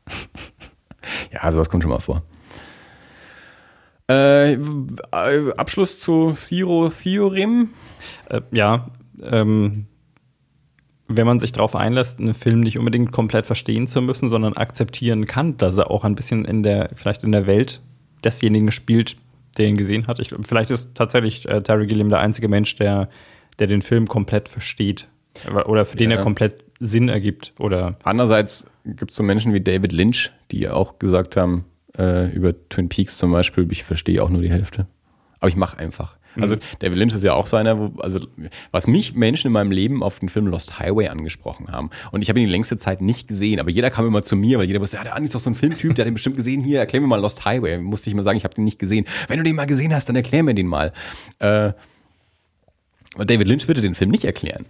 ja, 1.32 1.50
sowas 1.52 1.68
kommt 1.68 1.82
schon 1.82 1.90
mal 1.90 2.00
vor. 2.00 2.22
Äh, 4.08 4.56
Abschluss 5.10 5.98
zu 5.98 6.30
Zero 6.32 6.90
Theorem. 6.90 7.70
Äh, 8.28 8.40
ja, 8.52 8.86
ähm, 9.22 9.86
wenn 11.08 11.26
man 11.26 11.40
sich 11.40 11.52
darauf 11.52 11.76
einlässt, 11.76 12.20
einen 12.20 12.34
Film 12.34 12.60
nicht 12.60 12.78
unbedingt 12.78 13.12
komplett 13.12 13.46
verstehen 13.46 13.86
zu 13.86 14.02
müssen, 14.02 14.28
sondern 14.28 14.54
akzeptieren 14.54 15.24
kann, 15.24 15.56
dass 15.56 15.76
er 15.76 15.90
auch 15.90 16.04
ein 16.04 16.16
bisschen 16.16 16.44
in 16.44 16.62
der, 16.62 16.90
vielleicht 16.94 17.22
in 17.22 17.32
der 17.32 17.46
Welt 17.46 17.82
desjenigen 18.24 18.72
spielt, 18.72 19.16
der 19.56 19.68
ihn 19.68 19.76
gesehen 19.76 20.06
hat. 20.08 20.18
Ich, 20.18 20.34
vielleicht 20.42 20.70
ist 20.70 20.94
tatsächlich 20.94 21.48
äh, 21.48 21.62
Terry 21.62 21.86
Gilliam 21.86 22.08
der 22.08 22.20
einzige 22.20 22.48
Mensch, 22.48 22.76
der, 22.76 23.08
der 23.58 23.68
den 23.68 23.82
Film 23.82 24.08
komplett 24.08 24.48
versteht. 24.48 25.08
Oder 25.66 25.84
für 25.84 25.96
den 25.96 26.10
ja. 26.10 26.16
er 26.16 26.22
komplett 26.22 26.64
Sinn 26.80 27.08
ergibt. 27.08 27.52
Oder 27.58 27.96
Andererseits 28.02 28.66
gibt 28.84 29.10
es 29.10 29.16
so 29.16 29.22
Menschen 29.22 29.54
wie 29.54 29.60
David 29.60 29.92
Lynch, 29.92 30.32
die 30.50 30.68
auch 30.68 30.98
gesagt 30.98 31.36
haben, 31.36 31.66
äh, 31.96 32.30
über 32.32 32.54
Twin 32.68 32.88
Peaks 32.88 33.16
zum 33.16 33.32
Beispiel, 33.32 33.70
ich 33.70 33.84
verstehe 33.84 34.22
auch 34.22 34.30
nur 34.30 34.42
die 34.42 34.50
Hälfte. 34.50 34.86
Aber 35.38 35.48
ich 35.48 35.56
mache 35.56 35.78
einfach. 35.78 36.15
Also 36.40 36.56
David 36.78 36.98
Lynch 36.98 37.14
ist 37.14 37.24
ja 37.24 37.34
auch 37.34 37.46
so 37.46 37.56
einer, 37.56 37.78
wo, 37.78 38.00
also 38.00 38.20
was 38.70 38.86
mich 38.86 39.14
Menschen 39.14 39.48
in 39.48 39.52
meinem 39.52 39.70
Leben 39.70 40.02
auf 40.02 40.18
den 40.18 40.28
Film 40.28 40.46
Lost 40.46 40.78
Highway 40.78 41.08
angesprochen 41.08 41.68
haben. 41.68 41.90
Und 42.12 42.22
ich 42.22 42.28
habe 42.28 42.40
ihn 42.40 42.46
die 42.46 42.52
längste 42.52 42.76
Zeit 42.78 43.00
nicht 43.00 43.28
gesehen, 43.28 43.60
aber 43.60 43.70
jeder 43.70 43.90
kam 43.90 44.06
immer 44.06 44.22
zu 44.22 44.36
mir, 44.36 44.58
weil 44.58 44.66
jeder 44.66 44.80
wusste, 44.80 44.96
ja, 44.96 45.04
der 45.04 45.14
Andi 45.14 45.26
ist 45.26 45.34
doch 45.34 45.40
so 45.40 45.50
ein 45.50 45.54
Filmtyp, 45.54 45.94
der 45.94 46.04
hat 46.04 46.10
ihn 46.10 46.14
bestimmt 46.14 46.36
gesehen. 46.36 46.62
Hier, 46.62 46.80
erklär 46.80 47.00
mir 47.00 47.08
mal 47.08 47.20
Lost 47.20 47.44
Highway. 47.44 47.78
Musste 47.78 48.10
ich 48.10 48.16
mal 48.16 48.22
sagen, 48.22 48.36
ich 48.36 48.44
habe 48.44 48.54
den 48.54 48.64
nicht 48.64 48.78
gesehen. 48.78 49.06
Wenn 49.28 49.38
du 49.38 49.44
den 49.44 49.56
mal 49.56 49.66
gesehen 49.66 49.94
hast, 49.94 50.08
dann 50.08 50.16
erklär 50.16 50.42
mir 50.42 50.54
den 50.54 50.66
mal. 50.66 50.92
Äh, 51.38 51.72
und 53.16 53.30
David 53.30 53.48
Lynch 53.48 53.66
würde 53.66 53.80
den 53.80 53.94
Film 53.94 54.10
nicht 54.10 54.24
erklären. 54.24 54.66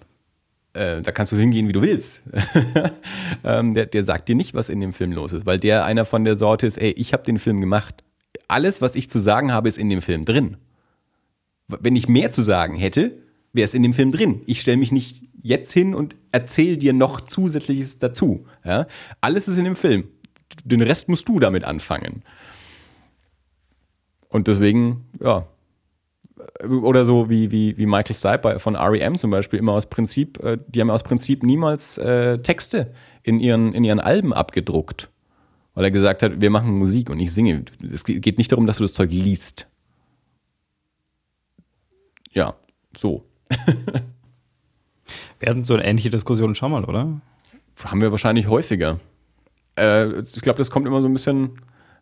Äh, 0.76 1.00
da 1.02 1.10
kannst 1.10 1.32
du 1.32 1.36
hingehen, 1.36 1.68
wie 1.68 1.72
du 1.72 1.80
willst. 1.80 2.22
ähm, 3.44 3.72
der, 3.72 3.86
der 3.86 4.04
sagt 4.04 4.28
dir 4.28 4.36
nicht, 4.36 4.54
was 4.54 4.68
in 4.68 4.80
dem 4.80 4.92
Film 4.92 5.12
los 5.12 5.32
ist, 5.32 5.46
weil 5.46 5.58
der 5.58 5.84
einer 5.84 6.04
von 6.04 6.24
der 6.24 6.36
Sorte 6.36 6.66
ist, 6.66 6.76
ey, 6.76 6.90
ich 6.90 7.12
habe 7.12 7.22
den 7.22 7.38
Film 7.38 7.60
gemacht. 7.60 8.04
Alles, 8.46 8.82
was 8.82 8.94
ich 8.94 9.08
zu 9.08 9.18
sagen 9.18 9.52
habe, 9.52 9.68
ist 9.68 9.78
in 9.78 9.88
dem 9.88 10.02
Film 10.02 10.24
drin. 10.24 10.58
Wenn 11.68 11.96
ich 11.96 12.08
mehr 12.08 12.30
zu 12.30 12.42
sagen 12.42 12.76
hätte, 12.76 13.22
wäre 13.52 13.64
es 13.64 13.74
in 13.74 13.82
dem 13.82 13.92
Film 13.92 14.12
drin. 14.12 14.42
Ich 14.46 14.60
stelle 14.60 14.76
mich 14.76 14.92
nicht 14.92 15.22
jetzt 15.42 15.72
hin 15.72 15.94
und 15.94 16.16
erzähle 16.32 16.76
dir 16.76 16.92
noch 16.92 17.20
Zusätzliches 17.20 17.98
dazu. 17.98 18.46
Ja? 18.64 18.86
Alles 19.20 19.48
ist 19.48 19.56
in 19.56 19.64
dem 19.64 19.76
Film. 19.76 20.08
Den 20.64 20.82
Rest 20.82 21.08
musst 21.08 21.28
du 21.28 21.40
damit 21.40 21.64
anfangen. 21.64 22.22
Und 24.28 24.48
deswegen, 24.48 25.06
ja, 25.20 25.46
oder 26.68 27.04
so 27.04 27.30
wie, 27.30 27.50
wie, 27.50 27.78
wie 27.78 27.86
Michael 27.86 28.14
Stipe 28.14 28.58
von 28.58 28.76
REM 28.76 29.16
zum 29.16 29.30
Beispiel 29.30 29.58
immer 29.58 29.72
aus 29.72 29.86
Prinzip, 29.86 30.42
äh, 30.42 30.58
die 30.68 30.80
haben 30.80 30.90
aus 30.90 31.02
Prinzip 31.02 31.42
niemals 31.42 31.98
äh, 31.98 32.38
Texte 32.38 32.92
in 33.22 33.40
ihren, 33.40 33.72
in 33.72 33.84
ihren 33.84 34.00
Alben 34.00 34.32
abgedruckt. 34.32 35.10
Weil 35.74 35.84
er 35.84 35.90
gesagt 35.90 36.22
hat, 36.22 36.40
wir 36.40 36.50
machen 36.50 36.78
Musik 36.78 37.10
und 37.10 37.20
ich 37.20 37.32
singe. 37.32 37.64
Es 37.92 38.04
geht 38.04 38.38
nicht 38.38 38.50
darum, 38.50 38.66
dass 38.66 38.78
du 38.78 38.84
das 38.84 38.94
Zeug 38.94 39.10
liest. 39.10 39.68
Ja, 42.36 42.54
so. 42.96 43.24
wir 45.40 45.48
hatten 45.48 45.64
so 45.64 45.72
eine 45.72 45.84
ähnliche 45.84 46.10
Diskussion 46.10 46.54
schon 46.54 46.70
mal, 46.70 46.84
oder? 46.84 47.18
Haben 47.82 48.00
wir 48.02 48.10
wahrscheinlich 48.10 48.46
häufiger. 48.48 49.00
Äh, 49.78 50.20
ich 50.20 50.42
glaube, 50.42 50.58
das 50.58 50.70
kommt 50.70 50.86
immer 50.86 51.00
so 51.00 51.08
ein 51.08 51.14
bisschen 51.14 51.58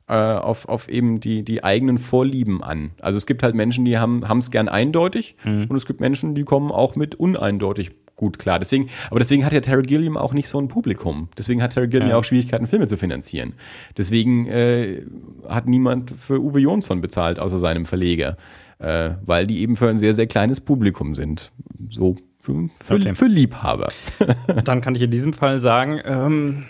äh, 0.08 0.14
auf, 0.14 0.68
auf 0.68 0.88
eben 0.88 1.20
die, 1.20 1.44
die 1.44 1.62
eigenen 1.62 1.98
Vorlieben 1.98 2.64
an. 2.64 2.90
Also 3.00 3.16
es 3.16 3.26
gibt 3.26 3.44
halt 3.44 3.54
Menschen, 3.54 3.84
die 3.84 3.96
haben 3.96 4.24
es 4.38 4.50
gern 4.50 4.68
eindeutig 4.68 5.36
mhm. 5.44 5.66
und 5.68 5.76
es 5.76 5.86
gibt 5.86 6.00
Menschen, 6.00 6.34
die 6.34 6.42
kommen 6.42 6.72
auch 6.72 6.96
mit 6.96 7.14
uneindeutig 7.14 7.92
gut 8.16 8.40
klar. 8.40 8.58
Deswegen, 8.58 8.88
aber 9.10 9.20
deswegen 9.20 9.44
hat 9.44 9.52
ja 9.52 9.60
Terry 9.60 9.82
Gilliam 9.82 10.16
auch 10.16 10.32
nicht 10.32 10.48
so 10.48 10.58
ein 10.58 10.66
Publikum. 10.66 11.28
Deswegen 11.38 11.62
hat 11.62 11.74
Terry 11.74 11.88
Gilliam 11.88 12.10
ja, 12.10 12.16
auch 12.16 12.24
Schwierigkeiten, 12.24 12.66
Filme 12.66 12.88
zu 12.88 12.96
finanzieren. 12.96 13.54
Deswegen 13.96 14.46
äh, 14.46 15.02
hat 15.48 15.68
niemand 15.68 16.10
für 16.10 16.40
Uwe 16.40 16.60
Jonsson 16.60 17.00
bezahlt, 17.00 17.38
außer 17.38 17.60
seinem 17.60 17.84
Verleger. 17.84 18.36
Äh, 18.78 19.12
weil 19.24 19.46
die 19.46 19.60
eben 19.60 19.76
für 19.76 19.88
ein 19.88 19.98
sehr, 19.98 20.14
sehr 20.14 20.26
kleines 20.26 20.60
Publikum 20.60 21.14
sind. 21.14 21.52
So 21.90 22.16
für, 22.40 22.66
für, 22.84 22.94
okay. 22.94 23.14
für 23.14 23.26
Liebhaber. 23.26 23.88
Dann 24.64 24.80
kann 24.80 24.94
ich 24.94 25.02
in 25.02 25.10
diesem 25.10 25.32
Fall 25.32 25.60
sagen, 25.60 26.00
ähm, 26.04 26.64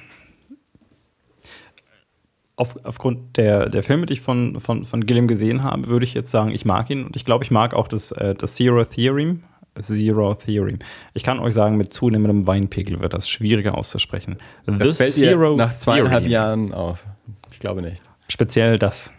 auf, 2.57 2.77
aufgrund 2.85 3.37
der, 3.37 3.69
der 3.69 3.83
Filme, 3.83 4.07
die 4.07 4.15
ich 4.15 4.21
von, 4.21 4.61
von, 4.61 4.85
von 4.85 5.07
Gilliam 5.07 5.27
gesehen 5.27 5.63
habe, 5.63 5.89
würde 5.89 6.05
ich 6.05 6.15
jetzt 6.15 6.31
sagen, 6.31 6.51
ich 6.51 6.65
mag 6.65 6.91
ihn 6.91 7.05
und 7.05 7.17
ich 7.17 7.25
glaube, 7.25 7.45
ich 7.45 7.51
mag 7.51 7.75
auch 7.75 7.89
das, 7.89 8.13
äh, 8.13 8.35
das 8.35 8.55
Zero 8.55 8.85
Theorem. 8.85 9.43
Zero 9.81 10.35
Theorem. 10.35 10.79
Ich 11.15 11.25
kann 11.25 11.41
euch 11.41 11.53
sagen, 11.53 11.77
mit 11.77 11.93
zunehmendem 11.93 12.47
Weinpegel 12.47 13.01
wird 13.01 13.13
das 13.13 13.29
schwieriger 13.29 13.77
auszusprechen. 13.77 14.37
Das 14.67 14.91
The 14.91 14.97
fällt 14.97 15.13
Zero 15.13 15.51
dir 15.51 15.57
nach 15.57 15.77
zweieinhalb 15.77 16.25
Theorem. 16.25 16.31
Jahren 16.31 16.75
auf. 16.75 17.05
Ich 17.51 17.59
glaube 17.59 17.83
nicht. 17.83 18.01
Speziell 18.29 18.79
das. 18.79 19.13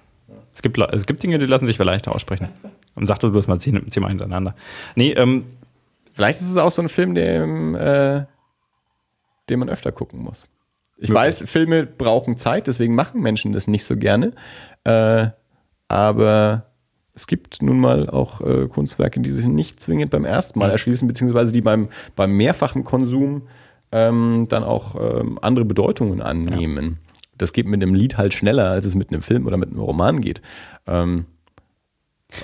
Es 0.54 0.62
gibt, 0.62 0.78
es 0.78 1.06
gibt 1.06 1.22
Dinge, 1.22 1.38
die 1.38 1.46
lassen 1.46 1.66
sich 1.66 1.76
vielleicht 1.76 2.08
aussprechen. 2.08 2.48
Und 2.96 3.08
sag 3.08 3.20
du 3.20 3.32
bloß 3.32 3.48
mal 3.48 3.60
zehn, 3.60 3.90
zehnmal 3.90 4.10
hintereinander. 4.10 4.56
Nee, 4.96 5.12
ähm, 5.12 5.46
Vielleicht 6.16 6.40
ist 6.40 6.50
es 6.50 6.58
auch 6.58 6.72
so 6.72 6.82
ein 6.82 6.88
Film, 6.88 7.14
den, 7.14 7.76
äh, 7.76 8.26
den 9.50 9.60
man 9.60 9.70
öfter 9.70 9.92
gucken 9.92 10.24
muss. 10.24 10.50
Ich 10.96 11.10
Wirklich? 11.10 11.16
weiß, 11.16 11.44
Filme 11.46 11.86
brauchen 11.86 12.38
Zeit, 12.38 12.68
deswegen 12.68 12.96
machen 12.96 13.22
Menschen 13.22 13.52
das 13.52 13.68
nicht 13.68 13.84
so 13.84 13.98
gerne. 13.98 14.32
Äh, 14.86 15.28
aber 15.90 16.68
es 17.14 17.28
gibt 17.28 17.62
nun 17.62 17.82
mal 17.82 18.10
auch 18.10 18.40
äh, 18.40 18.68
Kunstwerke, 18.70 19.20
die 19.20 19.30
sich 19.30 19.46
nicht 19.46 19.82
zwingend 19.82 20.10
beim 20.10 20.24
ersten 20.24 20.58
Mal 20.58 20.72
erschließen, 20.72 21.06
beziehungsweise 21.06 21.52
die 21.52 21.62
beim, 21.62 21.90
beim 22.16 22.32
mehrfachen 22.38 22.86
Konsum 22.86 23.50
ähm, 23.92 24.46
dann 24.48 24.64
auch 24.64 24.96
ähm, 24.96 25.38
andere 25.42 25.66
Bedeutungen 25.66 26.22
annehmen. 26.22 26.86
Ja. 26.86 27.14
Das 27.38 27.52
geht 27.52 27.68
mit 27.68 27.84
einem 27.84 27.94
Lied 27.94 28.18
halt 28.18 28.34
schneller, 28.34 28.70
als 28.70 28.86
es 28.86 28.96
mit 28.96 29.12
einem 29.12 29.22
Film 29.22 29.46
oder 29.48 29.58
mit 29.58 29.70
einem 29.70 29.82
Roman 29.82 30.22
geht. 30.22 30.42
Ähm, 30.88 31.26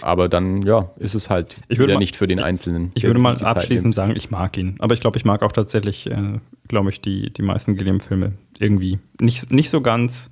aber 0.02 0.30
dann, 0.30 0.62
ja, 0.64 0.90
ist 0.98 1.16
es 1.16 1.30
halt 1.30 1.58
ich 1.68 1.80
wieder 1.80 1.94
mal, 1.94 2.00
nicht 2.00 2.16
für 2.16 2.28
den 2.28 2.40
Einzelnen. 2.40 2.92
Ich 2.96 3.04
würde 3.04 3.20
mal 3.20 3.38
abschließend 3.38 3.94
sagen, 3.94 4.16
ich 4.16 4.32
mag 4.32 4.58
ihn. 4.58 4.76
Aber 4.80 4.94
ich 4.94 5.00
glaube, 5.00 5.18
ich 5.18 5.26
mag 5.26 5.44
auch 5.44 5.52
tatsächlich, 5.52 6.10
äh, 6.10 6.40
glaube 6.68 6.90
ich, 6.90 7.02
die, 7.02 7.32
die 7.32 7.42
meisten 7.42 7.76
Gilliam-Filme 7.76 8.34
irgendwie. 8.60 9.00
Nicht, 9.20 9.52
nicht 9.52 9.70
so 9.70 9.82
ganz, 9.82 10.32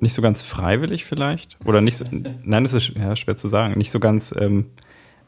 nicht 0.00 0.14
so 0.14 0.22
ganz 0.22 0.42
freiwillig 0.42 1.04
vielleicht. 1.04 1.56
Oder 1.64 1.80
nicht 1.80 1.96
so, 1.96 2.04
nein, 2.10 2.64
das 2.64 2.72
ist 2.72 2.92
ja, 2.96 3.16
schwer 3.16 3.36
zu 3.36 3.48
sagen. 3.48 3.76
Nicht 3.76 3.90
so 3.90 4.00
ganz 4.00 4.34
ähm, 4.38 4.66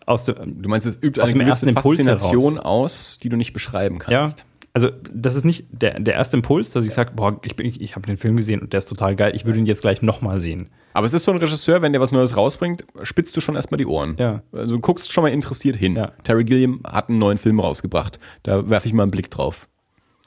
aus 0.06 0.24
dem. 0.24 0.62
Du 0.62 0.68
meinst, 0.68 0.86
es 0.86 1.02
übt 1.02 1.20
eine 1.20 1.32
gewisse 1.32 1.72
Faszination 1.72 2.58
aus, 2.58 3.18
die 3.22 3.28
du 3.28 3.36
nicht 3.36 3.52
beschreiben 3.52 3.98
kannst. 3.98 4.40
Ja, 4.40 4.44
also 4.76 4.90
das 5.10 5.34
ist 5.34 5.46
nicht 5.46 5.64
der, 5.70 5.98
der 5.98 6.12
erste 6.12 6.36
Impuls, 6.36 6.70
dass 6.70 6.84
ich 6.84 6.92
sage, 6.92 7.12
boah, 7.16 7.40
ich, 7.42 7.58
ich, 7.58 7.80
ich 7.80 7.96
habe 7.96 8.06
den 8.06 8.18
Film 8.18 8.36
gesehen 8.36 8.60
und 8.60 8.74
der 8.74 8.78
ist 8.78 8.90
total 8.90 9.16
geil, 9.16 9.32
ich 9.34 9.46
würde 9.46 9.58
ihn 9.58 9.64
jetzt 9.64 9.80
gleich 9.80 10.02
nochmal 10.02 10.38
sehen. 10.38 10.68
Aber 10.92 11.06
es 11.06 11.14
ist 11.14 11.24
so 11.24 11.32
ein 11.32 11.38
Regisseur, 11.38 11.80
wenn 11.80 11.92
der 11.92 12.02
was 12.02 12.12
Neues 12.12 12.36
rausbringt, 12.36 12.84
spitzt 13.02 13.34
du 13.38 13.40
schon 13.40 13.56
erstmal 13.56 13.78
die 13.78 13.86
Ohren. 13.86 14.16
Ja. 14.18 14.42
Also 14.52 14.74
du 14.74 14.80
guckst 14.82 15.10
schon 15.10 15.22
mal 15.22 15.30
interessiert 15.30 15.76
hin. 15.76 15.96
Ja. 15.96 16.12
Terry 16.24 16.44
Gilliam 16.44 16.82
hat 16.86 17.08
einen 17.08 17.18
neuen 17.18 17.38
Film 17.38 17.58
rausgebracht. 17.58 18.18
Da 18.42 18.68
werfe 18.68 18.86
ich 18.86 18.92
mal 18.92 19.04
einen 19.04 19.12
Blick 19.12 19.30
drauf. 19.30 19.66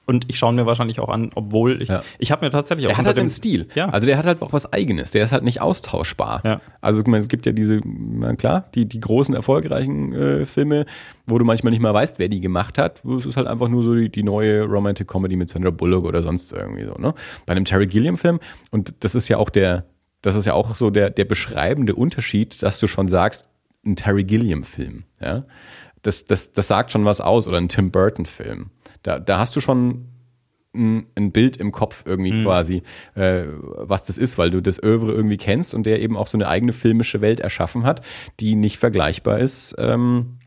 Und 0.10 0.26
ich 0.28 0.39
schaue 0.39 0.53
mir 0.53 0.66
wahrscheinlich 0.66 0.99
auch 0.99 1.10
an, 1.10 1.30
obwohl 1.36 1.84
ich, 1.84 1.89
ja. 1.89 2.01
ich 2.18 2.32
habe 2.32 2.43
mir 2.43 2.49
tatsächlich 2.49 2.88
auch. 2.88 2.93
Er 2.93 2.97
hat 2.97 3.05
halt 3.05 3.20
einen 3.20 3.30
Stil. 3.30 3.68
Ja. 3.76 3.89
Also 3.89 4.07
der 4.07 4.18
hat 4.18 4.26
halt 4.26 4.41
auch 4.41 4.53
was 4.53 4.74
Eigenes. 4.74 5.12
Der 5.12 5.24
ist 5.24 5.32
halt 5.32 5.43
nicht 5.43 5.62
austauschbar. 5.62 6.41
Ja. 6.43 6.62
Also 6.82 7.03
es 7.03 7.28
gibt 7.28 7.45
ja 7.45 7.51
diese, 7.51 7.80
na 7.86 8.34
klar, 8.34 8.66
die, 8.74 8.88
die 8.88 8.99
großen 8.99 9.36
erfolgreichen 9.36 10.12
äh, 10.14 10.45
Filme, 10.47 10.88
wo 11.28 11.38
du 11.38 11.45
manchmal 11.45 11.70
nicht 11.70 11.82
mal 11.82 11.93
weißt, 11.93 12.18
wer 12.18 12.28
die 12.28 12.41
gemacht 12.41 12.80
hat. 12.80 13.05
Es 13.05 13.28
ist 13.28 13.38
halt 13.38 13.45
einfach 13.45 13.68
nur 13.68 13.84
so 13.84 13.93
die, 13.93 14.10
die 14.10 14.24
neue 14.24 14.64
Romantic 14.64 15.07
Comedy 15.07 15.36
mit 15.36 15.51
Sandra 15.51 15.70
Bullock 15.70 16.05
oder 16.05 16.24
sonst 16.24 16.53
irgendwie 16.53 16.86
so. 16.86 16.95
Ne? 16.95 17.14
Bei 17.45 17.51
einem 17.51 17.66
Terry 17.66 17.86
Gilliam 17.86 18.18
Film 18.18 18.39
und 18.72 18.95
das 19.01 19.14
ist 19.14 19.30
ja 19.30 19.38
auch 19.38 19.51
der, 19.51 19.86
das 20.24 20.34
ist 20.34 20.45
ja 20.45 20.55
auch 20.55 20.76
so 20.76 20.89
der, 20.89 21.12
der 21.12 21.26
beschreibende 21.26 21.93
Unterschied, 21.93 22.64
dass 22.64 22.80
du 22.80 22.88
schon 22.88 23.07
sagst, 23.07 23.47
ein 23.86 23.95
Terry 23.95 24.24
Gilliam 24.24 24.64
Film. 24.64 25.03
Ja. 25.22 25.45
Das, 26.01 26.26
das, 26.26 26.51
das 26.51 26.68
sagt 26.68 26.91
schon 26.91 27.05
was 27.05 27.22
aus 27.22 27.45
oder 27.45 27.57
ein 27.57 27.70
Tim 27.70 27.91
Burton 27.91 28.26
Film 28.26 28.72
da, 29.04 29.20
da 29.20 29.39
hast 29.39 29.56
du 29.56 29.62
schon 29.62 30.06
ein, 30.74 31.08
ein 31.16 31.32
Bild 31.32 31.58
im 31.58 31.72
Kopf 31.72 32.04
irgendwie 32.06 32.32
mhm. 32.32 32.43
quasi, 32.43 32.84
äh, 33.16 33.43
was 33.58 34.04
das 34.04 34.18
ist, 34.18 34.38
weil 34.38 34.50
du 34.50 34.62
das 34.62 34.82
Övre 34.82 35.12
irgendwie 35.12 35.38
kennst 35.38 35.74
und 35.74 35.86
der 35.86 36.02
eben 36.02 36.16
auch 36.16 36.28
so 36.28 36.38
eine 36.38 36.47
eigene 36.47 36.74
filmische 36.74 37.22
Welt 37.22 37.39
erschaffen 37.39 37.84
hat, 37.84 38.02
die 38.39 38.56
nicht 38.56 38.78
vergleichbar 38.78 39.39
ist. 39.39 39.76
Ähm, 39.78 40.39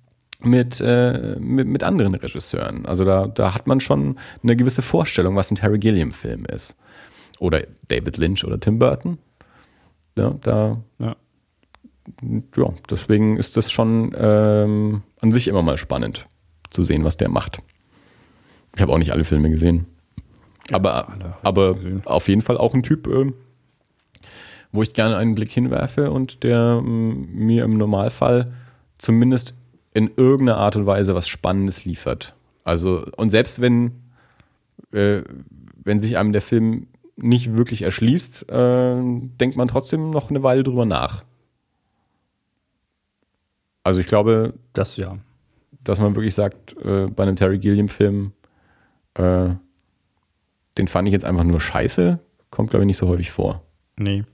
mit, 0.45 0.81
äh, 0.81 1.37
mit, 1.39 1.69
mit 1.69 1.85
anderen 1.85 2.15
Regisseuren. 2.15 2.85
Also 2.85 3.05
da, 3.05 3.29
da 3.29 3.55
hat 3.55 3.69
man 3.69 3.79
schon 3.79 4.19
eine 4.43 4.57
gewisse 4.57 4.83
Vorstellung, 4.83 5.37
was 5.37 5.53
ein 5.53 5.55
Terry 5.55 5.79
Gilliam-Film 5.79 6.47
ist. 6.47 6.77
Oder 7.39 7.63
David 7.87 8.17
Lynch 8.17 8.45
oder 8.45 8.59
Tim 8.59 8.79
Burton. 8.79 9.19
Ja, 10.19 10.35
da, 10.43 10.83
ja. 10.99 11.17
ja 12.57 12.75
deswegen 12.91 13.37
ist 13.37 13.57
das 13.57 13.71
schon 13.71 14.13
ähm, 14.17 15.03
an 15.21 15.33
sich 15.33 15.49
immer 15.49 15.63
mal 15.63 15.79
spannend 15.79 16.27
zu 16.71 16.85
sehen, 16.85 17.05
was 17.05 17.17
der 17.17 17.29
macht. 17.29 17.59
Ich 18.75 18.83
habe 18.83 18.93
auch 18.93 18.99
nicht 18.99 19.13
alle 19.13 19.25
Filme 19.25 19.51
gesehen. 19.51 19.87
Ja, 20.71 20.77
aber 20.77 21.09
aber 21.43 21.75
gesehen. 21.75 22.03
auf 22.05 22.29
jeden 22.29 22.43
Fall 22.43 22.57
auch 22.57 22.75
ein 22.75 22.83
Typ, 22.83 23.07
äh, 23.07 23.33
wo 24.71 24.83
ich 24.83 24.95
gerne 24.95 25.17
einen 25.17 25.35
Blick 25.35 25.51
hinwerfe 25.51 26.11
und 26.11 26.43
der 26.43 26.81
äh, 26.83 26.87
mir 26.87 27.65
im 27.65 27.77
Normalfall 27.77 28.53
zumindest 28.99 29.57
in 29.95 30.11
irgendeiner 30.17 30.59
Art 30.59 30.77
und 30.77 30.87
Weise 30.87 31.15
was 31.15 31.29
Spannendes 31.29 31.85
liefert. 31.85 32.35
Also, 32.65 33.05
und 33.17 33.31
selbst 33.31 33.61
wenn, 33.61 33.93
äh, 34.93 35.23
wenn 35.85 36.01
sich 36.01 36.17
einem 36.17 36.33
der 36.33 36.43
Film 36.43 36.87
nicht 37.17 37.57
wirklich 37.57 37.83
erschließt, 37.83 38.51
äh, 38.51 38.97
denkt 39.41 39.57
man 39.57 39.69
trotzdem 39.69 40.11
noch 40.11 40.31
eine 40.31 40.43
Weile 40.43 40.63
drüber 40.63 40.87
nach. 40.87 41.25
Also 43.85 44.01
ich 44.01 44.07
glaube, 44.07 44.55
das 44.73 44.97
ja. 44.97 45.19
Dass 45.85 46.01
man 46.01 46.15
wirklich 46.15 46.35
sagt, 46.35 46.77
äh, 46.85 47.07
bei 47.07 47.25
einem 47.25 47.37
Terry 47.37 47.59
Gilliam-Film, 47.59 48.33
äh, 49.15 49.51
den 50.79 50.89
fand 50.89 51.09
ich 51.09 51.13
jetzt 51.13 51.25
einfach 51.25 51.45
nur 51.45 51.61
scheiße. 51.61 52.19
Kommt, 52.51 52.71
glaube 52.71 52.85
ich, 52.85 52.87
nicht 52.87 52.97
so 52.97 53.09
häufig 53.09 53.31
vor. 53.31 53.63
Nee. 53.97 54.25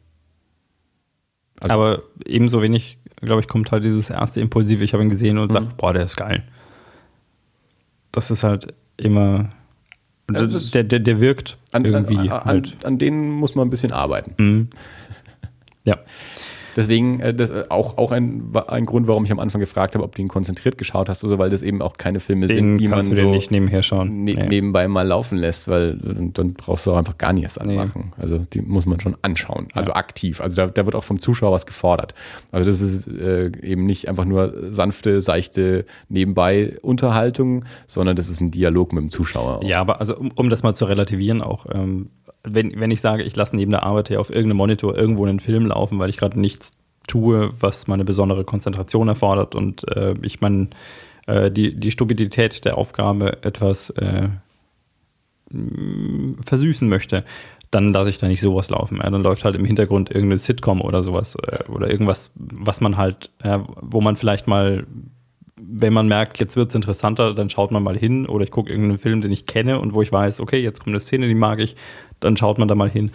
Also, 1.61 1.73
Aber 1.73 2.03
ebenso 2.25 2.63
wenig, 2.63 2.99
glaube 3.21 3.41
ich, 3.41 3.49
kommt 3.49 3.73
halt 3.73 3.85
dieses 3.85 4.11
erste 4.11 4.41
Impulsive. 4.41 4.85
Ich 4.85 4.93
habe 4.93 5.03
ihn 5.03 5.11
gesehen 5.11 5.39
und 5.39 5.49
mhm. 5.49 5.53
sage, 5.53 5.67
boah, 5.77 5.93
der 5.93 6.05
ist 6.05 6.17
geil. 6.17 6.45
Das 8.13 8.31
ist 8.31 8.45
halt 8.45 8.75
immer. 8.97 9.51
Ja, 10.31 10.47
der, 10.47 10.85
der, 10.85 10.99
der 10.99 11.21
wirkt 11.21 11.57
an, 11.73 11.85
irgendwie. 11.85 12.19
An, 12.19 12.29
an, 12.29 12.45
halt. 12.45 12.85
an, 12.85 12.99
denen 12.99 13.31
muss 13.31 13.55
man 13.55 13.67
ein 13.67 13.71
bisschen 13.71 13.93
arbeiten. 13.93 14.35
Mhm. 14.39 14.69
Ja. 15.85 15.97
Deswegen 16.77 17.21
äh, 17.21 17.35
das, 17.35 17.51
äh, 17.51 17.65
auch, 17.69 17.99
auch 17.99 18.13
ein, 18.13 18.53
ein 18.69 18.85
Grund, 18.85 19.07
warum 19.09 19.25
ich 19.25 19.33
am 19.33 19.39
Anfang 19.41 19.61
gefragt 19.61 19.95
habe, 19.95 20.05
ob 20.05 20.15
du 20.15 20.23
ihn 20.23 20.29
konzentriert 20.29 20.79
geschaut 20.79 21.09
hast, 21.09 21.25
oder 21.25 21.35
so, 21.35 21.39
weil 21.39 21.51
das 21.51 21.63
eben 21.63 21.83
auch 21.83 21.95
keine 21.97 22.21
Filme 22.21 22.47
Den 22.47 22.57
sind, 22.57 22.79
die 22.79 22.89
man 22.89 23.05
so 23.05 23.15
nicht 23.15 23.51
nebenher 23.51 23.83
schauen. 23.83 24.25
ne 24.25 24.35
Nee. 24.35 24.47
nebenbei 24.49 24.87
mal 24.89 25.07
laufen 25.07 25.39
lässt, 25.39 25.69
weil 25.69 25.97
dann, 25.97 26.33
dann 26.33 26.55
brauchst 26.55 26.87
du 26.87 26.93
auch 26.93 26.97
einfach 26.97 27.19
gar 27.19 27.33
nicht 27.33 27.45
erst 27.45 27.61
anmachen. 27.61 28.13
Also 28.17 28.39
die 28.39 28.61
muss 28.61 28.87
man 28.87 29.01
schon 29.01 29.17
anschauen, 29.23 29.69
also 29.75 29.93
aktiv. 29.93 30.41
Also 30.41 30.57
da, 30.57 30.67
da 30.67 30.85
wird 30.85 30.95
auch 30.95 31.05
vom 31.05 31.21
Zuschauer 31.21 31.53
was 31.53 31.67
gefordert. 31.67 32.15
Also 32.53 32.67
das 32.67 32.81
ist 32.81 33.07
äh, 33.09 33.51
eben 33.63 33.87
nicht 33.87 34.09
einfach 34.09 34.25
nur 34.25 34.73
sanfte, 34.73 35.21
seichte 35.21 35.85
Nebenbei-Unterhaltung, 36.09 37.65
sondern 37.87 38.17
das 38.17 38.29
ist 38.29 38.41
ein 38.41 38.51
Dialog 38.51 38.93
mit 38.93 39.03
dem 39.03 39.11
Zuschauer. 39.11 39.61
Ja, 39.65 39.81
aber 39.81 40.01
also 40.01 40.17
um, 40.17 40.31
um 40.35 40.51
das 40.51 40.63
mal 40.63 40.75
zu 40.75 40.85
relativieren, 40.85 41.43
auch 41.43 41.67
ähm, 41.73 42.11
wenn, 42.45 42.79
wenn 42.79 42.91
ich 42.91 43.01
sage, 43.01 43.23
ich 43.23 43.37
lasse 43.37 43.57
neben 43.57 43.71
der 43.71 43.83
Arbeit 43.83 44.09
hier 44.09 44.21
auf 44.21 44.31
irgendeinem 44.31 44.59
Monitor 44.59 44.97
irgendwo 44.97 45.25
einen 45.25 45.41
Film 45.41 45.67
laufen, 45.67 45.99
weil 45.99 46.11
ich 46.11 46.17
gerade 46.17 46.41
nichts 46.41 46.73
tue, 47.07 47.53
was 47.59 47.87
meine 47.87 48.05
besondere 48.05 48.45
Konzentration 48.45 49.09
erfordert 49.09 49.55
und 49.55 49.89
äh, 49.97 50.15
ich 50.23 50.41
meine, 50.41 50.69
äh, 51.27 51.51
die, 51.51 51.75
die 51.75 51.91
Stupidität 51.91 52.65
der 52.65 52.79
Aufgabe 52.79 53.43
etwas 53.43 53.91
äh, 53.91 54.29
mh, 55.51 56.43
versüßen 56.45 56.89
möchte, 56.89 57.25
dann 57.71 57.93
lasse 57.93 58.11
ich 58.11 58.19
da 58.19 58.29
nicht 58.29 58.41
sowas 58.41 58.71
laufen. 58.71 58.99
Ja, 59.03 59.11
dann 59.11 59.23
läuft 59.23 59.45
halt 59.45 59.57
im 59.57 59.65
Hintergrund 59.65 60.11
irgendeine 60.11 60.39
Sitcom 60.39 60.81
oder 60.81 61.03
sowas 61.03 61.37
äh, 61.37 61.65
oder 61.69 61.91
irgendwas, 61.91 62.31
was 62.35 62.81
man 62.81 62.97
halt, 62.97 63.31
wo 63.81 64.01
man 64.01 64.17
vielleicht 64.17 64.47
mal 64.47 64.87
wenn 65.61 65.93
man 65.93 66.09
merkt, 66.09 66.39
jetzt 66.39 66.57
wird 66.57 66.69
es 66.69 66.75
interessanter, 66.75 67.35
dann 67.35 67.51
schaut 67.51 67.71
man 67.71 67.83
mal 67.83 67.97
hin 67.97 68.27
oder 68.27 68.45
ich 68.45 68.51
gucke 68.51 68.71
irgendeinen 68.71 68.99
Film, 68.99 69.21
den 69.21 69.33
ich 69.33 69.47
kenne 69.47 69.81
und 69.81 69.93
wo 69.93 70.03
ich 70.03 70.13
weiß, 70.13 70.41
okay, 70.41 70.59
jetzt 70.59 70.81
kommt 70.81 70.95
eine 70.95 71.01
Szene, 71.01 71.29
die 71.29 71.35
mag 71.35 71.59
ich, 71.59 71.77
dann 72.21 72.37
schaut 72.37 72.59
man 72.59 72.69
da 72.69 72.75
mal 72.75 72.91
hin. 72.91 73.11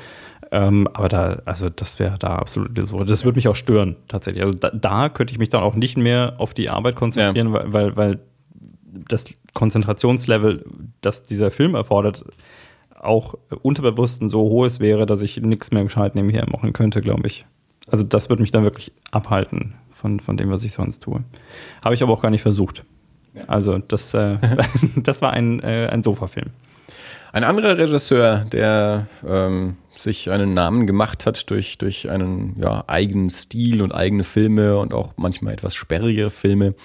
Ähm, 0.51 0.87
aber 0.93 1.09
da, 1.09 1.41
also 1.45 1.69
das 1.69 1.97
wäre 1.99 2.17
da 2.19 2.35
absolut 2.35 2.79
so. 2.85 3.03
Das 3.03 3.25
würde 3.25 3.37
mich 3.37 3.47
auch 3.47 3.55
stören, 3.55 3.95
tatsächlich. 4.07 4.43
Also 4.43 4.55
da, 4.55 4.69
da 4.69 5.09
könnte 5.09 5.33
ich 5.33 5.39
mich 5.39 5.49
dann 5.49 5.63
auch 5.63 5.75
nicht 5.75 5.97
mehr 5.97 6.35
auf 6.37 6.53
die 6.53 6.69
Arbeit 6.69 6.95
konzentrieren, 6.95 7.53
weil, 7.53 7.73
weil, 7.73 7.95
weil 7.95 8.19
das 9.09 9.25
Konzentrationslevel, 9.53 10.63
das 11.01 11.23
dieser 11.23 11.49
Film 11.49 11.73
erfordert, 11.73 12.23
auch 12.99 13.35
unterbewusst 13.61 14.21
ein 14.21 14.29
so 14.29 14.41
hohes 14.41 14.79
wäre, 14.79 15.05
dass 15.05 15.21
ich 15.21 15.37
nichts 15.37 15.71
mehr 15.71 15.83
gescheit 15.83 16.15
nebenher 16.15 16.47
machen 16.49 16.73
könnte, 16.73 17.01
glaube 17.01 17.27
ich. 17.27 17.45
Also 17.87 18.03
das 18.03 18.29
würde 18.29 18.41
mich 18.41 18.51
dann 18.51 18.63
wirklich 18.63 18.91
abhalten 19.11 19.73
von, 19.93 20.19
von 20.19 20.37
dem, 20.37 20.51
was 20.51 20.63
ich 20.63 20.73
sonst 20.73 21.03
tue. 21.03 21.23
Habe 21.83 21.95
ich 21.95 22.03
aber 22.03 22.13
auch 22.13 22.21
gar 22.21 22.29
nicht 22.29 22.41
versucht. 22.41 22.85
Also 23.47 23.77
das, 23.79 24.13
äh, 24.13 24.37
das 24.95 25.21
war 25.21 25.31
ein, 25.31 25.59
äh, 25.61 25.89
ein 25.91 26.03
Sofafilm. 26.03 26.51
Ein 27.33 27.43
anderer 27.43 27.79
Regisseur, 27.79 28.45
der 28.51 29.07
ähm, 29.27 29.77
sich 29.89 30.29
einen 30.29 30.53
Namen 30.53 30.85
gemacht 30.85 31.25
hat 31.25 31.49
durch, 31.49 31.79
durch 31.79 32.07
einen 32.11 32.55
ja, 32.61 32.83
eigenen 32.85 33.31
Stil 33.31 33.81
und 33.81 33.91
eigene 33.91 34.23
Filme 34.23 34.77
und 34.77 34.93
auch 34.93 35.13
manchmal 35.17 35.53
etwas 35.53 35.73
sperrigere 35.73 36.29
Filme, 36.29 36.75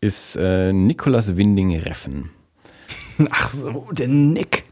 ist 0.00 0.34
äh, 0.34 0.72
Nicolas 0.72 1.36
Winding 1.36 1.78
Reffen. 1.78 2.30
Ach 3.30 3.50
so, 3.50 3.86
der 3.92 4.08
Nick. 4.08 4.64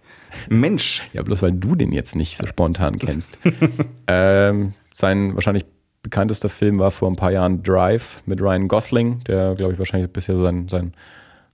Mensch. 0.49 1.03
Ja, 1.13 1.23
bloß 1.23 1.43
weil 1.43 1.53
du 1.53 1.77
den 1.77 1.93
jetzt 1.93 2.17
nicht 2.17 2.37
so 2.37 2.45
spontan 2.49 2.99
kennst. 2.99 3.39
ähm, 4.09 4.75
sein 4.93 5.37
wahrscheinlich 5.37 5.67
bekanntester 6.03 6.49
Film 6.49 6.81
war 6.81 6.91
vor 6.91 7.09
ein 7.09 7.17
paar 7.17 7.31
Jahren 7.31 7.63
Drive 7.63 8.25
mit 8.27 8.41
Ryan 8.41 8.67
Gosling, 8.67 9.21
der, 9.29 9.55
glaube 9.55 9.75
ich, 9.75 9.79
wahrscheinlich 9.79 10.11
bisher 10.11 10.37
sein, 10.37 10.69
sein 10.69 10.95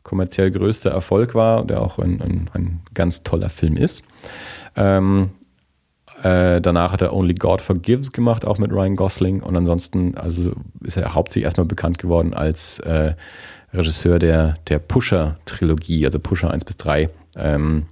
kommerziell 0.09 0.50
größter 0.50 0.90
Erfolg 0.90 1.34
war, 1.34 1.66
der 1.66 1.82
auch 1.82 1.98
ein, 1.98 2.22
ein, 2.22 2.50
ein 2.54 2.80
ganz 2.94 3.24
toller 3.24 3.50
Film 3.50 3.76
ist. 3.76 4.02
Ähm, 4.74 5.32
äh, 6.22 6.62
danach 6.62 6.92
hat 6.92 7.02
er 7.02 7.12
Only 7.12 7.34
God 7.34 7.61
Forgives 7.61 8.11
gemacht, 8.11 8.46
auch 8.46 8.56
mit 8.56 8.72
Ryan 8.72 8.96
Gosling. 8.96 9.42
Und 9.42 9.54
ansonsten 9.54 10.16
also 10.16 10.52
ist 10.82 10.96
er 10.96 11.14
hauptsächlich 11.14 11.44
erstmal 11.44 11.66
bekannt 11.66 11.98
geworden 11.98 12.32
als 12.32 12.78
äh, 12.78 13.12
Regisseur 13.74 14.18
der, 14.18 14.54
der 14.68 14.78
Pusher-Trilogie, 14.78 16.06
also 16.06 16.18
Pusher 16.18 16.50
1 16.50 16.64
bis 16.64 16.78
3. 16.78 17.11
Ähm, 17.36 17.84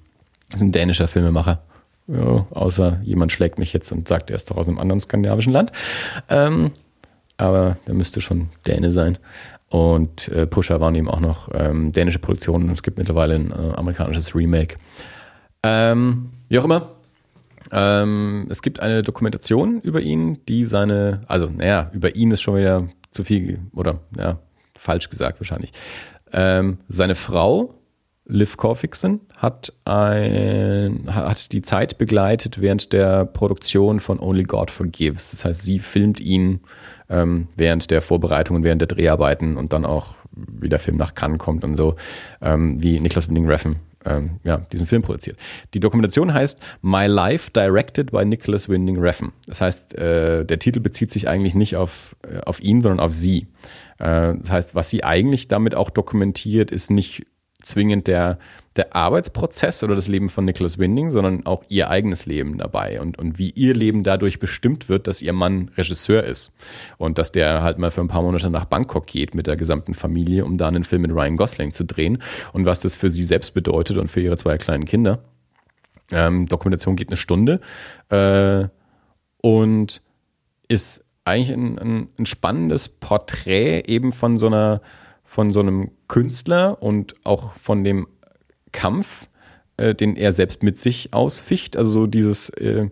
ist 0.54 0.62
ein 0.62 0.72
dänischer 0.72 1.08
Filmemacher. 1.08 1.60
Ja, 2.08 2.46
außer 2.50 2.98
jemand 3.02 3.30
schlägt 3.30 3.58
mich 3.58 3.74
jetzt 3.74 3.92
und 3.92 4.08
sagt, 4.08 4.30
er 4.30 4.36
ist 4.36 4.50
doch 4.50 4.56
aus 4.56 4.68
einem 4.68 4.78
anderen 4.78 5.00
skandinavischen 5.00 5.52
Land. 5.52 5.70
Ähm, 6.30 6.70
aber 7.36 7.76
der 7.86 7.92
müsste 7.92 8.22
schon 8.22 8.48
Däne 8.66 8.90
sein. 8.90 9.18
Und 9.68 10.28
äh, 10.28 10.46
Pusher 10.46 10.80
waren 10.80 10.94
eben 10.94 11.08
auch 11.08 11.20
noch 11.20 11.48
ähm, 11.52 11.92
dänische 11.92 12.18
Produktionen. 12.18 12.70
Es 12.70 12.82
gibt 12.82 12.98
mittlerweile 12.98 13.34
ein 13.34 13.50
äh, 13.50 13.74
amerikanisches 13.74 14.34
Remake. 14.34 14.76
Ähm, 15.62 16.30
wie 16.48 16.58
auch 16.58 16.64
immer. 16.64 16.92
Ähm, 17.72 18.46
es 18.48 18.62
gibt 18.62 18.80
eine 18.80 19.02
Dokumentation 19.02 19.80
über 19.80 20.00
ihn, 20.00 20.38
die 20.46 20.64
seine, 20.64 21.22
also 21.26 21.48
naja, 21.48 21.90
über 21.92 22.14
ihn 22.14 22.30
ist 22.30 22.42
schon 22.42 22.56
wieder 22.56 22.86
zu 23.10 23.24
viel 23.24 23.58
oder 23.74 24.00
ja, 24.16 24.38
falsch 24.78 25.10
gesagt 25.10 25.40
wahrscheinlich. 25.40 25.72
Ähm, 26.32 26.78
seine 26.88 27.14
Frau, 27.14 27.74
Liv 28.24 28.56
Corfixon, 28.56 29.20
hat, 29.36 29.72
ein, 29.84 31.04
hat 31.08 31.52
die 31.52 31.62
Zeit 31.62 31.98
begleitet 31.98 32.60
während 32.60 32.92
der 32.92 33.24
Produktion 33.24 34.00
von 34.00 34.20
Only 34.20 34.44
God 34.44 34.70
Forgives. 34.70 35.30
Das 35.30 35.44
heißt, 35.44 35.62
sie 35.62 35.78
filmt 35.78 36.20
ihn 36.20 36.60
ähm, 37.08 37.48
während 37.56 37.90
der 37.90 38.02
Vorbereitungen, 38.02 38.62
während 38.62 38.80
der 38.80 38.88
Dreharbeiten 38.88 39.56
und 39.56 39.72
dann 39.72 39.84
auch, 39.84 40.16
wie 40.32 40.68
der 40.68 40.78
Film 40.78 40.96
nach 40.96 41.14
Cannes 41.14 41.38
kommt 41.38 41.64
und 41.64 41.76
so, 41.76 41.96
ähm, 42.40 42.82
wie 42.82 43.00
Niklas 43.00 43.28
Winding 43.28 43.48
Refn 43.48 43.76
ähm, 44.06 44.40
ja, 44.44 44.58
diesen 44.72 44.86
Film 44.86 45.02
produziert. 45.02 45.38
Die 45.74 45.80
Dokumentation 45.80 46.32
heißt 46.32 46.60
My 46.80 47.06
Life 47.06 47.50
Directed 47.50 48.12
by 48.12 48.24
Nicholas 48.24 48.68
Winding 48.68 48.98
Refn. 48.98 49.32
Das 49.46 49.60
heißt, 49.60 49.96
äh, 49.96 50.44
der 50.44 50.58
Titel 50.58 50.80
bezieht 50.80 51.10
sich 51.10 51.28
eigentlich 51.28 51.54
nicht 51.54 51.76
auf, 51.76 52.16
äh, 52.22 52.40
auf 52.40 52.60
ihn, 52.60 52.80
sondern 52.80 53.00
auf 53.00 53.12
sie. 53.12 53.48
Äh, 53.98 54.34
das 54.38 54.50
heißt, 54.50 54.74
was 54.74 54.90
sie 54.90 55.04
eigentlich 55.04 55.48
damit 55.48 55.74
auch 55.74 55.90
dokumentiert, 55.90 56.70
ist 56.70 56.90
nicht 56.90 57.26
zwingend 57.62 58.06
der, 58.06 58.38
der 58.76 58.94
Arbeitsprozess 58.94 59.82
oder 59.82 59.94
das 59.94 60.08
Leben 60.08 60.28
von 60.28 60.44
Nicholas 60.44 60.78
Winding, 60.78 61.10
sondern 61.10 61.46
auch 61.46 61.64
ihr 61.68 61.90
eigenes 61.90 62.26
Leben 62.26 62.58
dabei 62.58 63.00
und, 63.00 63.18
und 63.18 63.38
wie 63.38 63.50
ihr 63.50 63.74
Leben 63.74 64.04
dadurch 64.04 64.38
bestimmt 64.38 64.88
wird, 64.88 65.06
dass 65.06 65.22
ihr 65.22 65.32
Mann 65.32 65.70
Regisseur 65.76 66.24
ist. 66.24 66.52
Und 66.98 67.18
dass 67.18 67.32
der 67.32 67.62
halt 67.62 67.78
mal 67.78 67.90
für 67.90 68.02
ein 68.02 68.08
paar 68.08 68.22
Monate 68.22 68.50
nach 68.50 68.66
Bangkok 68.66 69.06
geht 69.06 69.34
mit 69.34 69.46
der 69.46 69.56
gesamten 69.56 69.94
Familie, 69.94 70.44
um 70.44 70.58
da 70.58 70.68
einen 70.68 70.84
Film 70.84 71.02
mit 71.02 71.12
Ryan 71.12 71.36
Gosling 71.36 71.72
zu 71.72 71.84
drehen. 71.84 72.22
Und 72.52 72.66
was 72.66 72.80
das 72.80 72.94
für 72.94 73.10
sie 73.10 73.24
selbst 73.24 73.54
bedeutet 73.54 73.96
und 73.96 74.10
für 74.10 74.20
ihre 74.20 74.36
zwei 74.36 74.58
kleinen 74.58 74.84
Kinder. 74.84 75.20
Ähm, 76.12 76.46
Dokumentation 76.46 76.96
geht 76.96 77.08
eine 77.08 77.16
Stunde. 77.16 77.60
Äh, 78.10 78.68
und 79.42 80.02
ist 80.68 81.04
eigentlich 81.24 81.52
ein, 81.52 81.78
ein, 81.78 82.08
ein 82.18 82.26
spannendes 82.26 82.88
Porträt 82.88 83.84
eben 83.86 84.12
von 84.12 84.38
so 84.38 84.46
einer 84.46 84.80
von 85.24 85.50
so 85.52 85.60
einem 85.60 85.90
Künstler 86.08 86.82
und 86.82 87.14
auch 87.24 87.56
von 87.56 87.84
dem 87.84 88.06
Kampf, 88.72 89.28
äh, 89.76 89.94
den 89.94 90.16
er 90.16 90.32
selbst 90.32 90.62
mit 90.62 90.78
sich 90.78 91.12
ausficht. 91.12 91.76
Also 91.76 91.90
so 91.90 92.06
dieses, 92.06 92.50
äh, 92.50 92.88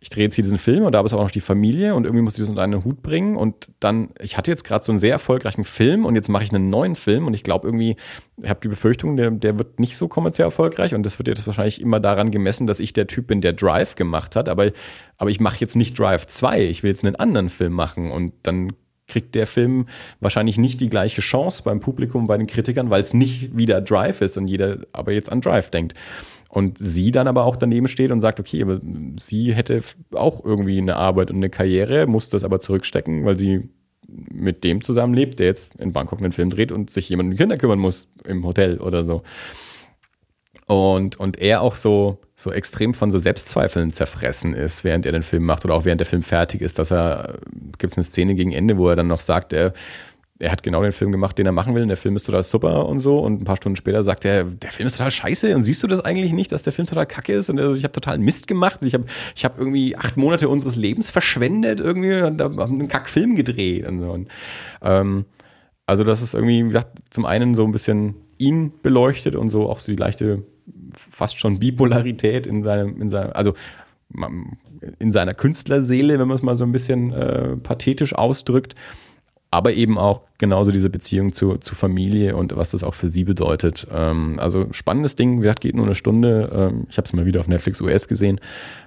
ich 0.00 0.10
drehe 0.10 0.24
jetzt 0.24 0.36
hier 0.36 0.44
diesen 0.44 0.58
Film 0.58 0.84
und 0.84 0.92
da 0.92 1.00
ist 1.00 1.12
auch 1.12 1.22
noch 1.22 1.30
die 1.30 1.40
Familie 1.40 1.94
und 1.94 2.04
irgendwie 2.04 2.22
muss 2.22 2.34
ich 2.34 2.40
das 2.40 2.48
unter 2.48 2.62
einen 2.62 2.84
Hut 2.84 3.02
bringen 3.02 3.36
und 3.36 3.68
dann, 3.80 4.10
ich 4.20 4.36
hatte 4.36 4.50
jetzt 4.50 4.62
gerade 4.62 4.84
so 4.84 4.92
einen 4.92 5.00
sehr 5.00 5.10
erfolgreichen 5.10 5.64
Film 5.64 6.04
und 6.06 6.14
jetzt 6.14 6.28
mache 6.28 6.44
ich 6.44 6.54
einen 6.54 6.70
neuen 6.70 6.94
Film 6.94 7.26
und 7.26 7.34
ich 7.34 7.42
glaube 7.42 7.66
irgendwie, 7.66 7.96
ich 8.36 8.48
habe 8.48 8.60
die 8.62 8.68
Befürchtung, 8.68 9.16
der, 9.16 9.32
der 9.32 9.58
wird 9.58 9.80
nicht 9.80 9.96
so 9.96 10.06
kommerziell 10.06 10.46
erfolgreich 10.46 10.94
und 10.94 11.04
das 11.04 11.18
wird 11.18 11.26
jetzt 11.26 11.46
wahrscheinlich 11.46 11.80
immer 11.80 11.98
daran 11.98 12.30
gemessen, 12.30 12.68
dass 12.68 12.78
ich 12.78 12.92
der 12.92 13.08
Typ 13.08 13.26
bin, 13.26 13.40
der 13.40 13.54
Drive 13.54 13.96
gemacht 13.96 14.36
hat, 14.36 14.48
aber, 14.48 14.70
aber 15.16 15.30
ich 15.30 15.40
mache 15.40 15.58
jetzt 15.58 15.74
nicht 15.74 15.98
Drive 15.98 16.28
2, 16.28 16.66
ich 16.66 16.84
will 16.84 16.92
jetzt 16.92 17.04
einen 17.04 17.16
anderen 17.16 17.48
Film 17.48 17.72
machen 17.72 18.12
und 18.12 18.32
dann 18.44 18.74
kriegt 19.08 19.34
der 19.34 19.46
Film 19.46 19.86
wahrscheinlich 20.20 20.58
nicht 20.58 20.80
die 20.80 20.88
gleiche 20.88 21.20
Chance 21.20 21.62
beim 21.64 21.80
Publikum, 21.80 22.26
bei 22.26 22.36
den 22.36 22.46
Kritikern, 22.46 22.90
weil 22.90 23.02
es 23.02 23.14
nicht 23.14 23.56
wieder 23.56 23.80
Drive 23.80 24.20
ist 24.20 24.36
und 24.38 24.46
jeder 24.46 24.78
aber 24.92 25.12
jetzt 25.12 25.32
an 25.32 25.40
Drive 25.40 25.70
denkt. 25.70 25.94
Und 26.50 26.78
sie 26.78 27.10
dann 27.10 27.28
aber 27.28 27.44
auch 27.44 27.56
daneben 27.56 27.88
steht 27.88 28.10
und 28.10 28.20
sagt, 28.20 28.40
okay, 28.40 28.62
aber 28.62 28.80
sie 29.20 29.52
hätte 29.54 29.80
auch 30.12 30.44
irgendwie 30.44 30.78
eine 30.78 30.96
Arbeit 30.96 31.30
und 31.30 31.36
eine 31.36 31.50
Karriere, 31.50 32.06
muss 32.06 32.30
das 32.30 32.44
aber 32.44 32.60
zurückstecken, 32.60 33.24
weil 33.26 33.36
sie 33.36 33.68
mit 34.08 34.64
dem 34.64 34.82
zusammenlebt, 34.82 35.38
der 35.40 35.48
jetzt 35.48 35.74
in 35.76 35.92
Bangkok 35.92 36.20
einen 36.20 36.32
Film 36.32 36.48
dreht 36.48 36.72
und 36.72 36.90
sich 36.90 37.08
jemand 37.10 37.32
um 37.32 37.36
Kinder 37.36 37.58
kümmern 37.58 37.78
muss 37.78 38.08
im 38.24 38.44
Hotel 38.44 38.78
oder 38.78 39.04
so. 39.04 39.22
Und, 40.68 41.18
und 41.18 41.40
er 41.40 41.62
auch 41.62 41.76
so, 41.76 42.18
so 42.36 42.52
extrem 42.52 42.92
von 42.92 43.10
so 43.10 43.18
Selbstzweifeln 43.18 43.90
zerfressen 43.90 44.52
ist, 44.52 44.84
während 44.84 45.06
er 45.06 45.12
den 45.12 45.22
Film 45.22 45.44
macht 45.44 45.64
oder 45.64 45.74
auch 45.74 45.86
während 45.86 46.00
der 46.00 46.06
Film 46.06 46.22
fertig 46.22 46.60
ist, 46.60 46.78
dass 46.78 46.92
er, 46.92 47.38
gibt 47.78 47.92
es 47.92 47.96
eine 47.96 48.04
Szene 48.04 48.34
gegen 48.34 48.52
Ende, 48.52 48.76
wo 48.76 48.88
er 48.90 48.96
dann 48.96 49.06
noch 49.06 49.20
sagt, 49.20 49.54
er, 49.54 49.72
er 50.38 50.52
hat 50.52 50.62
genau 50.62 50.82
den 50.82 50.92
Film 50.92 51.10
gemacht, 51.10 51.38
den 51.38 51.46
er 51.46 51.52
machen 51.52 51.74
will, 51.74 51.82
und 51.82 51.88
der 51.88 51.96
Film 51.96 52.16
ist 52.16 52.24
total 52.26 52.42
super 52.42 52.86
und 52.86 53.00
so. 53.00 53.18
Und 53.18 53.40
ein 53.40 53.44
paar 53.44 53.56
Stunden 53.56 53.76
später 53.76 54.04
sagt 54.04 54.26
er, 54.26 54.44
der 54.44 54.70
Film 54.70 54.86
ist 54.86 54.98
total 54.98 55.10
scheiße 55.10 55.56
und 55.56 55.64
siehst 55.64 55.82
du 55.82 55.86
das 55.86 56.00
eigentlich 56.00 56.32
nicht, 56.32 56.52
dass 56.52 56.62
der 56.62 56.74
Film 56.74 56.86
total 56.86 57.06
kacke 57.06 57.32
ist? 57.32 57.48
Und 57.48 57.58
er, 57.58 57.72
ich 57.72 57.82
habe 57.82 57.92
total 57.92 58.18
Mist 58.18 58.46
gemacht. 58.46 58.80
Ich 58.82 58.92
habe 58.92 59.06
ich 59.34 59.46
hab 59.46 59.58
irgendwie 59.58 59.96
acht 59.96 60.18
Monate 60.18 60.50
unseres 60.50 60.76
Lebens 60.76 61.10
verschwendet 61.10 61.80
irgendwie 61.80 62.20
und 62.20 62.42
habe 62.42 62.62
einen 62.62 62.88
Kackfilm 62.88 63.36
gedreht 63.36 63.88
und 63.88 64.00
so. 64.00 64.10
Und, 64.10 64.28
ähm, 64.82 65.24
also 65.86 66.04
das 66.04 66.20
ist 66.20 66.34
irgendwie, 66.34 66.62
wie 66.62 66.68
gesagt, 66.68 66.98
zum 67.10 67.24
einen 67.24 67.54
so 67.54 67.64
ein 67.64 67.72
bisschen 67.72 68.14
ihn 68.36 68.72
beleuchtet 68.82 69.34
und 69.34 69.48
so 69.48 69.68
auch 69.68 69.80
so 69.80 69.90
die 69.90 69.96
leichte 69.96 70.44
fast 70.92 71.38
schon 71.38 71.58
Bipolarität 71.58 72.46
in 72.46 72.62
seinem, 72.62 73.00
in 73.00 73.10
seinem, 73.10 73.32
also 73.32 73.54
in 74.98 75.12
seiner 75.12 75.34
Künstlerseele, 75.34 76.18
wenn 76.18 76.28
man 76.28 76.36
es 76.36 76.42
mal 76.42 76.56
so 76.56 76.64
ein 76.64 76.72
bisschen 76.72 77.12
äh, 77.12 77.56
pathetisch 77.56 78.14
ausdrückt. 78.14 78.74
Aber 79.50 79.72
eben 79.72 79.96
auch 79.96 80.22
genauso 80.36 80.70
diese 80.72 80.90
Beziehung 80.90 81.32
zu, 81.32 81.54
zu 81.54 81.74
Familie 81.74 82.36
und 82.36 82.54
was 82.54 82.72
das 82.72 82.84
auch 82.84 82.92
für 82.92 83.08
sie 83.08 83.24
bedeutet. 83.24 83.86
Ähm, 83.90 84.36
also 84.38 84.66
spannendes 84.72 85.16
Ding, 85.16 85.38
wie 85.38 85.42
gesagt, 85.42 85.62
geht 85.62 85.74
nur 85.74 85.86
eine 85.86 85.94
Stunde. 85.94 86.50
Ähm, 86.52 86.86
ich 86.90 86.98
habe 86.98 87.06
es 87.06 87.12
mal 87.14 87.24
wieder 87.24 87.40
auf 87.40 87.48
Netflix 87.48 87.80
US 87.80 88.08
gesehen. 88.08 88.40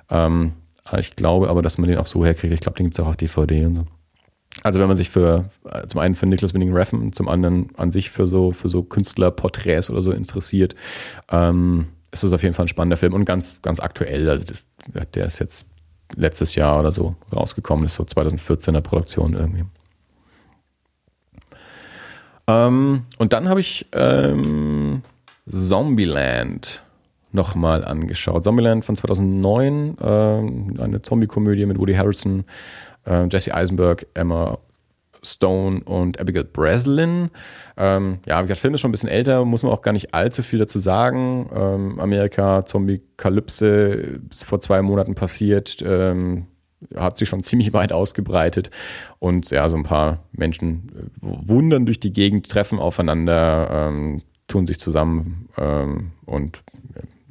Ähm, 0.10 0.54
ich 1.00 1.16
glaube 1.16 1.50
aber, 1.50 1.64
dass 1.64 1.78
man 1.80 1.90
den 1.90 1.98
auch 1.98 2.06
so 2.06 2.24
herkriegt. 2.24 2.54
Ich 2.54 2.60
glaube, 2.60 2.78
den 2.78 2.88
gibt 2.88 2.96
es 2.96 3.04
auch 3.04 3.10
auf 3.10 3.18
DVD 3.18 3.66
und 3.66 3.76
so. 3.76 3.88
Also 4.64 4.80
wenn 4.80 4.88
man 4.88 4.98
sich 4.98 5.10
für 5.10 5.50
äh, 5.66 5.88
zum 5.88 6.02
einen 6.02 6.14
für 6.14 6.26
Nicholas 6.26 6.54
Winning 6.54 6.74
Refn, 6.74 7.14
zum 7.14 7.28
anderen 7.28 7.70
an 7.78 7.92
sich 7.92 8.12
für 8.12 8.28
so 8.28 8.52
für 8.52 8.70
so 8.70 8.84
Künstlerporträts 8.84 9.90
oder 9.90 10.02
so 10.02 10.12
interessiert, 10.12 10.76
ähm, 11.32 11.88
ist 12.12 12.24
das 12.24 12.34
auf 12.34 12.44
jeden 12.44 12.54
Fall 12.54 12.66
ein 12.66 12.70
spannender 12.70 12.98
Film 12.98 13.14
und 13.14 13.26
ganz 13.26 13.62
ganz 13.62 13.80
aktuell. 13.80 14.30
Also 14.30 14.46
der 15.14 15.26
ist 15.26 15.40
jetzt 15.40 15.66
letztes 16.16 16.56
Jahr 16.56 16.80
oder 16.80 16.92
so 16.92 17.16
rausgekommen, 17.34 17.86
ist 17.86 17.96
so 17.96 18.04
2014er 18.04 18.82
Produktion 18.82 19.34
irgendwie. 19.34 19.64
Ähm, 22.48 23.04
und 23.18 23.34
dann 23.34 23.48
habe 23.50 23.60
ich 23.60 23.86
ähm, 23.94 25.04
Zombieland 25.50 26.84
nochmal 27.32 27.86
angeschaut. 27.86 28.44
Zombieland 28.44 28.84
von 28.84 28.96
2009, 28.96 29.98
ähm, 30.02 30.78
eine 30.80 31.02
Zombie-Komödie 31.02 31.66
mit 31.66 31.80
Woody 31.80 31.94
Harrison, 31.94 32.44
äh, 33.06 33.28
Jesse 33.30 33.54
Eisenberg, 33.54 34.06
Emma 34.14 34.58
Stone 35.24 35.84
und 35.84 36.20
Abigail 36.20 36.44
Breslin. 36.44 37.30
Ähm, 37.78 38.20
ja, 38.26 38.42
der 38.42 38.56
Film 38.56 38.74
ist 38.74 38.82
schon 38.82 38.90
ein 38.90 38.94
bisschen 38.94 39.10
älter, 39.10 39.46
muss 39.46 39.64
man 39.64 39.72
auch 39.72 39.82
gar 39.82 39.92
nicht 39.92 40.14
allzu 40.14 40.44
viel 40.44 40.60
dazu 40.60 40.80
sagen. 40.80 41.50
Ähm, 41.54 42.00
Amerika, 42.00 42.66
Zombie-Kalypse 42.66 44.20
ist 44.30 44.46
vor 44.46 44.60
zwei 44.62 44.82
Monaten 44.82 45.16
passiert, 45.16 45.78
ähm, 45.84 46.48
hat 46.96 47.18
sich 47.18 47.30
schon 47.30 47.44
ziemlich 47.44 47.74
weit 47.74 47.92
ausgebreitet 47.92 48.72
und 49.20 49.52
ja, 49.52 49.70
so 49.70 49.78
ein 49.78 49.84
paar 49.84 50.24
Menschen 50.32 50.88
äh, 50.96 51.04
wundern 51.22 51.86
durch 51.86 52.00
die 52.00 52.14
Gegend, 52.14 52.50
treffen 52.50 52.80
aufeinander, 52.80 53.70
ähm, 53.72 54.24
tun 54.48 54.66
sich 54.66 54.80
zusammen 54.80 55.48
ähm, 55.58 56.12
und 56.26 56.64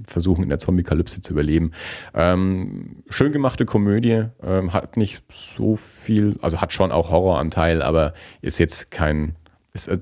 versuchen 0.06 0.42
in 0.42 0.48
der 0.48 0.58
Zombie-Kalypse 0.58 1.20
zu 1.20 1.32
überleben. 1.32 1.72
Ähm, 2.14 3.02
schön 3.08 3.32
gemachte 3.32 3.66
Komödie, 3.66 4.24
ähm, 4.42 4.72
hat 4.72 4.96
nicht 4.96 5.22
so 5.30 5.76
viel, 5.76 6.38
also 6.42 6.60
hat 6.60 6.72
schon 6.72 6.92
auch 6.92 7.10
Horroranteil, 7.10 7.82
aber 7.82 8.14
ist 8.42 8.58
jetzt 8.58 8.90
kein, 8.90 9.36
ist, 9.72 9.88
äh, 9.88 9.98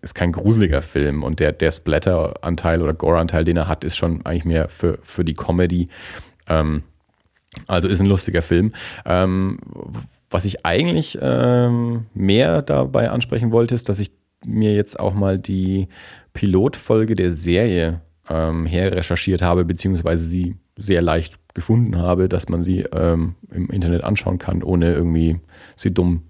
ist 0.00 0.14
kein 0.14 0.32
gruseliger 0.32 0.82
Film 0.82 1.22
und 1.22 1.40
der, 1.40 1.52
der 1.52 1.70
Splatter-Anteil 1.70 2.82
oder 2.82 2.94
Gore-Anteil, 2.94 3.44
den 3.44 3.56
er 3.56 3.68
hat, 3.68 3.84
ist 3.84 3.96
schon 3.96 4.24
eigentlich 4.24 4.44
mehr 4.44 4.68
für, 4.68 4.98
für 5.02 5.24
die 5.24 5.34
Comedy. 5.34 5.88
Ähm, 6.48 6.82
also 7.66 7.88
ist 7.88 8.00
ein 8.00 8.06
lustiger 8.06 8.42
Film. 8.42 8.72
Ähm, 9.04 9.58
was 10.30 10.44
ich 10.46 10.64
eigentlich 10.64 11.18
ähm, 11.20 12.06
mehr 12.14 12.62
dabei 12.62 13.10
ansprechen 13.10 13.52
wollte, 13.52 13.74
ist, 13.74 13.88
dass 13.88 14.00
ich 14.00 14.10
mir 14.44 14.74
jetzt 14.74 14.98
auch 14.98 15.14
mal 15.14 15.38
die 15.38 15.88
Pilotfolge 16.32 17.14
der 17.14 17.30
Serie 17.30 18.00
ähm, 18.28 18.66
herrecherchiert 18.66 19.42
habe, 19.42 19.64
beziehungsweise 19.64 20.24
sie 20.24 20.56
sehr 20.76 21.02
leicht 21.02 21.38
gefunden 21.54 21.98
habe, 21.98 22.28
dass 22.28 22.48
man 22.48 22.62
sie 22.62 22.80
ähm, 22.92 23.34
im 23.50 23.68
Internet 23.70 24.04
anschauen 24.04 24.38
kann, 24.38 24.62
ohne 24.62 24.92
irgendwie 24.92 25.40
sie 25.76 25.92
dumm 25.92 26.22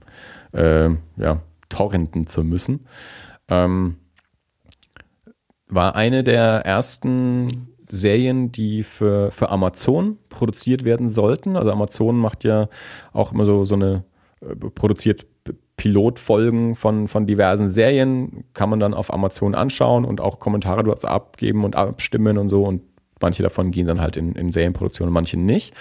äh, 0.52 0.90
ja, 1.16 1.42
torrenten 1.68 2.26
zu 2.26 2.44
müssen. 2.44 2.86
Ähm, 3.48 3.96
war 5.68 5.94
eine 5.94 6.24
der 6.24 6.66
ersten 6.66 7.68
Serien, 7.88 8.52
die 8.52 8.82
für, 8.82 9.30
für 9.30 9.50
Amazon 9.50 10.18
produziert 10.28 10.84
werden 10.84 11.08
sollten. 11.08 11.56
Also 11.56 11.70
Amazon 11.70 12.16
macht 12.16 12.44
ja 12.44 12.68
auch 13.12 13.32
immer 13.32 13.44
so, 13.44 13.64
so 13.64 13.74
eine, 13.74 14.04
äh, 14.40 14.54
produziert 14.54 15.26
Pilotfolgen 15.82 16.76
von, 16.76 17.08
von 17.08 17.26
diversen 17.26 17.68
Serien, 17.68 18.44
kann 18.54 18.70
man 18.70 18.78
dann 18.78 18.94
auf 18.94 19.12
Amazon 19.12 19.56
anschauen 19.56 20.04
und 20.04 20.20
auch 20.20 20.38
Kommentare 20.38 20.84
dort 20.84 21.04
abgeben 21.04 21.64
und 21.64 21.74
abstimmen 21.74 22.38
und 22.38 22.48
so. 22.48 22.62
Und 22.62 22.82
manche 23.20 23.42
davon 23.42 23.72
gehen 23.72 23.88
dann 23.88 24.00
halt 24.00 24.16
in, 24.16 24.36
in 24.36 24.52
Serienproduktion 24.52 25.08
und 25.08 25.12
manche 25.12 25.36
nicht. 25.36 25.74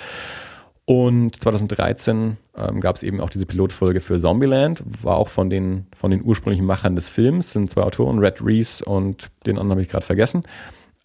Und 0.86 1.40
2013 1.40 2.38
ähm, 2.58 2.80
gab 2.80 2.96
es 2.96 3.04
eben 3.04 3.22
auch 3.22 3.30
diese 3.30 3.46
Pilotfolge 3.46 4.02
für 4.02 4.18
Zombieland, 4.18 4.82
war 5.04 5.18
auch 5.18 5.28
von 5.28 5.52
den, 5.52 5.86
von 5.96 6.10
den 6.10 6.24
ursprünglichen 6.24 6.66
Machern 6.66 6.96
des 6.96 7.08
Films, 7.08 7.52
sind 7.52 7.70
zwei 7.70 7.84
Autoren, 7.84 8.18
Red 8.18 8.44
Reese 8.44 8.84
und 8.84 9.28
den 9.46 9.60
anderen 9.60 9.74
habe 9.74 9.82
ich 9.84 9.90
gerade 9.90 10.04
vergessen. 10.04 10.42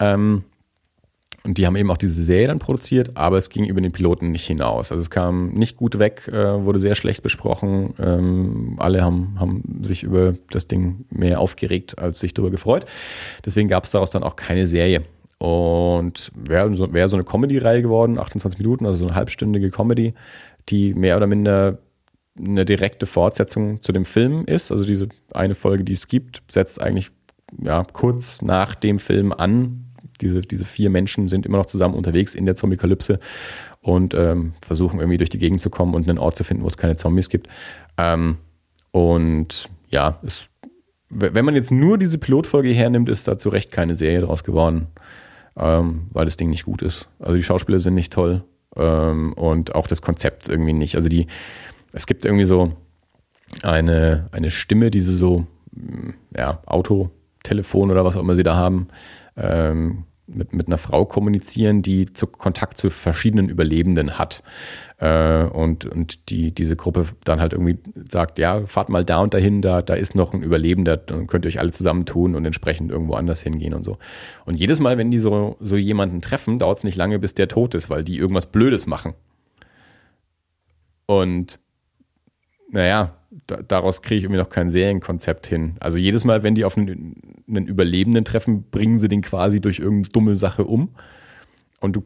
Ähm, 0.01 0.44
und 1.47 1.59
die 1.59 1.66
haben 1.66 1.77
eben 1.77 1.90
auch 1.93 1.97
diese 1.97 2.24
Serie 2.24 2.48
dann 2.48 2.59
produziert, 2.59 3.16
aber 3.16 3.36
es 3.36 3.51
ging 3.51 3.66
über 3.66 3.81
den 3.81 3.93
Piloten 3.93 4.32
nicht 4.32 4.47
hinaus. 4.47 4.90
Also 4.90 5.01
es 5.01 5.10
kam 5.10 5.51
nicht 5.51 5.77
gut 5.77 5.98
weg, 6.01 6.28
äh, 6.28 6.64
wurde 6.64 6.81
sehr 6.81 6.97
schlecht 6.97 7.23
besprochen. 7.23 7.94
Ähm, 8.01 8.74
alle 8.78 9.05
haben, 9.05 9.36
haben 9.39 9.62
sich 9.82 10.02
über 10.02 10.32
das 10.51 10.66
Ding 10.66 11.05
mehr 11.09 11.40
aufgeregt, 11.40 12.01
als 12.01 12.18
sich 12.18 12.35
darüber 12.35 12.51
gefreut. 12.51 12.86
Deswegen 13.44 13.68
gab 13.68 13.85
es 13.85 13.93
daraus 13.93 14.10
dann 14.10 14.24
auch 14.24 14.35
keine 14.35 14.66
Serie. 14.66 15.02
Und 15.39 16.32
wäre 16.35 16.74
so, 16.74 16.93
wär 16.93 17.06
so 17.06 17.16
eine 17.16 17.24
Comedy-Reihe 17.24 17.82
geworden, 17.82 18.18
28 18.18 18.59
Minuten, 18.59 18.85
also 18.85 18.98
so 19.01 19.06
eine 19.06 19.14
halbstündige 19.14 19.70
Comedy, 19.70 20.14
die 20.68 20.94
mehr 20.94 21.16
oder 21.16 21.28
minder 21.28 21.78
eine 22.36 22.64
direkte 22.64 23.06
Fortsetzung 23.06 23.81
zu 23.82 23.93
dem 23.93 24.05
Film 24.05 24.47
ist. 24.47 24.73
Also 24.73 24.85
diese 24.85 25.09
eine 25.32 25.55
Folge, 25.55 25.85
die 25.85 25.93
es 25.93 26.09
gibt, 26.09 26.43
setzt 26.51 26.82
eigentlich 26.82 27.12
ja, 27.62 27.85
kurz 27.93 28.43
nach 28.43 28.74
dem 28.74 28.98
Film 28.98 29.32
an, 29.32 29.85
diese, 30.18 30.40
diese 30.40 30.64
vier 30.64 30.90
Menschen 30.90 31.28
sind 31.28 31.47
immer 31.47 31.59
noch 31.59 31.66
zusammen 31.66 31.94
unterwegs 31.94 32.34
in 32.34 32.47
der 32.47 32.56
Zombie-Kalypse 32.56 33.20
und 33.80 34.14
ähm, 34.14 34.52
versuchen 34.64 35.01
irgendwie 35.01 35.18
durch 35.18 35.30
die 35.30 35.38
Gegend 35.38 35.60
zu 35.60 35.70
kommen 35.70 35.94
und 35.94 36.09
einen 36.09 36.18
Ort 36.18 36.36
zu 36.36 36.44
finden, 36.44 36.62
wo 36.62 36.66
es 36.66 36.76
keine 36.76 36.97
Zombies 36.97 37.28
gibt. 37.28 37.48
Ähm, 37.97 38.38
und 38.90 39.66
ja, 39.90 40.18
es, 40.24 40.48
wenn 41.09 41.44
man 41.44 41.55
jetzt 41.55 41.70
nur 41.70 41.98
diese 41.98 42.18
Pilotfolge 42.18 42.70
hernimmt, 42.70 43.09
ist 43.09 43.28
da 43.28 43.38
zu 43.38 43.48
Recht 43.48 43.70
keine 43.70 43.94
Serie 43.94 44.20
draus 44.20 44.43
geworden, 44.43 44.88
ähm, 45.56 46.09
weil 46.12 46.24
das 46.24 46.36
Ding 46.36 46.51
nicht 46.51 46.64
gut 46.64 46.82
ist. 46.82 47.09
Also 47.18 47.34
die 47.34 47.43
Schauspieler 47.43 47.78
sind 47.78 47.94
nicht 47.94 48.12
toll 48.12 48.43
ähm, 48.76 49.32
und 49.34 49.74
auch 49.74 49.86
das 49.86 50.02
Konzept 50.02 50.48
irgendwie 50.48 50.72
nicht. 50.72 50.97
Also 50.97 51.09
die, 51.09 51.26
es 51.93 52.06
gibt 52.06 52.24
irgendwie 52.24 52.44
so 52.44 52.72
eine, 53.62 54.28
eine 54.32 54.51
Stimme, 54.51 54.90
diese 54.90 55.14
so, 55.14 55.47
ja, 56.36 56.60
Autotelefon 56.66 57.90
oder 57.90 58.05
was 58.05 58.16
auch 58.16 58.22
immer 58.22 58.34
sie 58.34 58.43
da 58.43 58.56
haben, 58.56 58.88
ähm, 59.36 60.04
mit, 60.26 60.52
mit 60.52 60.66
einer 60.66 60.76
Frau 60.76 61.04
kommunizieren, 61.04 61.82
die 61.82 62.12
zu, 62.12 62.26
Kontakt 62.26 62.78
zu 62.78 62.90
verschiedenen 62.90 63.48
Überlebenden 63.48 64.18
hat. 64.18 64.42
Äh, 64.98 65.44
und 65.44 65.84
und 65.86 66.30
die, 66.30 66.52
diese 66.52 66.74
Gruppe 66.74 67.06
dann 67.24 67.40
halt 67.40 67.52
irgendwie 67.52 67.78
sagt, 68.10 68.38
ja, 68.38 68.66
fahrt 68.66 68.88
mal 68.88 69.04
da 69.04 69.20
und 69.20 69.34
dahin, 69.34 69.60
da, 69.60 69.82
da 69.82 69.94
ist 69.94 70.14
noch 70.14 70.34
ein 70.34 70.42
Überlebender, 70.42 70.96
dann 70.96 71.26
könnt 71.26 71.44
ihr 71.44 71.48
euch 71.48 71.60
alle 71.60 71.70
zusammentun 71.70 72.34
und 72.34 72.44
entsprechend 72.44 72.90
irgendwo 72.90 73.14
anders 73.14 73.42
hingehen 73.42 73.74
und 73.74 73.84
so. 73.84 73.98
Und 74.44 74.56
jedes 74.56 74.80
Mal, 74.80 74.98
wenn 74.98 75.10
die 75.10 75.18
so, 75.18 75.56
so 75.60 75.76
jemanden 75.76 76.20
treffen, 76.20 76.58
dauert 76.58 76.78
es 76.78 76.84
nicht 76.84 76.96
lange, 76.96 77.18
bis 77.18 77.34
der 77.34 77.48
tot 77.48 77.74
ist, 77.74 77.88
weil 77.90 78.04
die 78.04 78.18
irgendwas 78.18 78.46
Blödes 78.46 78.86
machen. 78.86 79.14
Und 81.06 81.60
naja, 82.70 83.14
daraus 83.46 84.02
kriege 84.02 84.18
ich 84.18 84.24
irgendwie 84.24 84.40
noch 84.40 84.48
kein 84.48 84.70
Serienkonzept 84.70 85.46
hin. 85.46 85.76
Also 85.80 85.98
jedes 85.98 86.24
Mal, 86.24 86.42
wenn 86.42 86.54
die 86.54 86.64
auf 86.64 86.76
einen, 86.76 87.42
einen, 87.48 87.66
Überlebenden 87.66 88.24
treffen, 88.24 88.64
bringen 88.70 88.98
sie 88.98 89.08
den 89.08 89.22
quasi 89.22 89.60
durch 89.60 89.78
irgendeine 89.78 90.12
dumme 90.12 90.34
Sache 90.34 90.64
um. 90.64 90.94
Und 91.80 91.96
du, 91.96 92.04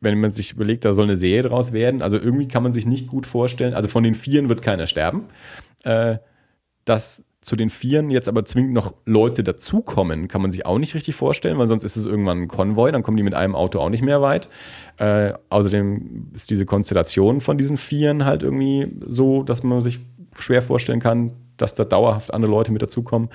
wenn 0.00 0.20
man 0.20 0.30
sich 0.30 0.52
überlegt, 0.52 0.84
da 0.84 0.94
soll 0.94 1.04
eine 1.04 1.16
Serie 1.16 1.42
draus 1.42 1.72
werden, 1.72 2.02
also 2.02 2.18
irgendwie 2.18 2.48
kann 2.48 2.62
man 2.62 2.72
sich 2.72 2.86
nicht 2.86 3.08
gut 3.08 3.26
vorstellen, 3.26 3.74
also 3.74 3.88
von 3.88 4.02
den 4.02 4.14
Vieren 4.14 4.48
wird 4.48 4.62
keiner 4.62 4.86
sterben. 4.86 5.24
Äh, 5.84 6.18
dass 6.84 7.24
zu 7.46 7.54
den 7.54 7.68
Vieren 7.68 8.10
jetzt 8.10 8.28
aber 8.28 8.44
zwingend 8.44 8.72
noch 8.72 8.94
Leute 9.04 9.44
dazukommen, 9.44 10.26
kann 10.26 10.42
man 10.42 10.50
sich 10.50 10.66
auch 10.66 10.78
nicht 10.78 10.96
richtig 10.96 11.14
vorstellen, 11.14 11.58
weil 11.58 11.68
sonst 11.68 11.84
ist 11.84 11.96
es 11.96 12.04
irgendwann 12.04 12.42
ein 12.42 12.48
Konvoi, 12.48 12.90
dann 12.90 13.04
kommen 13.04 13.16
die 13.16 13.22
mit 13.22 13.34
einem 13.34 13.54
Auto 13.54 13.78
auch 13.78 13.88
nicht 13.88 14.02
mehr 14.02 14.20
weit. 14.20 14.48
Äh, 14.96 15.32
außerdem 15.48 16.32
ist 16.34 16.50
diese 16.50 16.66
Konstellation 16.66 17.38
von 17.38 17.56
diesen 17.56 17.76
Vieren 17.76 18.24
halt 18.24 18.42
irgendwie 18.42 18.88
so, 19.06 19.44
dass 19.44 19.62
man 19.62 19.80
sich 19.80 20.00
schwer 20.38 20.62
vorstellen 20.62 21.00
kann, 21.00 21.32
dass 21.56 21.74
da 21.74 21.84
dauerhaft 21.84 22.32
andere 22.32 22.50
Leute 22.50 22.72
mit 22.72 22.82
dazukommen. 22.82 23.30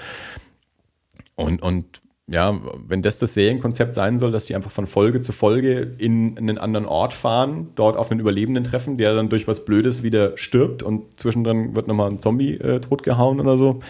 Und, 1.36 1.62
und 1.62 2.02
ja, 2.28 2.58
wenn 2.88 3.02
das 3.02 3.18
das 3.18 3.34
Serienkonzept 3.34 3.94
sein 3.94 4.18
soll, 4.18 4.32
dass 4.32 4.46
die 4.46 4.56
einfach 4.56 4.72
von 4.72 4.88
Folge 4.88 5.22
zu 5.22 5.34
Folge 5.34 5.96
in 5.98 6.38
einen 6.38 6.58
anderen 6.58 6.86
Ort 6.86 7.14
fahren, 7.14 7.72
dort 7.76 7.98
auf 7.98 8.10
einen 8.10 8.20
Überlebenden 8.20 8.64
treffen, 8.64 8.98
der 8.98 9.14
dann 9.16 9.28
durch 9.28 9.48
was 9.48 9.66
Blödes 9.66 10.02
wieder 10.02 10.38
stirbt 10.38 10.82
und 10.82 11.20
zwischendrin 11.20 11.76
wird 11.76 11.88
nochmal 11.88 12.10
ein 12.10 12.20
Zombie 12.20 12.54
äh, 12.54 12.80
totgehauen 12.80 13.40
oder 13.42 13.58
so. 13.58 13.82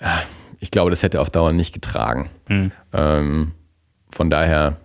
Ah, 0.00 0.22
ich 0.58 0.70
glaube, 0.70 0.90
das 0.90 1.02
hätte 1.02 1.20
auf 1.20 1.30
Dauer 1.30 1.52
nicht 1.52 1.72
getragen. 1.72 2.30
Mhm. 2.48 2.72
Ähm, 2.92 3.52
von 4.10 4.30
daher 4.30 4.78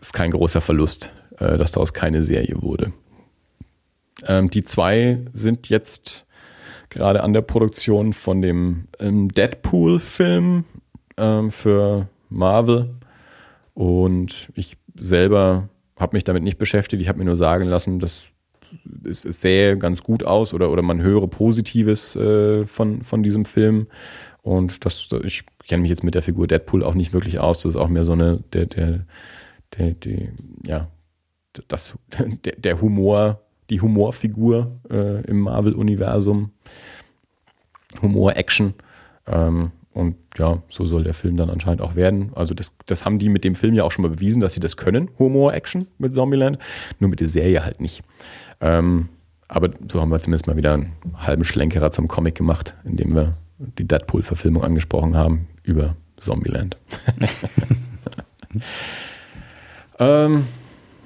ist 0.00 0.12
kein 0.12 0.30
großer 0.30 0.60
Verlust, 0.60 1.12
äh, 1.38 1.58
dass 1.58 1.72
daraus 1.72 1.92
keine 1.92 2.22
Serie 2.22 2.62
wurde. 2.62 2.92
Ähm, 4.26 4.48
die 4.48 4.64
zwei 4.64 5.18
sind 5.34 5.68
jetzt 5.68 6.25
gerade 6.90 7.22
an 7.22 7.32
der 7.32 7.42
Produktion 7.42 8.12
von 8.12 8.42
dem 8.42 8.88
ähm, 8.98 9.28
Deadpool-Film 9.32 10.64
ähm, 11.16 11.50
für 11.50 12.08
Marvel. 12.28 12.90
Und 13.74 14.50
ich 14.54 14.76
selber 14.98 15.68
habe 15.98 16.16
mich 16.16 16.24
damit 16.24 16.42
nicht 16.42 16.58
beschäftigt. 16.58 17.00
Ich 17.00 17.08
habe 17.08 17.18
mir 17.18 17.24
nur 17.24 17.36
sagen 17.36 17.64
lassen, 17.64 17.98
dass 17.98 18.28
es, 19.04 19.24
es 19.24 19.40
sähe 19.40 19.76
ganz 19.78 20.02
gut 20.02 20.24
aus 20.24 20.54
oder, 20.54 20.70
oder 20.70 20.82
man 20.82 21.02
höre 21.02 21.28
Positives 21.28 22.16
äh, 22.16 22.66
von, 22.66 23.02
von 23.02 23.22
diesem 23.22 23.44
Film. 23.44 23.86
Und 24.42 24.84
das, 24.84 25.08
ich 25.24 25.44
kenne 25.66 25.82
mich 25.82 25.90
jetzt 25.90 26.04
mit 26.04 26.14
der 26.14 26.22
Figur 26.22 26.46
Deadpool 26.46 26.84
auch 26.84 26.94
nicht 26.94 27.12
wirklich 27.12 27.40
aus. 27.40 27.62
Das 27.62 27.70
ist 27.70 27.76
auch 27.76 27.88
mehr 27.88 28.04
so 28.04 28.12
eine, 28.12 28.42
der, 28.52 28.66
der, 28.66 29.06
der, 29.76 29.90
der 29.92 30.28
ja, 30.66 30.88
das, 31.68 31.96
der, 32.44 32.54
der 32.56 32.80
Humor, 32.80 33.42
die 33.70 33.80
Humorfigur 33.80 34.80
äh, 34.90 35.22
im 35.22 35.40
Marvel-Universum. 35.40 36.50
Humor-Action. 38.02 38.74
Ähm, 39.26 39.72
und 39.92 40.16
ja, 40.36 40.62
so 40.68 40.84
soll 40.84 41.04
der 41.04 41.14
Film 41.14 41.36
dann 41.36 41.48
anscheinend 41.48 41.80
auch 41.80 41.96
werden. 41.96 42.30
Also 42.34 42.52
das, 42.52 42.72
das 42.84 43.04
haben 43.04 43.18
die 43.18 43.30
mit 43.30 43.44
dem 43.44 43.54
Film 43.54 43.74
ja 43.74 43.82
auch 43.82 43.92
schon 43.92 44.02
mal 44.02 44.10
bewiesen, 44.10 44.40
dass 44.40 44.52
sie 44.52 44.60
das 44.60 44.76
können, 44.76 45.10
Humor-Action 45.18 45.86
mit 45.98 46.14
Zombieland. 46.14 46.58
Nur 47.00 47.08
mit 47.08 47.20
der 47.20 47.28
Serie 47.28 47.64
halt 47.64 47.80
nicht. 47.80 48.02
Ähm, 48.60 49.08
aber 49.48 49.70
so 49.90 50.00
haben 50.00 50.10
wir 50.10 50.20
zumindest 50.20 50.48
mal 50.48 50.56
wieder 50.56 50.74
einen 50.74 50.92
halben 51.16 51.44
Schlenkerer 51.44 51.90
zum 51.92 52.08
Comic 52.08 52.34
gemacht, 52.34 52.74
indem 52.84 53.14
wir 53.14 53.30
die 53.58 53.88
Deadpool-Verfilmung 53.88 54.62
angesprochen 54.62 55.16
haben 55.16 55.46
über 55.62 55.96
Zombieland. 56.18 56.76
ähm, 59.98 60.46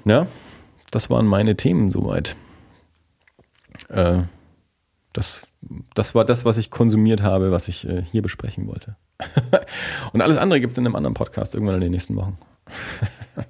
ja, 0.03 0.27
das 0.91 1.09
waren 1.09 1.27
meine 1.27 1.55
Themen 1.55 1.91
soweit. 1.91 2.35
Äh, 3.91 4.23
das, 5.13 5.41
das 5.93 6.15
war 6.15 6.25
das, 6.25 6.45
was 6.45 6.57
ich 6.57 6.71
konsumiert 6.71 7.21
habe, 7.21 7.51
was 7.51 7.67
ich 7.67 7.87
äh, 7.87 8.01
hier 8.01 8.21
besprechen 8.21 8.67
wollte. 8.67 8.95
Und 10.13 10.21
alles 10.21 10.37
andere 10.37 10.61
gibt 10.61 10.71
es 10.71 10.77
in 10.77 10.85
einem 10.85 10.95
anderen 10.95 11.13
Podcast 11.13 11.53
irgendwann 11.53 11.75
in 11.75 11.81
den 11.81 11.91
nächsten 11.91 12.15
Wochen. 12.15 12.37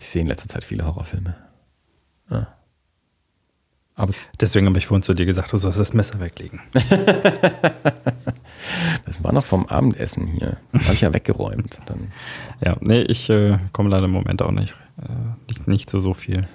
ich 0.00 0.08
sehe 0.08 0.22
in 0.22 0.28
letzter 0.28 0.48
Zeit 0.48 0.64
viele 0.64 0.86
Horrorfilme. 0.86 1.36
Ja. 2.30 2.48
Aber 3.94 4.14
Deswegen 4.40 4.66
habe 4.66 4.78
ich 4.78 4.86
vorhin 4.86 5.02
zu 5.02 5.12
dir 5.12 5.26
gesagt, 5.26 5.52
du 5.52 5.58
sollst 5.58 5.78
das 5.78 5.92
Messer 5.92 6.20
weglegen. 6.20 6.60
das 9.04 9.22
war 9.22 9.32
noch 9.32 9.44
vom 9.44 9.66
Abendessen 9.66 10.26
hier. 10.26 10.56
Das 10.72 10.84
habe 10.84 10.94
ich 10.94 11.02
ja 11.02 11.12
weggeräumt. 11.12 11.78
Dann. 11.84 12.10
Ja, 12.64 12.78
nee, 12.80 13.02
ich 13.02 13.28
äh, 13.28 13.58
komme 13.72 13.90
leider 13.90 14.06
im 14.06 14.12
Moment 14.12 14.40
auch 14.40 14.52
nicht. 14.52 14.74
Äh, 15.02 15.12
nicht, 15.48 15.68
nicht 15.68 15.90
so, 15.90 16.00
so 16.00 16.14
viel, 16.14 16.48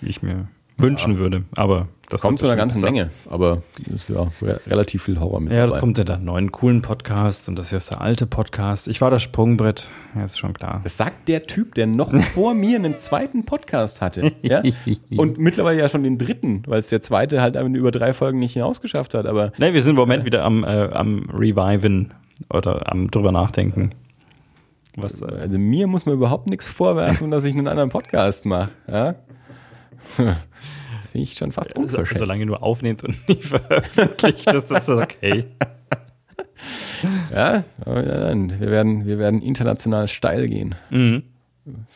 wie 0.00 0.08
ich 0.08 0.22
mir 0.22 0.48
wünschen 0.78 1.14
ja. 1.14 1.18
würde. 1.18 1.44
Aber 1.56 1.88
das 2.08 2.20
kommt 2.20 2.38
zu 2.38 2.46
einer 2.46 2.54
ganzen 2.54 2.80
besser. 2.80 2.92
Menge, 2.92 3.10
aber 3.28 3.62
ist 3.92 4.08
ja 4.08 4.28
relativ 4.66 5.02
viel 5.02 5.18
Horror 5.18 5.40
mit. 5.40 5.52
Ja, 5.52 5.60
dabei. 5.60 5.70
das 5.70 5.80
kommt 5.80 5.98
in 5.98 6.06
der 6.06 6.18
neuen 6.18 6.52
coolen 6.52 6.80
Podcast 6.80 7.48
und 7.48 7.56
das 7.56 7.70
hier 7.70 7.78
ist 7.78 7.90
der 7.90 8.00
alte 8.00 8.26
Podcast. 8.26 8.86
Ich 8.86 9.00
war 9.00 9.10
das 9.10 9.24
Sprungbrett, 9.24 9.88
ja, 10.14 10.24
ist 10.24 10.38
schon 10.38 10.54
klar. 10.54 10.80
Das 10.84 10.96
sagt 10.96 11.26
der 11.26 11.42
Typ, 11.42 11.74
der 11.74 11.88
noch 11.88 12.14
vor 12.32 12.54
mir 12.54 12.76
einen 12.76 12.96
zweiten 12.98 13.44
Podcast 13.44 14.02
hatte. 14.02 14.32
Ja? 14.42 14.62
Und 15.16 15.38
mittlerweile 15.38 15.80
ja 15.80 15.88
schon 15.88 16.04
den 16.04 16.18
dritten, 16.18 16.62
weil 16.66 16.78
es 16.78 16.88
der 16.88 17.02
zweite 17.02 17.40
halt 17.40 17.56
über 17.56 17.90
drei 17.90 18.12
Folgen 18.12 18.38
nicht 18.38 18.52
hinausgeschafft 18.52 19.14
hat. 19.14 19.26
Aber 19.26 19.52
nee, 19.58 19.72
wir 19.72 19.82
sind 19.82 19.90
im 19.90 19.96
Moment 19.96 20.24
wieder 20.24 20.44
am, 20.44 20.62
äh, 20.62 20.88
am 20.92 21.24
Reviven 21.32 22.14
oder 22.50 22.92
am 22.92 23.10
drüber 23.10 23.32
nachdenken. 23.32 23.90
Was, 24.94 25.20
äh 25.20 25.26
also 25.26 25.58
mir 25.58 25.86
muss 25.86 26.06
man 26.06 26.14
überhaupt 26.14 26.48
nichts 26.48 26.68
vorwerfen, 26.68 27.30
dass 27.30 27.44
ich 27.44 27.54
einen 27.54 27.66
anderen 27.66 27.90
Podcast 27.90 28.46
mache. 28.46 28.70
Ja? 28.86 29.16
Finde 30.14 30.38
ich 31.12 31.34
schon 31.34 31.50
fast 31.50 31.76
unverschämt. 31.76 32.18
So, 32.18 32.24
solange 32.24 32.46
du 32.46 32.54
aufnimmst 32.54 33.04
und 33.04 33.28
nicht 33.28 33.44
veröffentlicht, 33.44 34.52
ist 34.52 34.70
das 34.70 34.88
okay. 34.88 35.44
ja, 37.32 37.64
wir 37.84 38.70
werden, 38.70 39.06
wir 39.06 39.18
werden 39.18 39.42
international 39.42 40.08
steil 40.08 40.46
gehen. 40.46 40.74
Mhm 40.90 41.22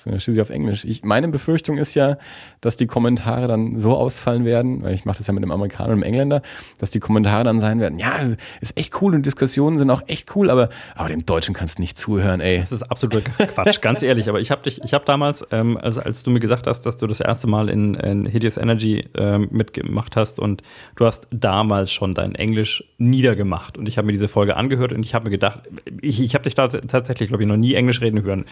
schließlich 0.02 0.40
auf 0.40 0.50
Englisch. 0.50 0.84
Ich, 0.84 1.04
meine 1.04 1.28
Befürchtung 1.28 1.78
ist 1.78 1.94
ja, 1.94 2.18
dass 2.60 2.76
die 2.76 2.86
Kommentare 2.86 3.46
dann 3.46 3.78
so 3.78 3.96
ausfallen 3.96 4.44
werden, 4.44 4.82
weil 4.82 4.94
ich 4.94 5.04
mache 5.04 5.18
das 5.18 5.26
ja 5.26 5.32
mit 5.32 5.42
dem 5.42 5.50
Amerikaner 5.50 5.90
und 5.90 6.00
dem 6.00 6.02
Engländer, 6.02 6.42
dass 6.78 6.90
die 6.90 7.00
Kommentare 7.00 7.44
dann 7.44 7.60
sein 7.60 7.80
werden, 7.80 7.98
ja, 7.98 8.18
ist 8.60 8.76
echt 8.76 9.00
cool 9.00 9.14
und 9.14 9.24
Diskussionen 9.24 9.78
sind 9.78 9.90
auch 9.90 10.02
echt 10.06 10.34
cool, 10.34 10.50
aber, 10.50 10.70
aber 10.94 11.08
dem 11.08 11.24
Deutschen 11.24 11.54
kannst 11.54 11.78
du 11.78 11.82
nicht 11.82 11.98
zuhören, 11.98 12.40
ey. 12.40 12.58
Das 12.58 12.72
ist 12.72 12.82
absoluter 12.82 13.20
Quatsch, 13.20 13.80
ganz 13.80 14.02
ehrlich. 14.02 14.28
Aber 14.28 14.40
ich 14.40 14.50
habe 14.50 14.62
dich, 14.62 14.82
ich 14.82 14.94
habe 14.94 15.04
damals, 15.04 15.46
ähm, 15.50 15.76
als, 15.76 15.98
als 15.98 16.22
du 16.22 16.30
mir 16.30 16.40
gesagt 16.40 16.66
hast, 16.66 16.82
dass 16.82 16.96
du 16.96 17.06
das 17.06 17.20
erste 17.20 17.46
Mal 17.46 17.68
in, 17.68 17.94
in 17.94 18.26
Hideous 18.26 18.56
Energy 18.56 19.04
ähm, 19.16 19.48
mitgemacht 19.50 20.16
hast 20.16 20.40
und 20.40 20.62
du 20.96 21.06
hast 21.06 21.28
damals 21.30 21.92
schon 21.92 22.14
dein 22.14 22.34
Englisch 22.34 22.84
niedergemacht 22.98 23.78
und 23.78 23.86
ich 23.86 23.98
habe 23.98 24.06
mir 24.06 24.12
diese 24.12 24.28
Folge 24.28 24.56
angehört 24.56 24.92
und 24.92 25.04
ich 25.04 25.14
habe 25.14 25.24
mir 25.26 25.30
gedacht, 25.30 25.62
ich, 26.00 26.20
ich 26.20 26.34
habe 26.34 26.44
dich 26.44 26.54
da 26.54 26.68
tatsächlich, 26.68 27.28
glaube 27.28 27.44
ich, 27.44 27.48
noch 27.48 27.56
nie 27.56 27.74
Englisch 27.74 28.00
reden 28.00 28.22
hören 28.22 28.44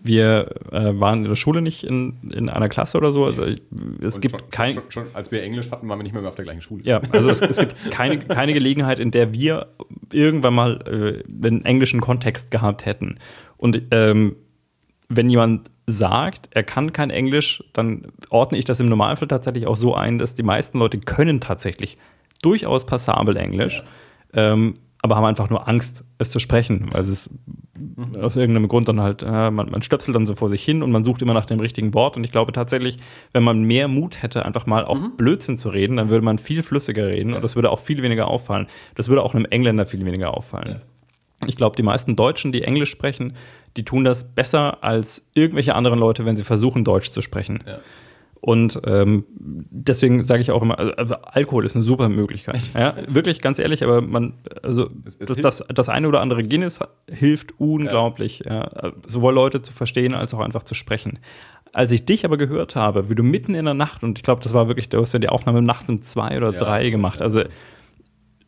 wir 0.00 0.54
äh, 0.72 0.98
waren 0.98 1.24
in 1.24 1.28
der 1.28 1.36
Schule 1.36 1.60
nicht 1.60 1.84
in, 1.84 2.16
in 2.32 2.48
einer 2.48 2.68
Klasse 2.68 2.98
oder 2.98 3.12
so. 3.12 3.24
Also 3.24 3.44
ich, 3.44 3.62
es 4.00 4.16
Und 4.16 4.20
gibt 4.22 4.38
schon, 4.38 4.50
kein. 4.50 4.74
Schon, 4.74 4.82
schon, 4.90 5.06
als 5.12 5.30
wir 5.30 5.42
Englisch 5.42 5.70
hatten, 5.70 5.88
waren 5.88 5.98
wir 5.98 6.04
nicht 6.04 6.12
mehr, 6.12 6.22
mehr 6.22 6.30
auf 6.30 6.36
der 6.36 6.44
gleichen 6.44 6.60
Schule. 6.60 6.82
Ja, 6.84 7.00
also 7.10 7.30
es, 7.30 7.40
es 7.40 7.56
gibt 7.56 7.90
keine, 7.90 8.18
keine 8.18 8.52
Gelegenheit, 8.52 8.98
in 8.98 9.10
der 9.10 9.34
wir 9.34 9.68
irgendwann 10.12 10.54
mal 10.54 11.24
äh, 11.26 11.46
einen 11.46 11.64
englischen 11.64 12.00
Kontext 12.00 12.50
gehabt 12.50 12.86
hätten. 12.86 13.18
Und 13.56 13.82
ähm, 13.90 14.36
wenn 15.08 15.30
jemand 15.30 15.70
sagt, 15.86 16.50
er 16.52 16.62
kann 16.62 16.92
kein 16.92 17.10
Englisch, 17.10 17.64
dann 17.72 18.06
ordne 18.30 18.58
ich 18.58 18.64
das 18.64 18.78
im 18.78 18.88
Normalfall 18.88 19.28
tatsächlich 19.28 19.66
auch 19.66 19.76
so 19.76 19.94
ein, 19.94 20.18
dass 20.18 20.34
die 20.34 20.42
meisten 20.42 20.78
Leute 20.78 20.98
können 20.98 21.40
tatsächlich 21.40 21.96
durchaus 22.42 22.86
passabel 22.86 23.36
Englisch. 23.36 23.82
Ja. 24.34 24.52
Ähm, 24.52 24.74
aber 25.00 25.16
haben 25.16 25.24
einfach 25.24 25.48
nur 25.48 25.68
Angst, 25.68 26.04
es 26.18 26.30
zu 26.30 26.40
sprechen, 26.40 26.88
weil 26.92 27.02
es 27.02 27.30
mhm. 27.96 28.16
aus 28.20 28.36
irgendeinem 28.36 28.68
Grund 28.68 28.88
dann 28.88 29.00
halt, 29.00 29.22
äh, 29.22 29.50
man, 29.50 29.70
man 29.70 29.82
stöpselt 29.82 30.14
dann 30.14 30.26
so 30.26 30.34
vor 30.34 30.50
sich 30.50 30.64
hin 30.64 30.82
und 30.82 30.90
man 30.90 31.04
sucht 31.04 31.22
immer 31.22 31.34
nach 31.34 31.46
dem 31.46 31.60
richtigen 31.60 31.94
Wort. 31.94 32.16
Und 32.16 32.24
ich 32.24 32.32
glaube 32.32 32.52
tatsächlich, 32.52 32.98
wenn 33.32 33.42
man 33.42 33.62
mehr 33.62 33.88
Mut 33.88 34.22
hätte, 34.22 34.44
einfach 34.44 34.66
mal 34.66 34.84
auch 34.84 34.98
mhm. 34.98 35.16
Blödsinn 35.16 35.58
zu 35.58 35.68
reden, 35.68 35.96
dann 35.96 36.08
würde 36.08 36.24
man 36.24 36.38
viel 36.38 36.62
flüssiger 36.62 37.08
reden 37.08 37.30
ja. 37.30 37.36
und 37.36 37.42
das 37.42 37.56
würde 37.56 37.70
auch 37.70 37.80
viel 37.80 38.02
weniger 38.02 38.28
auffallen. 38.28 38.66
Das 38.94 39.08
würde 39.08 39.22
auch 39.22 39.34
einem 39.34 39.46
Engländer 39.46 39.86
viel 39.86 40.04
weniger 40.04 40.34
auffallen. 40.34 40.80
Ja. 40.80 41.46
Ich 41.46 41.56
glaube, 41.56 41.76
die 41.76 41.82
meisten 41.82 42.16
Deutschen, 42.16 42.50
die 42.52 42.62
Englisch 42.62 42.90
sprechen, 42.90 43.34
die 43.76 43.84
tun 43.84 44.04
das 44.04 44.24
besser 44.34 44.82
als 44.82 45.28
irgendwelche 45.34 45.74
anderen 45.74 45.98
Leute, 45.98 46.24
wenn 46.24 46.36
sie 46.36 46.44
versuchen, 46.44 46.84
Deutsch 46.84 47.10
zu 47.10 47.22
sprechen. 47.22 47.62
Ja. 47.66 47.78
Und 48.40 48.80
ähm, 48.84 49.24
deswegen 49.30 50.22
sage 50.22 50.42
ich 50.42 50.50
auch 50.50 50.62
immer, 50.62 50.78
also, 50.78 50.92
also 50.92 51.14
Alkohol 51.22 51.66
ist 51.66 51.74
eine 51.74 51.84
super 51.84 52.08
Möglichkeit. 52.08 52.60
Ja, 52.78 52.94
wirklich, 53.08 53.40
ganz 53.40 53.58
ehrlich, 53.58 53.82
aber 53.82 54.00
man, 54.00 54.34
also 54.62 54.90
es, 55.04 55.16
es 55.16 55.28
das, 55.28 55.38
das, 55.38 55.64
das, 55.74 55.88
eine 55.88 56.06
oder 56.06 56.20
andere 56.20 56.44
Guinness 56.44 56.78
hilft 57.10 57.58
unglaublich, 57.58 58.42
ja. 58.46 58.70
ja. 58.70 58.92
sowohl 59.04 59.34
Leute 59.34 59.62
zu 59.62 59.72
verstehen 59.72 60.14
als 60.14 60.32
auch 60.32 60.38
einfach 60.38 60.62
zu 60.62 60.74
sprechen. 60.74 61.18
Als 61.72 61.90
ich 61.90 62.04
dich 62.04 62.24
aber 62.24 62.36
gehört 62.36 62.76
habe, 62.76 63.10
wie 63.10 63.14
du 63.14 63.22
mitten 63.22 63.54
in 63.54 63.64
der 63.64 63.74
Nacht, 63.74 64.04
und 64.04 64.18
ich 64.18 64.22
glaube, 64.22 64.42
das 64.42 64.54
war 64.54 64.68
wirklich, 64.68 64.88
du 64.88 65.00
hast 65.00 65.12
ja 65.12 65.18
die 65.18 65.28
Aufnahme 65.28 65.60
nachts 65.60 65.88
um 65.88 66.02
zwei 66.02 66.36
oder 66.36 66.52
drei 66.52 66.90
gemacht, 66.90 67.20
also 67.20 67.42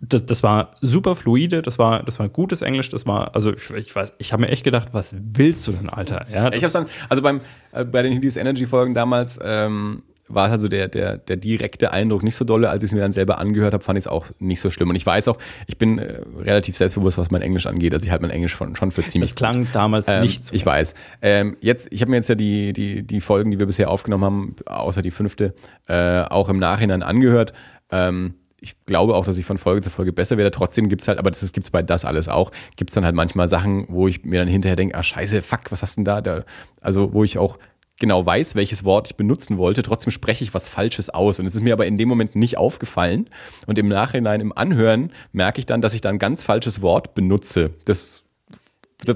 das, 0.00 0.24
das, 0.26 0.42
war 0.42 0.76
super 0.80 1.14
fluide, 1.14 1.62
das 1.62 1.78
war, 1.78 2.02
das 2.02 2.18
war 2.18 2.28
gutes 2.28 2.62
Englisch, 2.62 2.88
das 2.88 3.06
war, 3.06 3.34
also 3.34 3.52
ich, 3.52 3.70
ich 3.70 3.94
weiß, 3.94 4.14
ich 4.18 4.32
habe 4.32 4.42
mir 4.42 4.48
echt 4.48 4.64
gedacht, 4.64 4.88
was 4.92 5.14
willst 5.18 5.66
du 5.66 5.72
denn, 5.72 5.90
Alter? 5.90 6.26
Ja, 6.32 6.52
ich 6.52 6.64
habe 6.64 6.72
dann, 6.72 6.86
also 7.08 7.22
beim, 7.22 7.40
äh, 7.72 7.84
bei 7.84 8.02
den 8.02 8.14
Helios 8.14 8.36
Energy 8.36 8.66
Folgen 8.66 8.94
damals, 8.94 9.38
ähm, 9.42 10.02
war 10.32 10.50
also 10.50 10.68
der, 10.68 10.88
der, 10.88 11.18
der 11.18 11.36
direkte 11.36 11.92
Eindruck 11.92 12.22
nicht 12.22 12.36
so 12.36 12.44
dolle. 12.44 12.70
Als 12.70 12.82
ich 12.82 12.90
es 12.90 12.94
mir 12.94 13.00
dann 13.00 13.12
selber 13.12 13.38
angehört 13.38 13.74
habe, 13.74 13.82
fand 13.82 13.98
ich 13.98 14.04
es 14.04 14.06
auch 14.06 14.26
nicht 14.38 14.60
so 14.60 14.70
schlimm. 14.70 14.88
Und 14.88 14.96
ich 14.96 15.04
weiß 15.04 15.28
auch, 15.28 15.38
ich 15.66 15.76
bin 15.76 15.98
äh, 15.98 16.20
relativ 16.38 16.76
selbstbewusst, 16.76 17.18
was 17.18 17.30
mein 17.30 17.42
Englisch 17.42 17.66
angeht. 17.66 17.92
Also 17.92 18.04
ich 18.04 18.10
halte 18.10 18.22
mein 18.22 18.30
Englisch 18.30 18.52
schon, 18.52 18.76
schon 18.76 18.90
für 18.90 19.04
ziemlich. 19.04 19.30
Das 19.30 19.36
klang 19.36 19.64
gut. 19.64 19.68
damals 19.72 20.08
ähm, 20.08 20.22
nicht 20.22 20.44
so. 20.44 20.54
Ich 20.54 20.64
weiß. 20.64 20.94
Ähm, 21.22 21.56
jetzt, 21.60 21.88
ich 21.90 22.00
habe 22.00 22.10
mir 22.10 22.18
jetzt 22.18 22.28
ja 22.28 22.34
die, 22.34 22.72
die, 22.72 23.02
die 23.02 23.20
Folgen, 23.20 23.50
die 23.50 23.58
wir 23.58 23.66
bisher 23.66 23.90
aufgenommen 23.90 24.24
haben, 24.24 24.56
außer 24.66 25.02
die 25.02 25.10
fünfte, 25.10 25.54
äh, 25.88 26.22
auch 26.22 26.48
im 26.48 26.58
Nachhinein 26.58 27.02
angehört. 27.02 27.52
Ähm, 27.90 28.34
ich 28.60 28.84
glaube 28.84 29.14
auch, 29.14 29.24
dass 29.24 29.38
ich 29.38 29.44
von 29.44 29.58
Folge 29.58 29.82
zu 29.82 29.90
Folge 29.90 30.12
besser 30.12 30.36
werde. 30.36 30.50
Trotzdem 30.50 30.88
gibt 30.88 31.02
es 31.02 31.08
halt, 31.08 31.18
aber 31.18 31.30
das 31.30 31.52
gibt 31.52 31.66
es 31.66 31.70
bei 31.70 31.82
das 31.82 32.04
alles 32.04 32.28
auch, 32.28 32.50
gibt 32.76 32.90
es 32.90 32.94
dann 32.94 33.04
halt 33.04 33.14
manchmal 33.14 33.48
Sachen, 33.48 33.86
wo 33.88 34.08
ich 34.08 34.24
mir 34.24 34.38
dann 34.38 34.48
hinterher 34.48 34.76
denke, 34.76 34.96
ah 34.96 35.02
scheiße, 35.02 35.42
fuck, 35.42 35.70
was 35.70 35.82
hast 35.82 35.96
du 35.96 36.00
denn 36.00 36.04
da? 36.04 36.20
da? 36.20 36.44
Also 36.80 37.12
wo 37.12 37.24
ich 37.24 37.38
auch 37.38 37.58
genau 37.98 38.24
weiß, 38.24 38.54
welches 38.56 38.84
Wort 38.84 39.10
ich 39.10 39.16
benutzen 39.16 39.58
wollte, 39.58 39.82
trotzdem 39.82 40.10
spreche 40.10 40.42
ich 40.42 40.52
was 40.52 40.68
Falsches 40.68 41.10
aus. 41.10 41.38
Und 41.38 41.46
es 41.46 41.54
ist 41.54 41.62
mir 41.62 41.72
aber 41.72 41.86
in 41.86 41.96
dem 41.96 42.08
Moment 42.08 42.34
nicht 42.34 42.58
aufgefallen. 42.58 43.28
Und 43.66 43.78
im 43.78 43.88
Nachhinein, 43.88 44.40
im 44.40 44.56
Anhören, 44.56 45.12
merke 45.32 45.60
ich 45.60 45.66
dann, 45.66 45.80
dass 45.80 45.94
ich 45.94 46.00
da 46.00 46.08
ein 46.08 46.18
ganz 46.18 46.42
falsches 46.42 46.82
Wort 46.82 47.14
benutze. 47.14 47.70
Das 47.84 48.24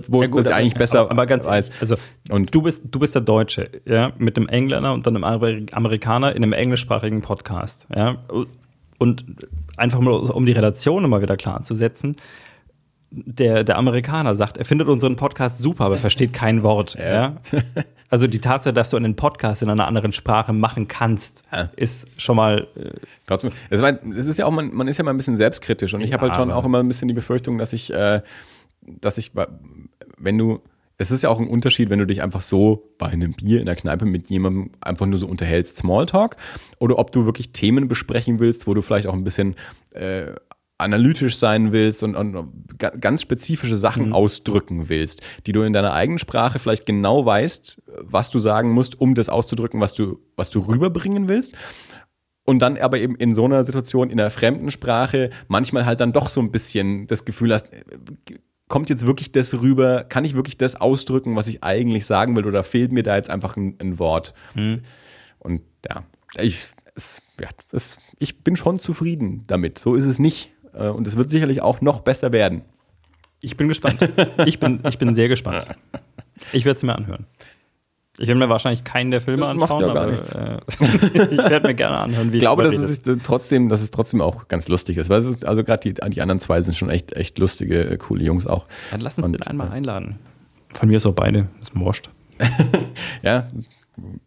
wo 0.09 0.23
ja, 0.23 0.29
gut, 0.29 0.41
das 0.41 0.49
ich 0.49 0.55
eigentlich 0.55 0.75
besser 0.75 1.01
aber, 1.01 1.11
aber 1.11 1.27
ganz 1.27 1.45
weiß. 1.45 1.71
Also 1.81 1.97
und 2.31 2.55
du 2.55 2.63
bist 2.63 2.85
du 2.91 2.99
bist 2.99 3.15
der 3.15 3.21
Deutsche, 3.21 3.69
ja, 3.85 4.13
mit 4.17 4.39
einem 4.39 4.49
Engländer 4.49 4.95
und 4.95 5.07
dann 5.07 5.15
einem 5.23 5.69
Amerikaner 5.73 6.35
in 6.35 6.43
einem 6.43 6.55
englischsprachigen 6.55 7.21
Podcast, 7.21 7.87
ja. 7.95 8.25
Und 8.99 9.25
einfach 9.77 10.01
mal, 10.01 10.13
um 10.13 10.47
die 10.47 10.53
Relation 10.53 11.05
immer 11.05 11.21
wieder 11.21 11.37
klar 11.37 11.63
zu 11.63 11.75
setzen, 11.75 12.17
der, 13.11 13.65
der 13.65 13.79
Amerikaner 13.79 14.35
sagt, 14.35 14.59
er 14.59 14.65
findet 14.65 14.89
unseren 14.89 15.17
Podcast 15.17 15.59
super, 15.59 15.85
aber 15.85 15.97
versteht 15.97 16.33
kein 16.33 16.63
Wort. 16.63 16.97
Ja. 16.99 17.13
ja? 17.13 17.37
Also 18.11 18.29
die 18.29 18.39
Tatsache, 18.39 18.73
dass 18.73 18.91
du 18.91 18.97
einen 18.97 19.17
Podcast 19.17 19.63
in 19.63 19.71
einer 19.71 19.89
anderen 19.89 20.13
Sprache 20.13 20.53
machen 20.53 20.87
kannst, 20.87 21.43
ja. 21.51 21.71
ist 21.75 22.07
schon 22.21 22.37
mal. 22.37 22.69
Äh 22.77 22.91
es 23.69 24.27
ist 24.27 24.39
ja 24.39 24.47
auch, 24.47 24.53
man, 24.53 24.73
man 24.73 24.87
ist 24.87 24.99
ja 24.99 25.05
mal 25.05 25.11
ein 25.11 25.17
bisschen 25.17 25.37
selbstkritisch 25.37 25.95
und 25.95 26.01
ich 26.01 26.13
habe 26.13 26.23
halt 26.23 26.37
schon 26.37 26.53
auch 26.53 26.65
immer 26.65 26.79
ein 26.79 26.87
bisschen 26.87 27.09
die 27.09 27.15
Befürchtung, 27.15 27.59
dass 27.59 27.73
ich, 27.73 27.93
äh, 27.93 28.23
dass 28.83 29.19
ich, 29.19 29.33
wenn 30.19 30.39
du 30.39 30.61
es 30.97 31.11
ist 31.11 31.23
ja 31.23 31.29
auch 31.29 31.41
ein 31.41 31.49
Unterschied, 31.49 31.91
wenn 31.91 31.99
du 31.99 32.07
dich 32.07 32.23
einfach 32.23 32.43
so 32.43 32.95
bei 32.99 33.07
einem 33.07 33.33
Bier 33.33 33.61
in 33.61 33.67
der 33.67 33.77
Kneipe 33.77 34.05
mit 34.05 34.29
jemandem 34.29 34.71
einfach 34.81 35.07
nur 35.07 35.19
so 35.19 35.27
unterhältst, 35.27 35.79
Smalltalk, 35.79 36.37
oder 36.79 36.99
ob 36.99 37.11
du 37.13 37.25
wirklich 37.27 37.53
Themen 37.53 37.89
besprechen 37.89 38.39
willst, 38.39 38.67
wo 38.67 38.75
du 38.75 38.83
vielleicht 38.83 39.07
auch 39.07 39.15
ein 39.15 39.25
bisschen 39.25 39.57
äh, 39.93 40.33
analytisch 40.79 41.37
sein 41.37 41.73
willst 41.73 42.03
und, 42.03 42.17
und 42.17 42.53
ganz 43.01 43.23
spezifische 43.23 43.77
Sachen 43.77 44.09
mhm. 44.09 44.13
ausdrücken 44.13 44.89
willst, 44.89 45.23
die 45.47 45.53
du 45.53 45.63
in 45.63 45.73
deiner 45.73 45.93
eigenen 45.93 46.19
Sprache 46.19 46.59
vielleicht 46.59 46.87
genau 46.87 47.25
weißt, 47.25 47.81
was 48.01 48.31
du 48.31 48.39
sagen 48.39 48.71
musst, 48.71 49.01
um 49.01 49.15
das 49.15 49.29
auszudrücken, 49.29 49.81
was 49.81 49.95
du, 49.95 50.21
was 50.37 50.51
du 50.51 50.61
rüberbringen 50.61 51.29
willst. 51.29 51.55
Und 52.45 52.61
dann 52.61 52.77
aber 52.77 52.99
eben 52.99 53.17
in 53.17 53.35
so 53.35 53.47
einer 53.47 53.65
Situation 53.65 54.11
in 54.11 54.21
einer 54.21 54.31
fremden 54.31 54.71
Sprache 54.71 55.31
manchmal 55.49 55.87
halt 55.87 56.01
dann 56.01 56.13
doch 56.13 56.29
so 56.29 56.41
ein 56.41 56.53
bisschen 56.53 57.07
das 57.07 57.25
Gefühl 57.25 57.55
hast, 57.55 57.73
kommt 58.69 58.89
jetzt 58.89 59.07
wirklich 59.07 59.33
das 59.33 59.55
rüber, 59.55 60.05
kann 60.05 60.25
ich 60.25 60.35
wirklich 60.35 60.57
das 60.57 60.77
ausdrücken, 60.77 61.37
was 61.37 61.49
ich 61.49 61.63
eigentlich 61.63 62.07
sagen 62.07 62.37
will, 62.37 62.47
oder 62.47 62.63
fehlt 62.63 62.93
mir 62.93 63.03
da 63.03 63.17
jetzt 63.17 63.31
einfach 63.31 63.57
ein, 63.57 63.77
ein 63.81 63.99
Wort? 63.99 64.35
Mhm. 64.55 64.83
Und 65.39 65.63
ja, 65.89 66.05
ich, 66.39 66.69
es, 66.95 67.23
ja 67.41 67.49
es, 67.73 68.17
ich 68.19 68.43
bin 68.43 68.57
schon 68.57 68.81
zufrieden 68.81 69.45
damit. 69.47 69.79
So 69.79 69.95
ist 69.95 70.07
es 70.07 70.19
nicht. 70.19 70.53
Äh, 70.73 70.89
und 70.89 71.07
es 71.07 71.17
wird 71.17 71.31
sicherlich 71.31 71.61
auch 71.61 71.81
noch 71.81 72.01
besser 72.01 72.33
werden. 72.33 72.63
Ich 73.41 73.57
bin 73.57 73.69
gespannt. 73.69 74.01
Ich 74.47 74.59
bin, 74.59 74.81
ich 74.89 74.99
bin 74.99 75.15
sehr 75.15 75.29
gespannt. 75.29 75.67
Ich 76.53 76.65
werde 76.65 76.77
es 76.77 76.83
mir 76.83 76.97
anhören. 76.97 77.27
Ich 78.19 78.29
werde 78.29 78.39
mir 78.39 78.49
wahrscheinlich 78.49 78.85
keinen 78.85 79.11
der 79.11 79.21
Filme 79.21 79.41
das 79.41 79.51
anschauen, 79.51 79.83
ja 79.83 79.91
aber 79.91 80.09
äh, 80.13 80.61
ich 81.33 81.39
werde 81.39 81.67
mir 81.67 81.75
gerne 81.75 81.99
anhören, 81.99 82.33
wie 82.33 82.37
Ich 82.37 82.41
glaube, 82.43 82.63
dass 82.63 82.75
es 82.75 83.03
trotzdem, 83.25 83.69
dass 83.69 83.83
es 83.83 83.91
trotzdem 83.91 84.21
auch 84.21 84.47
ganz 84.47 84.69
lustig 84.69 84.99
ist. 84.99 85.11
Weil 85.11 85.19
es 85.19 85.27
ist, 85.27 85.45
also 85.45 85.65
gerade 85.65 85.93
die, 85.93 86.11
die 86.11 86.23
anderen 86.23 86.39
zwei 86.39 86.61
sind 86.61 86.75
schon 86.75 86.91
echt, 86.91 87.13
echt 87.13 87.39
lustige, 87.39 87.91
äh, 87.91 87.97
coole 87.97 88.23
Jungs 88.23 88.47
auch. 88.47 88.67
Dann 88.93 89.01
lass 89.01 89.17
uns 89.17 89.27
Und, 89.27 89.33
den 89.33 89.43
einmal 89.43 89.69
äh, 89.69 89.73
einladen. 89.73 90.21
Von 90.71 90.89
mir 90.89 90.99
ist 90.99 91.07
auch 91.07 91.15
beide. 91.15 91.49
Ist 91.61 91.75
wurscht. 91.75 92.09
ja, 93.23 93.49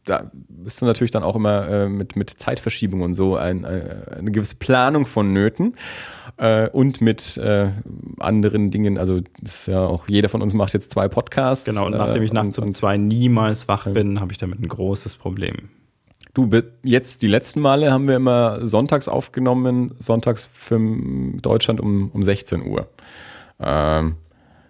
da 0.06 0.32
bist 0.34 0.82
du 0.82 0.86
natürlich 0.86 1.12
dann 1.12 1.24
auch 1.24 1.36
immer 1.36 1.68
äh, 1.68 1.90
mit, 1.90 2.16
mit 2.16 2.30
Zeitverschiebung 2.30 3.02
und 3.02 3.16
so 3.16 3.36
ein, 3.36 3.64
äh, 3.64 4.18
eine 4.18 4.32
gewisse 4.32 4.56
Planung 4.56 5.06
von 5.06 5.34
Nöten 5.34 5.76
äh, 6.38 6.70
und 6.70 7.02
mit 7.02 7.38
äh, 7.38 7.72
anderen 8.20 8.72
Dingen. 8.72 8.98
Also 8.98 9.22
ist 9.42 9.68
ja 9.68 9.86
auch 9.86 10.08
jeder 10.08 10.30
von 10.30 10.42
uns 10.42 10.54
macht 10.54 10.74
jetzt 10.74 10.92
zwei 10.92 11.08
Podcasts. 11.08 11.66
Genau, 11.66 11.86
und 11.86 11.94
nachdem 11.94 12.24
ich 12.24 12.32
nachts 12.32 12.58
um 12.60 12.74
zwei 12.74 12.98
niemals 12.98 13.68
wach 13.68 13.86
bin, 13.86 14.20
habe 14.22 14.32
ich 14.32 14.38
damit 14.38 14.60
ein 14.60 14.68
großes 14.68 15.18
Problem. 15.18 15.70
Du, 16.34 16.50
jetzt 16.84 17.24
die 17.24 17.28
letzten 17.28 17.62
Male 17.62 17.92
haben 17.92 18.08
wir 18.08 18.16
immer 18.16 18.66
sonntags 18.66 19.08
aufgenommen, 19.08 19.96
sonntags 20.00 20.48
für 20.54 20.80
Deutschland 21.42 21.80
um, 21.80 22.12
um 22.14 22.22
16 22.22 22.64
Uhr. 22.68 22.88
Ähm, 23.60 24.18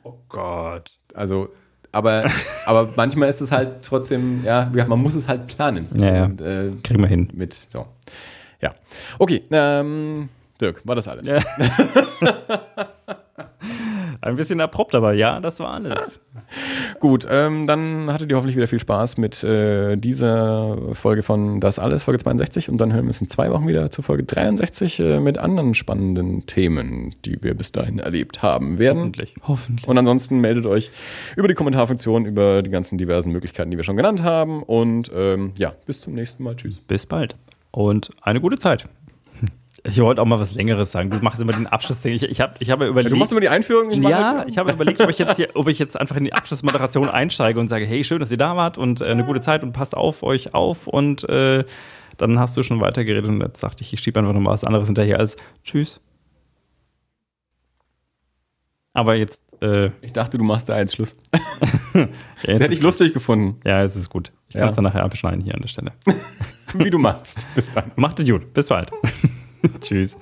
oh 0.03 0.13
Gott. 0.29 0.91
Also 1.13 1.49
aber, 1.91 2.29
aber 2.65 2.89
manchmal 2.95 3.29
ist 3.29 3.41
es 3.41 3.51
halt 3.51 3.83
trotzdem, 3.83 4.43
ja, 4.43 4.69
man 4.87 4.99
muss 4.99 5.15
es 5.15 5.27
halt 5.27 5.47
planen. 5.47 5.87
Ja, 5.95 6.15
ja. 6.15 6.25
Und, 6.25 6.41
äh, 6.41 6.71
Kriegen 6.83 7.01
wir 7.01 7.07
hin. 7.07 7.29
Mit, 7.33 7.53
so. 7.53 7.85
Ja. 8.61 8.73
Okay, 9.19 9.43
ähm, 9.51 10.29
Dirk, 10.59 10.85
war 10.87 10.95
das 10.95 11.07
alles? 11.07 11.25
Ja. 11.25 11.39
Ein 14.21 14.35
bisschen 14.35 14.59
abrupt, 14.61 14.95
aber 14.95 15.13
ja, 15.13 15.39
das 15.39 15.59
war 15.59 15.73
alles. 15.73 16.19
Gut, 16.99 17.27
ähm, 17.29 17.67
dann 17.67 18.11
hattet 18.11 18.29
ihr 18.29 18.37
hoffentlich 18.37 18.55
wieder 18.55 18.67
viel 18.67 18.79
Spaß 18.79 19.17
mit 19.17 19.43
äh, 19.43 19.95
dieser 19.95 20.77
Folge 20.93 21.23
von 21.23 21.59
Das 21.59 21.79
Alles, 21.79 22.03
Folge 22.03 22.23
62. 22.23 22.69
Und 22.69 22.79
dann 22.79 22.93
hören 22.93 23.03
wir 23.03 23.09
uns 23.09 23.21
in 23.21 23.27
zwei 23.27 23.51
Wochen 23.51 23.67
wieder 23.67 23.91
zur 23.91 24.03
Folge 24.03 24.23
63 24.23 24.99
äh, 24.99 25.19
mit 25.19 25.37
anderen 25.37 25.73
spannenden 25.73 26.45
Themen, 26.45 27.15
die 27.25 27.41
wir 27.41 27.53
bis 27.53 27.71
dahin 27.71 27.99
erlebt 27.99 28.41
haben 28.41 28.79
werden. 28.79 28.99
Hoffentlich. 28.99 29.35
Hoffentlich. 29.47 29.87
Und 29.87 29.97
ansonsten 29.97 30.39
meldet 30.39 30.65
euch 30.65 30.91
über 31.35 31.47
die 31.47 31.53
Kommentarfunktion, 31.53 32.25
über 32.25 32.63
die 32.63 32.69
ganzen 32.69 32.97
diversen 32.97 33.31
Möglichkeiten, 33.31 33.71
die 33.71 33.77
wir 33.77 33.83
schon 33.83 33.97
genannt 33.97 34.23
haben. 34.23 34.63
Und 34.63 35.11
ähm, 35.13 35.53
ja, 35.57 35.73
bis 35.85 36.01
zum 36.01 36.13
nächsten 36.13 36.43
Mal. 36.43 36.55
Tschüss. 36.55 36.79
Bis 36.79 37.05
bald. 37.05 37.35
Und 37.71 38.09
eine 38.21 38.41
gute 38.41 38.57
Zeit. 38.57 38.85
Ich 39.87 39.99
wollte 40.01 40.21
auch 40.21 40.25
mal 40.25 40.39
was 40.39 40.53
Längeres 40.53 40.91
sagen. 40.91 41.09
Du 41.09 41.17
machst 41.19 41.41
immer 41.41 41.53
den 41.53 41.65
Abschlussding. 41.65 42.13
Ich, 42.13 42.23
ich 42.23 42.41
habe 42.41 42.55
ich 42.59 42.69
hab 42.69 42.81
überlegt. 42.81 43.13
Du 43.13 43.17
machst 43.17 43.31
immer 43.31 43.41
die 43.41 43.49
Einführung. 43.49 43.89
Ich 43.91 44.03
ja, 44.03 44.45
ich 44.47 44.57
habe 44.57 44.71
überlegt, 44.71 44.99
ob 44.99 45.09
ich, 45.09 45.17
jetzt 45.17 45.37
hier, 45.37 45.49
ob 45.53 45.67
ich 45.69 45.79
jetzt 45.79 45.99
einfach 45.99 46.17
in 46.17 46.25
die 46.25 46.33
Abschlussmoderation 46.33 47.09
einsteige 47.09 47.59
und 47.59 47.69
sage, 47.69 47.85
hey, 47.85 48.03
schön, 48.03 48.19
dass 48.19 48.29
ihr 48.29 48.37
da 48.37 48.57
wart 48.57 48.77
und 48.77 49.01
äh, 49.01 49.05
eine 49.05 49.23
gute 49.23 49.39
Zeit 49.39 49.63
und 49.63 49.71
passt 49.71 49.95
auf 49.95 50.23
euch 50.23 50.53
auf. 50.53 50.87
Und 50.87 51.27
äh, 51.29 51.63
dann 52.17 52.37
hast 52.37 52.57
du 52.57 52.63
schon 52.63 52.81
weitergeredet 52.81 53.25
und 53.25 53.39
jetzt 53.41 53.63
dachte 53.63 53.83
ich, 53.83 53.93
ich 53.93 54.01
schiebe 54.01 54.19
einfach 54.19 54.33
noch 54.33 54.41
mal 54.41 54.51
was 54.51 54.65
anderes 54.65 54.87
hinterher 54.87 55.19
als 55.19 55.37
Tschüss. 55.63 56.01
Aber 58.93 59.15
jetzt. 59.15 59.43
Äh, 59.61 59.91
ich 60.01 60.11
dachte, 60.11 60.37
du 60.37 60.43
machst 60.43 60.67
da 60.69 60.75
einen 60.75 60.89
Schluss. 60.89 61.15
ja, 61.93 62.07
hätte 62.43 62.73
ich 62.73 62.81
lustig 62.81 63.13
gefunden. 63.13 63.59
Ja, 63.63 63.83
es 63.83 63.95
ist 63.95 64.09
gut. 64.09 64.33
Ich 64.49 64.55
ja. 64.55 64.61
kann 64.61 64.69
es 64.71 64.75
dann 64.75 64.83
nachher 64.83 65.03
abschneiden 65.03 65.41
hier 65.41 65.53
an 65.53 65.61
der 65.61 65.67
Stelle. 65.67 65.91
Wie 66.73 66.89
du 66.89 66.97
magst. 66.97 67.45
Bis 67.55 67.71
dann. 67.71 67.91
Macht 67.95 68.19
es 68.19 68.27
gut. 68.27 68.53
Bis 68.53 68.67
bald. 68.67 68.91
Tschüss. 69.81 70.17